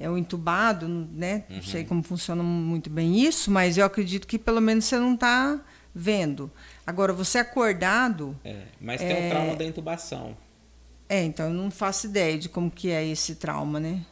é 0.00 0.08
o 0.08 0.16
entubado, 0.16 0.88
né? 0.88 1.44
Uhum. 1.50 1.56
Não 1.56 1.62
sei 1.62 1.84
como 1.84 2.02
funciona 2.02 2.42
muito 2.42 2.88
bem 2.88 3.20
isso, 3.20 3.50
mas 3.50 3.76
eu 3.76 3.84
acredito 3.84 4.26
que 4.26 4.38
pelo 4.38 4.60
menos 4.60 4.86
você 4.86 4.98
não 4.98 5.12
está 5.14 5.60
vendo. 5.94 6.50
Agora, 6.86 7.12
você 7.12 7.38
acordado. 7.38 8.34
É, 8.42 8.62
mas 8.80 9.00
tem 9.00 9.12
é... 9.12 9.26
o 9.26 9.30
trauma 9.30 9.56
da 9.56 9.64
intubação. 9.64 10.36
É, 11.10 11.22
então 11.22 11.48
eu 11.48 11.52
não 11.52 11.70
faço 11.70 12.06
ideia 12.06 12.38
de 12.38 12.48
como 12.48 12.70
que 12.70 12.90
é 12.90 13.06
esse 13.06 13.34
trauma, 13.34 13.78
né? 13.78 14.02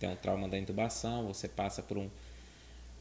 Tem 0.00 0.12
o 0.12 0.16
trauma 0.16 0.48
da 0.48 0.58
intubação, 0.58 1.28
você 1.28 1.46
passa 1.46 1.80
por 1.80 1.96
um 1.96 2.10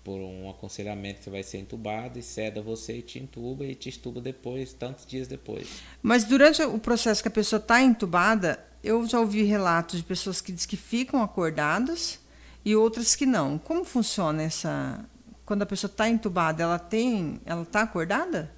por 0.03 0.19
um 0.19 0.49
aconselhamento 0.49 1.19
que 1.19 1.25
você 1.25 1.29
vai 1.29 1.43
ser 1.43 1.57
entubado 1.57 2.17
e 2.17 2.23
ceda 2.23 2.61
você 2.61 2.97
e 2.97 3.01
te 3.01 3.19
entuba 3.19 3.65
e 3.65 3.75
te 3.75 3.89
estuba 3.89 4.21
depois, 4.21 4.73
tantos 4.73 5.05
dias 5.05 5.27
depois. 5.27 5.81
Mas 6.01 6.23
durante 6.23 6.61
o 6.63 6.79
processo 6.79 7.21
que 7.21 7.27
a 7.27 7.31
pessoa 7.31 7.59
está 7.59 7.81
entubada, 7.81 8.63
eu 8.83 9.05
já 9.07 9.19
ouvi 9.19 9.43
relatos 9.43 9.99
de 9.99 10.05
pessoas 10.05 10.41
que 10.41 10.51
diz 10.51 10.65
que 10.65 10.77
ficam 10.77 11.21
acordadas 11.21 12.19
e 12.63 12.75
outras 12.75 13.15
que 13.15 13.25
não. 13.25 13.57
Como 13.57 13.83
funciona 13.83 14.43
essa 14.43 15.05
quando 15.45 15.63
a 15.63 15.65
pessoa 15.65 15.89
está 15.89 16.07
entubada, 16.07 16.61
ela 16.61 16.77
tem, 16.77 17.41
ela 17.43 17.63
está 17.63 17.81
acordada? 17.81 18.51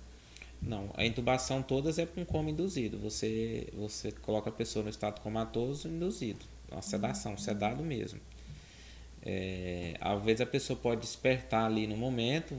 Não, 0.62 0.92
a 0.94 1.06
intubação 1.06 1.64
todas 1.64 1.98
é 1.98 2.06
com 2.06 2.24
coma 2.26 2.50
induzido. 2.50 3.00
Você 3.00 3.68
você 3.74 4.12
coloca 4.12 4.50
a 4.50 4.54
pessoa 4.54 4.84
no 4.84 4.90
estado 4.90 5.22
comatoso 5.22 5.88
induzido, 5.88 6.46
uma 6.72 6.82
sedação, 6.82 7.38
sedado 7.38 7.84
mesmo. 7.84 8.20
É, 9.24 9.96
às 10.02 10.24
vezes 10.24 10.42
a 10.42 10.46
pessoa 10.46 10.78
pode 10.78 11.02
despertar 11.02 11.66
ali 11.66 11.86
no 11.86 11.96
momento 11.96 12.56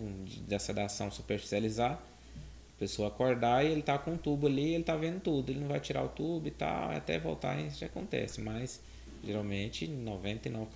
da 0.46 0.58
sedação 0.58 1.10
superficializar, 1.10 1.92
a 1.92 2.78
pessoa 2.78 3.08
acordar 3.08 3.64
e 3.64 3.68
ele 3.68 3.80
está 3.80 3.98
com 3.98 4.14
o 4.14 4.18
tubo 4.18 4.46
ali, 4.46 4.70
ele 4.74 4.82
está 4.82 4.96
vendo 4.96 5.20
tudo, 5.20 5.50
ele 5.50 5.60
não 5.60 5.68
vai 5.68 5.80
tirar 5.80 6.04
o 6.04 6.08
tubo 6.08 6.46
e 6.46 6.52
tal, 6.52 6.90
até 6.90 7.18
voltar 7.18 7.60
isso 7.60 7.80
já 7.80 7.86
acontece, 7.86 8.40
mas 8.40 8.80
geralmente 9.24 9.86
99% 9.86 10.66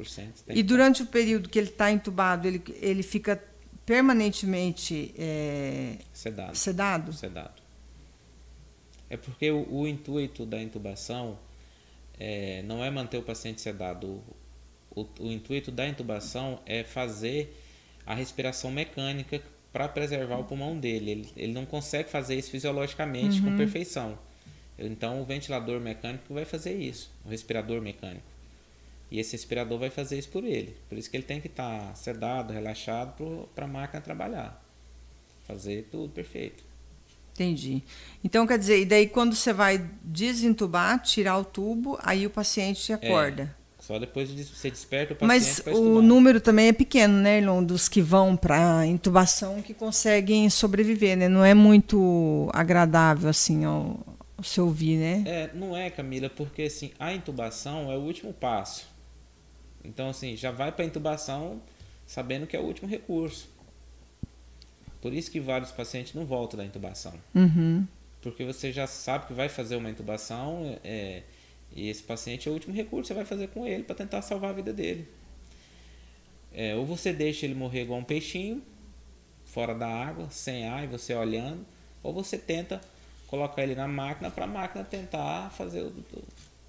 tem. 0.46 0.56
E 0.56 0.62
durante 0.62 1.02
o 1.02 1.06
período 1.06 1.48
que 1.48 1.58
ele 1.58 1.68
está 1.68 1.90
entubado, 1.90 2.48
ele, 2.48 2.62
ele 2.80 3.02
fica 3.02 3.42
permanentemente 3.84 5.14
é, 5.16 5.98
sedado. 6.12 6.56
sedado? 6.56 7.12
Sedado. 7.12 7.62
É 9.08 9.16
porque 9.16 9.50
o, 9.52 9.72
o 9.72 9.86
intuito 9.86 10.44
da 10.44 10.60
intubação 10.60 11.38
é, 12.18 12.62
não 12.62 12.82
é 12.82 12.90
manter 12.90 13.18
o 13.18 13.22
paciente 13.22 13.60
sedado 13.60 14.20
o, 14.96 15.06
o 15.20 15.30
intuito 15.30 15.70
da 15.70 15.86
intubação 15.86 16.58
é 16.66 16.82
fazer 16.82 17.54
a 18.06 18.14
respiração 18.14 18.70
mecânica 18.70 19.42
para 19.72 19.86
preservar 19.86 20.38
o 20.38 20.44
pulmão 20.44 20.76
dele. 20.76 21.10
Ele, 21.10 21.28
ele 21.36 21.52
não 21.52 21.66
consegue 21.66 22.08
fazer 22.08 22.34
isso 22.34 22.50
fisiologicamente 22.50 23.40
uhum. 23.40 23.50
com 23.50 23.56
perfeição. 23.58 24.18
Então 24.78 25.20
o 25.20 25.24
ventilador 25.24 25.80
mecânico 25.80 26.32
vai 26.32 26.44
fazer 26.44 26.74
isso, 26.74 27.10
o 27.24 27.28
respirador 27.28 27.80
mecânico. 27.80 28.24
E 29.10 29.20
esse 29.20 29.32
respirador 29.32 29.78
vai 29.78 29.90
fazer 29.90 30.18
isso 30.18 30.30
por 30.30 30.44
ele. 30.44 30.76
Por 30.88 30.98
isso 30.98 31.08
que 31.10 31.16
ele 31.16 31.24
tem 31.24 31.40
que 31.40 31.46
estar 31.46 31.88
tá 31.88 31.94
sedado, 31.94 32.52
relaxado 32.52 33.48
para 33.54 33.66
a 33.66 33.68
máquina 33.68 34.00
trabalhar. 34.00 34.62
Fazer 35.46 35.86
tudo 35.90 36.08
perfeito. 36.08 36.64
Entendi. 37.32 37.82
Então 38.24 38.46
quer 38.46 38.58
dizer, 38.58 38.80
e 38.80 38.86
daí 38.86 39.06
quando 39.06 39.34
você 39.34 39.52
vai 39.52 39.78
desentubar, 40.02 41.00
tirar 41.02 41.38
o 41.38 41.44
tubo, 41.44 41.98
aí 42.02 42.26
o 42.26 42.30
paciente 42.30 42.92
acorda. 42.92 43.54
É. 43.62 43.65
Só 43.86 44.00
depois 44.00 44.28
você 44.28 44.68
desperta 44.68 45.12
o 45.12 45.16
paciente 45.16 45.62
Mas 45.64 45.76
o 45.76 46.02
número 46.02 46.40
também 46.40 46.66
é 46.66 46.72
pequeno, 46.72 47.18
né, 47.18 47.38
Irlon, 47.38 47.62
dos 47.62 47.88
que 47.88 48.02
vão 48.02 48.36
para 48.36 48.84
intubação 48.84 49.62
que 49.62 49.72
conseguem 49.72 50.50
sobreviver, 50.50 51.16
né? 51.16 51.28
Não 51.28 51.44
é 51.44 51.54
muito 51.54 52.50
agradável 52.52 53.30
assim 53.30 53.64
ao, 53.64 54.00
ao 54.36 54.42
se 54.42 54.60
ouvir, 54.60 54.96
né? 54.96 55.22
É, 55.24 55.50
não 55.54 55.76
é, 55.76 55.88
Camila, 55.88 56.28
porque 56.28 56.62
assim, 56.62 56.90
a 56.98 57.12
intubação 57.12 57.92
é 57.92 57.96
o 57.96 58.00
último 58.00 58.32
passo. 58.32 58.88
Então 59.84 60.08
assim, 60.08 60.36
já 60.36 60.50
vai 60.50 60.72
para 60.72 60.84
intubação 60.84 61.62
sabendo 62.04 62.44
que 62.44 62.56
é 62.56 62.60
o 62.60 62.64
último 62.64 62.88
recurso. 62.88 63.48
Por 65.00 65.14
isso 65.14 65.30
que 65.30 65.38
vários 65.38 65.70
pacientes 65.70 66.12
não 66.12 66.26
voltam 66.26 66.58
da 66.58 66.64
intubação. 66.64 67.14
Uhum. 67.32 67.86
Porque 68.20 68.44
você 68.44 68.72
já 68.72 68.88
sabe 68.88 69.28
que 69.28 69.32
vai 69.32 69.48
fazer 69.48 69.76
uma 69.76 69.88
intubação, 69.88 70.76
é, 70.82 71.22
E 71.76 71.90
esse 71.90 72.02
paciente 72.02 72.48
é 72.48 72.50
o 72.50 72.54
último 72.54 72.74
recurso 72.74 73.02
que 73.02 73.08
você 73.08 73.14
vai 73.14 73.26
fazer 73.26 73.48
com 73.48 73.66
ele 73.66 73.84
para 73.84 73.94
tentar 73.94 74.22
salvar 74.22 74.50
a 74.50 74.52
vida 74.54 74.72
dele. 74.72 75.06
É, 76.52 76.74
ou 76.74 76.86
você 76.86 77.12
deixa 77.12 77.44
ele 77.44 77.54
morrer 77.54 77.82
igual 77.82 78.00
um 78.00 78.04
peixinho, 78.04 78.62
fora 79.44 79.74
da 79.74 79.86
água, 79.86 80.26
sem 80.30 80.66
ar, 80.66 80.84
e 80.84 80.86
você 80.86 81.14
olhando, 81.14 81.66
ou 82.02 82.14
você 82.14 82.38
tenta 82.38 82.80
colocar 83.26 83.62
ele 83.62 83.74
na 83.74 83.86
máquina 83.86 84.30
para 84.30 84.44
a 84.44 84.48
máquina 84.48 84.82
tentar 84.84 85.50
fazer 85.50 85.86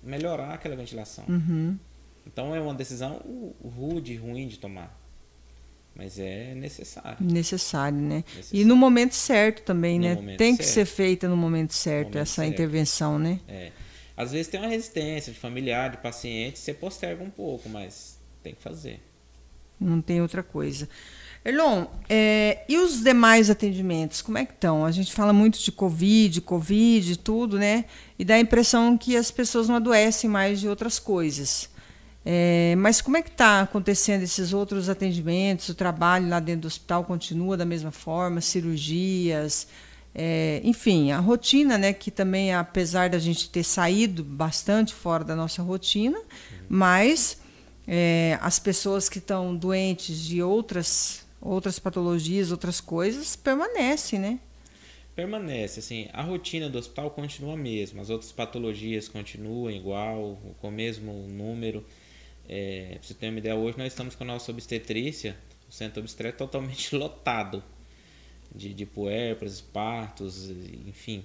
melhorar 0.03 0.55
aquela 0.55 0.76
ventilação. 0.76 1.24
Uhum. 1.30 1.80
Então 2.26 2.53
é 2.53 2.60
uma 2.60 2.74
decisão 2.74 3.22
rude, 3.64 4.14
ruim 4.18 4.49
de 4.49 4.60
tomar. 4.60 4.93
Mas 5.95 6.20
é 6.20 6.53
necessário. 6.53 7.18
Necessário, 7.22 7.97
né? 7.97 8.24
Necessário. 8.28 8.62
E 8.62 8.66
no 8.66 8.76
momento 8.76 9.14
certo 9.14 9.64
também, 9.64 9.97
no 9.97 10.22
né? 10.22 10.36
Tem 10.36 10.55
que 10.55 10.66
certo. 10.66 10.74
ser 10.74 10.86
feita 10.86 11.30
no 11.30 11.38
momento 11.38 11.74
certo 11.74 12.08
momento 12.08 12.18
essa 12.18 12.41
certo. 12.41 12.53
intervenção, 12.53 13.18
né? 13.18 13.39
É. 13.47 13.72
Às 14.18 14.32
vezes 14.32 14.47
tem 14.47 14.59
uma 14.59 14.68
resistência 14.68 15.32
de 15.32 15.38
familiar, 15.38 15.91
de 15.91 15.97
paciente, 15.97 16.57
você 16.57 16.74
posterga 16.74 17.24
um 17.24 17.30
pouco, 17.30 17.70
mas 17.70 18.20
tem 18.41 18.55
que 18.55 18.61
fazer. 18.61 18.99
Não 19.80 20.01
tem 20.01 20.22
outra 20.22 20.41
coisa. 20.41 20.89
Erlon, 21.45 21.86
é, 22.09 22.65
e 22.68 22.78
os 22.78 23.03
demais 23.03 23.49
atendimentos, 23.49 24.22
como 24.22 24.39
é 24.39 24.45
que 24.45 24.53
estão? 24.53 24.84
A 24.84 24.91
gente 24.91 25.13
fala 25.13 25.32
muito 25.32 25.59
de 25.59 25.72
Covid, 25.72 26.41
Covid, 26.41 27.20
tudo, 27.20 27.59
né? 27.59 27.86
E 28.18 28.26
dá 28.26 28.36
a 28.36 28.39
impressão 28.39 28.97
que 28.97 29.15
as 29.15 29.30
pessoas 29.30 29.70
não 29.70 29.76
adoecem 29.76 30.30
mais 30.30 30.59
de 30.59 30.68
outras 30.68 30.97
coisas. 30.97 31.70
É, 32.26 32.76
mas 32.78 32.99
como 32.99 33.15
é 33.15 33.22
que 33.22 33.30
está 33.30 33.61
acontecendo 33.61 34.24
esses 34.24 34.51
outros 34.51 34.89
atendimentos? 34.89 35.70
O 35.70 35.76
trabalho 35.76 36.28
lá 36.28 36.41
dentro 36.41 36.63
do 36.63 36.68
hospital 36.68 37.05
continua 37.05 37.55
da 37.55 37.63
mesma 37.63 37.91
forma? 37.91 38.41
Cirurgias? 38.41 39.68
É, 40.20 40.61
enfim, 40.63 41.11
a 41.11 41.20
rotina, 41.20 41.78
né? 41.78 41.93
Que 41.93 42.09
também, 42.09 42.51
apesar 42.51 43.07
da 43.07 43.20
gente 43.20 43.51
ter 43.51 43.63
saído 43.63 44.24
bastante 44.24 44.91
fora 44.91 45.24
da 45.24 45.36
nossa 45.36 45.61
rotina, 45.61 46.20
mas 46.68 47.39
é, 47.88 48.39
as 48.41 48.57
pessoas 48.57 49.07
que 49.07 49.20
estão 49.20 49.55
doentes 49.55 50.20
de 50.20 50.41
outras 50.41 51.24
outras 51.39 51.78
patologias, 51.78 52.51
outras 52.51 52.82
coisas, 52.82 53.36
permanecem, 53.36 54.18
né? 54.18 54.39
Permanece, 55.15 55.80
assim, 55.80 56.09
a 56.11 56.24
rotina 56.24 56.68
do 56.68 56.80
hospital 56.80 57.11
continua 57.11 57.53
a 57.53 57.57
mesma, 57.57 58.01
as 58.01 58.09
outras 58.09 58.32
patologias 58.32 59.07
continuam 59.07 59.70
igual, 59.70 60.39
com 60.59 60.70
o 60.70 60.72
mesmo 60.72 61.13
número. 61.28 61.86
É, 62.49 62.95
pra 62.95 63.03
você 63.03 63.13
ter 63.13 63.30
uma 63.30 63.38
ideia, 63.38 63.55
hoje 63.55 63.78
nós 63.78 63.93
estamos 63.93 64.15
com 64.15 64.24
a 64.24 64.28
nossa 64.28 64.51
obstetrícia, 64.51 65.38
o 65.70 65.72
centro 65.72 66.01
obstétrico 66.01 66.39
totalmente 66.39 66.93
lotado 66.97 67.63
de, 68.54 68.74
de 68.74 68.86
puérperas, 68.86 69.62
partos, 69.62 70.50
enfim. 70.88 71.24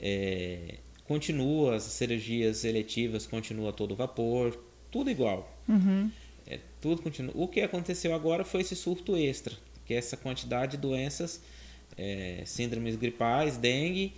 É, 0.00 0.78
continua, 1.06 1.76
as 1.76 1.84
cirurgias 1.84 2.64
eletivas 2.64 3.26
continua 3.26 3.72
todo 3.72 3.94
vapor, 3.94 4.58
tudo 4.90 5.10
igual. 5.10 5.58
Uhum. 5.68 6.10
É, 6.46 6.58
tudo 6.80 7.02
continua. 7.02 7.32
O 7.36 7.48
que 7.48 7.60
aconteceu 7.60 8.14
agora 8.14 8.44
foi 8.44 8.60
esse 8.60 8.76
surto 8.76 9.16
extra, 9.16 9.54
que 9.86 9.94
é 9.94 9.96
essa 9.96 10.16
quantidade 10.16 10.72
de 10.72 10.78
doenças, 10.78 11.40
é, 11.96 12.42
síndromes 12.44 12.96
gripais, 12.96 13.56
dengue, 13.56 14.12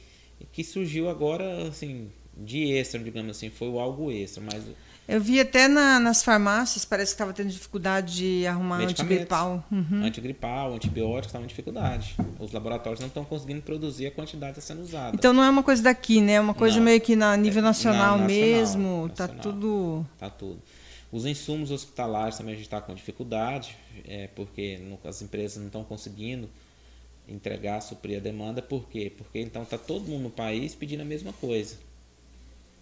que 0.53 0.63
surgiu 0.65 1.09
agora, 1.09 1.69
assim, 1.69 2.11
de 2.37 2.73
extra, 2.73 3.01
digamos 3.01 3.37
assim, 3.37 3.51
foi 3.51 3.69
algo 3.79 4.11
extra, 4.11 4.43
mas 4.43 4.65
Eu 5.09 5.21
vi 5.21 5.39
até 5.39 5.69
na- 5.69 6.01
nas 6.01 6.25
farmácias, 6.25 6.85
parece 6.85 7.13
que 7.13 7.15
estava 7.15 7.33
tendo 7.33 7.49
dificuldade 7.49 8.17
de 8.17 8.47
arrumar 8.47 8.79
antigripal. 8.81 9.65
Uhum. 9.71 10.03
antigripal, 10.05 10.75
antibióticos 10.75 11.27
estavam 11.29 11.45
em 11.45 11.49
dificuldade. 11.49 12.17
Os 12.41 12.51
laboratórios 12.51 12.99
não 12.99 13.07
estão 13.07 13.25
conseguindo 13.25 13.63
produzir 13.63 14.07
a 14.09 14.11
quantidade 14.11 14.55
que 14.55 14.59
está 14.59 14.75
sendo 14.75 14.83
usada. 14.85 15.15
Então 15.15 15.33
não 15.33 15.45
é 15.45 15.49
uma 15.51 15.63
coisa 15.63 15.81
daqui, 15.83 16.21
né? 16.21 16.33
É 16.33 16.41
uma 16.41 16.55
coisa 16.55 16.77
Não. 16.79 16.85
meio 16.85 17.01
que 17.01 17.15
na 17.15 17.37
nível 17.37 17.61
É, 17.61 17.63
nacional, 17.63 18.19
na- 18.19 18.25
nacional, 18.25 18.27
mesmo. 18.29 19.11
Tá 19.15 19.29
nacional. 19.29 19.43
tudo. 19.43 20.07
Tá 20.19 20.29
tudo. 20.29 20.61
Os 21.13 21.25
insumos 21.25 21.71
hospitalares 21.71 22.37
também 22.37 22.55
a 22.55 22.57
gente 22.57 22.67
está 22.67 22.81
com 22.81 22.93
dificuldade, 22.93 23.77
é, 24.09 24.27
porque 24.35 24.81
as 25.05 25.23
empresas 25.23 25.57
não 25.59 25.67
estão 25.67 25.85
conseguindo 25.85 26.51
entregar, 27.29 27.81
suprir 27.81 28.17
a 28.19 28.21
demanda. 28.21 28.61
Por 28.61 28.89
quê? 28.89 29.13
Porque 29.17 29.39
então 29.41 29.63
está 29.63 29.79
todo 29.79 30.05
mundo 30.09 30.25
no 30.25 30.31
país 30.31 30.75
pedindo 30.75 31.03
a 31.03 31.05
mesma 31.05 31.33
coisa. 31.33 31.77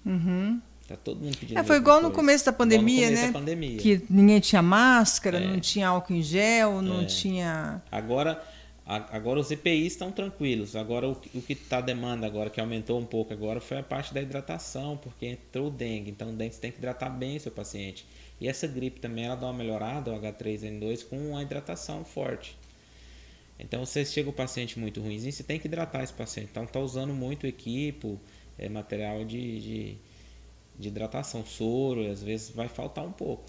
Uhum. 0.07 0.59
Tá 0.87 0.97
todo 0.97 1.19
mundo 1.21 1.37
pedindo 1.39 1.59
É, 1.59 1.65
foi 1.65 1.77
igual 1.77 2.03
no 2.03 2.11
começo 2.11 2.45
da 2.45 2.53
pandemia, 2.53 3.07
começo 3.07 3.23
né? 3.23 3.27
da 3.29 3.33
pandemia. 3.39 3.79
Que 3.79 4.03
ninguém 4.11 4.39
tinha 4.41 4.61
máscara, 4.61 5.39
É. 5.39 5.47
não 5.47 5.59
tinha 5.59 5.89
álcool 5.89 6.13
em 6.15 6.23
gel, 6.23 6.83
não 6.83 7.01
É. 7.01 7.05
tinha. 7.07 7.83
Agora, 7.91 8.43
agora 8.87 9.41
os 9.41 9.51
EPIs 9.51 9.93
estão 9.95 10.13
tranquilos. 10.13 10.77
Agora 10.77 11.09
o, 11.09 11.15
que- 11.15 11.37
o 11.39 11.41
que 11.41 11.55
está 11.55 11.81
demanda 11.81 12.27
agora, 12.27 12.51
que 12.51 12.61
aumentou 12.61 13.01
um 13.01 13.07
pouco 13.07 13.33
agora, 13.33 13.61
foi 13.63 13.79
a 13.79 13.83
parte 13.83 14.13
da 14.13 14.21
hidratação, 14.21 14.99
porque 14.99 15.25
entrou 15.27 15.69
o 15.69 15.71
dengue. 15.71 16.11
Então 16.11 16.29
o 16.29 16.33
dengue 16.33 16.57
tem 16.57 16.71
que 16.71 16.77
hidratar 16.77 17.09
bem 17.09 17.39
o 17.39 17.41
seu 17.41 17.51
paciente. 17.53 18.05
E 18.39 18.47
essa 18.47 18.67
gripe 18.67 19.01
também 19.01 19.25
ela 19.25 19.37
dá 19.37 19.47
uma 19.47 19.55
melhorada, 19.55 20.13
o 20.13 20.21
H3N2, 20.21 21.03
com 21.09 21.17
uma 21.31 21.41
hidratação 21.43 22.05
forte. 22.05 22.59
Então 23.59 23.87
você 23.87 24.05
chega 24.05 24.29
o 24.29 24.33
paciente 24.35 24.79
muito 24.79 25.01
ruimzinho, 25.01 25.33
você 25.33 25.43
tem 25.45 25.59
que 25.59 25.67
hidratar 25.67 26.03
esse 26.03 26.13
paciente. 26.13 26.49
Então 26.51 26.65
está 26.65 26.79
usando 26.81 27.15
muito 27.15 27.47
equipo, 27.47 28.21
é, 28.59 28.69
material 28.69 29.25
de, 29.25 29.61
de, 29.61 29.97
de 30.79 30.89
hidratação, 30.89 31.45
soro, 31.45 32.03
e 32.03 32.09
às 32.11 32.23
vezes 32.23 32.51
vai 32.51 32.69
faltar 32.69 33.05
um 33.05 33.13
pouco. 33.13 33.45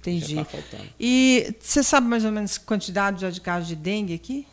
Entendi. 0.00 0.34
Já 0.34 0.42
está 0.42 0.44
faltando. 0.44 0.90
E 1.00 1.54
você 1.60 1.82
sabe 1.82 2.06
mais 2.06 2.24
ou 2.24 2.32
menos 2.32 2.58
quantidade 2.58 3.20
já 3.22 3.30
de 3.30 3.40
casos 3.40 3.68
de 3.68 3.76
dengue 3.76 4.12
aqui? 4.14 4.46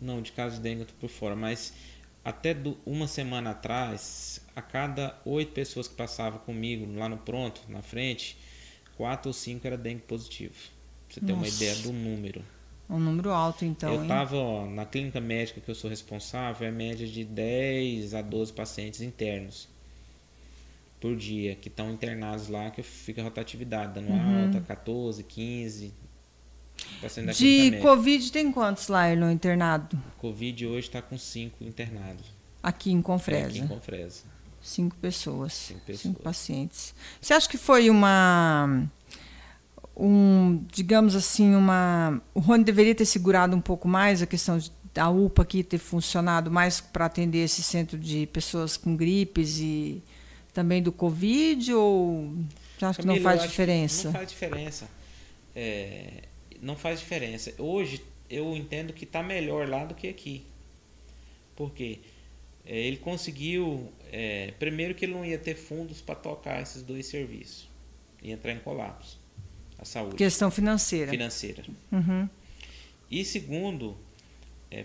Não, 0.00 0.22
de 0.22 0.32
caso 0.32 0.56
de 0.56 0.62
dengue 0.62 0.80
eu 0.82 0.86
tô 0.86 0.94
por 1.00 1.10
fora, 1.10 1.34
mas 1.34 1.72
até 2.24 2.54
do- 2.54 2.78
uma 2.86 3.08
semana 3.08 3.50
atrás, 3.50 4.40
a 4.54 4.62
cada 4.62 5.18
oito 5.24 5.52
pessoas 5.52 5.88
que 5.88 5.94
passavam 5.94 6.38
comigo 6.40 6.86
lá 6.98 7.08
no 7.08 7.18
pronto, 7.18 7.62
na 7.68 7.82
frente, 7.82 8.36
quatro 8.96 9.28
ou 9.30 9.32
cinco 9.32 9.66
era 9.66 9.76
dengue 9.76 10.02
positivo. 10.02 10.54
Pra 11.08 11.14
você 11.14 11.20
ter 11.20 11.32
uma 11.32 11.48
ideia 11.48 11.74
do 11.76 11.92
número. 11.92 12.44
Um 12.88 12.98
número 12.98 13.30
alto, 13.30 13.64
então. 13.64 13.92
eu 13.94 14.02
hein? 14.02 14.08
tava 14.08 14.36
ó, 14.36 14.66
na 14.66 14.84
clínica 14.84 15.20
médica 15.20 15.60
que 15.60 15.70
eu 15.70 15.74
sou 15.74 15.88
responsável, 15.90 16.66
é 16.66 16.70
média 16.70 17.06
de 17.06 17.24
10 17.24 18.14
a 18.14 18.22
12 18.22 18.52
pacientes 18.52 19.00
internos 19.00 19.68
por 21.00 21.16
dia, 21.16 21.54
que 21.56 21.68
estão 21.68 21.90
internados 21.90 22.48
lá, 22.48 22.70
que 22.70 22.82
fica 22.82 23.20
a 23.22 23.24
rotatividade, 23.24 23.94
dando 23.94 24.10
Uhum. 24.10 24.44
alta, 24.44 24.60
14, 24.60 25.22
15. 25.24 25.94
Paciente 27.00 27.26
da 27.26 27.32
De. 27.32 27.78
Covid 27.82 28.32
tem 28.32 28.50
quantos 28.52 28.88
lá, 28.88 29.10
Erlon, 29.10 29.30
internado? 29.30 29.98
Covid 30.18 30.66
hoje 30.66 30.86
está 30.88 31.00
com 31.02 31.16
cinco 31.18 31.62
internados. 31.64 32.24
Aqui 32.62 32.90
em 32.92 32.98
É, 32.98 33.02
Confresa. 33.02 33.46
aqui 33.48 33.58
em 33.58 33.66
Confresa. 33.66 34.22
Cinco 34.62 34.96
pessoas. 34.96 35.52
Cinco 35.54 35.80
pessoas. 35.80 36.16
pacientes. 36.18 36.94
Você 37.20 37.32
acha 37.32 37.48
que 37.48 37.56
foi 37.56 37.88
uma. 37.88 38.86
Um, 39.96 40.64
digamos 40.72 41.14
assim, 41.14 41.54
uma. 41.54 42.20
O 42.34 42.40
Rony 42.40 42.64
deveria 42.64 42.94
ter 42.94 43.04
segurado 43.04 43.54
um 43.56 43.60
pouco 43.60 43.86
mais 43.88 44.22
a 44.22 44.26
questão 44.26 44.56
de, 44.58 44.70
da 44.94 45.08
UPA 45.10 45.42
aqui 45.42 45.62
ter 45.62 45.78
funcionado 45.78 46.50
mais 46.50 46.80
para 46.80 47.06
atender 47.06 47.38
esse 47.44 47.62
centro 47.62 47.98
de 47.98 48.26
pessoas 48.26 48.76
com 48.76 48.96
gripes 48.96 49.58
e 49.58 50.02
também 50.52 50.82
do 50.82 50.92
Covid? 50.92 51.72
Ou 51.74 52.34
você 52.78 52.84
acha 52.84 53.00
que 53.00 53.06
não 53.06 53.14
Camila, 53.14 53.30
faz 53.30 53.42
diferença? 53.50 54.08
Não 54.08 54.12
faz 54.12 54.28
diferença. 54.28 54.88
É, 55.54 56.24
não 56.60 56.76
faz 56.76 57.00
diferença. 57.00 57.52
Hoje 57.58 58.02
eu 58.28 58.56
entendo 58.56 58.92
que 58.92 59.04
está 59.04 59.22
melhor 59.22 59.68
lá 59.68 59.84
do 59.84 59.94
que 59.94 60.08
aqui. 60.08 60.44
Por 61.56 61.72
quê? 61.72 61.98
É, 62.64 62.78
ele 62.78 62.96
conseguiu. 62.96 63.92
é, 64.12 64.52
primeiro 64.58 64.94
que 64.94 65.04
ele 65.04 65.14
não 65.14 65.24
ia 65.24 65.38
ter 65.38 65.56
fundos 65.56 66.00
para 66.00 66.14
tocar 66.14 66.62
esses 66.62 66.82
dois 66.82 67.06
serviços. 67.06 67.68
Ia 68.22 68.34
entrar 68.34 68.52
em 68.52 68.60
colapso. 68.60 69.18
A 69.78 69.84
saúde 69.84 70.16
Questão 70.16 70.50
financeira. 70.50 71.10
financeira. 71.10 71.64
Uhum. 71.90 72.28
E 73.10 73.24
segundo, 73.24 73.96
é, 74.70 74.84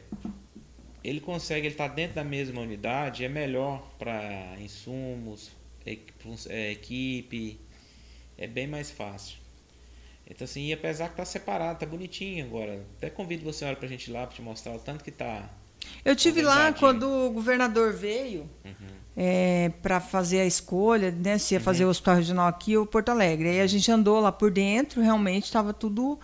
ele 1.08 1.20
consegue, 1.20 1.68
ele 1.68 1.74
está 1.74 1.88
dentro 1.88 2.16
da 2.16 2.24
mesma 2.24 2.62
unidade, 2.62 3.24
é 3.24 3.30
melhor 3.30 3.88
para 3.99 4.56
insumos, 4.60 5.51
é, 6.49 6.72
equipe, 6.72 7.60
é 8.38 8.47
bem 8.47 8.68
mais 8.68 8.89
fácil. 8.89 9.38
Então 10.28 10.45
assim, 10.45 10.66
e 10.66 10.74
apesar 10.74 11.06
que 11.08 11.14
está 11.14 11.26
separado, 11.26 11.80
tá 11.80 11.86
bonitinho 11.86 12.43
agora. 12.45 12.84
Até 12.97 13.10
convido 13.12 13.43
você 13.43 13.66
para 13.76 13.86
a 13.86 13.89
gente 13.89 14.08
ir 14.10 14.14
lá 14.14 14.26
para 14.26 14.36
te 14.36 14.41
mostrar 14.41 14.74
o 14.74 14.80
tanto 14.80 15.03
que 15.03 15.12
tá. 15.12 15.47
Eu 16.03 16.16
tive 16.16 16.41
lá 16.41 16.74
quando 16.74 17.03
o 17.08 17.30
governador 17.30 17.93
veio 17.93 18.49
Uhum. 18.66 19.72
para 19.84 19.99
fazer 19.99 20.39
a 20.41 20.45
escolha, 20.45 21.12
né, 21.12 21.38
se 21.38 21.53
ia 21.53 21.60
fazer 21.60 21.84
Uhum. 21.84 21.89
o 21.89 21.91
hospital 21.91 22.16
regional 22.16 22.47
aqui 22.47 22.76
ou 22.76 22.86
Porto 22.88 23.10
Alegre. 23.10 23.49
Aí 23.49 23.62
a 23.62 23.68
gente 23.68 23.89
andou 23.91 24.20
lá 24.20 24.32
por 24.32 24.49
dentro, 24.49 25.01
realmente 25.01 25.43
estava 25.45 25.72
tudo 25.74 26.20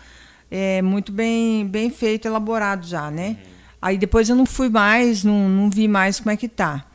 é, 0.49 0.81
muito 0.81 1.11
bem, 1.13 1.65
bem 1.67 1.89
feito, 1.89 2.27
elaborado 2.27 2.85
já, 2.85 3.09
né? 3.11 3.37
Uhum. 3.45 3.50
Aí 3.81 3.97
depois 3.97 4.29
eu 4.29 4.35
não 4.35 4.45
fui 4.45 4.69
mais, 4.69 5.23
não, 5.23 5.49
não 5.49 5.69
vi 5.69 5.87
mais 5.87 6.19
como 6.19 6.31
é 6.31 6.37
que 6.37 6.47
tá. 6.47 6.85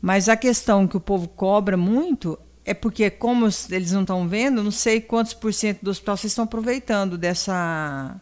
Mas 0.00 0.28
a 0.28 0.36
questão 0.36 0.86
que 0.86 0.96
o 0.96 1.00
povo 1.00 1.26
cobra 1.28 1.76
muito 1.76 2.38
é 2.64 2.72
porque, 2.74 3.10
como 3.10 3.48
eles 3.70 3.92
não 3.92 4.02
estão 4.02 4.28
vendo, 4.28 4.62
não 4.62 4.70
sei 4.70 5.00
quantos 5.00 5.34
por 5.34 5.52
cento 5.52 5.80
do 5.82 5.90
hospital 5.90 6.16
vocês 6.16 6.32
estão 6.32 6.44
aproveitando 6.44 7.16
dessa 7.18 8.14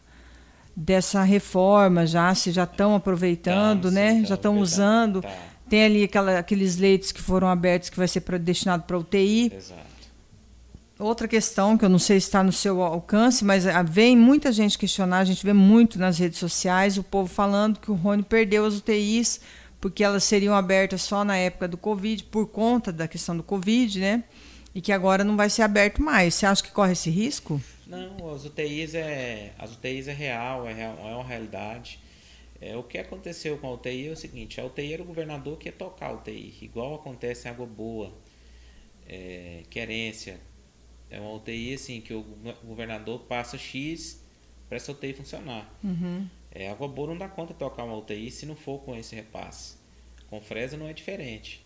dessa 0.77 1.23
reforma 1.23 2.05
já, 2.05 2.35
se 2.35 2.51
já 2.51 2.63
estão 2.65 2.95
aproveitando, 2.95 3.83
Tá, 3.83 3.89
sim, 3.89 3.95
né? 3.95 4.21
tá 4.21 4.27
já 4.27 4.35
estão 4.35 4.59
usando. 4.59 5.21
Tá. 5.21 5.31
Tem 5.69 5.85
ali 5.85 6.03
aquela- 6.03 6.37
aqueles 6.37 6.75
leitos 6.77 7.11
que 7.13 7.21
foram 7.21 7.47
abertos 7.47 7.89
que 7.89 7.97
vai 7.97 8.07
ser 8.09 8.21
pra, 8.21 8.37
destinado 8.37 8.83
para 8.83 8.97
UTI. 8.97 9.53
Exato. 9.55 9.81
Outra 11.03 11.27
questão 11.27 11.77
que 11.77 11.83
eu 11.83 11.89
não 11.89 11.99
sei 11.99 12.19
se 12.19 12.27
está 12.27 12.43
no 12.43 12.51
seu 12.51 12.81
alcance, 12.81 13.43
mas 13.43 13.67
ah, 13.67 13.83
vem 13.83 14.15
muita 14.15 14.51
gente 14.51 14.77
questionar, 14.77 15.19
a 15.19 15.25
gente 15.25 15.45
vê 15.45 15.53
muito 15.53 15.99
nas 15.99 16.17
redes 16.17 16.39
sociais 16.39 16.97
o 16.97 17.03
povo 17.03 17.27
falando 17.27 17.79
que 17.79 17.91
o 17.91 17.95
Rony 17.95 18.23
perdeu 18.23 18.65
as 18.65 18.77
UTIs 18.77 19.41
porque 19.79 20.03
elas 20.03 20.23
seriam 20.23 20.55
abertas 20.55 21.03
só 21.03 21.23
na 21.23 21.37
época 21.37 21.67
do 21.67 21.77
Covid, 21.77 22.23
por 22.23 22.47
conta 22.47 22.91
da 22.91 23.07
questão 23.07 23.37
do 23.37 23.43
Covid, 23.43 23.99
né? 23.99 24.23
E 24.73 24.81
que 24.81 24.91
agora 24.91 25.23
não 25.23 25.37
vai 25.37 25.49
ser 25.49 25.61
aberto 25.61 26.01
mais. 26.01 26.33
Você 26.33 26.45
acha 26.45 26.63
que 26.63 26.71
corre 26.71 26.93
esse 26.93 27.09
risco? 27.09 27.61
Não, 27.85 28.33
as 28.33 28.45
UTIs 28.45 28.95
é, 28.95 29.53
as 29.59 29.73
UTIs 29.73 30.07
é 30.07 30.13
real, 30.13 30.67
é, 30.67 30.73
real, 30.73 30.97
é 30.97 31.13
uma 31.13 31.23
realidade. 31.23 31.99
É, 32.59 32.75
o 32.75 32.81
que 32.81 32.97
aconteceu 32.97 33.57
com 33.59 33.67
a 33.67 33.73
UTI 33.73 34.07
é 34.07 34.11
o 34.11 34.15
seguinte, 34.15 34.59
a 34.59 34.65
UTI 34.65 34.93
era 34.93 35.03
o 35.03 35.05
governador 35.05 35.57
que 35.57 35.67
ia 35.67 35.71
tocar 35.71 36.07
a 36.07 36.13
UTI, 36.13 36.57
igual 36.61 36.95
acontece 36.95 37.47
em 37.47 37.51
Água 37.51 37.67
Boa, 37.67 38.11
é, 39.07 39.61
Querência. 39.69 40.39
É 41.15 41.19
uma 41.21 41.31
UTI 41.31 41.75
assim 41.75 42.01
que 42.01 42.13
o 42.13 42.25
governador 42.61 43.19
passa 43.21 43.57
X 43.57 44.21
para 44.67 44.75
essa 44.75 44.91
UTI 44.91 45.13
funcionar. 45.13 45.73
Uhum. 45.81 46.27
É, 46.51 46.69
Água 46.69 46.89
Boa 46.89 47.07
não 47.07 47.17
dá 47.17 47.29
conta 47.29 47.53
de 47.53 47.59
tocar 47.59 47.85
uma 47.85 47.95
UTI 47.95 48.29
se 48.29 48.45
não 48.45 48.53
for 48.55 48.79
com 48.79 48.93
esse 48.97 49.15
repasse. 49.15 49.77
Com 50.29 50.41
Fresa 50.41 50.75
não 50.75 50.89
é 50.89 50.93
diferente. 50.93 51.65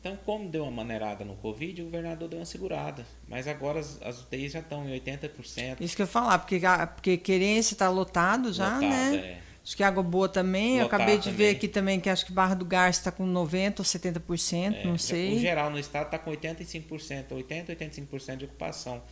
Então, 0.00 0.18
como 0.26 0.48
deu 0.48 0.64
uma 0.64 0.72
maneirada 0.72 1.24
no 1.24 1.36
Covid, 1.36 1.82
o 1.82 1.84
governador 1.84 2.28
deu 2.28 2.40
uma 2.40 2.44
segurada. 2.44 3.06
Mas 3.28 3.46
agora 3.46 3.78
as, 3.78 4.02
as 4.02 4.20
UTIs 4.22 4.52
já 4.52 4.58
estão 4.58 4.88
em 4.88 5.00
80%. 5.00 5.80
Isso 5.80 5.94
que 5.94 6.02
eu 6.02 6.06
ia 6.06 6.10
falar, 6.10 6.40
porque, 6.40 6.60
porque 6.96 7.16
Querência 7.16 7.74
está 7.74 7.88
lotado 7.88 8.52
já, 8.52 8.74
lotado, 8.74 8.90
né? 8.90 9.16
É. 9.16 9.40
Acho 9.64 9.76
que 9.78 9.82
Água 9.82 10.02
Boa 10.02 10.28
também. 10.28 10.76
eu 10.76 10.86
acabei 10.86 11.16
de 11.16 11.30
também. 11.30 11.36
ver 11.38 11.50
aqui 11.56 11.66
também 11.66 11.98
que 11.98 12.10
acho 12.10 12.26
que 12.26 12.32
Barra 12.32 12.54
do 12.54 12.66
Garça 12.66 13.00
está 13.00 13.10
com 13.10 13.26
90% 13.26 13.78
ou 13.78 13.84
70%, 13.84 14.74
é, 14.74 14.84
não 14.84 14.98
sei. 14.98 15.36
O 15.36 15.40
geral 15.40 15.70
no 15.70 15.78
estado 15.78 16.04
está 16.04 16.18
com 16.18 16.30
85%, 16.30 17.28
80%, 17.30 17.66
85% 17.68 18.36
de 18.36 18.44
ocupação. 18.44 19.02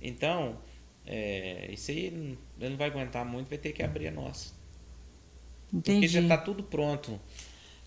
Então, 0.00 0.56
é, 1.04 1.68
isso 1.72 1.90
aí 1.90 2.38
não 2.60 2.76
vai 2.76 2.88
aguentar 2.88 3.24
muito, 3.24 3.48
vai 3.48 3.58
ter 3.58 3.72
que 3.72 3.82
abrir 3.82 4.06
a 4.06 4.12
nossa. 4.12 4.52
Entendi. 5.72 6.06
Porque 6.06 6.08
já 6.08 6.20
está 6.20 6.36
tudo 6.38 6.62
pronto. 6.62 7.20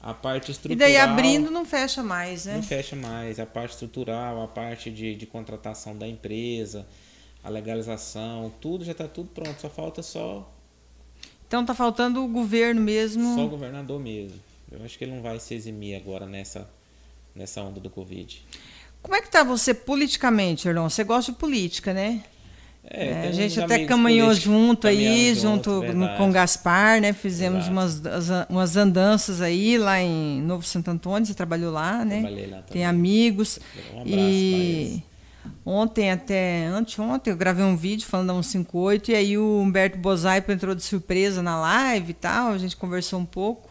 A 0.02 0.14
parte 0.14 0.52
estrutural. 0.52 0.90
E 0.90 0.94
daí 0.94 0.98
abrindo 0.98 1.50
não 1.50 1.64
fecha 1.64 2.04
mais, 2.04 2.46
né? 2.46 2.56
Não 2.56 2.64
fecha 2.64 2.96
mais. 2.96 3.40
A 3.40 3.46
parte 3.46 3.72
estrutural, 3.72 4.42
a 4.42 4.48
parte 4.48 4.92
de, 4.92 5.16
de 5.16 5.26
contratação 5.26 5.96
da 5.96 6.08
empresa, 6.08 6.86
a 7.44 7.50
legalização, 7.50 8.52
tudo 8.60 8.84
já 8.84 8.92
está 8.92 9.08
tudo 9.08 9.30
pronto. 9.30 9.62
Só 9.62 9.70
falta 9.70 10.02
só 10.02 10.52
então 11.52 11.66
tá 11.66 11.74
faltando 11.74 12.24
o 12.24 12.30
governo 12.30 12.80
mesmo. 12.80 13.36
Só 13.36 13.44
o 13.44 13.50
governador 13.50 14.00
mesmo. 14.00 14.40
Eu 14.72 14.82
acho 14.86 14.98
que 14.98 15.04
ele 15.04 15.12
não 15.12 15.22
vai 15.22 15.38
se 15.38 15.54
eximir 15.54 15.98
agora 15.98 16.26
nessa, 16.26 16.66
nessa 17.36 17.62
onda 17.62 17.78
do 17.78 17.90
Covid. 17.90 18.42
Como 19.02 19.18
é 19.18 19.22
que 19.22 19.30
tá 19.30 19.44
você 19.44 19.74
politicamente, 19.74 20.70
Erlon? 20.70 20.88
Você 20.88 21.04
gosta 21.04 21.34
de 21.34 21.38
política, 21.38 21.94
né? 21.94 22.24
É, 22.90 23.08
é, 23.10 23.28
a 23.28 23.32
gente 23.34 23.60
até 23.60 23.86
caminhou 23.86 24.34
junto 24.34 24.88
aí, 24.88 25.36
junto 25.36 25.84
no, 25.94 26.16
com 26.16 26.30
o 26.30 26.32
Gaspar, 26.32 27.02
né? 27.02 27.12
Fizemos 27.12 27.68
umas, 27.68 28.02
umas 28.48 28.78
andanças 28.78 29.42
aí 29.42 29.78
lá 29.78 30.02
em 30.02 30.42
Novo 30.42 30.64
Santo 30.64 30.90
Antônio, 30.90 31.26
você 31.26 31.34
trabalhou 31.34 31.74
lá, 31.74 32.06
né? 32.06 32.22
Trabalhei 32.22 32.46
lá 32.48 32.58
também. 32.60 32.72
Tem 32.72 32.86
amigos. 32.86 33.60
Um 33.94 34.02
abraço 34.02 34.18
e 34.18 35.04
Ontem 35.66 36.12
até, 36.12 36.66
anteontem, 36.66 37.32
eu 37.32 37.38
gravei 37.38 37.64
um 37.64 37.76
vídeo 37.76 38.08
falando 38.08 38.28
da 38.28 38.34
158 38.34 39.12
e 39.12 39.16
aí 39.16 39.38
o 39.38 39.60
Humberto 39.60 39.98
Bozaipo 39.98 40.52
entrou 40.52 40.74
de 40.74 40.82
surpresa 40.82 41.42
na 41.42 41.60
live 41.60 42.12
e 42.12 42.14
tal, 42.14 42.52
a 42.52 42.58
gente 42.58 42.76
conversou 42.76 43.20
um 43.20 43.26
pouco. 43.26 43.70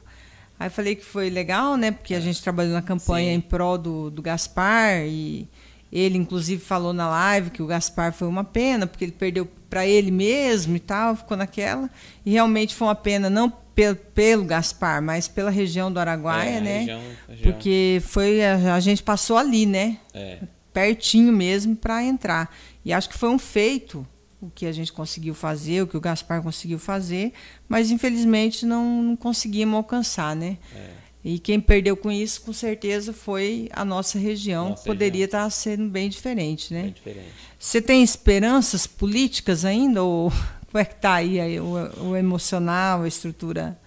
Aí 0.59 0.69
falei 0.69 0.95
que 0.95 1.05
foi 1.05 1.31
legal, 1.31 1.77
né? 1.77 1.91
Porque 1.91 2.15
a 2.15 2.19
é. 2.19 2.21
gente 2.21 2.43
trabalhou 2.43 2.75
na 2.75 2.83
campanha 2.83 3.31
Sim. 3.31 3.39
em 3.39 3.41
prol 3.41 3.79
do, 3.79 4.11
do 4.11 4.23
Gaspar 4.23 5.05
e 5.07 5.49
ele, 5.91 6.19
inclusive, 6.19 6.63
falou 6.63 6.93
na 6.93 7.09
live 7.09 7.51
que 7.51 7.63
o 7.63 7.67
Gaspar 7.67 8.13
foi 8.13 8.29
uma 8.29 8.45
pena, 8.45 8.87
porque 8.87 9.05
ele 9.05 9.13
perdeu 9.13 9.49
para 9.69 9.87
ele 9.87 10.11
mesmo 10.11 10.77
e 10.77 10.81
tal, 10.81 11.17
ficou 11.17 11.37
naquela. 11.37 11.91
E 12.25 12.31
realmente 12.31 12.75
foi 12.75 12.87
uma 12.89 12.95
pena, 12.95 13.29
não 13.31 13.51
pelo, 13.75 13.97
pelo 13.97 14.45
Gaspar, 14.45 15.03
mas 15.03 15.27
pela 15.27 15.51
região 15.51 15.91
do 15.91 15.99
Araguaia, 15.99 16.59
é, 16.59 16.61
né? 16.61 16.79
Região, 16.81 17.03
região. 17.29 17.53
Porque 17.53 18.03
foi 18.05 18.45
a, 18.45 18.75
a, 18.75 18.81
gente 18.81 19.03
passou 19.03 19.39
ali, 19.39 19.67
né? 19.67 19.97
É 20.15 20.39
pertinho 20.81 21.33
mesmo 21.33 21.77
para 21.77 22.03
entrar. 22.03 22.55
E 22.85 22.93
acho 22.93 23.09
que 23.09 23.19
foi 23.19 23.29
um 23.29 23.39
feito 23.39 24.07
o 24.41 24.51
que 24.51 24.65
a 24.65 24.73
gente 24.73 24.91
conseguiu 24.93 25.35
fazer, 25.35 25.83
o 25.83 25.87
que 25.87 25.97
o 25.97 26.01
Gaspar 26.01 26.43
conseguiu 26.43 26.79
fazer, 26.79 27.33
mas 27.69 27.91
infelizmente 27.91 28.65
não, 28.65 29.03
não 29.03 29.17
conseguimos 29.17 29.75
alcançar, 29.75 30.35
né? 30.35 30.57
É. 30.75 30.91
E 31.23 31.39
quem 31.39 31.61
perdeu 31.61 31.95
com 31.95 32.11
isso, 32.11 32.41
com 32.41 32.53
certeza, 32.53 33.13
foi 33.13 33.69
a 33.73 33.85
nossa 33.85 34.19
região. 34.19 34.71
Nossa 34.71 34.85
Poderia 34.85 35.27
região. 35.27 35.47
estar 35.47 35.51
sendo 35.51 35.91
bem 35.91 36.09
diferente, 36.09 36.73
né? 36.73 36.85
Bem 36.85 36.93
diferente. 36.93 37.29
Você 37.59 37.83
tem 37.83 38.03
esperanças 38.03 38.87
políticas 38.87 39.67
ainda? 39.67 40.03
Ou 40.03 40.31
como 40.71 40.81
é 40.81 40.85
que 40.87 40.95
está 40.95 41.17
aí, 41.17 41.39
aí 41.39 41.61
o, 41.61 41.75
o, 42.05 42.17
emocional, 42.17 43.03
a 43.03 43.09
estrutura? 43.09 43.79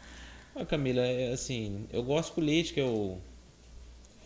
Ah, 0.56 0.64
Camila, 0.64 1.02
é 1.02 1.34
assim, 1.34 1.88
eu 1.92 2.04
gosto 2.04 2.30
de 2.30 2.36
política, 2.36 2.80
eu 2.80 3.20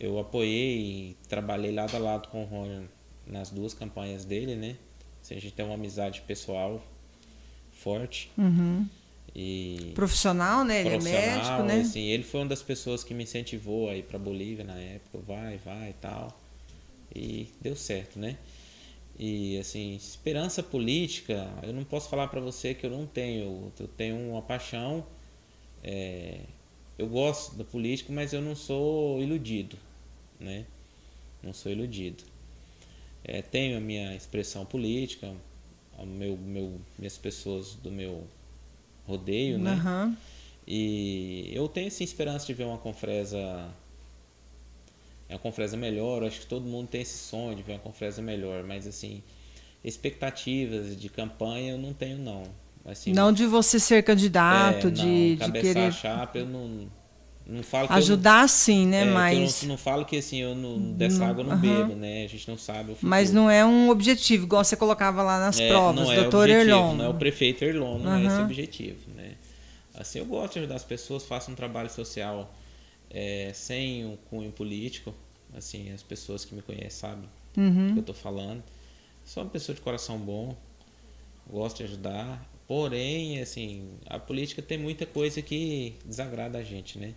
eu 0.00 0.18
apoiei 0.18 0.78
e 0.78 1.16
trabalhei 1.28 1.72
lado 1.72 1.96
a 1.96 1.98
lado 1.98 2.28
com 2.28 2.42
o 2.42 2.46
Rony 2.46 2.88
nas 3.26 3.50
duas 3.50 3.74
campanhas 3.74 4.24
dele, 4.24 4.54
né? 4.54 4.76
Assim, 5.20 5.36
a 5.36 5.40
gente 5.40 5.52
tem 5.52 5.64
uma 5.64 5.74
amizade 5.74 6.22
pessoal 6.22 6.82
forte. 7.72 8.30
Uhum. 8.38 8.86
E 9.34 9.92
profissional, 9.94 10.64
né? 10.64 10.80
Ele 10.80 10.94
é 10.94 10.98
médico, 10.98 11.62
né? 11.62 11.80
Assim, 11.80 12.00
ele 12.06 12.22
foi 12.22 12.40
uma 12.40 12.46
das 12.46 12.62
pessoas 12.62 13.04
que 13.04 13.12
me 13.12 13.24
incentivou 13.24 13.90
a 13.90 13.94
ir 13.94 14.04
para 14.04 14.18
Bolívia 14.18 14.64
na 14.64 14.78
época, 14.78 15.18
vai, 15.26 15.58
vai 15.58 15.90
e 15.90 15.94
tal. 15.94 16.40
E 17.14 17.48
deu 17.60 17.76
certo, 17.76 18.18
né? 18.18 18.36
E 19.18 19.58
assim, 19.58 19.96
esperança 19.96 20.62
política, 20.62 21.50
eu 21.62 21.72
não 21.72 21.82
posso 21.82 22.08
falar 22.08 22.28
para 22.28 22.40
você 22.40 22.72
que 22.72 22.86
eu 22.86 22.90
não 22.90 23.04
tenho. 23.04 23.72
Eu 23.78 23.88
tenho 23.88 24.16
uma 24.30 24.42
paixão. 24.42 25.04
É, 25.82 26.40
eu 26.96 27.06
gosto 27.06 27.54
da 27.56 27.64
política, 27.64 28.12
mas 28.12 28.32
eu 28.32 28.40
não 28.40 28.54
sou 28.56 29.20
iludido 29.20 29.76
né? 30.38 30.64
Não 31.42 31.52
sou 31.52 31.70
iludido. 31.70 32.24
É, 33.24 33.42
tenho 33.42 33.76
a 33.76 33.80
minha 33.80 34.14
expressão 34.14 34.64
política, 34.64 35.32
a 35.98 36.04
meu, 36.04 36.36
meu, 36.36 36.80
minhas 36.98 37.18
pessoas 37.18 37.74
do 37.74 37.90
meu 37.90 38.26
rodeio, 39.06 39.58
né? 39.58 39.74
Uhum. 39.74 40.16
E 40.66 41.50
eu 41.52 41.66
tenho 41.68 41.90
sim 41.90 42.04
esperança 42.04 42.46
de 42.46 42.54
ver 42.54 42.64
uma 42.64 42.78
confresa 42.78 43.38
é 45.28 45.34
uma 45.34 45.38
confresa 45.38 45.76
melhor, 45.76 46.24
acho 46.24 46.40
que 46.40 46.46
todo 46.46 46.64
mundo 46.64 46.88
tem 46.88 47.02
esse 47.02 47.18
sonho 47.18 47.54
de 47.54 47.62
ver 47.62 47.72
uma 47.72 47.78
confresa 47.78 48.22
melhor, 48.22 48.64
mas 48.64 48.86
assim, 48.86 49.22
expectativas 49.84 50.98
de 50.98 51.08
campanha 51.08 51.72
eu 51.72 51.78
não 51.78 51.92
tenho 51.92 52.18
não. 52.18 52.44
Assim, 52.84 53.12
não 53.12 53.30
de 53.30 53.46
você 53.46 53.78
ser 53.78 54.02
candidato, 54.02 54.86
é, 54.86 54.90
de, 54.90 55.36
não, 55.38 55.50
de 55.50 55.60
querer. 55.60 55.92
chapa 55.92 56.38
eu 56.38 56.46
não, 56.46 56.88
não 57.48 57.62
falo 57.62 57.88
Ajudar 57.90 58.42
não, 58.42 58.48
sim, 58.48 58.86
né? 58.86 59.00
É, 59.00 59.04
mas. 59.06 59.62
Não, 59.62 59.70
não, 59.70 59.78
falo 59.78 60.04
que 60.04 60.18
assim, 60.18 60.36
eu 60.36 60.54
não, 60.54 60.92
dessa 60.92 61.24
água 61.24 61.42
eu 61.42 61.48
não 61.48 61.56
bebo, 61.56 61.94
né? 61.94 62.24
A 62.24 62.28
gente 62.28 62.46
não 62.46 62.58
sabe. 62.58 62.94
Mas 63.00 63.32
não 63.32 63.50
é 63.50 63.64
um 63.64 63.88
objetivo, 63.88 64.44
igual 64.44 64.62
você 64.62 64.76
colocava 64.76 65.22
lá 65.22 65.40
nas 65.40 65.58
é, 65.58 65.68
provas, 65.68 66.04
não 66.04 66.12
é 66.12 66.16
doutor 66.16 66.44
objetivo, 66.44 66.70
Erlon. 66.70 66.94
Não 66.94 67.04
é 67.06 67.08
o 67.08 67.14
prefeito 67.14 67.64
Erlon, 67.64 67.98
não 67.98 68.14
é 68.16 68.24
esse 68.26 68.40
objetivo, 68.40 69.00
né? 69.16 69.36
Assim, 69.94 70.18
eu 70.18 70.26
gosto 70.26 70.52
de 70.52 70.58
ajudar 70.60 70.76
as 70.76 70.84
pessoas, 70.84 71.24
faço 71.24 71.50
um 71.50 71.54
trabalho 71.54 71.90
social 71.90 72.54
é, 73.10 73.50
sem 73.54 74.04
um 74.04 74.16
cunho 74.28 74.52
político. 74.52 75.14
Assim, 75.56 75.90
as 75.90 76.02
pessoas 76.02 76.44
que 76.44 76.54
me 76.54 76.60
conhecem 76.60 76.90
sabem 76.90 77.28
uhum. 77.56 77.88
o 77.88 77.92
que 77.94 77.98
eu 77.98 78.00
estou 78.00 78.14
falando. 78.14 78.62
Sou 79.24 79.42
uma 79.42 79.48
pessoa 79.48 79.74
de 79.74 79.80
coração 79.80 80.18
bom, 80.18 80.54
gosto 81.50 81.78
de 81.78 81.84
ajudar. 81.84 82.46
Porém, 82.66 83.40
assim, 83.40 83.88
a 84.06 84.18
política 84.18 84.60
tem 84.60 84.76
muita 84.76 85.06
coisa 85.06 85.40
que 85.40 85.94
desagrada 86.04 86.58
a 86.58 86.62
gente, 86.62 86.98
né? 86.98 87.14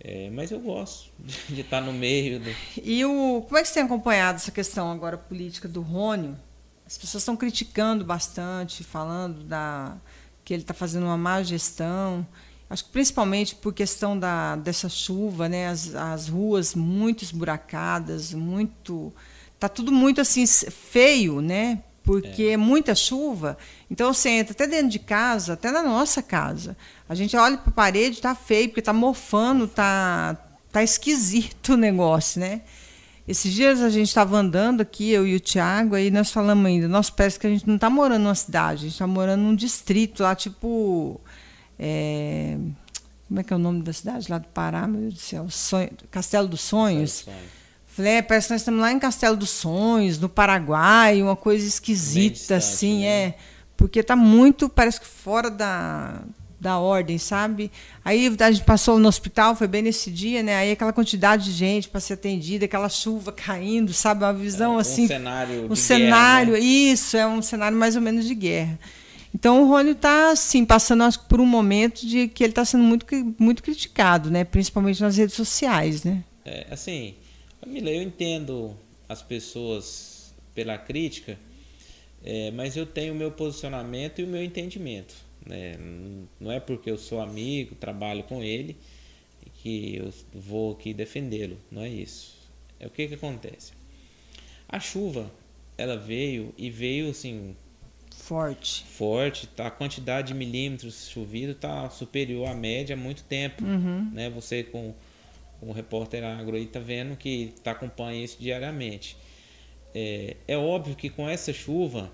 É, 0.00 0.30
mas 0.30 0.50
eu 0.50 0.60
gosto 0.60 1.10
de 1.48 1.60
estar 1.60 1.80
no 1.80 1.92
meio. 1.92 2.40
Do... 2.40 2.50
E 2.82 3.04
o, 3.04 3.42
como 3.46 3.58
é 3.58 3.62
que 3.62 3.68
você 3.68 3.74
tem 3.74 3.82
acompanhado 3.82 4.36
essa 4.36 4.50
questão 4.50 4.90
agora 4.90 5.16
política 5.18 5.68
do 5.68 5.80
Rônio? 5.80 6.38
As 6.86 6.96
pessoas 6.96 7.22
estão 7.22 7.36
criticando 7.36 8.04
bastante, 8.04 8.82
falando 8.82 9.44
da, 9.44 9.96
que 10.44 10.54
ele 10.54 10.62
está 10.62 10.72
fazendo 10.72 11.04
uma 11.04 11.18
má 11.18 11.42
gestão. 11.42 12.26
Acho 12.70 12.84
que 12.84 12.90
principalmente 12.90 13.54
por 13.54 13.74
questão 13.74 14.18
da, 14.18 14.56
dessa 14.56 14.88
chuva, 14.88 15.48
né? 15.48 15.68
As, 15.68 15.94
as 15.94 16.28
ruas 16.28 16.74
muito 16.74 17.24
esburacadas, 17.24 18.32
muito. 18.32 19.12
Tá 19.58 19.68
tudo 19.68 19.90
muito 19.90 20.20
assim 20.20 20.46
feio, 20.46 21.40
né? 21.40 21.82
Porque 22.08 22.44
é. 22.44 22.52
é 22.52 22.56
muita 22.56 22.94
chuva. 22.94 23.58
Então 23.90 24.14
você 24.14 24.30
entra 24.30 24.54
até 24.54 24.66
dentro 24.66 24.88
de 24.88 24.98
casa, 24.98 25.52
até 25.52 25.70
na 25.70 25.82
nossa 25.82 26.22
casa. 26.22 26.74
A 27.06 27.14
gente 27.14 27.36
olha 27.36 27.58
para 27.58 27.68
a 27.68 27.72
parede, 27.72 28.16
está 28.16 28.34
feio, 28.34 28.68
porque 28.68 28.80
está 28.80 28.94
mofando, 28.94 29.66
está 29.66 30.34
tá 30.72 30.82
esquisito 30.82 31.74
o 31.74 31.76
negócio, 31.76 32.40
né? 32.40 32.62
Esses 33.26 33.52
dias 33.52 33.82
a 33.82 33.90
gente 33.90 34.08
estava 34.08 34.38
andando 34.38 34.80
aqui, 34.80 35.10
eu 35.10 35.26
e 35.26 35.36
o 35.36 35.40
Tiago, 35.40 35.94
aí 35.94 36.10
nós 36.10 36.32
falamos 36.32 36.64
ainda, 36.64 36.88
nós 36.88 37.10
parece 37.10 37.38
que 37.38 37.46
a 37.46 37.50
gente 37.50 37.68
não 37.68 37.74
está 37.74 37.90
morando 37.90 38.22
numa 38.22 38.34
cidade, 38.34 38.78
a 38.78 38.82
gente 38.84 38.92
está 38.92 39.06
morando 39.06 39.42
num 39.42 39.54
distrito 39.54 40.22
lá, 40.22 40.34
tipo. 40.34 41.20
É, 41.78 42.56
como 43.28 43.40
é 43.40 43.42
que 43.42 43.52
é 43.52 43.56
o 43.56 43.58
nome 43.58 43.82
da 43.82 43.92
cidade 43.92 44.30
lá 44.30 44.38
do 44.38 44.48
Pará, 44.48 44.86
meu 44.86 45.02
Deus 45.02 45.14
do 45.14 45.20
céu? 45.20 45.50
Sonho, 45.50 45.90
Castelo 46.10 46.48
dos 46.48 46.62
Sonhos. 46.62 47.18
Castelo 47.18 47.36
dos 47.36 47.42
Sonhos 47.44 47.57
Falei, 47.98 48.12
é, 48.12 48.22
parece 48.22 48.46
que 48.46 48.52
nós 48.52 48.60
estamos 48.60 48.80
lá 48.80 48.92
em 48.92 48.98
Castelo 49.00 49.36
dos 49.36 49.50
Sonhos, 49.50 50.20
no 50.20 50.28
Paraguai, 50.28 51.20
uma 51.20 51.34
coisa 51.34 51.66
esquisita, 51.66 52.36
distante, 52.36 52.58
assim, 52.58 53.00
né? 53.00 53.06
é. 53.06 53.34
Porque 53.76 53.98
está 53.98 54.14
muito, 54.14 54.68
parece 54.68 55.00
que 55.00 55.06
fora 55.08 55.50
da, 55.50 56.22
da 56.60 56.78
ordem, 56.78 57.18
sabe? 57.18 57.72
Aí 58.04 58.32
a 58.38 58.52
gente 58.52 58.64
passou 58.64 59.00
no 59.00 59.08
hospital, 59.08 59.56
foi 59.56 59.66
bem 59.66 59.82
nesse 59.82 60.12
dia, 60.12 60.44
né? 60.44 60.58
Aí 60.58 60.70
aquela 60.70 60.92
quantidade 60.92 61.46
de 61.46 61.50
gente 61.50 61.88
para 61.88 61.98
ser 61.98 62.12
atendida, 62.12 62.66
aquela 62.66 62.88
chuva 62.88 63.32
caindo, 63.32 63.92
sabe? 63.92 64.22
Uma 64.22 64.32
visão 64.32 64.78
é, 64.78 64.80
assim. 64.80 65.06
Um 65.06 65.08
cenário. 65.08 65.72
Um 65.72 65.74
cenário, 65.74 66.52
guerra, 66.52 66.64
né? 66.64 66.70
isso, 66.70 67.16
é 67.16 67.26
um 67.26 67.42
cenário 67.42 67.76
mais 67.76 67.96
ou 67.96 68.02
menos 68.02 68.26
de 68.26 68.34
guerra. 68.36 68.78
Então 69.34 69.64
o 69.64 69.66
Rony 69.66 69.90
está 69.90 70.30
assim 70.30 70.64
passando 70.64 71.02
acho, 71.02 71.18
por 71.24 71.40
um 71.40 71.46
momento 71.46 72.06
de 72.06 72.28
que 72.28 72.44
ele 72.44 72.52
está 72.52 72.64
sendo 72.64 72.84
muito 72.84 73.04
muito 73.36 73.60
criticado, 73.60 74.30
né? 74.30 74.44
Principalmente 74.44 75.02
nas 75.02 75.16
redes 75.16 75.34
sociais, 75.34 76.04
né? 76.04 76.22
É, 76.44 76.68
assim, 76.70 77.16
Camila, 77.68 77.90
eu 77.90 78.02
entendo 78.02 78.74
as 79.06 79.20
pessoas 79.20 80.34
pela 80.54 80.78
crítica, 80.78 81.38
é, 82.24 82.50
mas 82.50 82.76
eu 82.78 82.86
tenho 82.86 83.12
o 83.12 83.16
meu 83.16 83.30
posicionamento 83.30 84.20
e 84.20 84.24
o 84.24 84.26
meu 84.26 84.42
entendimento. 84.42 85.14
Né? 85.46 85.76
Não 86.40 86.50
é 86.50 86.58
porque 86.58 86.90
eu 86.90 86.96
sou 86.96 87.20
amigo, 87.20 87.74
trabalho 87.74 88.22
com 88.24 88.42
ele, 88.42 88.74
que 89.62 89.96
eu 89.96 90.10
vou 90.32 90.72
aqui 90.72 90.94
defendê-lo. 90.94 91.58
Não 91.70 91.82
é 91.82 91.90
isso. 91.90 92.38
É 92.80 92.86
o 92.86 92.90
que, 92.90 93.06
que 93.06 93.14
acontece. 93.14 93.72
A 94.66 94.80
chuva, 94.80 95.30
ela 95.76 95.96
veio 95.96 96.54
e 96.56 96.70
veio 96.70 97.10
assim 97.10 97.54
forte. 98.10 98.84
Forte, 98.84 99.46
tá? 99.46 99.66
A 99.66 99.70
quantidade 99.70 100.28
de 100.28 100.34
milímetros 100.34 101.10
chovido 101.10 101.52
está 101.52 101.90
superior 101.90 102.48
à 102.48 102.54
média 102.54 102.94
há 102.94 102.98
muito 102.98 103.24
tempo, 103.24 103.62
uhum. 103.62 104.10
né? 104.10 104.30
Você 104.30 104.62
com 104.64 104.94
o 105.60 105.72
repórter 105.72 106.24
agro 106.24 106.56
aí 106.56 106.66
tá 106.66 106.80
vendo 106.80 107.16
que 107.16 107.54
tá 107.62 107.72
acompanha 107.72 108.24
isso 108.24 108.36
diariamente. 108.40 109.16
É, 109.94 110.36
é 110.46 110.56
óbvio 110.56 110.94
que 110.94 111.10
com 111.10 111.28
essa 111.28 111.52
chuva 111.52 112.12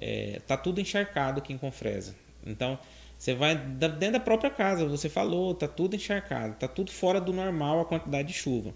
é, 0.00 0.40
tá 0.46 0.56
tudo 0.56 0.80
encharcado 0.80 1.40
aqui 1.40 1.52
em 1.52 1.58
Confresa. 1.58 2.14
Então 2.44 2.78
você 3.18 3.34
vai 3.34 3.54
dentro 3.54 4.12
da 4.12 4.20
própria 4.20 4.50
casa, 4.50 4.84
você 4.84 5.08
falou, 5.08 5.54
tá 5.54 5.68
tudo 5.68 5.94
encharcado, 5.94 6.56
tá 6.56 6.66
tudo 6.66 6.90
fora 6.90 7.20
do 7.20 7.32
normal 7.32 7.80
a 7.80 7.84
quantidade 7.84 8.28
de 8.28 8.34
chuva. 8.34 8.74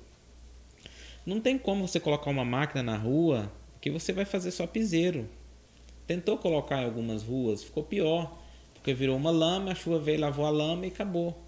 Não 1.25 1.41
tem 1.41 1.59
como 1.59 1.89
você 1.89 1.99
colocar 1.99 2.31
uma 2.31 2.45
máquina 2.45 2.83
na 2.83 2.97
rua 2.97 3.51
que 3.81 3.91
você 3.91 4.13
vai 4.13 4.25
fazer 4.25 4.53
só 4.53 4.65
piseiro. 4.65 5.29
Tentou 6.07 6.39
colocar 6.39 6.81
em 6.81 6.85
algumas 6.85 7.25
ruas, 7.25 7.65
ficou 7.65 7.83
pior, 7.83 8.39
porque 8.75 8.95
virou 8.95 9.17
uma 9.17 9.33
lama, 9.33 9.73
a 9.73 9.75
chuva 9.75 9.99
veio, 9.99 10.21
lavou 10.21 10.47
a 10.47 10.51
lama 10.51 10.87
e 10.87 10.91
acabou 10.91 11.46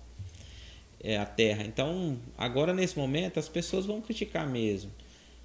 é, 1.02 1.16
a 1.16 1.26
terra. 1.26 1.64
Então, 1.64 2.18
agora 2.36 2.72
nesse 2.72 2.98
momento, 2.98 3.38
as 3.38 3.48
pessoas 3.48 3.86
vão 3.86 4.00
criticar 4.00 4.48
mesmo. 4.48 4.90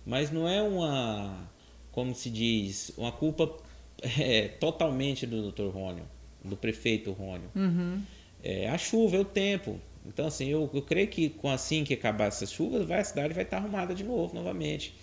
Mas 0.05 0.31
não 0.31 0.47
é 0.47 0.61
uma, 0.61 1.49
como 1.91 2.13
se 2.13 2.29
diz, 2.29 2.91
uma 2.97 3.11
culpa 3.11 3.57
é, 4.19 4.47
totalmente 4.47 5.25
do 5.25 5.51
Dr. 5.51 5.67
Rônio, 5.67 6.05
do 6.43 6.57
prefeito 6.57 7.11
Rônio. 7.11 7.49
Uhum. 7.55 8.01
É, 8.43 8.69
a 8.69 8.77
chuva, 8.77 9.15
é 9.15 9.19
o 9.19 9.25
tempo. 9.25 9.79
Então, 10.05 10.27
assim, 10.27 10.49
eu, 10.49 10.69
eu 10.73 10.81
creio 10.81 11.07
que 11.07 11.29
com 11.29 11.49
assim 11.49 11.83
que 11.85 11.93
acabar 11.93 12.25
essas 12.25 12.51
chuvas, 12.51 12.85
vai, 12.85 12.99
a 12.99 13.03
cidade 13.03 13.33
vai 13.33 13.43
estar 13.43 13.57
arrumada 13.57 13.95
de 13.95 14.03
novo, 14.03 14.35
novamente. 14.35 14.93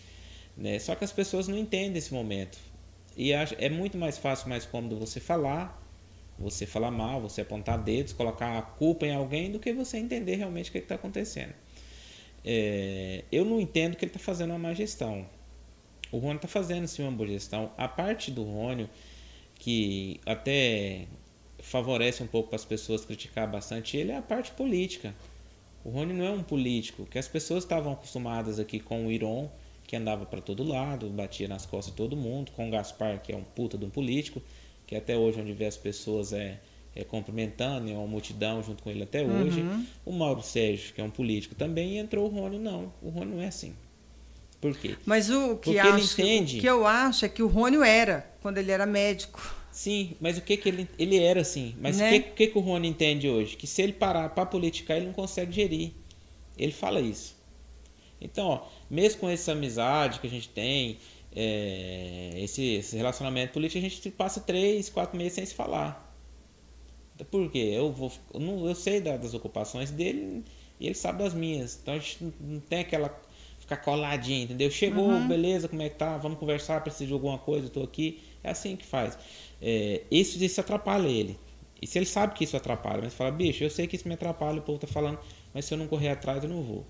Né? 0.57 0.79
Só 0.79 0.95
que 0.95 1.05
as 1.05 1.13
pessoas 1.13 1.49
não 1.49 1.57
entendem 1.57 1.97
esse 1.97 2.13
momento. 2.13 2.59
E 3.17 3.33
é 3.33 3.69
muito 3.69 3.97
mais 3.97 4.19
fácil, 4.19 4.49
mais 4.49 4.67
cômodo 4.67 4.97
você 4.97 5.19
falar 5.19 5.80
você 6.41 6.65
falar 6.65 6.91
mal, 6.91 7.21
você 7.21 7.43
apontar 7.43 7.79
dedos, 7.79 8.15
colocar 8.15 8.59
a 8.59 8.63
culpa 8.63 9.07
em 9.07 9.15
alguém, 9.15 9.53
do 9.53 9.61
que 9.61 9.73
você 9.75 9.99
entender 9.99 10.37
realmente 10.37 10.71
o 10.71 10.73
que 10.73 10.79
está 10.79 10.95
acontecendo. 10.95 11.53
É, 12.43 13.25
eu 13.31 13.45
não 13.45 13.61
entendo 13.61 13.95
que 13.95 14.05
ele 14.05 14.11
está 14.11 14.19
fazendo 14.19 14.51
uma 14.51 14.59
má 14.59 14.73
gestão. 14.73 15.27
O 16.11 16.19
Rony 16.19 16.37
está 16.37 16.49
fazendo 16.49 16.89
sim 16.89 17.03
uma 17.03 17.13
boa 17.13 17.29
gestão. 17.29 17.71
A 17.77 17.87
parte 17.87 18.31
do 18.31 18.43
Rony, 18.43 18.89
que 19.57 20.19
até 20.25 21.07
favorece 21.59 22.23
um 22.23 22.27
pouco 22.27 22.49
para 22.49 22.57
as 22.57 22.65
pessoas 22.65 23.05
criticar 23.05 23.49
bastante 23.49 23.99
ele, 23.99 24.11
é 24.11 24.17
a 24.17 24.23
parte 24.23 24.51
política. 24.53 25.15
O 25.85 25.91
Rony 25.91 26.15
não 26.15 26.25
é 26.25 26.31
um 26.31 26.43
político, 26.43 27.05
que 27.05 27.19
as 27.19 27.29
pessoas 27.29 27.65
estavam 27.65 27.93
acostumadas 27.93 28.59
aqui 28.59 28.81
com 28.81 29.07
o 29.07 29.13
Iron, 29.13 29.51
que 29.87 29.95
andava 29.95 30.25
para 30.25 30.41
todo 30.41 30.65
lado, 30.65 31.09
batia 31.11 31.49
nas 31.49 31.67
costas 31.67 31.93
de 31.93 31.99
todo 31.99 32.17
mundo, 32.17 32.51
com 32.53 32.69
o 32.69 32.71
Gaspar, 32.71 33.21
que 33.21 33.33
é 33.33 33.37
um 33.37 33.45
puta 33.45 33.77
de 33.77 33.85
um 33.85 33.91
político 33.91 34.41
que 34.91 34.97
até 34.97 35.17
hoje 35.17 35.41
onde 35.41 35.53
vê 35.53 35.67
as 35.67 35.77
pessoas 35.77 36.33
é, 36.33 36.59
é 36.97 37.05
cumprimentando, 37.05 37.89
é 37.89 37.95
uma 37.95 38.09
multidão 38.09 38.61
junto 38.61 38.83
com 38.83 38.91
ele 38.91 39.05
até 39.05 39.23
hoje. 39.23 39.61
Uhum. 39.61 39.87
O 40.05 40.13
Mauro 40.13 40.43
Sérgio, 40.43 40.93
que 40.93 41.01
é 41.01 41.05
um 41.05 41.11
político 41.11 41.55
também, 41.55 41.93
e 41.93 41.99
entrou 41.99 42.27
o 42.27 42.29
Rony, 42.29 42.59
não. 42.59 42.93
O 43.01 43.09
Rony 43.09 43.37
não 43.37 43.41
é 43.41 43.47
assim. 43.47 43.73
Por 44.61 44.77
quê? 44.77 44.97
Mas 45.07 45.31
o 45.31 45.57
que, 45.59 45.75
Porque 45.75 45.79
acho, 45.79 46.21
entende... 46.21 46.59
o 46.59 46.61
que 46.61 46.67
eu 46.67 46.85
acho 46.85 47.25
é 47.25 47.29
que 47.29 47.41
o 47.41 47.47
Rony 47.47 47.77
era, 47.87 48.29
quando 48.43 48.59
ele 48.59 48.73
era 48.73 48.85
médico. 48.85 49.55
Sim, 49.71 50.17
mas 50.21 50.37
o 50.37 50.43
que 50.43 50.57
que 50.57 50.69
ele, 50.69 50.89
ele 50.99 51.17
era 51.23 51.41
assim? 51.41 51.77
Mas 51.81 51.99
Né? 51.99 52.09
o 52.09 52.13
que, 52.13 52.21
que 52.31 52.47
que 52.49 52.59
o 52.59 52.61
Rony 52.61 52.89
entende 52.89 53.29
hoje? 53.29 53.57
Que 53.57 53.69
se 53.69 53.81
ele 53.81 53.93
parar 53.93 54.29
para 54.31 54.45
politicar, 54.45 54.97
ele 54.97 55.07
não 55.07 55.13
consegue 55.13 55.53
gerir. 55.53 55.93
Ele 56.59 56.73
fala 56.73 57.01
isso. 57.01 57.37
Então, 58.21 58.49
ó, 58.49 58.63
mesmo 58.91 59.21
com 59.21 59.29
essa 59.29 59.53
amizade 59.53 60.19
que 60.19 60.27
a 60.27 60.31
gente 60.31 60.49
tem, 60.49 60.99
é, 61.35 62.33
esse, 62.37 62.75
esse, 62.75 62.97
relacionamento 62.97 63.53
político, 63.53 63.79
a 63.79 63.89
gente 63.89 64.11
passa 64.11 64.41
três, 64.41 64.89
quatro 64.89 65.17
meses 65.17 65.35
sem 65.35 65.47
se 65.47 65.55
falar. 65.55 66.09
Por 67.31 67.51
quê? 67.51 67.71
Eu, 67.73 67.93
vou, 67.93 68.11
eu, 68.33 68.41
não, 68.41 68.67
eu 68.67 68.75
sei 68.75 69.01
das 69.01 69.35
ocupações 69.35 69.91
dele 69.91 70.43
e 70.79 70.87
ele 70.87 70.95
sabe 70.95 71.23
das 71.23 71.35
minhas. 71.35 71.79
Então 71.81 71.95
a 71.95 71.99
gente 71.99 72.33
não, 72.41 72.61
tem 72.61 72.81
aquela. 72.81 73.15
ficar 73.59 73.77
coladinho, 73.77 74.45
entendeu? 74.45 74.71
Chegou, 74.71 75.09
Uhum. 75.09 75.29
beleza, 75.29 75.69
como 75.69 75.83
é 75.83 75.89
que 75.89 75.97
tá? 75.97 76.17
Vamos 76.17 76.39
conversar, 76.39 76.81
preciso 76.83 77.09
de 77.09 77.13
alguma 77.13 77.39
coisa, 77.39 77.67
eu 77.67 77.71
tô 77.71 77.83
aqui. 77.83 78.21
É 78.43 78.51
assim 78.51 78.75
que 78.75 78.87
faz. 78.87 79.19
É, 79.61 80.03
isso, 80.11 80.43
isso 80.43 80.61
atrapalha 80.61 81.07
ele. 81.09 81.39
E 81.81 81.87
se 81.87 81.99
ele 81.99 82.07
sabe 82.07 82.35
que 82.35 82.45
isso 82.45 82.57
atrapalha, 82.57 83.01
mas 83.03 83.15
fala, 83.15 83.31
bicho, 83.31 83.65
eu 83.65 83.71
sei 83.71 83.87
que 83.87 83.97
isso 83.97 84.07
me 84.07 84.15
atrapalha, 84.15 84.59
o 84.59 84.63
povo 84.63 84.79
tá 84.79 84.87
falando, 84.87 85.19
mas 85.55 85.65
se 85.65 85.73
eu 85.73 85.79
não 85.79 85.87
correr 85.87 86.11
atrás, 86.11 86.43
eu 86.43 86.51
não 86.51 86.63
vou. 86.63 86.87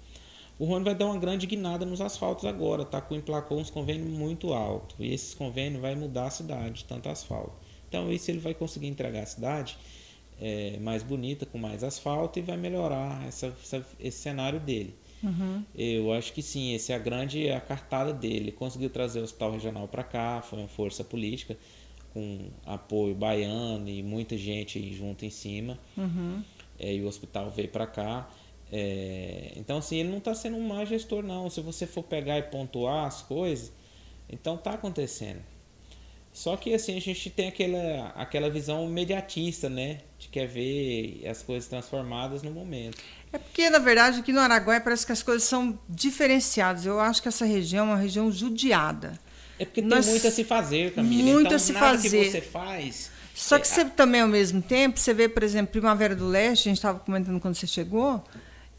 O 0.60 0.66
Rony 0.66 0.84
vai 0.84 0.94
dar 0.94 1.06
uma 1.06 1.16
grande 1.16 1.46
guinada 1.46 1.86
nos 1.86 2.02
asfaltos 2.02 2.44
agora, 2.44 2.84
tá? 2.84 3.00
Com 3.00 3.14
emplacou 3.14 3.58
uns 3.58 3.70
convênios 3.70 4.10
muito 4.10 4.52
altos. 4.52 4.94
E 5.00 5.10
esses 5.10 5.32
convênios 5.32 5.80
vai 5.80 5.94
mudar 5.94 6.26
a 6.26 6.30
cidade, 6.30 6.84
tanto 6.84 7.08
asfalto. 7.08 7.54
Então, 7.88 8.12
isso 8.12 8.30
ele 8.30 8.40
vai 8.40 8.52
conseguir 8.52 8.86
entregar 8.88 9.22
a 9.22 9.26
cidade 9.26 9.78
é, 10.38 10.76
mais 10.82 11.02
bonita, 11.02 11.46
com 11.46 11.56
mais 11.56 11.82
asfalto, 11.82 12.38
e 12.38 12.42
vai 12.42 12.58
melhorar 12.58 13.26
essa, 13.26 13.46
essa, 13.46 13.86
esse 13.98 14.18
cenário 14.18 14.60
dele. 14.60 14.94
Uhum. 15.22 15.64
Eu 15.74 16.12
acho 16.12 16.30
que 16.34 16.42
sim, 16.42 16.74
essa 16.74 16.92
é 16.92 16.96
a 16.96 16.98
grande 16.98 17.48
a 17.48 17.58
cartada 17.58 18.12
dele. 18.12 18.52
Conseguiu 18.52 18.90
trazer 18.90 19.20
o 19.20 19.22
hospital 19.22 19.52
regional 19.52 19.88
para 19.88 20.04
cá, 20.04 20.42
foi 20.42 20.58
uma 20.58 20.68
força 20.68 21.02
política, 21.02 21.56
com 22.12 22.50
apoio 22.66 23.14
baiano 23.14 23.88
e 23.88 24.02
muita 24.02 24.36
gente 24.36 24.92
junto 24.92 25.24
em 25.24 25.30
cima. 25.30 25.78
Uhum. 25.96 26.44
É, 26.78 26.94
e 26.94 27.02
o 27.02 27.06
hospital 27.06 27.50
veio 27.50 27.68
para 27.68 27.86
cá. 27.86 28.28
É, 28.72 29.52
então, 29.56 29.78
assim, 29.78 29.96
ele 29.96 30.10
não 30.10 30.18
está 30.18 30.34
sendo 30.34 30.56
um 30.56 30.66
má 30.66 30.84
gestor, 30.84 31.22
não. 31.22 31.50
Se 31.50 31.60
você 31.60 31.86
for 31.86 32.04
pegar 32.04 32.38
e 32.38 32.42
pontuar 32.42 33.06
as 33.06 33.22
coisas, 33.22 33.72
então 34.28 34.54
está 34.54 34.72
acontecendo. 34.72 35.40
Só 36.32 36.56
que, 36.56 36.72
assim, 36.72 36.96
a 36.96 37.00
gente 37.00 37.28
tem 37.28 37.48
aquela, 37.48 38.08
aquela 38.14 38.48
visão 38.48 38.84
imediatista, 38.86 39.68
né? 39.68 39.98
De 40.16 40.28
quer 40.28 40.46
ver 40.46 41.26
as 41.28 41.42
coisas 41.42 41.68
transformadas 41.68 42.42
no 42.42 42.52
momento. 42.52 42.98
É 43.32 43.38
porque, 43.38 43.68
na 43.68 43.80
verdade, 43.80 44.20
aqui 44.20 44.32
no 44.32 44.38
Araguaia 44.38 44.80
parece 44.80 45.04
que 45.04 45.10
as 45.10 45.22
coisas 45.22 45.42
são 45.42 45.76
diferenciadas. 45.88 46.86
Eu 46.86 47.00
acho 47.00 47.20
que 47.20 47.26
essa 47.26 47.44
região 47.44 47.86
é 47.86 47.90
uma 47.90 47.96
região 47.96 48.30
judiada. 48.30 49.18
É 49.58 49.64
porque 49.64 49.82
Nós- 49.82 50.04
tem 50.04 50.14
muito 50.14 50.26
a 50.28 50.30
se 50.30 50.44
fazer, 50.44 50.94
Camila. 50.94 51.22
Muito 51.24 51.46
então, 51.46 51.56
a 51.56 51.58
se 51.58 51.72
nada 51.72 51.86
fazer. 51.98 52.24
que 52.24 52.30
você 52.30 52.40
faz... 52.40 53.10
Só 53.34 53.58
que 53.58 53.66
é, 53.66 53.70
você 53.70 53.84
também, 53.86 54.20
ao 54.20 54.28
mesmo 54.28 54.60
tempo, 54.60 54.98
você 54.98 55.14
vê, 55.14 55.28
por 55.28 55.42
exemplo, 55.42 55.72
Primavera 55.72 56.14
do 56.14 56.28
Leste, 56.28 56.68
a 56.68 56.70
gente 56.70 56.78
estava 56.78 56.98
comentando 56.98 57.40
quando 57.40 57.54
você 57.54 57.66
chegou, 57.66 58.22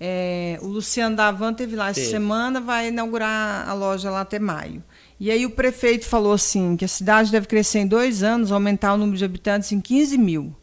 é, 0.03 0.57
o 0.63 0.65
Luciano 0.65 1.15
Davan 1.15 1.53
teve 1.53 1.75
lá 1.75 1.89
essa 1.89 2.01
semana, 2.01 2.59
vai 2.59 2.87
inaugurar 2.87 3.69
a 3.69 3.73
loja 3.73 4.09
lá 4.09 4.21
até 4.21 4.39
maio. 4.39 4.83
E 5.19 5.29
aí 5.29 5.45
o 5.45 5.51
prefeito 5.51 6.07
falou 6.07 6.33
assim, 6.33 6.75
que 6.75 6.83
a 6.83 6.87
cidade 6.87 7.31
deve 7.31 7.45
crescer 7.45 7.77
em 7.77 7.87
dois 7.87 8.23
anos, 8.23 8.51
aumentar 8.51 8.95
o 8.95 8.97
número 8.97 9.15
de 9.15 9.23
habitantes 9.23 9.71
em 9.71 9.79
15 9.79 10.17
mil. 10.17 10.55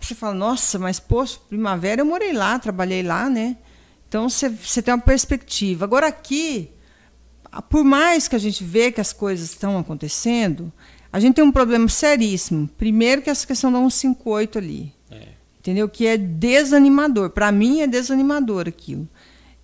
Você 0.00 0.14
fala, 0.14 0.34
nossa, 0.34 0.78
mas 0.78 0.98
poxa, 0.98 1.38
Primavera 1.50 2.00
eu 2.00 2.06
morei 2.06 2.32
lá, 2.32 2.58
trabalhei 2.58 3.02
lá, 3.02 3.28
né? 3.28 3.58
Então 4.08 4.26
você, 4.26 4.48
você 4.48 4.80
tem 4.80 4.94
uma 4.94 5.00
perspectiva. 5.00 5.84
Agora 5.84 6.06
aqui, 6.06 6.70
por 7.68 7.84
mais 7.84 8.26
que 8.26 8.36
a 8.36 8.38
gente 8.38 8.64
vê 8.64 8.90
que 8.90 9.02
as 9.02 9.12
coisas 9.12 9.50
estão 9.50 9.78
acontecendo, 9.78 10.72
a 11.12 11.20
gente 11.20 11.34
tem 11.34 11.44
um 11.44 11.52
problema 11.52 11.90
seríssimo. 11.90 12.66
Primeiro 12.78 13.20
que 13.20 13.28
essa 13.28 13.46
questão 13.46 13.70
da 13.70 13.78
158 13.78 14.56
ali. 14.56 14.95
Entendeu? 15.66 15.88
Que 15.88 16.06
é 16.06 16.16
desanimador. 16.16 17.30
Para 17.30 17.50
mim 17.50 17.80
é 17.80 17.86
desanimador 17.86 18.68
aquilo. 18.68 19.08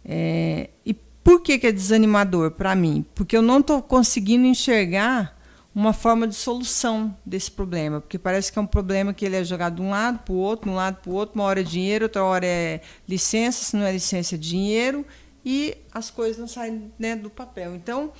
É, 0.04 0.70
e 0.84 0.92
por 0.92 1.40
que, 1.40 1.58
que 1.58 1.66
é 1.68 1.72
desanimador 1.72 2.50
para 2.50 2.74
mim? 2.74 3.06
Porque 3.14 3.36
eu 3.36 3.42
não 3.42 3.60
estou 3.60 3.80
conseguindo 3.80 4.44
enxergar 4.44 5.38
uma 5.72 5.92
forma 5.92 6.26
de 6.26 6.34
solução 6.34 7.16
desse 7.24 7.50
problema, 7.50 8.00
porque 8.00 8.18
parece 8.18 8.52
que 8.52 8.58
é 8.58 8.62
um 8.62 8.66
problema 8.66 9.14
que 9.14 9.24
ele 9.24 9.36
é 9.36 9.44
jogado 9.44 9.76
de 9.76 9.82
um 9.82 9.90
lado 9.90 10.18
para 10.18 10.34
o 10.34 10.36
outro, 10.36 10.66
de 10.66 10.70
um 10.70 10.76
lado 10.76 10.96
para 10.96 11.10
o 11.10 11.14
outro, 11.14 11.34
uma 11.36 11.44
hora 11.44 11.60
é 11.60 11.62
dinheiro, 11.62 12.04
outra 12.04 12.22
hora 12.22 12.44
é 12.44 12.82
licença, 13.08 13.64
se 13.64 13.76
não 13.76 13.86
é 13.86 13.92
licença 13.92 14.34
é 14.34 14.38
dinheiro, 14.38 15.06
e 15.42 15.74
as 15.90 16.10
coisas 16.10 16.36
não 16.36 16.46
saem 16.46 16.92
né, 16.98 17.16
do 17.16 17.30
papel. 17.30 17.74
Então, 17.74 18.12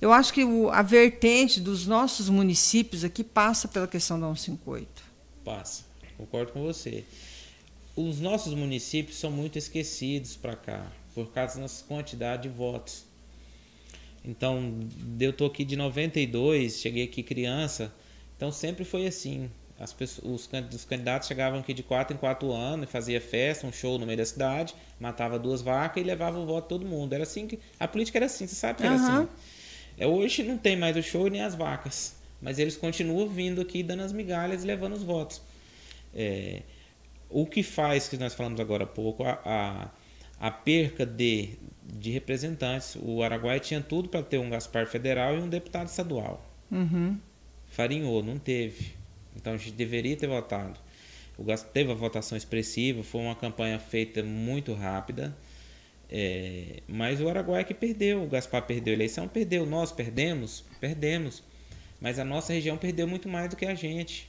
eu 0.00 0.12
acho 0.12 0.32
que 0.32 0.44
o, 0.44 0.70
a 0.70 0.80
vertente 0.80 1.60
dos 1.60 1.86
nossos 1.86 2.30
municípios 2.30 3.04
aqui 3.04 3.22
passa 3.22 3.68
pela 3.68 3.86
questão 3.86 4.18
da 4.18 4.26
158. 4.28 5.02
Passa, 5.44 5.84
concordo 6.18 6.52
com 6.52 6.62
você. 6.62 7.04
Os 7.96 8.20
nossos 8.20 8.52
municípios 8.54 9.16
são 9.16 9.30
muito 9.30 9.56
esquecidos 9.56 10.36
para 10.36 10.54
cá, 10.54 10.86
por 11.14 11.30
causa 11.32 11.54
da 11.54 11.62
nossa 11.62 11.84
quantidade 11.84 12.42
de 12.42 12.48
votos. 12.48 13.04
Então, 14.24 14.80
eu 15.18 15.32
tô 15.32 15.46
aqui 15.46 15.64
de 15.64 15.76
92, 15.76 16.80
cheguei 16.80 17.04
aqui 17.04 17.22
criança, 17.22 17.92
então 18.36 18.52
sempre 18.52 18.84
foi 18.84 19.06
assim. 19.06 19.50
As 19.80 19.92
pessoas, 19.92 20.48
os, 20.50 20.74
os 20.74 20.84
candidatos 20.84 21.28
chegavam 21.28 21.60
aqui 21.60 21.72
de 21.72 21.84
4 21.84 22.16
em 22.16 22.18
4 22.18 22.52
anos, 22.52 22.90
fazia 22.90 23.20
festa, 23.20 23.66
um 23.66 23.72
show 23.72 23.96
no 23.96 24.04
meio 24.04 24.18
da 24.18 24.26
cidade, 24.26 24.74
matava 24.98 25.38
duas 25.38 25.62
vacas 25.62 26.02
e 26.02 26.06
levava 26.06 26.38
o 26.38 26.44
voto 26.44 26.68
todo 26.68 26.84
mundo. 26.84 27.12
Era 27.12 27.22
assim 27.22 27.46
que 27.46 27.60
a 27.78 27.86
política 27.86 28.18
era 28.18 28.26
assim, 28.26 28.46
você 28.46 28.56
sabe 28.56 28.80
que 28.80 28.86
era 28.86 28.96
Aham. 28.96 29.22
assim. 29.22 29.28
É, 29.96 30.06
hoje 30.06 30.42
não 30.42 30.58
tem 30.58 30.76
mais 30.76 30.96
o 30.96 31.02
show 31.02 31.28
nem 31.28 31.42
as 31.42 31.54
vacas, 31.54 32.14
mas 32.42 32.58
eles 32.58 32.76
continuam 32.76 33.28
vindo 33.28 33.60
aqui 33.60 33.82
dando 33.82 34.02
as 34.02 34.12
migalhas 34.12 34.64
e 34.64 34.66
levando 34.66 34.94
os 34.94 35.02
votos. 35.02 35.40
É, 36.20 36.62
o 37.30 37.46
que 37.46 37.62
faz, 37.62 38.08
que 38.08 38.16
nós 38.16 38.34
falamos 38.34 38.58
agora 38.58 38.82
há 38.82 38.86
pouco, 38.86 39.22
a, 39.22 39.38
a, 39.44 40.48
a 40.48 40.50
perca 40.50 41.06
de, 41.06 41.50
de 41.84 42.10
representantes. 42.10 42.96
O 43.00 43.22
Araguaia 43.22 43.60
tinha 43.60 43.80
tudo 43.80 44.08
para 44.08 44.20
ter 44.20 44.38
um 44.38 44.50
Gaspar 44.50 44.88
federal 44.88 45.36
e 45.36 45.38
um 45.38 45.48
deputado 45.48 45.86
estadual. 45.86 46.44
Uhum. 46.72 47.16
Farinhou, 47.68 48.20
não 48.20 48.36
teve. 48.36 48.92
Então 49.36 49.52
a 49.52 49.56
gente 49.56 49.72
deveria 49.72 50.16
ter 50.16 50.26
votado. 50.26 50.80
O 51.36 51.44
Gas 51.44 51.62
teve 51.62 51.92
a 51.92 51.94
votação 51.94 52.36
expressiva, 52.36 53.04
foi 53.04 53.20
uma 53.20 53.36
campanha 53.36 53.78
feita 53.78 54.20
muito 54.24 54.74
rápida. 54.74 55.36
É, 56.10 56.82
mas 56.88 57.20
o 57.20 57.28
Araguaia 57.28 57.62
que 57.62 57.74
perdeu, 57.74 58.24
o 58.24 58.26
Gaspar 58.26 58.62
perdeu 58.62 58.92
a 58.92 58.96
eleição, 58.96 59.28
perdeu. 59.28 59.64
Nós 59.64 59.92
perdemos, 59.92 60.64
perdemos. 60.80 61.44
Mas 62.00 62.18
a 62.18 62.24
nossa 62.24 62.52
região 62.52 62.76
perdeu 62.76 63.06
muito 63.06 63.28
mais 63.28 63.50
do 63.50 63.56
que 63.56 63.66
a 63.66 63.74
gente. 63.74 64.27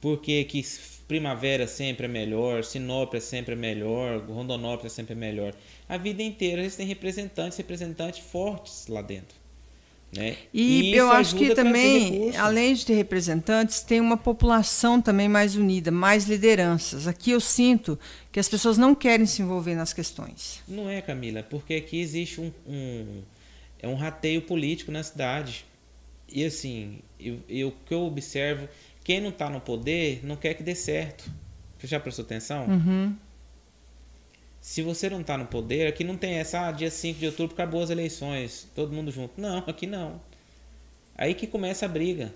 Porque 0.00 0.44
que 0.44 0.64
Primavera 1.06 1.66
sempre 1.66 2.06
é 2.06 2.08
melhor, 2.08 2.62
Sinop 2.64 3.14
é 3.14 3.20
sempre 3.20 3.56
melhor, 3.56 4.20
Rondonópolis 4.28 4.92
é 4.92 4.94
sempre 4.94 5.14
melhor. 5.14 5.52
A 5.88 5.96
vida 5.96 6.22
inteira 6.22 6.62
eles 6.62 6.76
têm 6.76 6.86
representantes, 6.86 7.58
representantes 7.58 8.20
fortes 8.20 8.86
lá 8.86 9.02
dentro. 9.02 9.40
Né? 10.12 10.36
E, 10.52 10.90
isso 10.90 10.98
eu 10.98 11.10
acho 11.10 11.36
que 11.36 11.54
também, 11.54 12.36
além 12.36 12.74
de 12.74 12.84
ter 12.84 12.94
representantes, 12.94 13.80
tem 13.80 14.00
uma 14.00 14.16
população 14.16 15.00
também 15.00 15.28
mais 15.28 15.54
unida, 15.54 15.90
mais 15.90 16.26
lideranças. 16.26 17.06
Aqui 17.06 17.30
eu 17.30 17.40
sinto 17.40 17.98
que 18.32 18.40
as 18.40 18.48
pessoas 18.48 18.76
não 18.76 18.94
querem 18.94 19.24
se 19.26 19.40
envolver 19.42 19.76
nas 19.76 19.92
questões. 19.92 20.62
Não 20.66 20.90
é, 20.90 21.00
Camila, 21.00 21.44
porque 21.44 21.74
aqui 21.74 22.00
existe 22.00 22.40
um, 22.40 22.52
um, 22.66 23.22
é 23.80 23.86
um 23.86 23.94
rateio 23.94 24.42
político 24.42 24.90
na 24.90 25.02
cidade. 25.02 25.64
E 26.28 26.44
assim, 26.44 26.98
eu, 27.18 27.38
eu, 27.48 27.68
o 27.68 27.72
que 27.86 27.94
eu 27.94 28.02
observo, 28.02 28.68
quem 29.10 29.20
não 29.20 29.30
está 29.30 29.50
no 29.50 29.60
poder 29.60 30.20
não 30.22 30.36
quer 30.36 30.54
que 30.54 30.62
dê 30.62 30.72
certo. 30.72 31.28
Você 31.76 31.88
já 31.88 31.98
prestou 31.98 32.24
atenção? 32.24 32.66
Uhum. 32.66 33.16
Se 34.60 34.82
você 34.82 35.10
não 35.10 35.20
está 35.20 35.36
no 35.36 35.46
poder, 35.46 35.88
aqui 35.88 36.04
não 36.04 36.16
tem 36.16 36.34
essa, 36.34 36.68
ah, 36.68 36.70
dia 36.70 36.92
5 36.92 37.18
de 37.18 37.26
outubro 37.26 37.54
acabou 37.54 37.82
as 37.82 37.90
eleições, 37.90 38.68
todo 38.72 38.92
mundo 38.92 39.10
junto. 39.10 39.40
Não, 39.40 39.58
aqui 39.66 39.84
não. 39.84 40.20
Aí 41.16 41.34
que 41.34 41.44
começa 41.48 41.86
a 41.86 41.88
briga. 41.88 42.32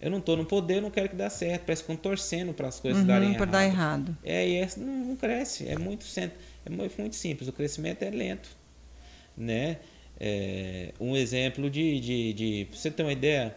Eu 0.00 0.10
não 0.10 0.18
estou 0.20 0.38
no 0.38 0.46
poder, 0.46 0.76
eu 0.76 0.82
não 0.82 0.90
quero 0.90 1.10
que 1.10 1.16
dê 1.16 1.28
certo. 1.28 1.64
Parece 1.66 1.84
que 1.84 1.92
estão 1.92 1.96
torcendo 2.10 2.54
para 2.54 2.68
as 2.68 2.80
coisas 2.80 3.04
darem 3.04 3.30
Uhum, 3.30 3.34
para 3.34 3.42
errado. 3.44 3.52
dar 3.52 3.64
errado. 3.66 4.16
É, 4.24 4.48
e 4.48 4.54
é, 4.56 4.68
não, 4.78 5.04
não 5.06 5.16
cresce. 5.16 5.68
É 5.68 5.76
muito, 5.76 6.06
é 6.18 6.70
mu- 6.70 6.90
muito 6.96 7.14
simples. 7.16 7.46
O 7.46 7.52
crescimento 7.52 8.02
é 8.04 8.10
lento. 8.10 8.48
Né? 9.36 9.76
É, 10.18 10.94
um 10.98 11.14
exemplo 11.14 11.68
de, 11.68 12.00
de, 12.00 12.32
de. 12.32 12.64
Pra 12.70 12.78
você 12.78 12.90
ter 12.90 13.02
uma 13.02 13.12
ideia, 13.12 13.54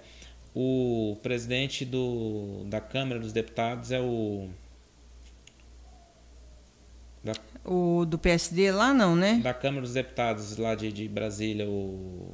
o 0.53 1.17
presidente 1.23 1.85
do, 1.85 2.63
da 2.65 2.81
Câmara 2.81 3.19
dos 3.19 3.31
Deputados 3.33 3.91
é 3.91 3.99
o. 4.01 4.49
Da, 7.23 7.33
O 7.65 8.05
do 8.05 8.17
PSD 8.17 8.71
lá 8.71 8.93
não, 8.93 9.15
né? 9.15 9.39
da 9.43 9.53
Câmara 9.53 9.81
dos 9.81 9.93
Deputados 9.93 10.57
lá 10.57 10.73
de, 10.75 10.91
de 10.91 11.07
Brasília, 11.07 11.67
o. 11.67 12.31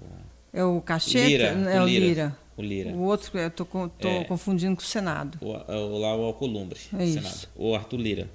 É 0.54 0.64
o 0.64 0.82
Cacheta? 0.82 1.28
Lira, 1.28 1.46
é 1.72 1.82
o 1.82 1.86
Lira. 1.86 2.06
Lira. 2.06 2.38
O 2.58 2.62
Lira. 2.62 2.90
O 2.92 3.02
outro, 3.04 3.38
eu 3.38 3.52
tô, 3.52 3.66
tô 3.66 4.08
É. 4.08 4.24
confundindo 4.24 4.76
com 4.76 4.82
o 4.82 4.86
Senado. 4.86 5.38
O, 5.42 5.50
o, 5.52 5.98
lá 6.00 6.16
o 6.16 6.24
Alcolumbre, 6.24 6.80
É 6.98 7.06
isso. 7.06 7.22
Senado, 7.22 7.50
o 7.56 7.76
Arthur 7.76 7.98
Lira. 7.98 8.30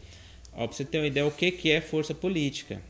Ó, 0.52 0.66
pra 0.68 0.76
você 0.76 0.84
ter 0.84 0.98
uma 0.98 1.06
ideia 1.06 1.26
o 1.26 1.30
que, 1.32 1.50
que 1.50 1.70
é 1.70 1.80
força 1.80 2.14
política. 2.14 2.80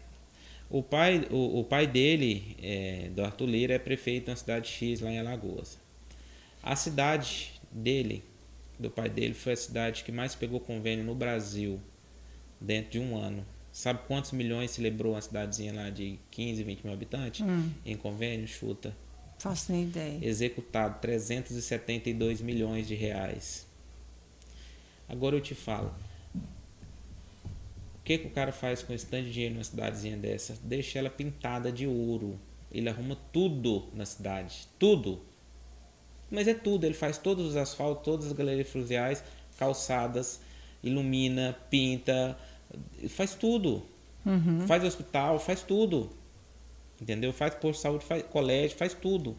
O 0.68 0.82
pai, 0.82 1.26
o, 1.30 1.60
o 1.60 1.64
pai 1.64 1.86
dele, 1.86 2.56
é, 2.62 3.08
do 3.14 3.22
Arthur 3.24 3.46
Lira, 3.46 3.74
é 3.74 3.78
prefeito 3.78 4.28
na 4.28 4.36
cidade 4.36 4.68
X, 4.68 5.00
lá 5.00 5.10
em 5.10 5.18
Alagoas. 5.20 5.78
A 6.62 6.76
cidade 6.76 7.60
dele, 7.70 8.22
do 8.78 8.90
pai 8.90 9.08
dele, 9.08 9.34
foi 9.34 9.52
a 9.52 9.56
cidade 9.56 10.04
que 10.04 10.12
mais 10.12 10.34
pegou 10.34 10.60
convênio 10.60 11.04
no 11.04 11.14
Brasil 11.14 11.80
dentro 12.60 12.92
de 12.92 12.98
um 12.98 13.16
ano. 13.16 13.44
Sabe 13.72 14.00
quantos 14.06 14.32
milhões 14.32 14.70
celebrou 14.70 15.14
uma 15.14 15.20
cidadezinha 15.20 15.72
lá 15.72 15.90
de 15.90 16.18
15, 16.30 16.62
20 16.62 16.84
mil 16.84 16.92
habitantes 16.92 17.40
Hum. 17.40 17.70
em 17.86 17.96
convênio? 17.96 18.46
Chuta 18.46 18.94
Faço 19.38 19.72
nem 19.72 19.84
ideia. 19.84 20.18
executado 20.22 21.00
372 21.00 22.40
milhões 22.42 22.86
de 22.86 22.94
reais. 22.94 23.66
Agora 25.08 25.34
eu 25.36 25.40
te 25.40 25.54
falo. 25.54 25.92
O 26.36 28.04
que, 28.04 28.18
que 28.18 28.26
o 28.26 28.30
cara 28.30 28.52
faz 28.52 28.82
com 28.82 28.92
esse 28.92 29.06
tanto 29.06 29.24
de 29.24 29.32
dinheiro 29.32 29.54
numa 29.54 29.64
cidadezinha 29.64 30.16
dessa? 30.16 30.56
Deixa 30.62 30.98
ela 30.98 31.08
pintada 31.10 31.72
de 31.72 31.86
ouro. 31.86 32.38
Ele 32.70 32.88
arruma 32.88 33.16
tudo 33.32 33.88
na 33.94 34.04
cidade. 34.04 34.66
Tudo. 34.78 35.20
Mas 36.32 36.48
é 36.48 36.54
tudo. 36.54 36.84
Ele 36.84 36.94
faz 36.94 37.18
todos 37.18 37.46
os 37.46 37.56
asfaltos, 37.56 38.02
todas 38.02 38.26
as 38.26 38.32
galerias 38.32 38.68
fluviais, 38.68 39.22
calçadas, 39.58 40.40
ilumina, 40.82 41.56
pinta, 41.68 42.36
faz 43.10 43.34
tudo. 43.34 43.82
Uhum. 44.24 44.66
Faz 44.66 44.82
hospital, 44.82 45.38
faz 45.38 45.62
tudo. 45.62 46.10
Entendeu? 47.00 47.32
Faz 47.32 47.54
posto 47.54 47.78
de 47.78 47.82
saúde, 47.82 48.04
faz 48.04 48.22
colégio, 48.22 48.76
faz 48.76 48.94
tudo. 48.94 49.36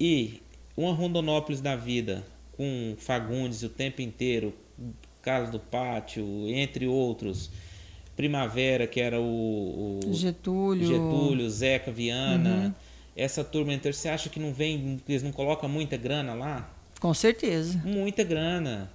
E 0.00 0.42
uma 0.76 0.92
Rondonópolis 0.92 1.60
da 1.60 1.76
vida, 1.76 2.24
com 2.56 2.96
Fagundes 2.98 3.62
o 3.62 3.68
tempo 3.68 4.02
inteiro, 4.02 4.52
Carlos 5.22 5.50
do 5.50 5.60
Pátio, 5.60 6.24
entre 6.48 6.86
outros, 6.86 7.50
Primavera, 8.16 8.86
que 8.86 9.00
era 9.00 9.20
o, 9.20 10.00
o 10.04 10.12
Getúlio. 10.12 10.86
Getúlio, 10.86 11.48
Zeca, 11.50 11.92
Viana, 11.92 12.74
essa 13.16 13.44
turma 13.44 13.72
inteira, 13.72 13.96
você 13.96 14.08
acha 14.08 14.28
que 14.28 14.40
não 14.40 14.52
vem, 14.52 15.00
eles 15.08 15.22
não 15.22 15.32
colocam 15.32 15.68
muita 15.68 15.96
grana 15.96 16.34
lá? 16.34 16.70
Com 17.00 17.12
certeza. 17.14 17.80
Muita 17.84 18.24
grana. 18.24 18.90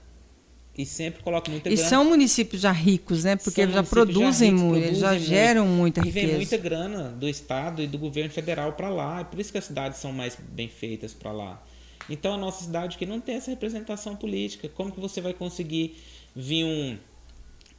E 0.78 0.86
sempre 0.86 1.22
colocam 1.22 1.52
muita 1.52 1.70
E 1.70 1.76
grana. 1.76 1.90
são 1.90 2.06
municípios 2.06 2.62
já 2.62 2.72
ricos, 2.72 3.26
né? 3.26 3.36
Porque 3.36 3.64
São 3.64 3.72
já 3.74 3.84
produzem 3.84 4.52
muito, 4.54 4.86
eles 4.86 5.00
já 5.00 5.18
geram 5.18 5.68
muita 5.68 6.00
E 6.00 6.04
vem 6.10 6.24
riqueza. 6.24 6.38
muita 6.38 6.58
grana 6.58 7.10
do 7.10 7.28
Estado 7.28 7.82
e 7.82 7.88
do 7.88 7.98
governo 7.98 8.32
federal 8.32 8.74
para 8.74 8.90
lá. 8.90 9.20
É 9.20 9.24
por 9.26 9.40
isso 9.40 9.52
que 9.52 9.58
as 9.58 9.66
cidades 9.66 10.00
são 10.00 10.14
mais 10.14 10.38
bem 10.38 10.70
feitas 10.70 11.14
para 11.14 11.32
lá. 11.34 11.62
Então 12.10 12.34
a 12.34 12.38
nossa 12.38 12.64
cidade 12.64 12.98
que 12.98 13.06
não 13.06 13.20
tem 13.20 13.36
essa 13.36 13.52
representação 13.52 14.16
política. 14.16 14.70
Como 14.70 14.92
que 14.92 15.00
você 15.02 15.20
vai 15.20 15.34
conseguir 15.34 15.98
vir 16.34 16.64
um, 16.64 16.98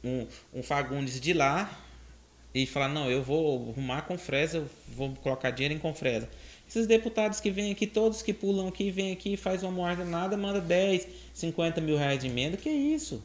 um, 0.03 0.27
um 0.53 0.63
Fagundes 0.63 1.19
de 1.19 1.33
lá 1.33 1.69
e 2.53 2.65
falar, 2.65 2.89
não, 2.89 3.09
eu 3.09 3.23
vou 3.23 3.69
arrumar 3.71 4.01
com 4.01 4.17
Fresa, 4.17 4.57
eu 4.57 4.69
vou 4.95 5.13
colocar 5.21 5.51
dinheiro 5.51 5.73
em 5.73 5.79
Confresa. 5.79 6.27
Esses 6.67 6.87
deputados 6.87 7.39
que 7.39 7.51
vêm 7.51 7.71
aqui, 7.71 7.85
todos 7.85 8.21
que 8.21 8.33
pulam 8.33 8.67
aqui, 8.67 8.91
vêm 8.91 9.11
aqui, 9.11 9.35
faz 9.35 9.61
uma 9.63 9.71
moeda 9.71 10.05
nada, 10.05 10.37
manda 10.37 10.61
10, 10.61 11.07
50 11.33 11.81
mil 11.81 11.97
reais 11.97 12.19
de 12.19 12.27
emenda, 12.27 12.55
que 12.55 12.69
é 12.69 12.73
isso? 12.73 13.23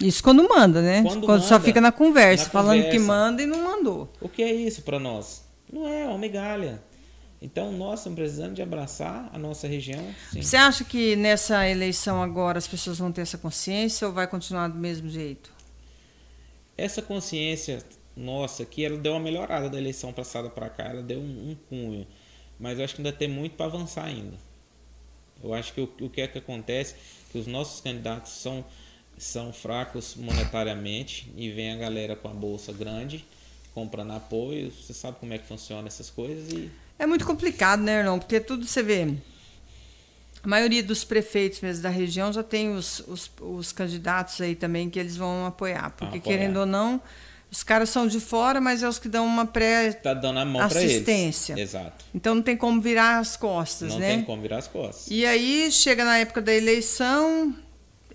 Isso 0.00 0.22
quando 0.22 0.46
manda, 0.48 0.82
né? 0.82 1.02
Quando 1.02 1.26
só 1.42 1.54
manda, 1.54 1.60
fica 1.60 1.80
na 1.80 1.92
conversa, 1.92 2.44
na 2.44 2.50
falando 2.50 2.82
que 2.82 2.98
conversa. 2.98 3.06
manda 3.06 3.42
e 3.42 3.46
não 3.46 3.62
mandou. 3.62 4.12
O 4.20 4.28
que 4.28 4.42
é 4.42 4.52
isso 4.52 4.82
para 4.82 4.98
nós? 4.98 5.44
Não 5.72 5.88
é, 5.88 6.02
é 6.02 6.06
uma 6.06 6.18
migalha. 6.18 6.82
Então 7.40 7.70
nós 7.72 8.00
estamos 8.00 8.18
precisando 8.18 8.54
de 8.54 8.62
abraçar 8.62 9.30
a 9.32 9.38
nossa 9.38 9.68
região. 9.68 10.02
Sim. 10.32 10.42
Você 10.42 10.56
acha 10.56 10.84
que 10.84 11.14
nessa 11.14 11.68
eleição 11.68 12.22
agora 12.22 12.58
as 12.58 12.66
pessoas 12.66 12.98
vão 12.98 13.12
ter 13.12 13.20
essa 13.20 13.38
consciência 13.38 14.06
ou 14.06 14.12
vai 14.12 14.26
continuar 14.26 14.68
do 14.68 14.78
mesmo 14.78 15.08
jeito? 15.08 15.52
Essa 16.76 17.00
consciência 17.02 17.84
nossa 18.16 18.62
aqui, 18.62 18.84
ela 18.84 18.96
deu 18.96 19.12
uma 19.12 19.20
melhorada 19.20 19.68
da 19.68 19.78
eleição 19.78 20.12
passada 20.12 20.48
para 20.48 20.68
cá, 20.68 20.84
ela 20.84 21.02
deu 21.02 21.18
um, 21.18 21.50
um 21.50 21.56
cunho. 21.68 22.06
Mas 22.58 22.78
eu 22.78 22.84
acho 22.84 22.94
que 22.94 23.00
ainda 23.00 23.12
tem 23.12 23.28
muito 23.28 23.56
para 23.56 23.66
avançar 23.66 24.04
ainda. 24.04 24.36
Eu 25.42 25.52
acho 25.52 25.72
que 25.72 25.80
o, 25.80 25.92
o 26.00 26.08
que 26.08 26.20
é 26.20 26.28
que 26.28 26.38
acontece? 26.38 26.94
Que 27.30 27.38
os 27.38 27.46
nossos 27.46 27.80
candidatos 27.80 28.32
são, 28.32 28.64
são 29.18 29.52
fracos 29.52 30.14
monetariamente 30.16 31.30
e 31.36 31.50
vem 31.50 31.72
a 31.72 31.76
galera 31.76 32.14
com 32.14 32.28
a 32.28 32.32
bolsa 32.32 32.72
grande, 32.72 33.24
comprando 33.74 34.12
apoio. 34.12 34.70
Você 34.70 34.94
sabe 34.94 35.18
como 35.18 35.34
é 35.34 35.38
que 35.38 35.46
funciona 35.46 35.88
essas 35.88 36.08
coisas 36.08 36.52
e 36.52 36.70
É 36.98 37.06
muito 37.06 37.26
complicado, 37.26 37.82
né, 37.82 38.00
Erlão? 38.00 38.18
Porque 38.18 38.40
tudo 38.40 38.64
você 38.64 38.82
vê. 38.82 39.14
A 40.42 40.46
maioria 40.48 40.82
dos 40.82 41.04
prefeitos 41.04 41.60
mesmo 41.62 41.82
da 41.82 41.88
região 41.88 42.32
já 42.32 42.42
tem 42.42 42.74
os, 42.74 43.00
os, 43.08 43.30
os 43.40 43.72
candidatos 43.72 44.40
aí 44.40 44.54
também 44.54 44.90
que 44.90 44.98
eles 44.98 45.16
vão 45.16 45.46
apoiar. 45.46 45.90
Porque, 45.90 46.18
apoiar. 46.18 46.22
querendo 46.22 46.58
ou 46.58 46.66
não, 46.66 47.00
Os 47.54 47.62
caras 47.62 47.88
são 47.88 48.08
de 48.08 48.18
fora, 48.18 48.60
mas 48.60 48.82
é 48.82 48.88
os 48.88 48.98
que 48.98 49.08
dão 49.08 49.24
uma 49.24 49.46
pré 49.46 49.92
Tá 49.92 50.12
dando 50.12 50.40
a 50.40 50.44
mão 50.44 50.60
assistência. 50.60 51.56
Exato. 51.56 52.04
Então 52.12 52.34
não 52.34 52.42
tem 52.42 52.56
como 52.56 52.80
virar 52.80 53.20
as 53.20 53.36
costas, 53.36 53.90
Não 53.90 54.00
né? 54.00 54.16
tem 54.16 54.24
como 54.24 54.42
virar 54.42 54.58
as 54.58 54.66
costas. 54.66 55.06
E 55.08 55.24
aí 55.24 55.70
chega 55.70 56.04
na 56.04 56.18
época 56.18 56.42
da 56.42 56.52
eleição, 56.52 57.54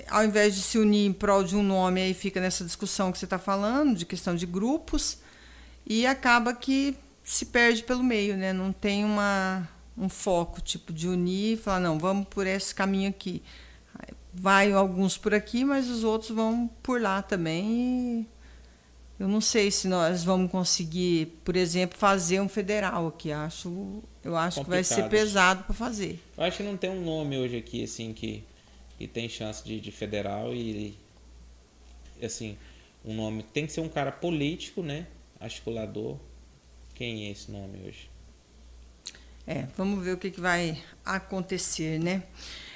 ao 0.10 0.26
invés 0.26 0.56
de 0.56 0.62
se 0.62 0.78
unir 0.78 1.06
em 1.06 1.14
prol 1.14 1.42
de 1.42 1.56
um 1.56 1.64
nome, 1.64 2.02
aí 2.02 2.14
fica 2.14 2.42
nessa 2.42 2.66
discussão 2.66 3.14
que 3.14 3.18
você 3.18 3.24
está 3.24 3.40
falando, 3.40 3.96
de 3.96 4.06
questão 4.06 4.36
de 4.36 4.46
grupos, 4.46 5.20
e 5.88 6.06
acaba 6.06 6.54
que 6.54 6.98
se 7.24 7.46
perde 7.46 7.82
pelo 7.84 8.04
meio, 8.04 8.36
né? 8.36 8.52
Não 8.52 8.74
tem 8.74 9.06
uma, 9.06 9.66
um 9.98 10.10
foco, 10.10 10.60
tipo, 10.60 10.92
de 10.92 11.08
unir 11.08 11.54
e 11.54 11.58
falar, 11.58 11.80
não, 11.80 11.98
vamos 11.98 12.28
por 12.30 12.46
esse 12.46 12.76
caminho 12.76 13.10
aqui. 13.10 13.42
Vai 14.34 14.74
alguns 14.74 15.18
por 15.18 15.34
aqui, 15.34 15.64
mas 15.64 15.88
os 15.88 16.04
outros 16.04 16.32
vão 16.32 16.70
por 16.84 17.02
lá 17.02 17.22
também. 17.22 18.28
E 18.28 18.39
eu 19.20 19.28
não 19.28 19.42
sei 19.42 19.70
se 19.70 19.88
nós 19.88 20.24
vamos 20.24 20.50
conseguir, 20.50 21.40
por 21.44 21.58
exemplo, 21.58 21.98
fazer 21.98 22.40
um 22.40 22.48
federal 22.48 23.08
aqui. 23.08 23.34
Acho, 23.34 24.02
eu 24.24 24.36
acho 24.38 24.64
que 24.64 24.70
vai 24.70 24.84
ser 24.84 25.10
pesado 25.10 25.66
para 25.66 25.74
fazer. 25.74 26.24
Eu 26.38 26.44
acho 26.46 26.58
que 26.58 26.64
não 26.64 26.78
tem 26.78 26.90
um 26.90 27.04
nome 27.04 27.38
hoje 27.38 27.58
aqui, 27.58 27.84
assim, 27.84 28.14
que, 28.14 28.44
que 28.98 29.08
tem 29.08 29.28
chance 29.28 29.62
de, 29.64 29.82
de 29.82 29.92
federal 29.92 30.56
e, 30.56 30.98
assim, 32.24 32.58
um 33.04 33.14
nome... 33.14 33.44
Tem 33.44 33.68
que 33.68 33.74
ser 33.74 33.82
um 33.82 33.90
cara 33.90 34.12
político, 34.12 34.82
né? 34.82 35.06
Articulador. 35.38 36.18
Quem 36.96 37.28
é 37.28 37.32
esse 37.32 37.52
nome 37.52 37.78
hoje? 37.86 38.10
É, 39.46 39.68
vamos 39.76 40.02
ver 40.04 40.14
o 40.14 40.18
que, 40.18 40.32
que 40.32 40.40
vai 40.40 40.82
acontecer, 41.04 42.00
né? 42.00 42.24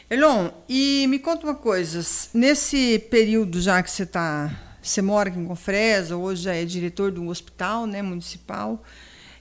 Elon, 0.09 0.49
e 0.67 1.05
me 1.07 1.19
conta 1.19 1.45
uma 1.45 1.55
coisa. 1.55 2.01
Nesse 2.33 2.99
período 2.99 3.61
já 3.61 3.81
que 3.81 3.89
você 3.89 4.05
tá, 4.05 4.72
você 4.89 5.01
mora 5.01 5.29
aqui 5.29 5.39
em 5.39 5.45
Confresa, 5.45 6.17
hoje 6.17 6.43
já 6.43 6.55
é 6.55 6.65
diretor 6.65 7.11
de 7.11 7.19
um 7.19 7.29
hospital, 7.29 7.85
né, 7.87 8.01
municipal. 8.01 8.81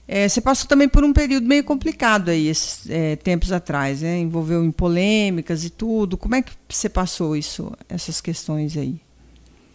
é, 0.07 0.27
você 0.29 0.41
passou 0.41 0.67
também 0.67 0.89
por 0.89 1.03
um 1.03 1.13
período 1.13 1.47
meio 1.47 1.63
complicado 1.63 2.29
aí, 2.29 2.47
esses 2.47 2.89
é, 2.89 3.15
tempos 3.15 3.51
atrás, 3.53 4.01
né? 4.01 4.19
Envolveu 4.19 4.63
em 4.63 4.71
polêmicas 4.71 5.63
e 5.65 5.69
tudo. 5.69 6.17
Como 6.17 6.35
é 6.35 6.41
que 6.41 6.53
você 6.69 6.89
passou 6.89 7.35
isso, 7.37 7.71
essas 7.89 8.19
questões 8.21 8.75
aí? 8.77 8.99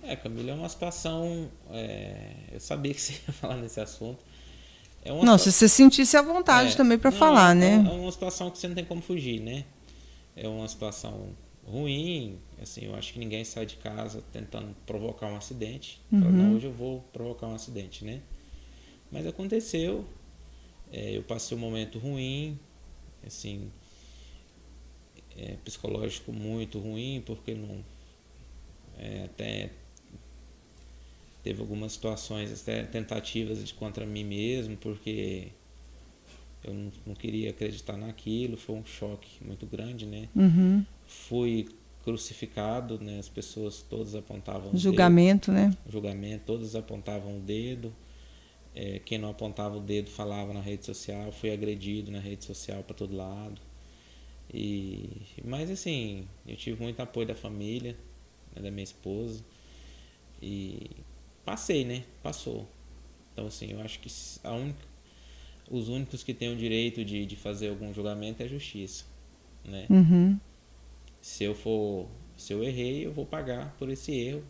É, 0.03 0.17
Camila, 0.17 0.53
é 0.53 0.55
uma 0.55 0.69
situação... 0.69 1.51
é, 1.71 2.33
eu 2.53 2.61
sabia 2.61 2.95
que 2.95 3.01
você 3.01 3.13
ia 3.27 3.33
falar 3.35 3.57
nesse 3.57 3.81
assunto. 3.81 4.25
É 5.05 5.11
Não, 5.23 5.39
situa- 5.39 5.39
se 5.39 5.53
você 5.53 5.69
sentisse 5.69 6.17
à 6.17 6.23
vontade 6.23 6.73
É, 6.73 6.77
também 6.77 6.99
para 6.99 7.11
falar, 7.13 7.53
é, 7.53 7.55
né? 7.55 7.87
É 7.87 7.91
uma 7.91 8.13
situação 8.13 8.51
que 8.51 8.59
você 8.59 8.69
não 8.69 8.75
tem 8.75 8.85
como 8.85 9.03
fugir, 9.03 9.41
né? 9.41 9.65
É 10.37 10.49
uma 10.49 10.69
situação 10.69 11.37
ruim, 11.69 12.39
assim, 12.61 12.87
eu 12.87 12.95
acho 12.95 13.13
que 13.13 13.19
ninguém 13.19 13.45
sai 13.45 13.67
de 13.67 13.77
casa 13.77 14.23
tentando 14.33 14.75
provocar 14.87 15.27
um 15.27 15.37
acidente. 15.37 16.01
Fala, 16.11 16.25
Uhum. 16.27 16.33
não, 16.33 16.53
hoje 16.55 16.67
eu 16.67 16.73
vou 16.73 17.01
provocar 17.13 17.47
um 17.49 17.55
acidente, 17.55 18.05
né? 18.05 18.21
Mas 19.11 19.27
aconteceu, 19.27 20.05
é, 20.93 21.17
eu 21.17 21.23
passei 21.23 21.57
um 21.57 21.61
momento 21.61 21.99
ruim, 21.99 22.59
assim, 23.27 23.71
é, 25.37 25.57
psicológico 25.65 26.33
muito 26.33 26.79
ruim, 26.79 27.23
porque 27.25 27.55
não 27.55 27.85
é, 28.99 29.25
até 29.25 29.71
teve 31.43 31.61
algumas 31.61 31.93
situações, 31.93 32.53
até 32.63 32.83
tentativas 32.85 33.65
de 33.65 33.73
contra 33.75 34.05
mim 34.05 34.25
mesmo, 34.25 34.77
porque 34.77 35.49
eu 36.65 36.75
não, 36.75 36.93
não 37.07 37.15
queria 37.15 37.51
acreditar 37.51 37.97
naquilo, 37.97 38.57
foi 38.57 38.77
um 38.77 38.85
choque 38.85 39.45
muito 39.45 39.67
grande, 39.67 40.07
né? 40.07 40.29
Uhum. 40.35 40.85
Fui 41.07 41.69
crucificado, 42.05 42.99
né? 43.01 43.19
As 43.19 43.29
pessoas 43.29 43.83
todas 43.83 44.15
apontavam 44.15 44.73
o 44.73 44.77
Julgamento, 44.77 45.53
né? 45.53 45.69
dedo, 45.69 45.93
julgamento, 45.93 46.45
todas 46.47 46.75
apontavam 46.75 47.37
o 47.37 47.41
dedo. 47.41 47.93
É, 48.75 49.01
quem 49.01 49.19
não 49.19 49.31
apontava 49.31 49.77
o 49.77 49.81
dedo 49.81 50.09
falava 50.09 50.53
na 50.53 50.61
rede 50.61 50.87
social, 50.87 51.33
fui 51.33 51.51
agredido 51.51 52.11
na 52.11 52.21
rede 52.21 52.45
social 52.45 52.83
para 52.83 52.95
todo 52.95 53.17
lado. 53.17 53.61
E 54.53 55.11
mas 55.45 55.71
assim, 55.71 56.27
eu 56.47 56.57
tive 56.57 56.83
muito 56.83 57.01
apoio 57.01 57.27
da 57.27 57.35
família, 57.35 57.97
né, 58.55 58.63
da 58.63 58.71
minha 58.71 58.85
esposa 58.85 59.45
e 60.41 60.91
passei, 61.45 61.85
né? 61.85 62.05
Passou. 62.23 62.67
Então 63.33 63.47
assim, 63.47 63.73
eu 63.73 63.81
acho 63.81 64.01
que 64.01 64.09
a 64.45 64.53
única, 64.53 64.79
os 65.71 65.89
únicos 65.89 66.23
que 66.23 66.33
têm 66.35 66.53
o 66.53 66.57
direito 66.57 67.05
de, 67.05 67.27
de 67.27 67.37
fazer 67.37 67.69
algum 67.69 67.93
julgamento 67.93 68.43
é 68.43 68.47
a 68.47 68.49
justiça, 68.49 69.05
né? 69.65 69.87
Uhum. 69.91 70.39
Se 71.21 71.45
eu 71.45 71.55
for, 71.55 72.07
se 72.37 72.53
eu 72.53 72.63
errei, 72.65 73.05
eu 73.07 73.13
vou 73.13 73.27
pagar 73.27 73.75
por 73.79 73.91
esse 73.91 74.13
erro 74.13 74.43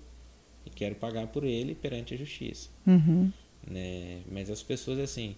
e 0.67 0.71
quero 0.71 0.95
pagar 0.95 1.27
por 1.29 1.45
ele 1.45 1.75
perante 1.75 2.15
a 2.15 2.17
justiça, 2.17 2.69
Uhum. 2.87 3.33
né? 3.67 4.21
Mas 4.31 4.51
as 4.51 4.63
pessoas 4.63 4.99
assim, 4.99 5.35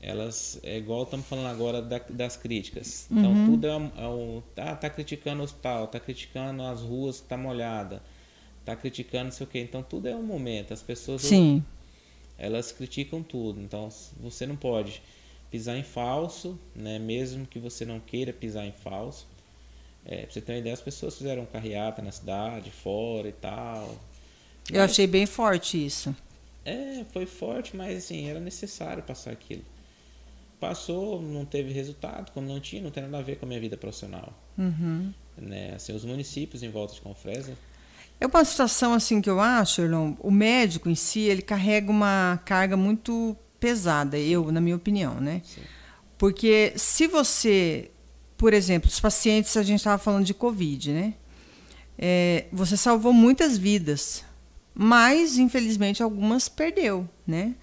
elas 0.00 0.58
é 0.64 0.76
igual 0.78 1.04
estamos 1.04 1.26
falando 1.26 1.46
agora 1.46 1.80
da- 1.80 1.98
das 2.10 2.36
críticas. 2.36 3.06
Então 3.10 3.30
Uhum. 3.32 3.44
tudo 3.46 3.66
é 3.66 3.76
um, 3.76 3.90
é 3.96 4.08
um 4.08 4.42
tá, 4.54 4.74
tá 4.74 4.90
criticando 4.90 5.40
o 5.40 5.44
hospital, 5.44 5.86
tá 5.86 6.00
criticando 6.00 6.62
as 6.62 6.80
ruas 6.80 7.20
que 7.20 7.28
tá 7.28 7.36
molhada, 7.36 8.02
tá 8.64 8.74
criticando 8.74 9.24
não 9.26 9.32
sei 9.32 9.46
o 9.46 9.50
quê. 9.50 9.60
Então 9.60 9.82
tudo 9.82 10.08
é 10.08 10.16
um 10.16 10.22
momento. 10.24 10.74
As 10.74 10.82
pessoas 10.82 11.22
Sim. 11.22 11.64
Elas 12.42 12.72
criticam 12.72 13.22
tudo. 13.22 13.60
Então 13.60 13.88
você 14.20 14.44
não 14.46 14.56
pode 14.56 15.00
pisar 15.50 15.76
em 15.78 15.84
falso, 15.84 16.58
né? 16.74 16.98
Mesmo 16.98 17.46
que 17.46 17.58
você 17.60 17.84
não 17.84 18.00
queira 18.00 18.32
pisar 18.32 18.66
em 18.66 18.72
falso. 18.72 19.26
É, 20.04 20.22
pra 20.22 20.32
você 20.32 20.40
ter 20.40 20.52
uma 20.52 20.58
ideia, 20.58 20.74
as 20.74 20.80
pessoas 20.80 21.16
fizeram 21.16 21.46
carreata 21.46 22.02
na 22.02 22.10
cidade, 22.10 22.70
fora 22.72 23.28
e 23.28 23.32
tal. 23.32 23.88
Eu 24.68 24.80
Mas- 24.80 24.90
achei 24.90 25.06
bem 25.06 25.24
forte 25.24 25.84
isso. 25.86 26.14
É, 26.64 27.04
foi 27.12 27.26
forte, 27.26 27.76
mas 27.76 27.98
assim, 27.98 28.28
era 28.28 28.40
necessário 28.40 29.02
passar 29.04 29.30
aquilo. 29.30 29.64
Passou, 30.58 31.20
não 31.20 31.44
teve 31.44 31.72
resultado, 31.72 32.30
como 32.32 32.46
não 32.46 32.60
tinha, 32.60 32.82
não 32.82 32.90
tem 32.90 33.02
nada 33.02 33.18
a 33.18 33.22
ver 33.22 33.36
com 33.36 33.44
a 33.46 33.48
minha 33.48 33.60
vida 33.60 33.76
profissional. 33.76 34.32
Uhum. 34.56 35.12
Né? 35.36 35.74
Assim, 35.74 35.92
os 35.92 36.04
municípios 36.04 36.62
em 36.62 36.68
volta 36.70 36.94
de 36.94 37.00
Confresa, 37.00 37.56
É 38.22 38.26
uma 38.28 38.44
situação 38.44 38.94
assim 38.94 39.20
que 39.20 39.28
eu 39.28 39.40
acho, 39.40 39.82
Erlon, 39.82 40.14
o 40.20 40.30
médico 40.30 40.88
em 40.88 40.94
si, 40.94 41.22
ele 41.22 41.42
carrega 41.42 41.90
uma 41.90 42.40
carga 42.44 42.76
muito 42.76 43.36
pesada, 43.58 44.16
eu, 44.16 44.52
na 44.52 44.60
minha 44.60 44.76
opinião, 44.76 45.20
né? 45.20 45.42
Sim. 45.44 45.62
Porque 46.16 46.72
se 46.76 47.08
você, 47.08 47.90
por 48.38 48.54
exemplo, 48.54 48.88
os 48.88 49.00
pacientes, 49.00 49.56
a 49.56 49.64
gente 49.64 49.78
estava 49.78 49.98
falando 49.98 50.24
de 50.24 50.34
Covid, 50.34 50.92
né? 50.92 51.14
É, 51.98 52.46
você 52.52 52.76
salvou 52.76 53.12
muitas 53.12 53.58
vidas, 53.58 54.24
mas 54.72 55.36
infelizmente 55.36 56.00
algumas 56.00 56.48
perdeu, 56.48 57.08
né? 57.26 57.56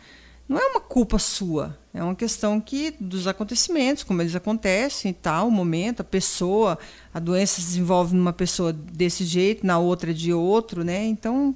Não 0.46 0.58
é 0.58 0.66
uma 0.66 0.82
culpa 0.82 1.18
sua, 1.18 1.80
é 1.94 2.04
uma 2.04 2.16
questão 2.16 2.62
que 2.62 2.94
dos 3.00 3.26
acontecimentos, 3.26 4.04
como 4.04 4.22
eles 4.22 4.36
acontecem 4.36 5.10
e 5.10 5.14
tal, 5.14 5.48
o 5.48 5.52
momento, 5.52 6.02
a 6.02 6.04
pessoa, 6.04 6.78
a 7.12 7.20
doença 7.20 7.56
se 7.56 7.68
desenvolve 7.68 8.16
numa 8.16 8.32
pessoa 8.32 8.72
desse 8.72 9.26
jeito, 9.26 9.66
na 9.66 9.80
outra 9.80 10.14
de 10.14 10.32
outro, 10.32 10.84
né? 10.84 11.06
Então, 11.06 11.56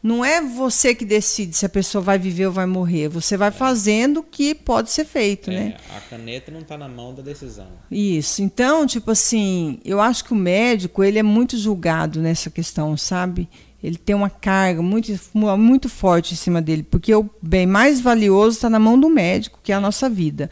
não 0.00 0.24
é 0.24 0.40
você 0.40 0.94
que 0.94 1.04
decide 1.04 1.56
se 1.56 1.66
a 1.66 1.68
pessoa 1.68 2.00
vai 2.00 2.20
viver 2.20 2.46
ou 2.46 2.52
vai 2.52 2.66
morrer, 2.66 3.08
você 3.08 3.36
vai 3.36 3.50
fazendo 3.50 4.20
o 4.20 4.22
que 4.22 4.54
pode 4.54 4.92
ser 4.92 5.04
feito, 5.04 5.50
é, 5.50 5.54
né? 5.54 5.76
a 5.96 6.00
caneta 6.02 6.52
não 6.52 6.60
está 6.60 6.78
na 6.78 6.88
mão 6.88 7.12
da 7.12 7.22
decisão. 7.22 7.68
Isso. 7.90 8.42
Então, 8.42 8.86
tipo 8.86 9.10
assim, 9.10 9.80
eu 9.84 10.00
acho 10.00 10.24
que 10.24 10.32
o 10.32 10.36
médico, 10.36 11.02
ele 11.02 11.18
é 11.18 11.22
muito 11.22 11.58
julgado 11.58 12.20
nessa 12.20 12.48
questão, 12.48 12.96
sabe? 12.96 13.48
Ele 13.82 13.96
tem 13.96 14.14
uma 14.14 14.30
carga 14.30 14.80
muito, 14.80 15.12
muito 15.34 15.88
forte 15.88 16.34
em 16.34 16.36
cima 16.36 16.62
dele, 16.62 16.84
porque 16.84 17.12
o 17.14 17.28
bem 17.42 17.66
mais 17.66 18.00
valioso 18.00 18.56
está 18.56 18.70
na 18.70 18.78
mão 18.78 18.98
do 18.98 19.10
médico, 19.10 19.58
que 19.62 19.72
é 19.72 19.74
a 19.74 19.80
nossa 19.80 20.08
vida. 20.08 20.48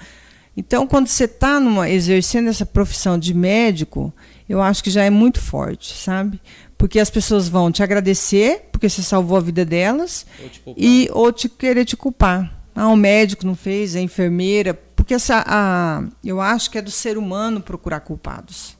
Então, 0.56 0.86
quando 0.86 1.06
você 1.06 1.24
está 1.24 1.60
exercendo 1.88 2.48
essa 2.48 2.66
profissão 2.66 3.16
de 3.16 3.32
médico, 3.32 4.12
eu 4.48 4.60
acho 4.60 4.82
que 4.82 4.90
já 4.90 5.04
é 5.04 5.10
muito 5.10 5.40
forte, 5.40 5.94
sabe? 5.94 6.40
Porque 6.76 6.98
as 6.98 7.08
pessoas 7.08 7.48
vão 7.48 7.70
te 7.70 7.82
agradecer, 7.82 8.68
porque 8.72 8.88
você 8.88 9.02
salvou 9.02 9.36
a 9.36 9.40
vida 9.40 9.64
delas, 9.64 10.26
Ou 10.64 10.74
e 10.76 11.08
ou 11.12 11.32
te 11.32 11.48
querer 11.48 11.84
te 11.84 11.96
culpar. 11.96 12.60
Ah, 12.74 12.88
o 12.88 12.96
médico 12.96 13.46
não 13.46 13.54
fez, 13.54 13.94
a 13.94 14.00
enfermeira, 14.00 14.74
porque 14.96 15.14
essa, 15.14 15.44
a, 15.46 16.02
eu 16.24 16.40
acho 16.40 16.70
que 16.70 16.78
é 16.78 16.82
do 16.82 16.90
ser 16.90 17.16
humano 17.16 17.60
procurar 17.60 18.00
culpados. 18.00 18.76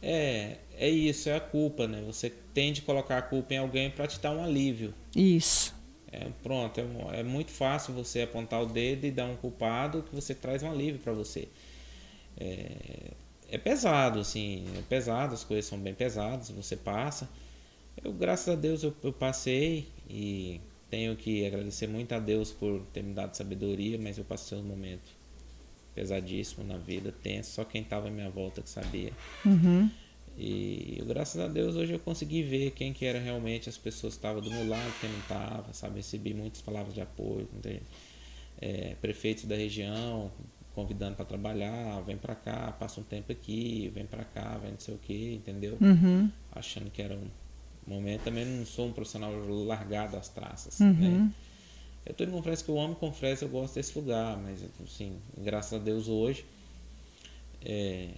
É, 0.00 0.56
é 0.76 0.88
isso, 0.90 1.28
é 1.28 1.36
a 1.36 1.40
culpa, 1.40 1.86
né? 1.86 2.02
Você 2.06 2.32
tende 2.54 2.80
a 2.80 2.84
colocar 2.84 3.18
a 3.18 3.22
culpa 3.22 3.54
em 3.54 3.58
alguém 3.58 3.90
para 3.90 4.06
te 4.06 4.18
dar 4.20 4.32
um 4.32 4.42
alívio. 4.42 4.94
Isso. 5.14 5.74
É, 6.10 6.28
pronto, 6.42 6.78
é, 6.78 7.20
é 7.20 7.22
muito 7.22 7.50
fácil 7.50 7.94
você 7.94 8.22
apontar 8.22 8.62
o 8.62 8.66
dedo 8.66 9.06
e 9.06 9.10
dar 9.10 9.26
um 9.26 9.36
culpado 9.36 10.02
que 10.02 10.14
você 10.14 10.34
traz 10.34 10.62
um 10.62 10.70
alívio 10.70 11.00
para 11.00 11.12
você. 11.12 11.48
É, 12.36 13.12
é 13.48 13.58
pesado, 13.58 14.20
assim, 14.20 14.64
é 14.78 14.82
pesado, 14.88 15.34
as 15.34 15.44
coisas 15.44 15.64
são 15.64 15.78
bem 15.78 15.94
pesadas, 15.94 16.50
você 16.50 16.76
passa. 16.76 17.28
Eu, 18.02 18.12
graças 18.12 18.48
a 18.48 18.54
Deus, 18.56 18.82
eu, 18.82 18.94
eu 19.02 19.12
passei 19.12 19.88
e 20.08 20.60
tenho 20.90 21.16
que 21.16 21.46
agradecer 21.46 21.86
muito 21.86 22.14
a 22.14 22.18
Deus 22.18 22.50
por 22.50 22.80
ter 22.92 23.02
me 23.02 23.14
dado 23.14 23.34
sabedoria, 23.34 23.98
mas 23.98 24.18
eu 24.18 24.24
passei 24.24 24.58
um 24.58 24.62
momento 24.62 25.22
pesadíssimo 25.94 26.66
na 26.66 26.76
vida, 26.76 27.14
tenso, 27.22 27.52
só 27.52 27.64
quem 27.64 27.82
estava 27.82 28.08
à 28.08 28.10
minha 28.10 28.30
volta 28.30 28.62
que 28.62 28.68
sabia. 28.68 29.12
Uhum. 29.44 29.90
E 30.36 30.96
eu, 30.98 31.04
graças 31.06 31.40
a 31.40 31.46
Deus 31.46 31.76
hoje 31.76 31.92
eu 31.92 31.98
consegui 31.98 32.42
ver 32.42 32.70
quem 32.72 32.92
que 32.92 33.04
era 33.04 33.18
realmente 33.20 33.68
as 33.68 33.76
pessoas 33.76 34.14
que 34.14 34.18
estavam 34.18 34.40
do 34.40 34.50
meu 34.50 34.66
lado, 34.68 34.92
quem 35.00 35.10
não 35.10 35.18
estava, 35.18 35.72
sabe? 35.72 35.96
Recebi 35.96 36.32
muitas 36.34 36.62
palavras 36.62 36.94
de 36.94 37.00
apoio, 37.00 37.48
é, 38.60 38.96
prefeitos 39.00 39.44
da 39.44 39.54
região 39.56 40.30
convidando 40.74 41.16
para 41.16 41.26
trabalhar, 41.26 42.00
vem 42.00 42.16
para 42.16 42.34
cá, 42.34 42.72
passa 42.72 42.98
um 42.98 43.04
tempo 43.04 43.30
aqui, 43.30 43.90
vem 43.94 44.06
para 44.06 44.24
cá, 44.24 44.56
vem 44.56 44.70
não 44.72 44.78
sei 44.78 44.94
o 44.94 44.98
que, 44.98 45.34
entendeu? 45.34 45.76
Uhum. 45.80 46.30
Achando 46.50 46.90
que 46.90 47.02
era 47.02 47.14
um 47.14 47.28
momento. 47.86 48.22
Também 48.22 48.46
não 48.46 48.64
sou 48.64 48.86
um 48.86 48.92
profissional 48.92 49.30
largado 49.66 50.16
às 50.16 50.28
traças, 50.30 50.80
Uhum. 50.80 50.92
né? 50.94 51.32
Eu 52.06 52.14
tô 52.14 52.24
em 52.24 52.30
Confresa 52.30 52.64
que 52.64 52.70
eu 52.70 52.80
amo 52.80 52.96
Confresa, 52.96 53.44
eu 53.44 53.48
gosto 53.48 53.74
desse 53.74 53.96
lugar, 53.96 54.36
mas 54.38 54.64
assim, 54.82 55.18
graças 55.38 55.74
a 55.74 55.78
Deus 55.78 56.08
hoje 56.08 56.44
é, 57.64 58.08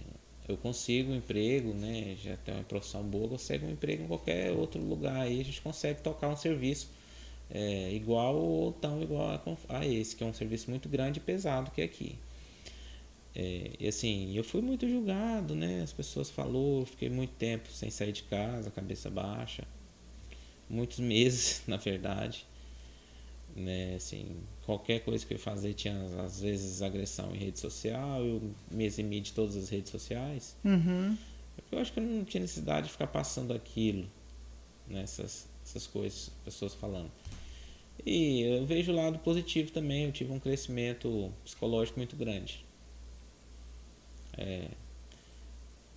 eu 0.47 0.57
consigo 0.57 1.11
um 1.11 1.15
emprego, 1.15 1.73
né? 1.73 2.15
Já 2.21 2.37
tenho 2.37 2.57
uma 2.57 2.63
profissão 2.63 3.03
boa, 3.03 3.29
consigo 3.29 3.65
um 3.65 3.71
emprego 3.71 4.03
em 4.03 4.07
qualquer 4.07 4.51
outro 4.51 4.81
lugar 4.81 5.21
aí, 5.21 5.41
a 5.41 5.43
gente 5.45 5.61
consegue 5.61 6.01
tocar 6.01 6.29
um 6.29 6.37
serviço 6.37 6.89
é, 7.49 7.91
igual 7.93 8.35
ou 8.35 8.71
tão 8.73 9.01
igual 9.01 9.29
a, 9.69 9.79
a 9.79 9.85
esse, 9.85 10.15
que 10.15 10.23
é 10.23 10.27
um 10.27 10.33
serviço 10.33 10.69
muito 10.69 10.89
grande 10.89 11.19
e 11.19 11.21
pesado 11.21 11.71
que 11.71 11.81
é 11.81 11.85
aqui. 11.85 12.17
É, 13.35 13.71
e 13.79 13.87
assim, 13.87 14.35
eu 14.35 14.43
fui 14.43 14.61
muito 14.61 14.87
julgado, 14.87 15.55
né? 15.55 15.81
As 15.81 15.91
pessoas 15.91 16.31
eu 16.37 16.85
fiquei 16.85 17.09
muito 17.09 17.33
tempo 17.33 17.69
sem 17.69 17.89
sair 17.89 18.13
de 18.13 18.23
casa, 18.23 18.71
cabeça 18.71 19.09
baixa. 19.09 19.63
Muitos 20.69 20.99
meses, 20.99 21.61
na 21.67 21.77
verdade. 21.77 22.45
Né? 23.55 23.95
Assim, 23.95 24.37
qualquer 24.65 24.99
coisa 24.99 25.25
que 25.25 25.33
eu 25.33 25.39
fazia 25.39 25.73
tinha, 25.73 25.97
às 26.21 26.41
vezes, 26.41 26.81
agressão 26.81 27.33
em 27.33 27.37
rede 27.37 27.59
social. 27.59 28.21
Eu 28.21 28.41
me 28.69 28.85
eximi 28.85 29.21
de 29.21 29.33
todas 29.33 29.55
as 29.55 29.69
redes 29.69 29.91
sociais. 29.91 30.55
Uhum. 30.63 31.17
Eu 31.71 31.79
acho 31.79 31.93
que 31.93 31.99
eu 31.99 32.03
não 32.03 32.25
tinha 32.25 32.41
necessidade 32.41 32.87
de 32.87 32.91
ficar 32.91 33.07
passando 33.07 33.53
aquilo, 33.53 34.07
né? 34.87 35.01
essas, 35.03 35.47
essas 35.63 35.87
coisas, 35.87 36.31
pessoas 36.43 36.73
falando. 36.73 37.11
E 38.05 38.41
eu 38.41 38.65
vejo 38.65 38.91
o 38.91 38.95
lado 38.95 39.19
positivo 39.19 39.71
também, 39.71 40.05
eu 40.05 40.11
tive 40.11 40.31
um 40.31 40.39
crescimento 40.39 41.31
psicológico 41.43 41.97
muito 41.97 42.15
grande. 42.15 42.63
É, 44.37 44.67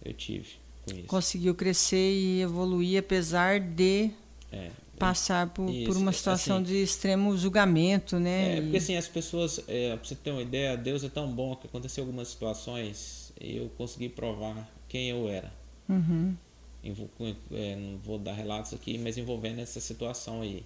eu 0.05 0.15
tive 0.15 0.49
com 0.85 0.97
isso. 0.97 1.07
Conseguiu 1.07 1.55
crescer 1.55 2.13
e 2.13 2.41
evoluir 2.41 3.01
apesar 3.01 3.61
de 3.61 4.11
É, 4.53 4.71
passar 4.99 5.49
por, 5.51 5.67
por 5.67 5.73
Isso, 5.75 5.99
uma 5.99 6.11
é, 6.11 6.15
situação 6.15 6.57
assim- 6.57 6.65
de 6.67 6.83
extremo 6.83 7.37
julgamento, 7.37 8.19
né? 8.19 8.59
É, 8.59 8.61
porque 8.63 8.77
assim, 8.79 8.97
as 8.97 9.09
pessoas, 9.09 9.61
é, 9.69 9.97
pra 9.97 10.05
você 10.07 10.15
ter 10.15 10.31
uma 10.31 10.43
ideia, 10.43 10.77
Deus 10.77 11.03
é 11.05 11.09
tão 11.09 11.31
bom 11.33 11.55
que 11.57 11.67
aconteceu 11.67 12.05
algumas 12.05 12.29
situações 12.29 13.33
e 13.41 13.57
eu 13.57 13.69
consegui 13.77 14.09
provar 14.09 14.69
quem 14.89 15.09
eu 15.11 15.29
era. 15.29 15.53
Uhum. 15.89 16.35
Envol- 16.83 17.11
é, 17.53 17.77
não 17.77 17.99
vou 17.99 18.19
dar 18.19 18.33
relatos 18.33 18.73
aqui, 18.73 18.99
mas 18.99 19.17
envolvendo 19.19 19.61
essa 19.61 19.81
situação 19.81 20.43
aí. 20.43 20.65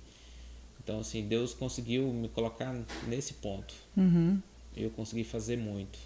Então, 0.83 1.01
assim, 1.01 1.27
Deus 1.27 1.55
conseguiu 1.55 2.13
me 2.13 2.29
colocar 2.29 2.75
nesse 3.07 3.35
ponto. 3.35 3.75
Uhum. 3.97 4.41
Eu 4.77 4.91
consegui 4.91 5.23
fazer 5.25 5.57
muito. 5.57 5.99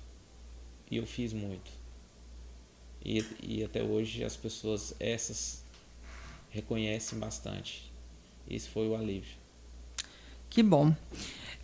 E 0.91 0.97
eu 0.99 1.07
fiz 1.07 1.33
muito. 1.33 1.70
E, 3.05 3.24
e 3.43 3.64
até 3.64 3.83
hoje 3.83 4.22
as 4.24 4.37
pessoas, 4.37 4.95
essas, 5.01 5.62
reconhecem 6.51 7.18
bastante. 7.18 7.91
Isso 8.49 8.71
foi 8.71 8.89
o 8.89 8.95
alívio. 8.97 9.35
Que 10.51 10.63
bom. 10.63 10.95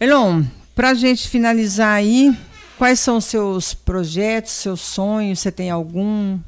Elon, 0.01 0.45
para 0.75 0.91
a 0.91 0.95
gente 0.95 1.29
finalizar 1.29 1.95
aí, 1.95 2.37
quais 2.77 2.99
são 3.01 3.19
os 3.19 3.25
seus 3.25 3.73
projetos, 3.75 4.53
seus 4.53 4.81
sonhos? 4.81 5.39
Você 5.41 5.53
tem 5.53 5.71
algum 5.71 6.39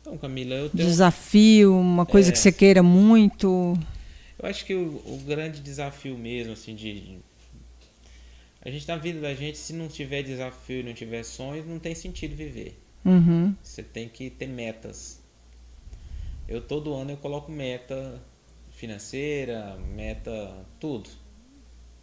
Então, 0.00 0.16
Camila, 0.18 0.54
eu 0.54 0.70
tenho. 0.70 0.84
desafio, 0.86 1.76
uma 1.78 2.04
coisa 2.06 2.30
É. 2.30 2.32
que 2.32 2.38
você 2.38 2.52
queira 2.52 2.82
muito? 2.82 3.78
Eu 4.38 4.48
acho 4.48 4.64
que 4.64 4.74
o, 4.74 4.86
o 5.06 5.22
grande 5.26 5.60
desafio 5.60 6.16
mesmo, 6.16 6.52
assim, 6.52 6.74
de. 6.74 7.18
A 8.62 8.70
gente 8.70 8.86
na 8.86 8.96
vida 8.96 9.20
da 9.20 9.34
gente, 9.34 9.56
se 9.56 9.72
não 9.72 9.88
tiver 9.88 10.22
desafio 10.22 10.84
não 10.84 10.92
tiver 10.92 11.22
sonhos, 11.22 11.66
não 11.66 11.78
tem 11.78 11.94
sentido 11.94 12.36
viver. 12.36 12.78
Uhum. 13.04 13.54
Você 13.62 13.82
tem 13.82 14.06
que 14.08 14.28
ter 14.28 14.46
metas. 14.46 15.18
Eu 16.46 16.60
todo 16.60 16.92
ano 16.94 17.12
eu 17.12 17.16
coloco 17.16 17.50
meta 17.50 18.20
financeira, 18.80 19.76
meta 19.94 20.54
tudo. 20.80 21.08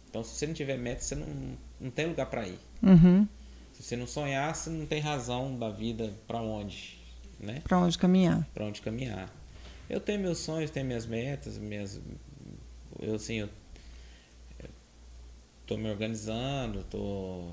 Então 0.08 0.22
se 0.22 0.36
você 0.36 0.46
não 0.46 0.54
tiver 0.54 0.78
meta, 0.78 1.02
você 1.02 1.14
não, 1.16 1.26
não 1.80 1.90
tem 1.90 2.06
lugar 2.06 2.26
para 2.26 2.46
ir. 2.46 2.58
Uhum. 2.82 3.26
Se 3.72 3.82
você 3.82 3.96
não 3.96 4.06
sonhar, 4.06 4.54
você 4.54 4.70
não 4.70 4.86
tem 4.86 5.00
razão 5.00 5.58
da 5.58 5.70
vida 5.70 6.14
para 6.26 6.40
onde, 6.40 6.98
né? 7.40 7.60
Para 7.64 7.78
onde 7.78 7.98
caminhar? 7.98 8.46
Para 8.54 8.64
onde 8.64 8.80
caminhar. 8.80 9.28
Eu 9.90 10.00
tenho 10.00 10.20
meus 10.20 10.38
sonhos, 10.38 10.70
tenho 10.70 10.86
minhas 10.86 11.06
metas, 11.06 11.58
minhas 11.58 12.00
eu 13.00 13.14
assim, 13.14 13.36
eu 13.36 13.48
eu 14.60 14.70
tô 15.66 15.76
me 15.76 15.90
organizando, 15.90 16.84
tô 16.84 17.50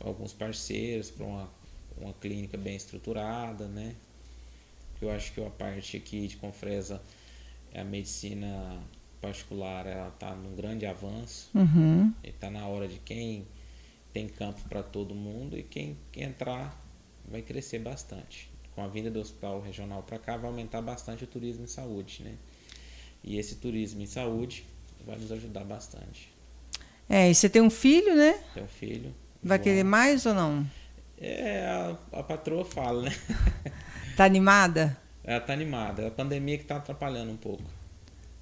alguns 0.00 0.32
parceiros 0.32 1.10
para 1.10 1.24
uma 1.24 1.48
uma 1.98 2.12
clínica 2.14 2.56
bem 2.56 2.76
estruturada, 2.76 3.66
né? 3.66 3.94
Eu 5.00 5.10
acho 5.10 5.32
que 5.32 5.44
a 5.44 5.50
parte 5.50 5.96
aqui 5.96 6.26
de 6.26 6.36
Confresa, 6.36 7.00
a 7.76 7.84
medicina 7.84 8.80
particular, 9.20 9.86
ela 9.86 10.08
está 10.08 10.34
num 10.34 10.54
grande 10.54 10.86
avanço. 10.86 11.50
Uhum. 11.54 12.12
Está 12.22 12.50
na 12.50 12.66
hora 12.66 12.88
de 12.88 12.98
quem 12.98 13.46
tem 14.12 14.28
campo 14.28 14.60
para 14.68 14.82
todo 14.82 15.14
mundo 15.14 15.58
e 15.58 15.62
quem, 15.62 15.96
quem 16.12 16.24
entrar 16.24 16.80
vai 17.28 17.42
crescer 17.42 17.78
bastante. 17.78 18.50
Com 18.74 18.82
a 18.82 18.88
vinda 18.88 19.10
do 19.10 19.20
hospital 19.20 19.60
regional 19.60 20.02
para 20.02 20.18
cá, 20.18 20.36
vai 20.36 20.50
aumentar 20.50 20.80
bastante 20.80 21.24
o 21.24 21.26
turismo 21.26 21.64
em 21.64 21.66
saúde, 21.66 22.22
né? 22.22 22.34
E 23.22 23.38
esse 23.38 23.56
turismo 23.56 24.02
em 24.02 24.06
saúde 24.06 24.64
vai 25.04 25.16
nos 25.18 25.32
ajudar 25.32 25.64
bastante. 25.64 26.32
É, 27.08 27.30
e 27.30 27.34
você 27.34 27.48
tem 27.48 27.62
um 27.62 27.70
filho, 27.70 28.14
né? 28.14 28.40
Tem 28.54 28.62
um 28.62 28.68
filho. 28.68 29.14
Vai 29.42 29.58
João. 29.58 29.64
querer 29.64 29.84
mais 29.84 30.26
ou 30.26 30.34
não? 30.34 30.66
É, 31.18 31.66
a, 31.66 31.96
a 32.18 32.22
patroa 32.22 32.64
fala, 32.64 33.02
né? 33.02 33.16
Tá 34.16 34.24
animada? 34.24 34.96
Ela 35.26 35.40
tá 35.40 35.52
animada. 35.52 36.02
É 36.02 36.06
a 36.06 36.10
pandemia 36.10 36.56
que 36.56 36.64
tá 36.64 36.76
atrapalhando 36.76 37.32
um 37.32 37.36
pouco. 37.36 37.64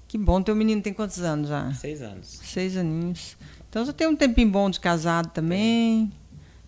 Que 0.07 0.17
bom, 0.17 0.41
teu 0.41 0.55
menino 0.55 0.81
tem 0.81 0.93
quantos 0.93 1.19
anos 1.19 1.49
já? 1.49 1.73
Seis 1.73 2.01
anos. 2.01 2.39
Seis 2.43 2.77
aninhos. 2.77 3.35
Então 3.69 3.83
você 3.85 3.91
tem 3.91 4.07
um 4.07 4.15
tempinho 4.15 4.49
bom 4.49 4.69
de 4.69 4.79
casado 4.79 5.29
também. 5.31 6.11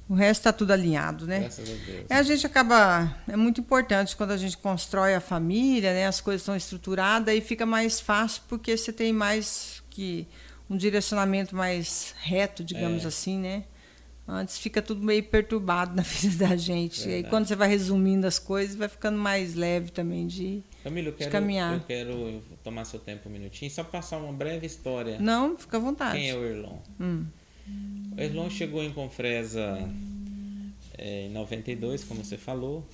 O 0.10 0.14
resto 0.15 0.44
tá 0.44 0.53
tudo 0.53 0.72
alinhado, 0.72 1.27
né? 1.27 1.41
Graças 1.41 1.69
a 1.69 1.73
Deus. 1.85 2.06
É, 2.10 2.15
a 2.15 2.23
gente 2.23 2.45
acaba. 2.48 3.15
É 3.27 3.35
muito 3.35 3.61
importante 3.61 4.15
quando 4.15 4.31
a 4.31 4.38
gente 4.38 4.57
constrói 4.57 5.14
a 5.14 5.19
família, 5.22 5.94
né? 5.94 6.07
As 6.07 6.19
coisas 6.19 6.41
estão 6.41 6.56
estruturadas 6.56 7.35
e 7.35 7.41
fica 7.41 7.65
mais 7.65 7.99
fácil 7.99 8.41
porque 8.48 8.76
você 8.76 8.91
tem 8.91 9.14
mais 9.14 9.84
que 9.89 10.27
um 10.69 10.76
direcionamento 10.76 11.56
mais 11.56 12.15
reto, 12.19 12.64
digamos 12.64 13.03
É. 13.06 13.07
assim, 13.07 13.38
né? 13.38 13.64
Antes 14.27 14.57
fica 14.57 14.81
tudo 14.81 15.01
meio 15.01 15.23
perturbado 15.23 15.95
na 15.95 16.03
vida 16.03 16.47
da 16.47 16.55
gente. 16.57 17.01
E 17.01 17.03
aí 17.03 17.09
Verdade. 17.09 17.29
quando 17.29 17.47
você 17.47 17.55
vai 17.55 17.69
resumindo 17.69 18.27
as 18.27 18.37
coisas, 18.37 18.75
vai 18.75 18.89
ficando 18.89 19.17
mais 19.17 19.55
leve 19.55 19.91
também 19.91 20.27
de. 20.27 20.61
Camila, 20.83 21.07
eu 21.07 21.13
quero, 21.13 21.31
caminhar. 21.31 21.73
eu 21.73 21.79
quero 21.81 22.43
tomar 22.63 22.83
seu 22.83 22.99
tempo 22.99 23.29
um 23.29 23.31
minutinho, 23.31 23.71
só 23.71 23.83
passar 23.83 24.17
uma 24.17 24.33
breve 24.33 24.65
história. 24.65 25.17
Não, 25.19 25.57
fica 25.57 25.77
à 25.77 25.79
vontade. 25.79 26.17
Quem 26.17 26.29
é 26.29 26.35
o 26.35 26.45
Erlon? 26.45 26.77
Hum. 26.99 27.25
O 28.17 28.21
Erlon 28.21 28.49
chegou 28.49 28.83
em 28.83 28.91
Confresa 28.91 29.77
é, 30.97 31.27
em 31.27 31.29
92, 31.29 32.03
como 32.03 32.23
você 32.23 32.37
falou. 32.37 32.85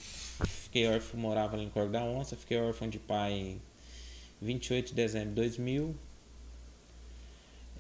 Fiquei 0.46 0.88
órfão, 0.88 1.20
morava 1.20 1.56
ali 1.56 1.66
em 1.66 1.70
Corda 1.70 2.00
da 2.00 2.04
Onça. 2.04 2.36
Fiquei 2.36 2.58
órfão 2.58 2.90
de 2.90 3.00
pai 3.00 3.34
em 3.34 3.62
28 4.42 4.90
de 4.90 4.94
dezembro 4.94 5.30
de 5.30 5.36
2000. 5.36 5.96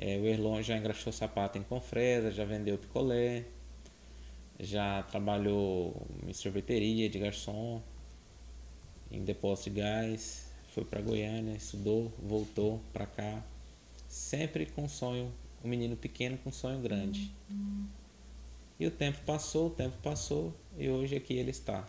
É, 0.05 0.17
o 0.17 0.27
Erlon 0.27 0.61
já 0.61 0.75
engraxou 0.75 1.13
sapato 1.13 1.57
em 1.57 1.63
Confresa, 1.63 2.29
já 2.29 2.43
vendeu 2.43 2.77
picolé, 2.77 3.45
já 4.59 5.01
trabalhou 5.03 5.95
em 6.27 6.33
sorveteria 6.33 7.09
de 7.09 7.17
garçom, 7.17 7.81
em 9.09 9.23
depósito 9.23 9.69
de 9.69 9.79
gás, 9.79 10.51
foi 10.73 10.83
para 10.83 10.99
Goiânia, 10.99 11.55
estudou, 11.55 12.11
voltou 12.21 12.81
para 12.91 13.05
cá, 13.05 13.41
sempre 14.09 14.65
com 14.65 14.89
sonho, 14.89 15.31
um 15.63 15.69
menino 15.69 15.95
pequeno 15.95 16.37
com 16.39 16.51
sonho 16.51 16.81
grande. 16.81 17.33
E 18.77 18.85
o 18.85 18.91
tempo 18.91 19.19
passou, 19.25 19.67
o 19.67 19.69
tempo 19.69 19.95
passou 20.03 20.53
e 20.77 20.89
hoje 20.89 21.15
aqui 21.15 21.33
ele 21.33 21.51
está. 21.51 21.87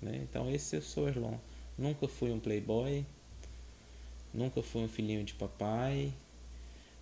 Né? 0.00 0.20
Então 0.22 0.48
esse 0.48 0.76
eu 0.76 0.82
sou 0.82 1.08
Erlon. 1.08 1.38
Nunca 1.76 2.06
fui 2.06 2.30
um 2.30 2.38
playboy, 2.38 3.04
nunca 4.32 4.62
fui 4.62 4.82
um 4.82 4.88
filhinho 4.88 5.24
de 5.24 5.34
papai, 5.34 6.14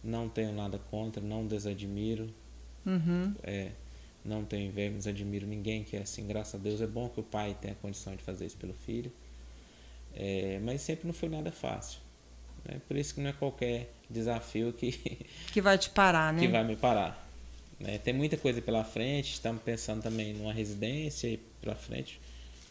não 0.02 0.28
tenho 0.28 0.52
nada 0.52 0.78
contra, 0.90 1.22
não 1.22 1.46
desadmiro, 1.46 2.28
Uhum. 2.86 3.34
é, 3.42 3.72
não 4.24 4.44
tenho 4.44 4.68
inveja, 4.68 4.90
não 4.90 4.98
desadmiro 4.98 5.46
ninguém 5.46 5.84
que 5.84 5.96
é 5.96 6.00
assim, 6.02 6.26
graças 6.26 6.54
a 6.54 6.58
Deus. 6.62 6.80
É 6.80 6.86
bom 6.86 7.08
que 7.08 7.20
o 7.20 7.22
pai 7.22 7.56
tenha 7.60 7.72
a 7.74 7.76
condição 7.76 8.14
de 8.16 8.22
fazer 8.22 8.46
isso 8.46 8.56
pelo 8.56 8.72
filho, 8.74 9.12
É, 10.14 10.58
mas 10.64 10.80
sempre 10.80 11.06
não 11.06 11.12
foi 11.14 11.28
nada 11.28 11.52
fácil. 11.52 12.00
Né? 12.64 12.80
Por 12.88 12.96
isso 12.96 13.14
que 13.14 13.20
não 13.20 13.30
é 13.30 13.32
qualquer 13.32 13.92
desafio 14.10 14.72
que, 14.72 14.90
Que 15.52 15.60
vai 15.60 15.76
te 15.78 15.90
parar, 15.90 16.32
né? 16.32 16.40
que 16.40 16.48
vai 16.48 16.64
me 16.64 16.74
parar. 16.76 17.28
Né? 17.78 17.98
Tem 17.98 18.12
muita 18.14 18.36
coisa 18.36 18.60
pela 18.60 18.82
frente, 18.84 19.34
estamos 19.34 19.62
pensando 19.62 20.02
também 20.02 20.32
numa 20.34 20.52
residência 20.52 21.28
e 21.28 21.36
pela 21.60 21.76
frente. 21.76 22.18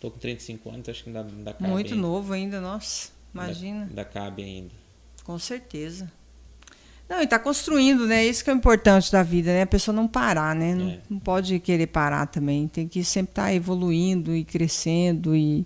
Tô 0.02 0.12
com 0.12 0.18
35 0.20 0.70
anos, 0.70 0.90
acho 0.90 1.04
que 1.04 1.10
ainda, 1.10 1.22
ainda 1.22 1.54
cabe. 1.54 1.70
Muito 1.72 1.94
ainda. 1.94 2.02
novo 2.08 2.34
ainda, 2.34 2.60
nossa. 2.60 3.12
Imagina. 3.34 3.82
Ainda, 3.82 3.90
ainda 3.91 4.06
cabe 4.06 4.44
ainda. 4.44 4.74
Com 5.24 5.40
certeza. 5.40 6.12
Não, 7.10 7.22
e 7.22 7.24
está 7.24 7.40
construindo, 7.40 8.06
né? 8.06 8.26
Isso 8.26 8.44
que 8.44 8.50
é 8.50 8.54
o 8.54 8.58
importante 8.58 9.12
da 9.12 9.24
vida, 9.24 9.52
né? 9.52 9.62
A 9.62 9.68
pessoa 9.68 9.96
não 9.96 10.08
parar, 10.08 10.54
né? 10.54 10.76
Não, 10.76 10.90
É. 10.90 11.00
não 11.10 11.20
pode 11.20 11.58
querer 11.60 11.88
parar 11.88 12.26
também. 12.28 12.68
Tem 12.68 12.88
que 12.88 13.04
sempre 13.04 13.32
estar 13.32 13.54
evoluindo 13.54 14.36
e 14.36 14.44
crescendo 14.44 15.36
e 15.36 15.66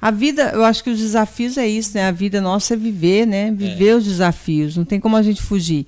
a 0.00 0.10
vida, 0.10 0.50
eu 0.52 0.62
acho 0.62 0.84
que 0.84 0.90
os 0.90 0.98
desafios 0.98 1.56
é 1.56 1.66
isso, 1.66 1.96
né? 1.96 2.06
A 2.06 2.10
vida 2.10 2.38
nossa 2.38 2.74
é 2.74 2.76
viver, 2.76 3.26
né? 3.26 3.50
Viver 3.50 3.96
os 3.96 4.04
desafios. 4.04 4.76
Não 4.76 4.84
tem 4.84 5.00
como 5.00 5.16
a 5.16 5.22
gente 5.22 5.40
fugir. 5.40 5.86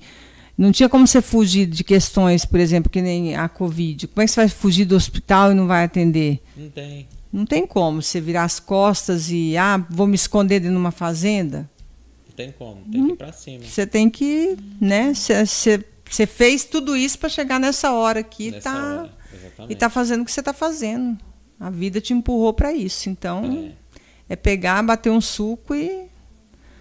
Não 0.57 0.71
tinha 0.71 0.89
como 0.89 1.05
você 1.05 1.21
fugir 1.21 1.67
de 1.67 1.83
questões, 1.83 2.43
por 2.43 2.59
exemplo, 2.59 2.89
que 2.89 2.99
nem 2.99 3.35
a 3.35 3.47
Covid. 3.47 4.07
Como 4.07 4.23
é 4.23 4.25
que 4.25 4.31
você 4.31 4.39
vai 4.39 4.49
fugir 4.49 4.85
do 4.85 4.95
hospital 4.95 5.51
e 5.51 5.55
não 5.55 5.67
vai 5.67 5.83
atender? 5.83 6.41
Não 6.57 6.69
tem. 6.71 7.07
Não 7.31 7.45
tem 7.45 7.67
como 7.67 8.01
você 8.01 8.19
virar 8.19 8.45
as 8.45 8.59
costas 8.59 9.29
e, 9.29 9.55
ah, 9.55 9.85
vou 9.87 10.07
me 10.07 10.15
esconder 10.15 10.61
dentro 10.61 10.73
de 10.73 10.79
uma 10.81 10.89
fazenda. 10.89 11.69
Não 12.37 12.45
tem 12.45 12.51
como. 12.51 12.83
Tem 12.91 13.07
que 13.07 13.13
ir 13.13 13.15
pra 13.15 13.31
cima. 13.31 13.63
Você 13.65 13.87
tem 13.87 14.09
que, 14.09 14.55
né? 14.79 15.11
Você 15.13 16.25
fez 16.27 16.63
tudo 16.63 16.95
isso 16.95 17.17
para 17.17 17.29
chegar 17.29 17.59
nessa 17.59 17.91
hora 17.91 18.19
aqui 18.19 18.51
nessa 18.51 18.71
tá, 18.71 18.77
hora. 18.77 19.17
Exatamente. 19.33 19.73
e 19.73 19.75
tá 19.75 19.89
fazendo 19.89 20.21
o 20.21 20.25
que 20.25 20.31
você 20.31 20.43
tá 20.43 20.53
fazendo. 20.53 21.17
A 21.59 21.71
vida 21.71 21.99
te 21.99 22.13
empurrou 22.13 22.53
para 22.53 22.71
isso. 22.71 23.09
Então, 23.09 23.73
é. 24.29 24.35
pegar, 24.35 24.83
bater 24.83 25.09
um 25.09 25.19
suco 25.19 25.73
e 25.73 26.07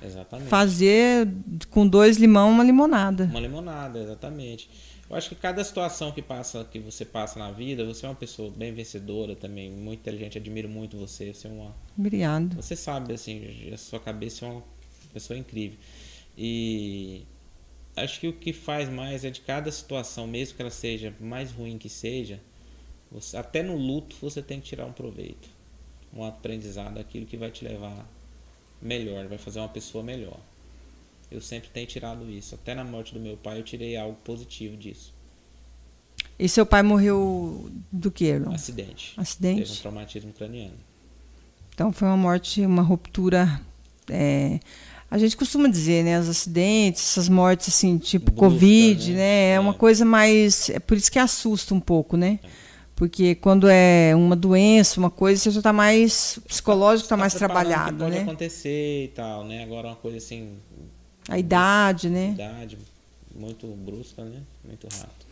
Exatamente. 0.02 0.48
fazer 0.48 1.26
com 1.70 1.88
dois 1.88 2.18
limão 2.18 2.50
uma 2.50 2.62
limonada. 2.62 3.24
Uma 3.24 3.40
limonada, 3.40 3.98
exatamente. 3.98 4.68
Eu 5.08 5.16
acho 5.16 5.28
que 5.30 5.36
cada 5.36 5.62
situação 5.62 6.10
que 6.12 6.20
passa, 6.20 6.64
que 6.64 6.78
você 6.80 7.04
passa 7.04 7.38
na 7.38 7.50
vida, 7.50 7.84
você 7.84 8.04
é 8.04 8.08
uma 8.08 8.14
pessoa 8.14 8.50
bem 8.50 8.72
vencedora 8.72 9.36
também, 9.36 9.70
muito 9.70 10.00
inteligente, 10.00 10.36
admiro 10.36 10.68
muito 10.68 10.98
você. 10.98 11.32
Você 11.32 11.46
é 11.46 11.50
uma. 11.50 11.74
Obrigado. 11.96 12.56
Você 12.56 12.76
sabe, 12.76 13.14
assim, 13.14 13.70
a 13.72 13.76
sua 13.76 14.00
cabeça 14.00 14.44
é 14.44 14.48
uma 14.48 14.62
pessoa 15.16 15.38
incrível. 15.38 15.78
E 16.36 17.22
acho 17.96 18.20
que 18.20 18.28
o 18.28 18.32
que 18.32 18.52
faz 18.52 18.88
mais 18.88 19.24
é 19.24 19.30
de 19.30 19.40
cada 19.40 19.72
situação, 19.72 20.26
mesmo 20.26 20.56
que 20.56 20.62
ela 20.62 20.70
seja 20.70 21.14
mais 21.18 21.50
ruim 21.50 21.78
que 21.78 21.88
seja, 21.88 22.40
você, 23.10 23.36
até 23.36 23.62
no 23.62 23.76
luto 23.76 24.16
você 24.20 24.42
tem 24.42 24.60
que 24.60 24.66
tirar 24.66 24.84
um 24.84 24.92
proveito, 24.92 25.48
um 26.12 26.22
aprendizado, 26.22 26.98
aquilo 26.98 27.24
que 27.24 27.36
vai 27.36 27.50
te 27.50 27.64
levar 27.64 28.06
melhor, 28.80 29.26
vai 29.26 29.38
fazer 29.38 29.60
uma 29.60 29.68
pessoa 29.68 30.04
melhor. 30.04 30.38
Eu 31.30 31.40
sempre 31.40 31.70
tenho 31.70 31.86
tirado 31.86 32.30
isso. 32.30 32.54
Até 32.54 32.74
na 32.74 32.84
morte 32.84 33.12
do 33.12 33.18
meu 33.18 33.36
pai 33.36 33.58
eu 33.58 33.64
tirei 33.64 33.96
algo 33.96 34.16
positivo 34.22 34.76
disso. 34.76 35.12
E 36.38 36.48
seu 36.48 36.66
pai 36.66 36.82
morreu 36.82 37.70
do 37.90 38.10
que? 38.10 38.30
Acidente. 38.52 39.14
Acidente? 39.16 39.62
Teve 39.62 39.72
um 39.72 39.76
traumatismo 39.76 40.32
craniano. 40.32 40.76
Então 41.74 41.92
foi 41.92 42.06
uma 42.08 42.16
morte, 42.16 42.64
uma 42.64 42.82
ruptura. 42.82 43.60
É, 44.08 44.60
a 45.10 45.18
gente 45.18 45.36
costuma 45.36 45.68
dizer, 45.68 46.02
né? 46.04 46.18
Os 46.18 46.28
acidentes, 46.28 47.02
essas 47.02 47.28
mortes 47.28 47.68
assim, 47.68 47.96
tipo 47.98 48.30
Brusca, 48.30 48.48
Covid, 48.50 49.12
né? 49.12 49.16
né? 49.16 49.50
É, 49.50 49.54
É. 49.54 49.60
uma 49.60 49.74
coisa 49.74 50.04
mais. 50.04 50.70
É 50.70 50.78
por 50.78 50.96
isso 50.96 51.10
que 51.10 51.18
assusta 51.18 51.74
um 51.74 51.80
pouco, 51.80 52.16
né? 52.16 52.38
Porque 52.94 53.34
quando 53.34 53.68
é 53.68 54.14
uma 54.16 54.34
doença, 54.34 54.98
uma 54.98 55.10
coisa, 55.10 55.40
você 55.42 55.50
já 55.50 55.60
está 55.60 55.72
mais. 55.72 56.38
psicológico 56.48 57.04
está 57.04 57.16
mais 57.16 57.32
Tá 57.34 57.38
que 57.38 57.44
trabalhado, 57.44 57.98
pode 58.04 58.16
né? 58.16 58.22
acontecer 58.22 59.04
e 59.04 59.08
tal, 59.08 59.44
né? 59.44 59.62
Agora 59.62 59.88
uma 59.88 59.96
coisa 59.96 60.16
assim, 60.16 60.54
A 61.28 61.38
idade, 61.38 62.08
né? 62.08 62.30
idade 62.34 62.78
muito 63.38 63.66
brusca, 63.66 64.24
né? 64.24 64.40
Muito 64.64 64.88
rápido. 64.90 65.26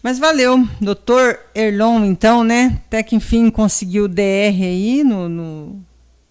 Mas 0.00 0.18
valeu, 0.18 0.66
doutor 0.80 1.38
Erlon, 1.54 2.04
então, 2.04 2.42
né? 2.44 2.80
Até 2.86 3.02
que 3.02 3.14
enfim 3.16 3.50
conseguiu 3.50 4.04
o 4.04 4.08
DR 4.08 4.62
aí 4.62 5.02
no, 5.04 5.28
no, 5.28 5.80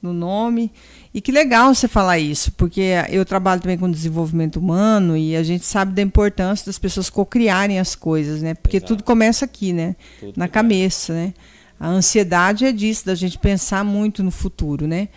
no 0.01 0.13
nome. 0.13 0.71
E 1.13 1.19
que 1.19 1.31
legal 1.31 1.75
você 1.75 1.89
falar 1.89 2.19
isso, 2.19 2.53
porque 2.53 2.81
eu 3.09 3.25
trabalho 3.25 3.59
também 3.59 3.77
com 3.77 3.91
desenvolvimento 3.91 4.57
humano 4.57 5.17
e 5.17 5.35
a 5.35 5.43
gente 5.43 5.65
sabe 5.65 5.93
da 5.93 6.01
importância 6.01 6.65
das 6.65 6.79
pessoas 6.79 7.09
cocriarem 7.09 7.79
as 7.79 7.95
coisas, 7.95 8.41
né? 8.41 8.53
Porque 8.53 8.77
Exato. 8.77 8.93
tudo 8.93 9.03
começa 9.03 9.43
aqui, 9.43 9.73
né? 9.73 9.95
Tudo 10.21 10.33
Na 10.37 10.47
cabeça, 10.47 11.13
né? 11.13 11.33
A 11.77 11.89
ansiedade 11.89 12.63
é 12.63 12.71
disso, 12.71 13.05
da 13.05 13.15
gente 13.15 13.37
pensar 13.37 13.83
muito 13.83 14.23
no 14.23 14.31
futuro, 14.31 14.87
né? 14.87 15.09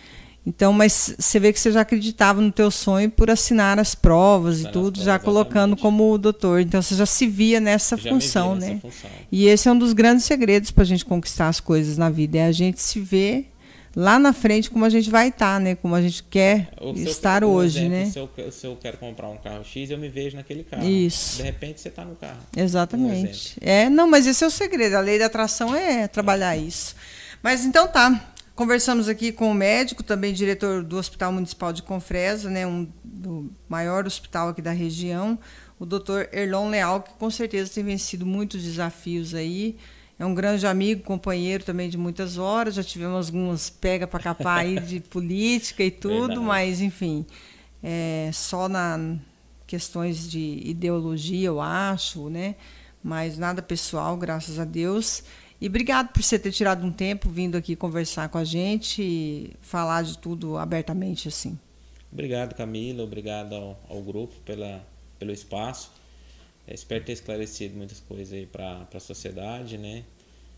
Então, 0.45 0.73
mas 0.73 1.15
você 1.17 1.39
vê 1.39 1.51
que 1.53 1.59
você 1.59 1.71
já 1.71 1.81
acreditava 1.81 2.39
no 2.41 2.51
teu 2.51 2.69
sonho 2.69 3.09
por 3.09 3.31
assinar 3.31 3.79
as 3.79 3.95
provas 3.95 4.57
e 4.57 4.67
Assinar 4.67 4.69
as 4.69 4.73
tudo, 4.73 4.91
provas, 4.93 5.05
já 5.05 5.17
colocando 5.17 5.73
exatamente. 5.73 5.81
como 5.81 6.17
doutor. 6.17 6.59
Então, 6.59 6.81
você 6.81 6.93
já 6.93 7.05
se 7.05 7.25
via 7.25 7.59
nessa 7.59 7.97
função, 7.97 8.55
nessa 8.55 8.73
né? 8.73 8.79
função. 8.79 9.09
E 9.31 9.47
esse 9.47 9.67
é 9.67 9.71
um 9.71 9.77
dos 9.77 9.93
grandes 9.93 10.25
segredos 10.25 10.71
para 10.71 10.83
a 10.83 10.85
gente 10.85 11.05
conquistar 11.05 11.47
as 11.47 11.59
coisas 11.59 11.97
na 11.97 12.09
vida, 12.09 12.37
é 12.37 12.45
a 12.45 12.51
gente 12.51 12.81
se 12.81 12.99
ver 12.99 13.54
lá 13.95 14.19
na 14.19 14.33
frente 14.33 14.69
como 14.69 14.83
a 14.83 14.89
gente 14.89 15.09
vai 15.09 15.29
estar, 15.29 15.59
né? 15.59 15.75
Como 15.75 15.95
a 15.95 16.01
gente 16.01 16.21
quer 16.23 16.69
eu 16.79 16.93
estar 16.93 17.43
hoje, 17.43 17.79
exemplo, 17.79 17.97
né? 17.97 18.05
Se 18.05 18.19
eu, 18.19 18.51
se 18.51 18.67
eu 18.67 18.75
quero 18.75 18.97
comprar 18.97 19.29
um 19.29 19.37
carro 19.37 19.63
X, 19.63 19.89
eu 19.89 19.97
me 19.97 20.09
vejo 20.09 20.35
naquele 20.35 20.63
carro. 20.63 20.85
Isso. 20.85 21.37
De 21.37 21.43
repente 21.43 21.79
você 21.79 21.87
está 21.87 22.03
no 22.03 22.15
carro. 22.15 22.39
Exatamente. 22.55 23.57
É, 23.61 23.89
não, 23.89 24.09
mas 24.09 24.27
esse 24.27 24.43
é 24.43 24.47
o 24.47 24.51
segredo. 24.51 24.95
A 24.95 24.99
lei 24.99 25.17
da 25.17 25.27
atração 25.27 25.73
é 25.73 26.07
trabalhar 26.07 26.57
isso. 26.57 26.95
Mas 27.41 27.63
então 27.63 27.87
tá. 27.87 28.31
Conversamos 28.55 29.09
aqui 29.09 29.33
com 29.33 29.51
o 29.51 29.53
médico, 29.53 30.01
também 30.01 30.33
diretor 30.33 30.81
do 30.81 30.97
Hospital 30.97 31.33
Municipal 31.33 31.73
de 31.73 31.83
Confresa, 31.83 32.49
né, 32.49 32.65
um 32.65 32.87
do 33.03 33.51
maior 33.67 34.07
hospital 34.07 34.47
aqui 34.47 34.61
da 34.61 34.71
região, 34.71 35.37
o 35.77 35.85
doutor 35.85 36.29
Erlon 36.31 36.69
Leal, 36.69 37.01
que 37.01 37.11
com 37.15 37.29
certeza 37.29 37.69
tem 37.73 37.83
vencido 37.83 38.25
muitos 38.25 38.63
desafios 38.63 39.35
aí. 39.35 39.75
É 40.17 40.25
um 40.25 40.33
grande 40.33 40.65
amigo, 40.65 41.03
companheiro 41.03 41.63
também 41.63 41.89
de 41.89 41.97
muitas 41.97 42.37
horas. 42.37 42.75
Já 42.75 42.83
tivemos 42.83 43.27
algumas 43.27 43.69
pega 43.69 44.07
para 44.07 44.19
capar 44.19 44.59
aí 44.59 44.79
de 44.79 44.99
política 45.09 45.83
e 45.83 45.91
tudo, 45.91 46.41
mas 46.41 46.79
enfim, 46.81 47.25
é, 47.83 48.29
só 48.33 48.69
na 48.69 49.17
questões 49.67 50.29
de 50.29 50.61
ideologia, 50.63 51.47
eu 51.47 51.59
acho, 51.59 52.29
né? 52.29 52.55
Mas 53.03 53.37
nada 53.37 53.61
pessoal, 53.61 54.15
graças 54.15 54.57
a 54.57 54.65
Deus. 54.65 55.23
E 55.59 55.67
obrigado 55.67 56.09
por 56.09 56.21
você 56.21 56.37
ter 56.37 56.51
tirado 56.51 56.85
um 56.85 56.91
tempo 56.91 57.29
vindo 57.29 57.55
aqui 57.55 57.75
conversar 57.75 58.29
com 58.29 58.37
a 58.37 58.43
gente 58.43 59.01
e 59.01 59.53
falar 59.61 60.03
de 60.03 60.17
tudo 60.17 60.57
abertamente 60.57 61.27
assim. 61.27 61.57
Obrigado, 62.11 62.55
Camila. 62.55 63.03
Obrigado 63.03 63.53
ao, 63.53 63.79
ao 63.89 64.01
grupo 64.01 64.35
pela, 64.45 64.85
pelo 65.19 65.31
espaço. 65.31 65.91
É, 66.67 66.73
espero 66.73 67.03
ter 67.03 67.13
esclarecido 67.13 67.75
muitas 67.75 67.99
coisas 67.99 68.33
aí 68.33 68.45
para 68.45 68.87
a 68.93 68.99
sociedade, 68.99 69.77
né? 69.77 70.03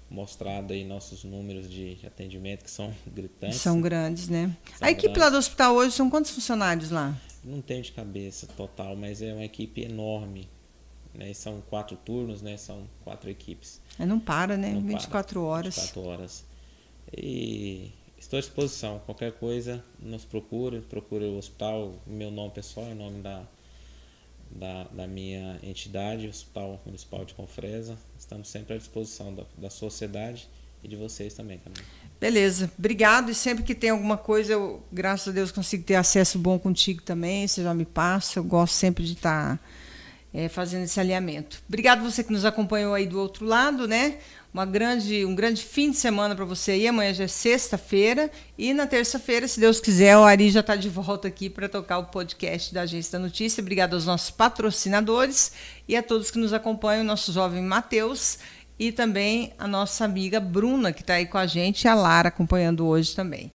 Mostrado 0.10 0.72
aí 0.72 0.86
nossos 0.86 1.26
números 1.26 1.70
de 1.70 1.98
atendimento 2.06 2.64
que 2.64 2.72
são 2.72 2.94
gritantes. 3.06 3.60
São 3.60 3.82
grandes, 3.82 4.30
né? 4.30 4.56
São 4.78 4.88
a 4.88 4.92
equipe 4.92 5.10
lá 5.10 5.30
grandes. 5.30 5.32
do 5.32 5.38
hospital 5.38 5.76
hoje 5.76 5.92
são 5.96 6.10
quantos 6.10 6.32
funcionários 6.32 6.92
lá? 6.92 7.20
Não 7.44 7.62
tenho 7.62 7.82
de 7.82 7.92
cabeça 7.92 8.48
total, 8.48 8.96
mas 8.96 9.22
é 9.22 9.34
uma 9.34 9.44
equipe 9.44 9.82
enorme. 9.82 10.50
Né? 11.14 11.34
São 11.34 11.62
quatro 11.70 11.98
turnos, 11.98 12.42
né? 12.42 12.56
São 12.58 12.88
quatro 13.04 13.30
equipes. 13.30 13.82
É, 14.00 14.06
não 14.06 14.20
para, 14.20 14.56
né? 14.56 14.72
Não 14.72 14.82
para. 14.82 14.94
24 14.94 15.44
horas. 15.44 15.76
24 15.76 16.02
horas. 16.02 16.46
E 17.16 17.92
estou 18.18 18.38
à 18.38 18.42
disposição. 18.42 19.00
Qualquer 19.06 19.34
coisa, 19.34 19.84
nos 20.00 20.24
procure. 20.24 20.82
Procure 20.82 21.26
o 21.26 21.38
hospital, 21.38 21.96
meu 22.06 22.32
nome 22.32 22.52
pessoal, 22.52 22.88
em 22.88 22.96
nome 22.96 23.22
da, 23.22 23.46
da, 24.52 24.84
da 24.86 25.08
minha 25.08 25.60
entidade, 25.64 26.28
Hospital 26.28 26.82
Municipal 26.86 27.26
de 27.26 27.34
Confresa. 27.34 27.98
Estamos 28.18 28.50
sempre 28.50 28.76
à 28.76 28.78
disposição 28.78 29.34
da, 29.34 29.44
da 29.58 29.70
sociedade 29.70 30.48
e 30.84 30.88
de 30.88 30.96
vocês 30.96 31.34
também. 31.34 31.62
Beleza, 32.20 32.72
obrigado. 32.78 33.30
E 33.32 33.36
sempre 33.36 33.64
que 33.64 33.76
tem 33.76 33.90
alguma 33.90 34.18
coisa, 34.18 34.54
eu, 34.54 34.84
graças 34.92 35.28
a 35.28 35.32
Deus, 35.32 35.52
consigo 35.52 35.84
ter 35.84 35.96
acesso 35.96 36.40
bom 36.40 36.58
contigo 36.58 37.02
também. 37.02 37.48
Você 37.48 37.64
já 37.64 37.74
me 37.74 37.86
passa. 37.86 38.40
Eu 38.40 38.44
gosto 38.44 38.74
sempre 38.74 39.04
de 39.04 39.14
estar 39.14 39.60
é, 40.34 40.48
fazendo 40.50 40.84
esse 40.84 41.00
alinhamento. 41.00 41.62
Obrigado 41.68 42.04
você 42.04 42.24
que 42.24 42.32
nos 42.32 42.46
acompanhou 42.46 42.94
aí 42.94 43.06
do 43.06 43.20
outro 43.20 43.46
lado, 43.46 43.88
né? 43.88 44.18
Uma 44.54 44.66
grande, 44.66 45.26
um 45.26 45.36
grande 45.36 45.64
fim 45.64 45.92
de 45.92 45.98
semana 45.98 46.36
para 46.36 46.46
você 46.46 46.72
aí. 46.72 46.88
Amanhã 46.88 47.14
já 47.14 47.26
é 47.26 47.28
sexta-feira. 47.28 48.32
E 48.58 48.74
na 48.74 48.88
terça-feira, 48.88 49.48
se 49.48 49.60
Deus 49.60 49.80
quiser, 49.80 50.18
o 50.18 50.24
Ari 50.24 50.50
já 50.50 50.62
está 50.62 50.76
de 50.76 50.90
volta 50.90 51.28
aqui 51.28 51.50
para 51.50 51.70
tocar 51.70 52.00
o 52.00 52.06
podcast 52.06 52.74
da 52.74 52.82
Agência 52.82 53.20
da 53.20 53.20
Notícia. 53.20 53.62
Obrigado 53.62 53.94
aos 53.94 54.06
nossos 54.06 54.32
patrocinadores 54.32 55.52
e 55.88 55.96
a 55.96 56.02
todos 56.02 56.32
que 56.32 56.40
nos 56.40 56.54
acompanham, 56.54 57.04
nosso 57.04 57.32
jovem 57.32 57.62
Matheus 57.62 58.40
e 58.80 58.92
também 58.92 59.54
a 59.58 59.68
nossa 59.68 60.06
amiga 60.06 60.40
Bruna, 60.40 60.94
que 60.94 61.02
está 61.02 61.16
aí 61.16 61.26
com 61.26 61.38
a 61.38 61.48
gente, 61.48 61.84
e 61.84 61.88
a 61.88 61.96
Lara 61.96 62.30
acompanhando 62.30 62.86
hoje 62.86 63.16
também. 63.16 63.46